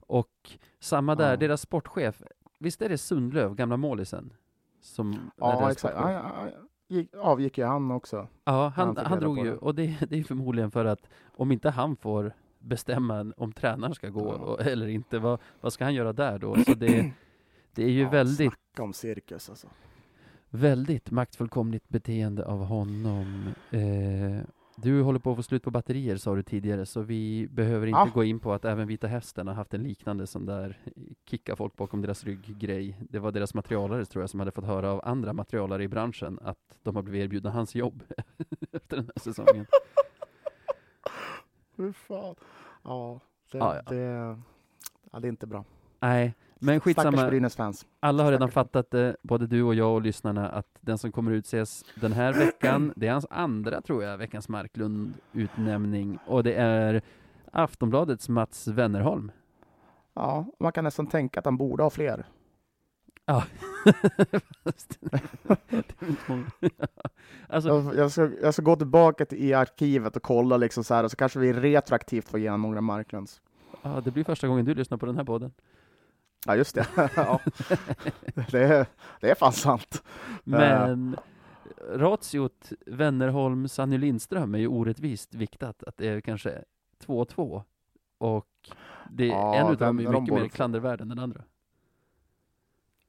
Och 0.00 0.50
samma 0.80 1.14
där, 1.14 1.30
Ja. 1.30 1.36
deras 1.36 1.60
sportchef, 1.60 2.22
visst 2.58 2.82
är 2.82 2.88
det 2.88 2.98
Sundlöv, 2.98 3.54
gamla 3.54 3.76
målisen? 3.76 4.32
Som 4.80 5.30
ja, 5.36 5.70
exakt. 5.70 5.94
Ja, 5.98 6.12
ja, 6.12 6.22
ja, 6.44 6.50
gick, 6.88 7.14
avgick 7.14 7.58
ju 7.58 7.64
han 7.64 7.90
också. 7.90 8.28
Ja, 8.44 8.72
han, 8.76 8.96
han 8.96 9.20
drog 9.20 9.38
ju, 9.38 9.44
det. 9.44 9.56
och 9.56 9.74
det, 9.74 9.96
det 10.08 10.18
är 10.18 10.24
förmodligen 10.24 10.70
för 10.70 10.84
att 10.84 11.08
om 11.36 11.52
inte 11.52 11.70
han 11.70 11.96
får 11.96 12.32
bestämma 12.58 13.32
om 13.36 13.52
tränaren 13.52 13.94
ska 13.94 14.08
gå 14.08 14.20
Ja. 14.28 14.34
och, 14.34 14.60
eller 14.60 14.86
inte, 14.88 15.18
vad, 15.18 15.40
vad 15.60 15.72
ska 15.72 15.84
han 15.84 15.94
göra 15.94 16.12
där 16.12 16.38
då? 16.38 16.56
Så 16.64 16.74
det, 16.74 17.12
det 17.74 17.82
är 17.84 17.88
ju 17.90 18.00
Ja, 18.02 18.10
väldigt, 18.10 18.36
Snacka 18.52 18.82
om 18.82 18.92
cirkus 18.92 19.48
alltså. 19.50 19.68
väldigt 20.50 21.10
maktfullkomligt 21.10 21.88
beteende 21.88 22.46
av 22.46 22.64
honom. 22.64 23.48
Eh, 23.70 24.46
du 24.76 25.02
håller 25.02 25.18
på 25.18 25.30
att 25.30 25.36
få 25.36 25.42
slut 25.42 25.62
på 25.62 25.70
batterier 25.70 26.16
sa 26.16 26.34
du 26.34 26.42
tidigare, 26.42 26.86
så 26.86 27.00
vi 27.00 27.48
behöver 27.50 27.86
inte 27.86 27.98
Ja. 27.98 28.10
gå 28.14 28.24
in 28.24 28.40
på 28.40 28.52
att 28.52 28.64
även 28.64 28.86
Vita 28.86 29.06
Hästen 29.06 29.46
har 29.46 29.54
haft 29.54 29.74
en 29.74 29.82
liknande 29.82 30.26
sån 30.26 30.46
där 30.46 30.78
kicka 31.30 31.56
folk 31.56 31.76
bakom 31.76 32.02
deras 32.02 32.24
rygg-grej. 32.24 32.96
Det 33.10 33.18
var 33.18 33.32
deras 33.32 33.54
materialare 33.54 34.04
tror 34.04 34.22
jag 34.22 34.30
som 34.30 34.40
hade 34.40 34.52
fått 34.52 34.64
höra 34.64 34.90
av 34.92 35.00
andra 35.04 35.32
materialare 35.32 35.82
i 35.84 35.88
branschen 35.88 36.38
att 36.42 36.78
de 36.82 36.96
har 36.96 37.02
blivit 37.02 37.24
erbjudna 37.24 37.50
hans 37.50 37.74
jobb 37.74 38.02
efter 38.72 38.96
den 38.96 39.04
här 39.14 39.20
säsongen. 39.22 39.66
Hur 41.76 41.92
fan. 41.92 42.34
Ja, 42.84 43.20
det, 43.52 43.58
Ja, 43.58 43.76
ja. 43.76 43.82
det 43.90 44.38
Ja, 45.12 45.20
det 45.20 45.26
är 45.26 45.30
inte 45.30 45.46
bra. 45.46 45.64
Nej, 46.00 46.34
men 46.62 46.80
skitsamma. 46.80 47.26
Brynäs-fans. 47.28 47.86
Alla 48.00 48.22
har 48.22 48.30
redan 48.30 48.48
Stackars. 48.48 48.54
fattat 48.72 48.90
det, 48.90 49.16
både 49.22 49.46
du 49.46 49.62
och 49.62 49.74
jag 49.74 49.94
och 49.94 50.02
lyssnarna, 50.02 50.48
att 50.48 50.66
den 50.80 50.98
som 50.98 51.12
kommer 51.12 51.32
utses 51.32 51.84
den 51.94 52.12
här 52.12 52.32
veckan, 52.32 52.92
det 52.96 53.06
är 53.06 53.12
hans 53.12 53.26
andra, 53.30 53.80
tror 53.80 54.02
jag, 54.04 54.18
veckans 54.18 54.48
Marklund-utnämning. 54.48 56.18
Och 56.26 56.42
det 56.44 56.54
är 56.54 57.02
Aftonbladets 57.52 58.28
Mats 58.28 58.68
Wennerholm. 58.68 59.32
Ja, 60.14 60.46
man 60.60 60.72
kan 60.72 60.84
nästan 60.84 61.06
tänka 61.06 61.38
att 61.38 61.44
han 61.44 61.56
borde 61.56 61.82
ha 61.82 61.90
fler. 61.90 62.24
Ja. 63.26 63.44
Alltså, 67.48 67.68
Jag, 67.68 67.96
jag, 67.96 68.10
ska, 68.12 68.30
jag 68.42 68.54
ska 68.54 68.62
gå 68.62 68.76
tillbaka 68.76 69.24
till, 69.24 69.38
i 69.38 69.54
arkivet 69.54 70.16
och 70.16 70.22
kolla 70.22 70.56
liksom 70.56 70.84
så 70.84 70.94
här, 70.94 71.04
och 71.04 71.10
så 71.10 71.16
kanske 71.16 71.38
vi 71.38 71.52
retroaktivt 71.52 72.28
får 72.28 72.40
igenom 72.40 72.62
några 72.62 72.80
Marklunds. 72.80 73.40
ja, 73.82 74.00
det 74.04 74.10
blir 74.10 74.24
första 74.24 74.48
gången 74.48 74.64
du 74.64 74.74
lyssnar 74.74 74.98
på 74.98 75.06
den 75.06 75.16
här 75.16 75.24
podden. 75.24 75.52
Ja, 76.47 76.57
just 76.57 76.74
det. 76.74 76.86
ja. 77.16 77.40
det, 78.51 78.62
är, 78.64 78.86
det 79.20 79.30
är 79.30 79.34
fan 79.34 79.53
sant. 79.53 80.03
Men 80.45 81.16
ratiot 81.90 82.72
Wennerholm, 82.86 83.68
Sanny 83.68 83.99
Lindström 83.99 84.55
är 84.55 84.59
ju 84.59 84.66
orättvist 84.68 85.34
viktat, 85.34 85.82
att 85.82 85.97
det 85.97 86.09
är 86.09 86.20
kanske 86.20 86.64
2-2. 87.07 87.62
Och 88.18 88.47
det, 89.11 89.26
Ja, 89.26 89.55
en 89.55 89.72
utav 89.72 89.86
dem 89.86 89.99
är 89.99 90.03
den- 90.03 90.12
de 90.12 90.22
mycket 90.22 90.38
mer 90.40 90.49
klandervärd 90.49 91.01
än 91.01 91.09
den 91.09 91.18
andra. 91.18 91.43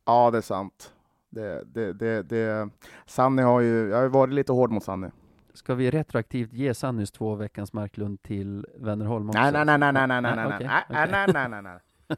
Ja, 0.06 0.32
det 0.32 0.38
är 0.38 0.42
sant. 0.42 0.94
Det, 1.30 1.64
det, 1.66 1.94
det, 1.94 2.24
det. 2.24 2.70
Sanny 3.06 3.42
har 3.42 3.60
ju, 3.60 3.90
jag 3.90 3.98
har 3.98 4.08
varit 4.08 4.34
lite 4.34 4.52
hård 4.52 4.72
mot 4.72 4.84
Sanny. 4.84 5.08
Ska 5.54 5.76
vi 5.76 5.92
retroaktivt 5.92 6.54
ge 6.54 6.74
Sannys 6.74 7.12
två 7.12 7.36
veckans 7.36 7.74
Marklund 7.74 8.22
till 8.22 8.66
Wennerholm 8.76 9.30
också? 9.30 9.42
Nej, 9.42 9.52
nej, 9.52 9.66
nej, 9.66 9.78
nej, 9.78 9.94
nej, 9.94 10.08
nej, 10.08 10.22
nej, 10.22 10.36
Nej, 10.36 10.36
nej, 10.36 10.56
okej, 10.56 10.68
nej, 10.68 10.84
okej. 10.90 11.08
nej, 11.12 11.50
nej, 11.50 11.50
nej, 11.50 11.62
nej. 11.62 12.18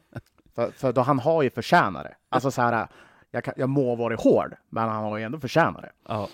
För, 0.56 0.70
för 0.70 0.92
då 0.92 1.00
han 1.00 1.18
har 1.18 1.42
ju 1.42 1.50
förtjänare. 1.50 2.14
Alltså 2.28 2.50
så 2.50 2.62
här, 2.62 2.88
jag, 3.30 3.44
kan, 3.44 3.54
jag 3.56 3.68
må 3.68 3.94
varit 3.96 4.20
hård, 4.20 4.54
men 4.68 4.88
han 4.88 5.04
har 5.04 5.18
ju 5.18 5.24
ändå 5.24 5.40
förtjänare. 5.40 5.90
Ja. 6.08 6.28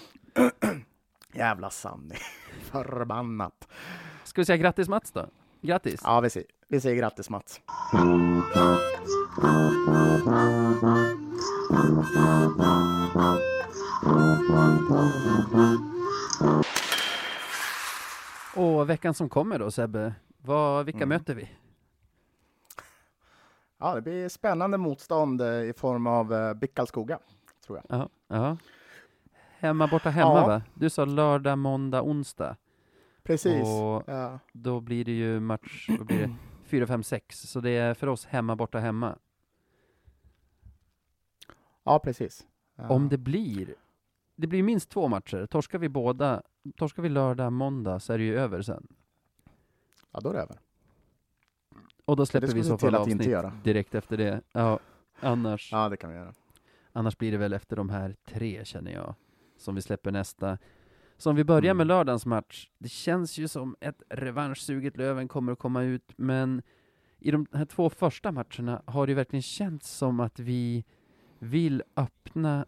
Jävla 1.33 1.71
Sanny. 1.71 2.15
Förbannat. 2.71 3.69
Ska 4.25 4.41
vi 4.41 4.45
säga 4.45 4.57
grattis 4.57 4.89
Mats 4.89 5.13
då? 5.13 5.27
Grattis! 5.61 6.01
Ja, 6.05 6.21
vi 6.21 6.31
säger, 6.31 6.49
vi 6.69 6.81
säger 6.81 6.97
grattis 6.97 7.31
Mats. 7.31 7.61
Och 18.55 18.91
veckan 18.91 19.15
som 19.15 19.29
kommer 19.29 19.59
då 19.59 19.71
Sebbe, 19.71 20.15
vad, 20.43 20.85
vilka 20.85 20.97
Mm. 20.99 21.09
möter 21.09 21.35
vi? 21.35 21.49
Ja, 23.83 23.95
det 23.95 24.03
blir 24.03 24.29
spännande 24.29 24.79
motstånd 24.79 25.41
eh, 25.41 25.49
i 25.63 25.73
form 25.77 26.07
av 26.07 26.33
uh, 26.33 26.55
Bickalskoga, 26.55 27.19
tror 27.67 27.79
jag. 27.89 27.99
Ja, 28.01 28.09
ja. 28.29 28.57
Hemma 29.59 29.87
borta 29.87 30.11
hemma 30.11 30.41
Ja. 30.41 30.47
va? 30.47 30.63
Du 30.75 30.91
sa 30.91 31.05
lördag, 31.05 31.59
måndag, 31.59 32.03
onsdag. 32.03 32.57
Precis. 33.23 33.63
Och 33.63 34.03
Ja. 34.07 34.39
då 34.53 34.81
blir 34.81 35.05
det 35.05 35.13
ju 35.13 35.41
match, 35.41 35.87
vad 35.99 36.07
blir 36.07 36.19
det? 36.19 36.35
4, 36.65 36.87
5, 36.87 37.03
6. 37.03 37.41
Så 37.41 37.61
det 37.61 37.71
är 37.71 37.95
för 37.95 38.07
oss 38.07 38.25
hemma 38.27 38.57
borta 38.57 38.79
hemma. 38.79 39.19
ja, 41.85 41.99
precis. 41.99 42.47
Ja. 42.77 42.89
Om 42.89 43.09
det 43.09 43.19
blir, 43.19 43.75
det 44.37 44.47
blir 44.47 44.63
minst 44.63 44.91
två 44.91 45.09
matcher. 45.09 45.47
Torskar 45.47 45.79
vi 45.79 45.89
båda, 45.89 46.43
torskar 46.77 47.03
vi 47.03 47.09
lördag, 47.09 47.53
måndag 47.53 48.01
så 48.01 48.13
är 48.13 48.19
det 48.19 48.25
ju 48.25 48.39
över 48.39 48.63
sen. 48.63 48.87
Ja, 50.13 50.21
då 50.21 50.29
är 50.31 50.35
det 50.35 50.41
över. 50.41 50.61
Och 52.05 52.17
då 52.17 52.27
släpper 52.27 52.49
vi 52.49 52.61
i 52.61 52.65
så 52.65 52.79
fall 52.79 52.95
avsnitt 52.95 53.31
direkt 53.65 53.95
efter 53.95 54.17
det. 54.17 54.41
Ja, 54.53 54.79
annars, 55.21 55.73
Ja, 55.73 55.89
det 55.89 55.97
kan 55.97 56.11
vi 56.11 56.17
göra. 56.17 56.33
annars 56.93 57.19
blir 57.19 57.33
det 57.33 57.39
väl 57.39 57.53
efter 57.53 57.77
de 57.77 57.91
här 57.91 58.17
tre 58.29 58.65
känner 58.65 58.93
jag, 58.93 59.15
som 59.59 59.75
vi 59.75 59.83
släpper 59.83 60.11
nästa. 60.13 60.59
Så 61.17 61.31
om 61.31 61.37
vi 61.37 61.45
börjar 61.45 61.71
Mm. 61.71 61.77
med 61.77 61.87
lördagens 61.87 62.27
match, 62.27 62.69
det 62.79 62.89
känns 62.89 63.39
ju 63.39 63.49
som 63.49 63.77
ett 63.81 64.03
revanschsuget 64.09 64.97
Löven 64.97 65.29
kommer 65.29 65.53
att 65.53 65.59
komma 65.59 65.83
ut, 65.83 66.13
men 66.17 66.63
i 67.19 67.31
de 67.31 67.47
här 67.53 67.65
två 67.65 67.91
första 67.91 68.33
matcherna 68.33 68.83
har 68.87 69.07
det 69.07 69.15
verkligen 69.15 69.43
känts 69.43 69.91
som 69.91 70.21
att 70.21 70.39
vi 70.39 70.85
vill 71.39 71.83
öppna 71.97 72.67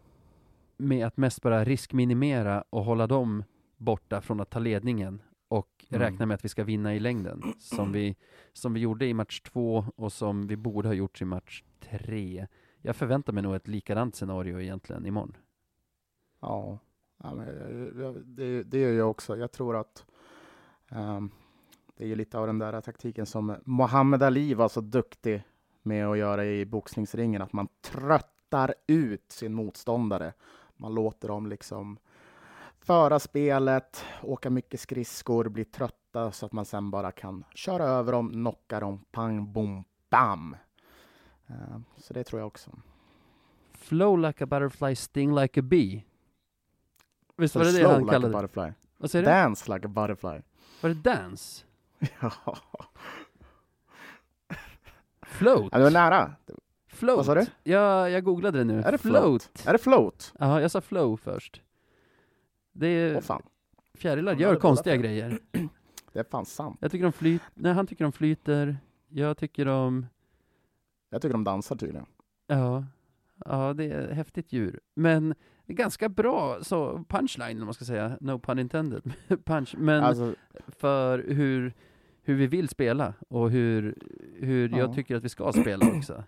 med 0.77 1.07
att 1.07 1.17
mest 1.17 1.41
bara 1.41 1.63
riskminimera 1.63 2.63
och 2.69 2.83
hålla 2.85 3.07
dem 3.07 3.43
borta 3.77 4.21
från 4.21 4.39
att 4.39 4.49
ta 4.49 4.59
ledningen 4.59 5.21
och 5.57 5.85
Mm. 5.89 6.01
räkna 6.01 6.25
med 6.25 6.35
att 6.35 6.45
vi 6.45 6.49
ska 6.49 6.63
vinna 6.63 6.95
i 6.95 6.99
längden, 6.99 7.53
som 7.59 7.91
vi, 7.91 8.15
som 8.53 8.73
vi 8.73 8.79
gjorde 8.79 9.05
i 9.05 9.13
match 9.13 9.41
två 9.41 9.85
och 9.95 10.13
som 10.13 10.47
vi 10.47 10.55
borde 10.55 10.87
ha 10.89 10.93
gjort 10.93 11.21
i 11.21 11.25
match 11.25 11.63
tre. 11.79 12.47
Jag 12.81 12.95
förväntar 12.95 13.33
mig 13.33 13.43
nog 13.43 13.55
ett 13.55 13.67
likadant 13.67 14.15
scenario 14.15 14.61
egentligen 14.61 15.05
imorgon. 15.05 15.37
Ja, 16.41 16.79
men, 17.17 17.45
det, 18.25 18.63
det 18.63 18.79
gör 18.79 18.91
jag 18.91 19.09
också. 19.09 19.37
Jag 19.37 19.51
tror 19.51 19.75
att 19.75 20.05
ehm, 20.89 21.29
det 21.97 22.03
är 22.03 22.07
ju 22.07 22.15
lite 22.15 22.37
av 22.39 22.47
den 22.47 22.59
där 22.59 22.81
taktiken 22.81 23.25
som 23.25 23.55
Muhammad 23.65 24.23
Ali 24.23 24.53
var 24.53 24.67
så 24.69 24.81
duktig 24.81 25.43
med 25.81 26.07
att 26.07 26.17
göra 26.17 26.45
i 26.45 26.65
boxningsringen, 26.65 27.41
att 27.41 27.53
man 27.53 27.67
tröttar 27.81 28.73
ut 28.87 29.31
sin 29.31 29.53
motståndare. 29.53 30.33
Man 30.77 30.93
låter 30.95 31.27
dem 31.27 31.47
liksom 31.47 31.97
föra 32.85 33.19
spelet, 33.19 34.05
åka 34.21 34.49
mycket 34.49 34.79
skridskor, 34.79 35.49
bli 35.49 35.65
trötta 35.65 36.31
så 36.31 36.45
att 36.45 36.51
man 36.51 36.65
sen 36.65 36.91
bara 36.91 37.11
kan 37.11 37.43
köra 37.55 37.83
över 37.83 38.11
dem, 38.11 38.29
knocka 38.31 38.79
dem, 38.79 39.05
pang, 39.11 39.53
bom, 39.53 39.83
bam. 40.09 40.55
Ehm, 41.47 41.85
så 41.97 42.13
det 42.13 42.23
tror 42.23 42.39
jag 42.39 42.47
också. 42.47 42.71
Flow 43.73 44.19
like 44.19 44.43
a 44.43 44.47
butterfly, 44.47 44.95
sting 44.95 45.35
like 45.35 45.59
a 45.59 45.63
bee. 45.63 46.03
Visst 47.37 47.53
Så 47.53 47.59
var 47.59 47.65
det 47.65 47.71
det 47.71 47.87
han 47.87 47.99
like 48.01 48.11
kallade 48.11 48.37
a 48.37 48.41
butterfly. 48.41 48.73
Vad 48.97 49.11
säger 49.11 49.25
du? 49.25 49.31
Dance 49.31 49.73
like 49.73 49.87
a 49.87 49.89
butterfly. 49.89 50.41
Var 50.81 50.89
det 50.89 50.93
dance? 50.95 51.63
Ja. 52.21 52.57
Float? 55.21 55.69
Ja, 55.71 55.77
det 55.77 55.83
var 55.83 55.91
nära. 55.91 56.35
Float? 56.87 57.17
Vad 57.17 57.25
sa 57.25 57.35
du? 57.35 57.45
Ja, 57.63 58.09
jag 58.09 58.23
googlade 58.23 58.57
det 58.57 58.63
nu. 58.63 58.81
Är 58.81 58.91
det 58.91 58.97
float? 58.97 59.49
Är 59.65 59.73
det 59.73 59.79
float? 59.79 60.33
Ja, 60.39 60.61
jag 60.61 60.71
sa 60.71 60.81
flow 60.81 61.17
först. 61.17 61.61
Det 62.77 62.87
är, 62.87 63.15
Åh 63.15 63.21
fan, 63.21 63.41
fjärilar 63.93 64.35
gör 64.35 64.55
konstiga 64.55 64.95
grejer. 64.95 65.39
det 66.13 66.19
är 66.19 66.23
fan 66.23 66.45
sant. 66.45 66.77
Jag 66.81 66.91
tycker 66.91 67.03
de 67.03 67.11
flyter, 67.13 67.47
nej 67.53 67.73
han 67.73 67.87
tycker 67.87 68.03
de 68.05 68.11
flyter, 68.11 68.77
jag 69.09 69.37
tycker 69.37 69.65
de, 69.65 70.05
Jag 71.09 71.21
tycker 71.21 71.33
de 71.33 71.43
dansar 71.43 71.75
tydligen. 71.75 72.05
ja, 72.47 72.85
ja 73.45 73.73
det 73.73 73.83
är 73.91 74.01
ett 74.07 74.15
häftigt 74.15 74.53
djur. 74.53 74.79
Men 74.93 75.35
ganska 75.67 76.09
bra 76.09 76.63
så 76.63 77.03
punchline 77.09 77.59
om 77.59 77.65
man 77.65 77.73
ska 77.73 77.85
säga, 77.85 78.17
no 78.21 78.39
pun 78.39 78.59
intended, 78.59 79.13
punch, 79.45 79.75
men 79.77 80.03
Alltså, 80.03 80.35
för 80.67 81.19
hur, 81.27 81.73
hur 82.21 82.35
vi 82.35 82.47
vill 82.47 82.69
spela 82.69 83.13
och 83.27 83.49
hur, 83.51 83.95
hur 84.39 84.69
Ja. 84.69 84.77
jag 84.77 84.93
tycker 84.95 85.15
att 85.15 85.23
vi 85.23 85.29
ska 85.29 85.51
spela 85.51 85.85
också. 85.97 86.23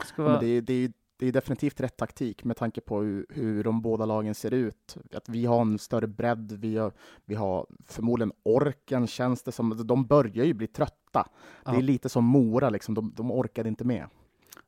Det 0.00 0.06
ska 0.06 0.22
men 0.22 0.40
det, 0.40 0.46
är, 0.46 0.62
det, 0.62 0.72
är, 0.84 0.92
det 1.16 1.26
är 1.26 1.32
definitivt 1.32 1.80
rätt 1.80 1.96
taktik 1.96 2.44
med 2.44 2.56
tanke 2.56 2.80
på 2.80 3.00
hur, 3.00 3.26
hur 3.28 3.64
de 3.64 3.82
båda 3.82 4.06
lagen 4.06 4.34
ser 4.34 4.54
ut. 4.54 4.96
Att 5.14 5.28
vi 5.28 5.46
har 5.46 5.60
en 5.60 5.78
större 5.78 6.06
bredd, 6.06 6.52
vi 6.52 6.76
har, 6.76 6.92
vi 7.24 7.34
har 7.34 7.66
förmodligen 7.86 8.32
orken 8.42 9.06
känns 9.06 9.42
det 9.42 9.52
som. 9.52 9.86
De 9.86 10.06
börjar 10.06 10.44
ju 10.44 10.54
bli 10.54 10.66
trötta. 10.66 11.28
Det 11.64 11.70
Ja. 11.72 11.76
är 11.76 11.82
lite 11.82 12.08
som 12.08 12.24
Mora, 12.24 12.70
liksom. 12.70 12.94
de, 12.94 13.12
de 13.16 13.30
orkade 13.30 13.68
inte 13.68 13.84
med. 13.84 14.06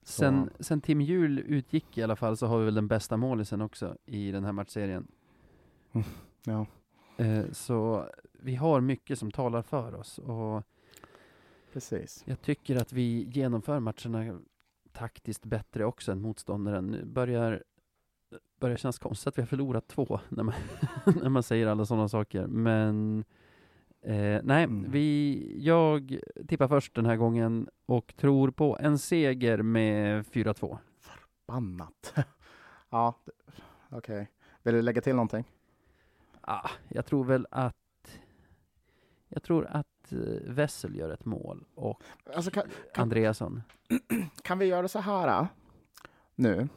Så- 0.02 0.12
sen, 0.12 0.50
sen 0.60 0.80
Tim 0.80 1.00
Hjul 1.00 1.38
utgick 1.38 1.98
i 1.98 2.02
alla 2.02 2.16
fall 2.16 2.36
så 2.36 2.46
har 2.46 2.58
vi 2.58 2.64
väl 2.64 2.74
den 2.74 2.88
bästa 2.88 3.16
målisen 3.16 3.60
också 3.60 3.96
i 4.06 4.30
den 4.30 4.44
här 4.44 4.52
matchserien. 4.52 5.06
Ja, 6.44 6.66
Eh, 7.18 7.44
så 7.52 8.06
vi 8.32 8.54
har 8.54 8.80
mycket 8.80 9.18
som 9.18 9.30
talar 9.30 9.62
för 9.62 9.94
oss 9.94 10.18
och 10.18 10.62
precis. 11.72 12.22
jag 12.26 12.40
tycker 12.42 12.76
att 12.76 12.92
vi 12.92 13.22
genomför 13.34 13.80
matcherna 13.80 14.40
taktiskt 14.98 15.44
bättre 15.44 15.84
också 15.84 16.12
än 16.12 16.20
motståndaren. 16.20 16.86
Nu 16.86 17.04
Börjar, 17.04 17.62
börjar 18.60 18.76
kännas 18.76 18.98
konstigt 18.98 19.26
att 19.26 19.38
vi 19.38 19.42
har 19.42 19.46
förlorat 19.46 19.88
två 19.88 20.20
när 20.28 20.42
man, 20.44 20.54
när 21.22 21.28
man 21.28 21.42
säger 21.42 21.66
alla 21.66 21.86
sådana 21.86 22.08
saker. 22.08 22.46
Men 22.46 23.24
eh, 24.00 24.40
nej, 24.42 24.64
Mm. 24.64 24.90
vi, 24.90 25.56
jag 25.60 26.18
tippar 26.48 26.68
först 26.68 26.94
den 26.94 27.06
här 27.06 27.16
gången 27.16 27.68
och 27.86 28.14
tror 28.16 28.50
på 28.50 28.78
en 28.80 28.98
seger 28.98 29.62
med 29.62 30.24
4-2. 30.26 30.78
Bannat. 31.46 32.14
ja, 32.90 33.14
okej. 33.88 34.30
Vill 34.62 34.74
du 34.74 34.82
lägga 34.82 35.00
till 35.00 35.14
någonting? 35.14 35.44
Ah, 36.40 36.70
jag 36.88 37.06
tror 37.06 37.24
väl 37.24 37.46
att 37.50 37.76
jag 39.28 39.42
tror 39.42 39.66
att 39.66 40.12
eh, 40.12 40.18
Wessel 40.44 40.96
gör 40.96 41.10
ett 41.10 41.24
mål 41.24 41.64
och 41.74 42.02
Alltså, 42.34 42.50
kan, 42.50 42.62
kan, 42.94 43.02
Andreasson. 43.02 43.62
kan 44.42 44.58
vi 44.58 44.64
göra 44.66 44.88
så 44.88 44.98
här 44.98 45.28
äh, 45.40 45.46
nu? 46.34 46.68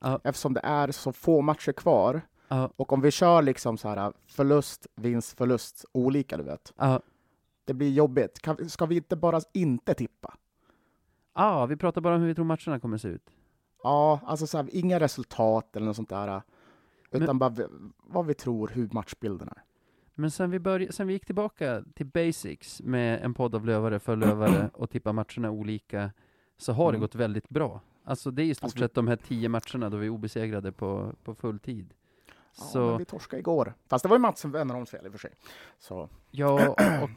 Ja. 0.00 0.20
Eftersom 0.24 0.54
det 0.54 0.60
är 0.60 0.90
så 0.92 1.12
få 1.12 1.40
matcher 1.40 1.72
kvar 1.72 2.20
Ja, 2.48 2.70
och 2.76 2.92
om 2.92 3.00
vi 3.00 3.10
kör 3.10 3.42
liksom 3.42 3.78
så 3.78 3.88
här 3.88 3.96
äh, 3.96 4.10
förlust, 4.26 4.86
vinst, 4.94 5.38
förlust, 5.38 5.84
olika 5.92 6.36
du 6.36 6.42
vet. 6.42 6.72
ja, 6.76 7.00
Det 7.64 7.74
blir 7.74 7.90
jobbigt. 7.92 8.40
Kan, 8.40 8.70
ska 8.70 8.86
vi 8.86 8.96
inte 8.96 9.16
bara 9.16 9.40
inte 9.52 9.94
tippa? 9.94 10.34
Ah, 11.32 11.66
vi 11.66 11.76
pratar 11.76 12.00
bara 12.00 12.14
om 12.14 12.20
hur 12.20 12.28
vi 12.28 12.34
tror 12.34 12.44
matcherna 12.44 12.80
kommer 12.80 12.98
se 12.98 13.08
ut. 13.08 13.30
Ja, 13.82 14.20
alltså 14.26 14.46
så 14.46 14.56
här, 14.58 14.68
inga 14.72 15.00
resultat 15.00 15.76
eller 15.76 15.86
något 15.86 15.96
sånt 15.96 16.08
där. 16.08 16.42
Utan 17.10 17.26
Men- 17.26 17.38
bara 17.38 17.54
vad 17.96 18.26
vi 18.26 18.34
tror, 18.34 18.68
hur 18.68 18.88
matchbilden 18.92 19.48
är. 19.48 19.62
Men 20.20 20.30
sen 20.30 20.50
vi, 20.50 20.58
börj- 20.58 20.90
sen 20.90 21.06
vi 21.06 21.12
gick 21.12 21.26
tillbaka 21.26 21.84
till 21.94 22.06
basics 22.06 22.82
med 22.82 23.22
en 23.24 23.34
podd 23.34 23.54
av 23.54 23.66
lövare 23.66 23.98
för 23.98 24.16
lövare 24.16 24.70
och 24.74 24.90
tippa 24.90 25.12
matcherna 25.12 25.50
olika, 25.50 26.10
så 26.56 26.72
har 26.72 26.84
det 26.92 26.96
Mm. 26.96 27.00
gått 27.00 27.14
väldigt 27.14 27.48
bra. 27.48 27.80
Alltså 28.04 28.30
det 28.30 28.42
är 28.42 28.44
i 28.46 28.54
stort 28.54 28.64
Alltså 28.64 28.78
sett 28.78 28.94
de 28.94 29.08
här 29.08 29.16
tio 29.16 29.48
matcherna 29.48 29.90
då 29.90 29.96
vi 29.96 30.06
är 30.06 30.10
obesegrade 30.10 30.72
på, 30.72 31.12
på 31.24 31.34
full 31.34 31.58
tid. 31.58 31.94
Ja, 32.26 32.32
Så, 32.64 32.86
men 32.88 32.98
vi 32.98 33.04
torskade 33.04 33.40
igår. 33.40 33.74
Fast 33.88 34.02
det 34.02 34.08
var 34.08 34.16
ju 34.16 34.20
Mats 34.20 34.44
Wennerholms 34.44 34.90
fel 34.90 35.06
i 35.06 35.08
och 35.08 35.12
för 35.12 35.18
sig. 35.18 35.30
Så, 35.78 36.08
ja, 36.30 36.68
och 37.02 37.10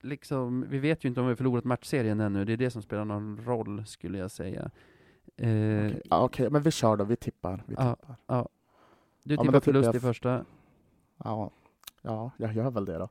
liksom, 0.00 0.64
vi 0.68 0.78
vet 0.78 1.04
ju 1.04 1.08
inte 1.08 1.20
om 1.20 1.26
vi 1.28 1.36
förlorat 1.36 1.64
matchserien 1.64 2.20
ännu, 2.20 2.44
det 2.44 2.52
är 2.52 2.56
det 2.56 2.70
som 2.70 2.82
spelar 2.82 3.04
någon 3.04 3.40
roll, 3.44 3.86
skulle 3.86 4.18
jag 4.18 4.30
säga. 4.30 4.70
Eh, 5.36 5.48
okej, 5.86 6.02
ja, 6.10 6.20
okej, 6.24 6.50
men 6.50 6.62
vi 6.62 6.70
kör 6.70 6.96
då. 6.96 7.04
Vi 7.04 7.16
tippar. 7.16 7.62
Vi 7.66 7.74
Ja. 7.78 7.96
tippar. 7.96 8.16
Du 9.24 9.34
Ja, 9.34 9.42
men 9.42 9.46
tippar 9.46 9.46
tippar 9.46 9.60
förlust 9.60 9.86
jag 9.86 9.94
i 9.94 10.00
första. 10.00 10.44
Ja, 11.24 11.50
ja, 12.02 12.30
jag 12.36 12.52
gör 12.52 12.70
väl 12.70 12.84
det 12.84 12.98
då. 12.98 13.08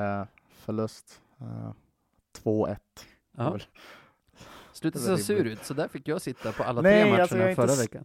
Eh, 0.00 0.24
förlust 0.48 1.22
eh, 1.40 1.72
2-1. 2.42 2.76
Ja. 3.32 3.50
väl- 3.50 3.62
Sluta 4.72 4.98
se 4.98 5.04
så 5.06 5.16
sur 5.18 5.44
ut, 5.44 5.64
så 5.64 5.74
där 5.74 5.88
fick 5.88 6.08
jag 6.08 6.22
sitta 6.22 6.52
på 6.52 6.62
alla 6.62 6.80
Nej, 6.82 7.02
tre 7.02 7.10
matcherna 7.10 7.22
alltså, 7.22 7.36
inte 7.48 7.54
förra 7.54 7.74
veckan. 7.82 8.04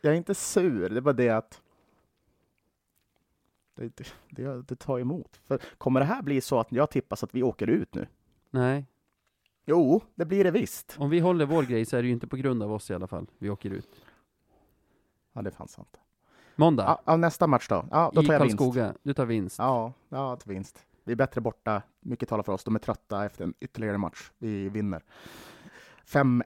Jag 0.00 0.12
är 0.12 0.16
inte 0.16 0.34
sur, 0.34 0.88
det 0.90 0.96
är 0.96 1.00
bara 1.00 1.12
det 1.14 1.28
att 1.30 1.62
det, 3.74 3.96
det, 3.96 4.06
det, 4.30 4.62
det 4.62 4.76
tar 4.76 4.98
emot. 4.98 5.40
För 5.46 5.58
kommer 5.78 6.00
det 6.00 6.06
här 6.06 6.22
bli 6.22 6.40
så 6.40 6.60
att 6.60 6.72
jag 6.72 6.90
tippar 6.90 7.16
så 7.16 7.26
att 7.26 7.34
vi 7.34 7.42
åker 7.42 7.66
ut 7.66 7.94
nu? 7.94 8.06
Nej, 8.50 8.86
Jo, 9.66 10.02
det 10.14 10.24
blir 10.24 10.44
det 10.44 10.50
visst. 10.50 10.96
om 10.98 11.10
vi 11.10 11.20
håller 11.20 11.46
vår 11.46 11.62
grej 11.62 11.84
så 11.84 11.96
är 11.96 12.02
det 12.02 12.06
ju 12.08 12.14
inte 12.14 12.26
på 12.26 12.36
grund 12.36 12.62
av 12.62 12.72
oss 12.72 12.90
i 12.90 12.94
alla 12.94 13.06
fall, 13.06 13.26
vi 13.38 13.50
åker 13.50 13.70
ut. 13.70 13.88
Ja, 15.32 15.42
det 15.42 15.50
är 15.50 15.54
fan 15.54 15.68
sant. 15.68 16.00
Måndag, 16.56 16.84
Ja, 16.84 17.00
ja, 17.04 17.16
nästa 17.16 17.46
match 17.46 17.68
då? 17.68 17.86
Ja, 17.90 18.10
då 18.14 18.22
i 18.22 18.26
tar 18.26 18.32
jag 18.32 18.40
vinst. 18.40 18.58
Karlskoga, 18.58 18.94
du 19.02 19.14
tar 19.14 19.26
vinst. 19.26 19.58
Ja, 19.58 19.92
ja, 20.08 20.34
ett 20.34 20.46
vinst. 20.46 20.86
Vi 21.04 21.12
är 21.12 21.16
bättre 21.16 21.40
borta. 21.40 21.82
Mycket 22.00 22.28
talar 22.28 22.42
för 22.42 22.52
oss. 22.52 22.64
De 22.64 22.74
är 22.74 22.78
trötta 22.78 23.24
efter 23.24 23.44
en 23.44 23.54
ytterligare 23.60 23.98
match. 23.98 24.30
Vi 24.38 24.68
vinner. 24.68 25.02
5-1. 26.06 26.42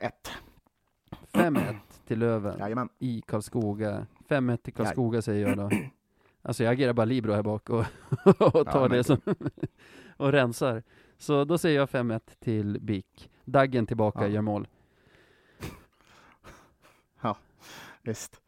5-1 1.32 1.74
till 2.06 2.18
Löven 2.18 2.58
Jajamän. 2.58 2.88
i 2.98 3.22
Karlskoga. 3.26 4.06
5-1 4.28 4.56
till 4.56 4.72
Karlskoga 4.74 5.22
säger 5.22 5.48
jag 5.48 5.56
då. 5.56 5.70
Alltså 6.42 6.64
jag 6.64 6.72
agerar 6.72 6.92
bara 6.92 7.04
libero 7.04 7.32
här 7.32 7.42
bak 7.42 7.70
och, 7.70 7.84
och 8.40 8.66
tar 8.66 8.80
men 8.80 8.90
det 8.90 9.04
som 9.04 9.20
och 10.16 10.32
rensar. 10.32 10.82
Så 11.18 11.44
då 11.44 11.58
säger 11.58 11.78
jag 11.78 11.88
5-1 11.88 12.20
till 12.40 12.78
BIK. 12.80 13.30
Daggen 13.44 13.86
tillbaka 13.86 14.20
Ja. 14.22 14.28
gör 14.28 14.40
mål. 14.42 14.68
Visst. 18.02 18.40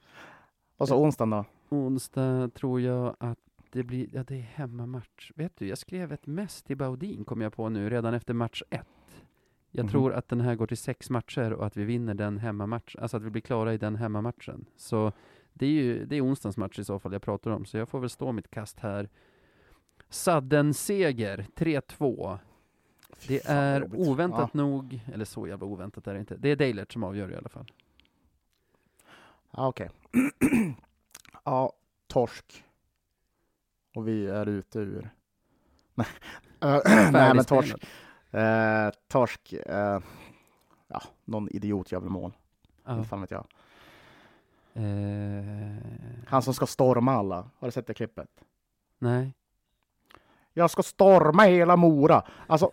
Och 0.80 0.88
så 0.88 0.96
onsdagen 1.02 1.30
då? 1.30 1.44
Onsdag 1.68 2.50
tror 2.54 2.80
jag 2.80 3.16
att 3.18 3.38
det 3.72 3.82
blir, 3.82 4.08
ja 4.12 4.22
det 4.24 4.34
är 4.36 4.40
hemmamatch. 4.40 5.32
Vet 5.34 5.56
du, 5.56 5.66
jag 5.68 5.78
skrev 5.78 6.12
ett 6.12 6.26
mess 6.26 6.62
till 6.62 6.76
Baudin 6.76 7.24
kom 7.24 7.40
jag 7.40 7.52
på 7.52 7.68
nu, 7.68 7.90
redan 7.90 8.14
efter 8.14 8.34
match 8.34 8.62
ett. 8.70 8.86
Jag 9.70 9.84
Mhm. 9.84 9.90
tror 9.90 10.12
att 10.12 10.28
den 10.28 10.40
här 10.40 10.54
går 10.54 10.66
till 10.66 10.76
sex 10.76 11.10
matcher 11.10 11.52
och 11.52 11.66
att 11.66 11.76
vi 11.76 11.84
vinner 11.84 12.14
den 12.14 12.38
hemmamatch, 12.38 12.96
alltså 12.96 13.16
att 13.16 13.22
vi 13.22 13.30
blir 13.30 13.42
klara 13.42 13.74
i 13.74 13.78
den 13.78 13.96
hemmamatchen. 13.96 14.64
Så 14.76 15.12
det 15.52 15.66
är 15.66 15.70
ju, 15.70 16.04
det 16.04 16.16
är 16.16 16.24
onsdagens 16.24 16.56
match 16.56 16.78
i 16.78 16.84
så 16.84 16.98
fall 16.98 17.12
jag 17.12 17.22
pratar 17.22 17.50
om, 17.50 17.64
så 17.64 17.76
jag 17.76 17.88
får 17.88 18.00
väl 18.00 18.10
stå 18.10 18.32
mitt 18.32 18.50
kast 18.50 18.80
här. 18.80 19.08
Sadden-seger, 20.08 21.46
3-2. 21.56 22.38
Fy 23.16 23.34
Det 23.34 23.48
vad 23.48 23.56
är 23.56 23.80
jobbigt. 23.80 24.08
oväntat 24.08 24.54
nog, 24.54 25.00
eller 25.12 25.24
så 25.24 25.46
jävla 25.46 25.66
oväntat 25.66 26.06
är 26.06 26.14
det 26.14 26.20
inte. 26.20 26.36
Det 26.36 26.48
är 26.48 26.56
Deilert 26.56 26.92
som 26.92 27.04
avgör 27.04 27.30
i 27.32 27.36
alla 27.36 27.48
fall. 27.48 27.72
Ja, 29.50 29.68
okej. 29.68 29.90
ja, 31.44 31.72
torsk. 32.06 32.64
Och 33.94 34.08
vi 34.08 34.26
är 34.26 34.46
ute 34.48 34.78
ur... 34.78 35.10
Nej, 35.94 36.06
Eh, 36.60 36.78
Nej 37.12 37.34
men 37.34 37.44
torsk. 37.44 37.74
Eh, 38.30 38.90
torsk. 39.08 39.52
Eh, 39.52 40.00
ja, 40.88 41.02
någon 41.24 41.48
idiot 41.48 41.92
gör 41.92 42.00
väl 42.00 42.08
mål. 42.10 42.32
Ja. 42.84 42.96
Inte 42.96 43.08
fan 43.08 43.20
vet 43.20 43.30
jag. 43.30 43.46
Eh, 44.72 45.76
Han 46.26 46.42
som 46.42 46.54
ska 46.54 46.66
storma 46.66 47.12
alla. 47.12 47.36
Har 47.58 47.68
du 47.68 47.72
sett 47.72 47.86
det 47.86 47.94
klippet? 47.94 48.28
nej. 48.98 49.34
Jag 50.52 50.70
ska 50.70 50.82
storma 50.82 51.42
hela 51.42 51.76
Mora. 51.76 52.24
Alltså, 52.46 52.70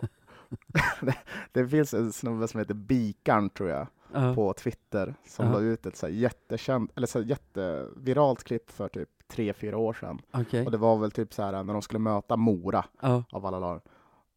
det, 1.02 1.18
det 1.52 1.68
finns 1.68 1.94
en 1.94 2.14
snubbe 2.14 2.48
som 2.48 2.60
heter 2.60 2.74
Bikarn, 2.74 3.50
tror 3.50 3.70
jag, 3.70 3.88
På 4.36 4.54
Twitter, 4.54 5.16
som 5.28 5.46
Ja. 5.46 5.52
la 5.52 5.60
ut 5.60 5.86
ett 5.86 5.98
så 5.98 6.08
jättekänt, 6.08 6.92
eller 6.96 7.08
så 7.08 7.22
jätteviralt 7.22 8.44
klipp 8.44 8.72
för 8.72 8.88
typ 8.88 9.10
tre, 9.28 9.54
fyra 9.54 9.78
år 9.78 9.94
sedan. 9.94 10.20
Okej. 10.32 10.66
Och 10.66 10.72
det 10.72 10.78
var 10.78 10.98
väl 10.98 11.12
typ 11.12 11.34
så 11.34 11.44
här 11.44 11.64
när 11.64 11.74
de 11.74 11.82
skulle 11.82 12.00
möta 12.00 12.36
Mora 12.38 12.86
Ja. 13.02 13.24
av 13.32 13.46
alla 13.46 13.60
lag. 13.60 13.82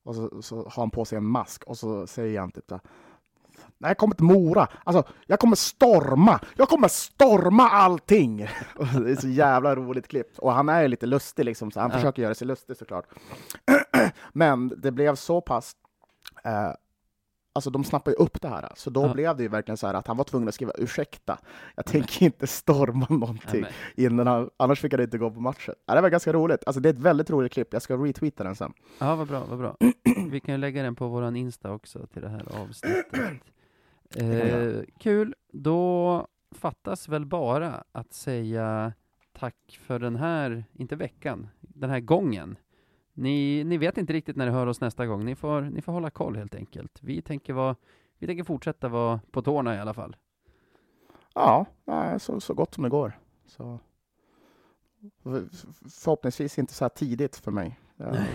Och 0.05 0.15
så, 0.15 0.43
så 0.43 0.57
har 0.57 0.83
han 0.83 0.91
på 0.91 1.05
sig 1.05 1.19
en 1.19 1.25
mask 1.27 1.65
och 1.65 1.79
så 1.79 2.07
säger 2.07 2.41
han 2.41 2.51
typ 2.51 2.65
så 2.69 2.75
här, 2.75 2.83
när 3.79 3.89
jag 3.89 3.99
kommer 3.99 4.15
till 4.15 4.25
Mora, 4.25 4.69
alltså 4.85 5.13
jag 5.27 5.41
kommer 5.41 5.57
storma, 5.57 6.41
jag 6.57 6.69
kommer 6.69 6.89
storma 6.89 7.71
allting! 7.71 8.43
Och 8.77 8.87
det 8.87 9.11
är 9.11 9.17
så 9.17 9.29
jävla 9.29 9.77
roligt 9.77 10.09
klipp. 10.09 10.39
Och 10.39 10.53
han 10.53 10.69
är 10.69 10.83
ju 10.83 10.89
lite 10.89 11.07
lustig 11.07 11.45
liksom, 11.45 11.71
så 11.71 11.81
han 11.81 11.91
försöker 11.91 12.23
göra 12.23 12.35
sig 12.35 12.47
lustig 12.47 12.77
såklart. 12.77 13.07
Men 14.33 14.73
det 14.77 14.91
blev 14.91 15.15
så 15.15 15.41
pass, 15.41 15.77
eh, 16.45 16.71
alltså 17.53 17.71
de 17.71 17.85
snappade 17.85 18.17
ju 18.19 18.25
upp 18.25 18.41
det 18.41 18.49
här, 18.49 18.69
så 18.77 18.91
då 18.91 19.03
Ja. 19.03 19.13
blev 19.13 19.37
det 19.37 19.43
ju 19.43 19.49
verkligen 19.49 19.77
så 19.77 19.87
här 19.87 19.95
att 19.95 20.07
han 20.07 20.17
var 20.17 20.25
tvungen 20.25 20.49
att 20.49 20.55
skriva 20.55 20.73
ursäkta, 20.79 21.39
jag 21.77 21.87
tänker 21.87 22.25
inte 22.27 22.47
storma 22.47 23.07
någonting 23.11 23.61
Nej, 23.63 23.73
innan 24.07 24.27
han, 24.27 24.51
annars 24.57 24.81
fick 24.81 24.93
han 24.93 25.03
inte 25.03 25.19
gå 25.19 25.31
på 25.31 25.41
matchen. 25.41 25.75
Ja, 25.87 25.95
det 25.95 26.01
var 26.01 26.09
ganska 26.11 26.33
roligt, 26.33 26.63
alltså 26.67 26.81
det 26.81 26.89
är 26.89 26.93
ett 26.93 26.99
väldigt 26.99 27.31
roligt 27.31 27.53
klipp, 27.53 27.73
jag 27.73 27.83
ska 27.83 27.97
retweeta 27.97 28.45
den 28.45 28.55
sen. 28.57 28.73
Ja, 28.99 29.17
vad 29.17 29.29
bra, 29.29 29.45
vad 29.49 29.59
bra. 29.59 29.77
Vi 30.31 30.41
kan 30.41 30.55
ju 30.55 30.59
lägga 30.59 30.83
den 30.83 30.95
på 30.95 31.09
våran 31.09 31.37
Insta 31.37 31.73
också 31.73 32.07
till 32.07 32.23
det 32.23 32.29
här 32.29 32.63
avsnittet. 32.63 33.07
Eh, 34.17 34.73
kul. 34.99 35.35
Då 35.53 36.27
fattas 36.55 37.09
väl 37.09 37.27
bara 37.27 37.85
att 37.93 38.13
säga 38.13 38.93
tack 39.39 39.79
för 39.83 39.99
den 39.99 40.17
här, 40.17 40.65
inte 40.73 40.97
veckan, 40.97 41.49
den 41.61 41.91
här 41.91 42.01
gången. 42.01 42.57
Ni, 43.15 43.65
ni 43.65 43.79
vet 43.79 43.99
inte 43.99 44.13
riktigt 44.13 44.37
när 44.37 44.47
ni 44.47 44.53
hör 44.53 44.67
oss 44.67 44.81
nästa 44.81 45.07
gång. 45.07 45.25
Ni 45.25 45.35
får, 45.35 45.61
ni 45.61 45.83
får 45.83 45.93
hålla 45.93 46.11
koll 46.11 46.37
helt 46.37 46.55
enkelt. 46.55 46.99
Vi 47.03 47.23
tänker, 47.23 47.53
vara, 47.53 47.77
vi 48.19 48.27
tänker 48.27 48.45
fortsätta 48.45 48.89
vara 48.89 49.21
på 49.31 49.43
tårna 49.43 49.75
i 49.77 49.79
alla 49.79 49.95
fall. 49.95 50.17
Ja, 51.35 51.67
så, 52.19 52.41
så 52.41 52.55
gott 52.55 52.75
som 52.75 52.85
det 52.85 52.91
går. 52.91 53.19
Så. 53.47 53.79
Förhoppningsvis 55.23 56.59
inte 56.59 56.75
så 56.75 56.85
här 56.85 56.89
tidigt 56.89 57.37
för 57.37 57.51
mig. 57.51 57.79
Nej, 57.97 58.29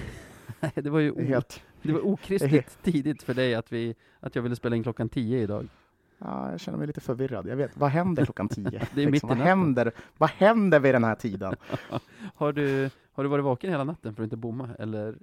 det 0.75 0.89
var 0.89 0.99
ju 0.99 1.25
helt, 1.25 1.61
det 1.81 1.93
var 1.93 2.05
okristligt 2.05 2.79
tidigt 2.83 3.23
för 3.23 3.33
dig 3.33 3.55
att, 3.55 3.71
vi, 3.71 3.95
att 4.19 4.35
jag 4.35 4.43
ville 4.43 4.55
spela 4.55 4.75
in 4.75 4.83
klockan 4.83 5.09
tio 5.09 5.41
idag. 5.41 5.67
Ja, 6.25 6.51
jag 6.51 6.59
känner 6.59 6.77
mig 6.77 6.87
lite 6.87 7.01
förvirrad. 7.01 7.47
Jag 7.47 7.55
vet, 7.55 7.77
vad 7.77 7.89
händer 7.89 8.25
klockan 8.25 8.49
tio? 8.49 8.69
Liksom, 8.69 8.87
Det 8.95 9.03
är 9.03 9.15
i 9.15 9.19
vad, 9.23 9.37
händer, 9.37 9.91
vad 10.17 10.29
händer 10.29 10.79
vid 10.79 10.95
den 10.95 11.03
här 11.03 11.15
tiden? 11.15 11.55
Har 12.35 12.53
du, 12.53 12.89
har 13.11 13.23
du 13.23 13.29
varit 13.29 13.45
vaken 13.45 13.69
hela 13.69 13.83
natten 13.83 14.15
för 14.15 14.23
att 14.23 14.25
inte 14.25 14.37
bomma, 14.37 14.69
eller 14.79 15.15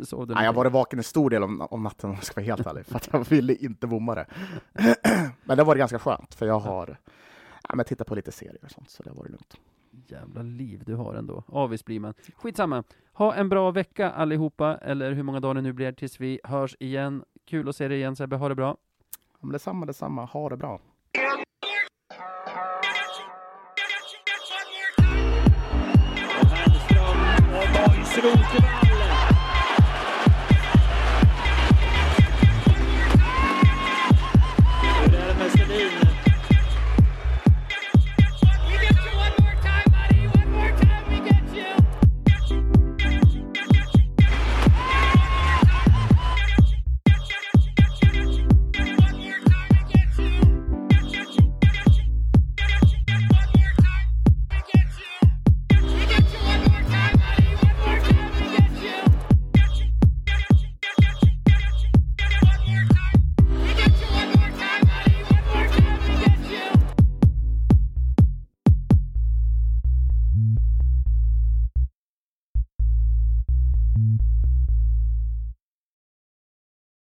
sov 0.04 0.26
du? 0.26 0.34
Nej, 0.34 0.44
jag 0.44 0.52
har 0.52 0.56
varit 0.56 0.72
vaken 0.72 0.98
en 0.98 1.04
stor 1.04 1.30
del 1.30 1.42
om 1.42 1.82
natten 1.82 2.10
om 2.10 2.16
jag 2.16 2.24
ska 2.24 2.40
vara 2.40 2.46
helt 2.46 2.66
ärlig, 2.66 2.86
för 2.86 2.96
att 2.96 3.08
jag 3.12 3.28
ville 3.28 3.54
inte 3.54 3.86
bomma 3.86 4.14
det. 4.14 4.26
Men 5.44 5.56
det 5.56 5.64
var 5.64 5.76
ganska 5.76 5.98
skönt, 5.98 6.34
för 6.34 6.46
jag 6.46 6.58
har 6.58 6.96
ja, 7.68 7.74
men 7.74 7.84
tittat 7.84 8.06
på 8.06 8.14
lite 8.14 8.32
serier 8.32 8.64
och 8.64 8.70
sånt, 8.70 8.90
så 8.90 9.02
det 9.02 9.10
var 9.10 9.24
det 9.24 9.30
lugnt. 9.30 9.56
Jävla 10.06 10.42
liv 10.42 10.82
du 10.86 10.94
har 10.94 11.14
ändå. 11.14 11.42
Avis 11.46 11.84
blir 11.84 12.00
man. 12.00 12.14
Skitsamma. 12.36 12.84
Ha 13.12 13.34
en 13.34 13.48
bra 13.48 13.70
vecka 13.70 14.10
allihopa, 14.10 14.76
eller 14.76 15.12
hur 15.12 15.22
många 15.22 15.40
dagar 15.40 15.54
det 15.54 15.60
nu 15.60 15.72
blir 15.72 15.92
tills 15.92 16.20
vi 16.20 16.40
hörs 16.44 16.76
igen. 16.80 17.24
Kul 17.44 17.68
att 17.68 17.76
se 17.76 17.88
dig 17.88 17.98
igen 17.98 18.16
Sebbe, 18.16 18.36
ha 18.36 18.48
det 18.48 18.54
bra. 18.54 18.76
Ja, 19.40 19.46
Men 19.46 19.52
detsamma, 19.52 19.86
detsamma. 19.86 20.24
Ha 20.24 20.48
det 20.48 20.56
bra. 20.56 20.80
Hellström. 27.74 28.87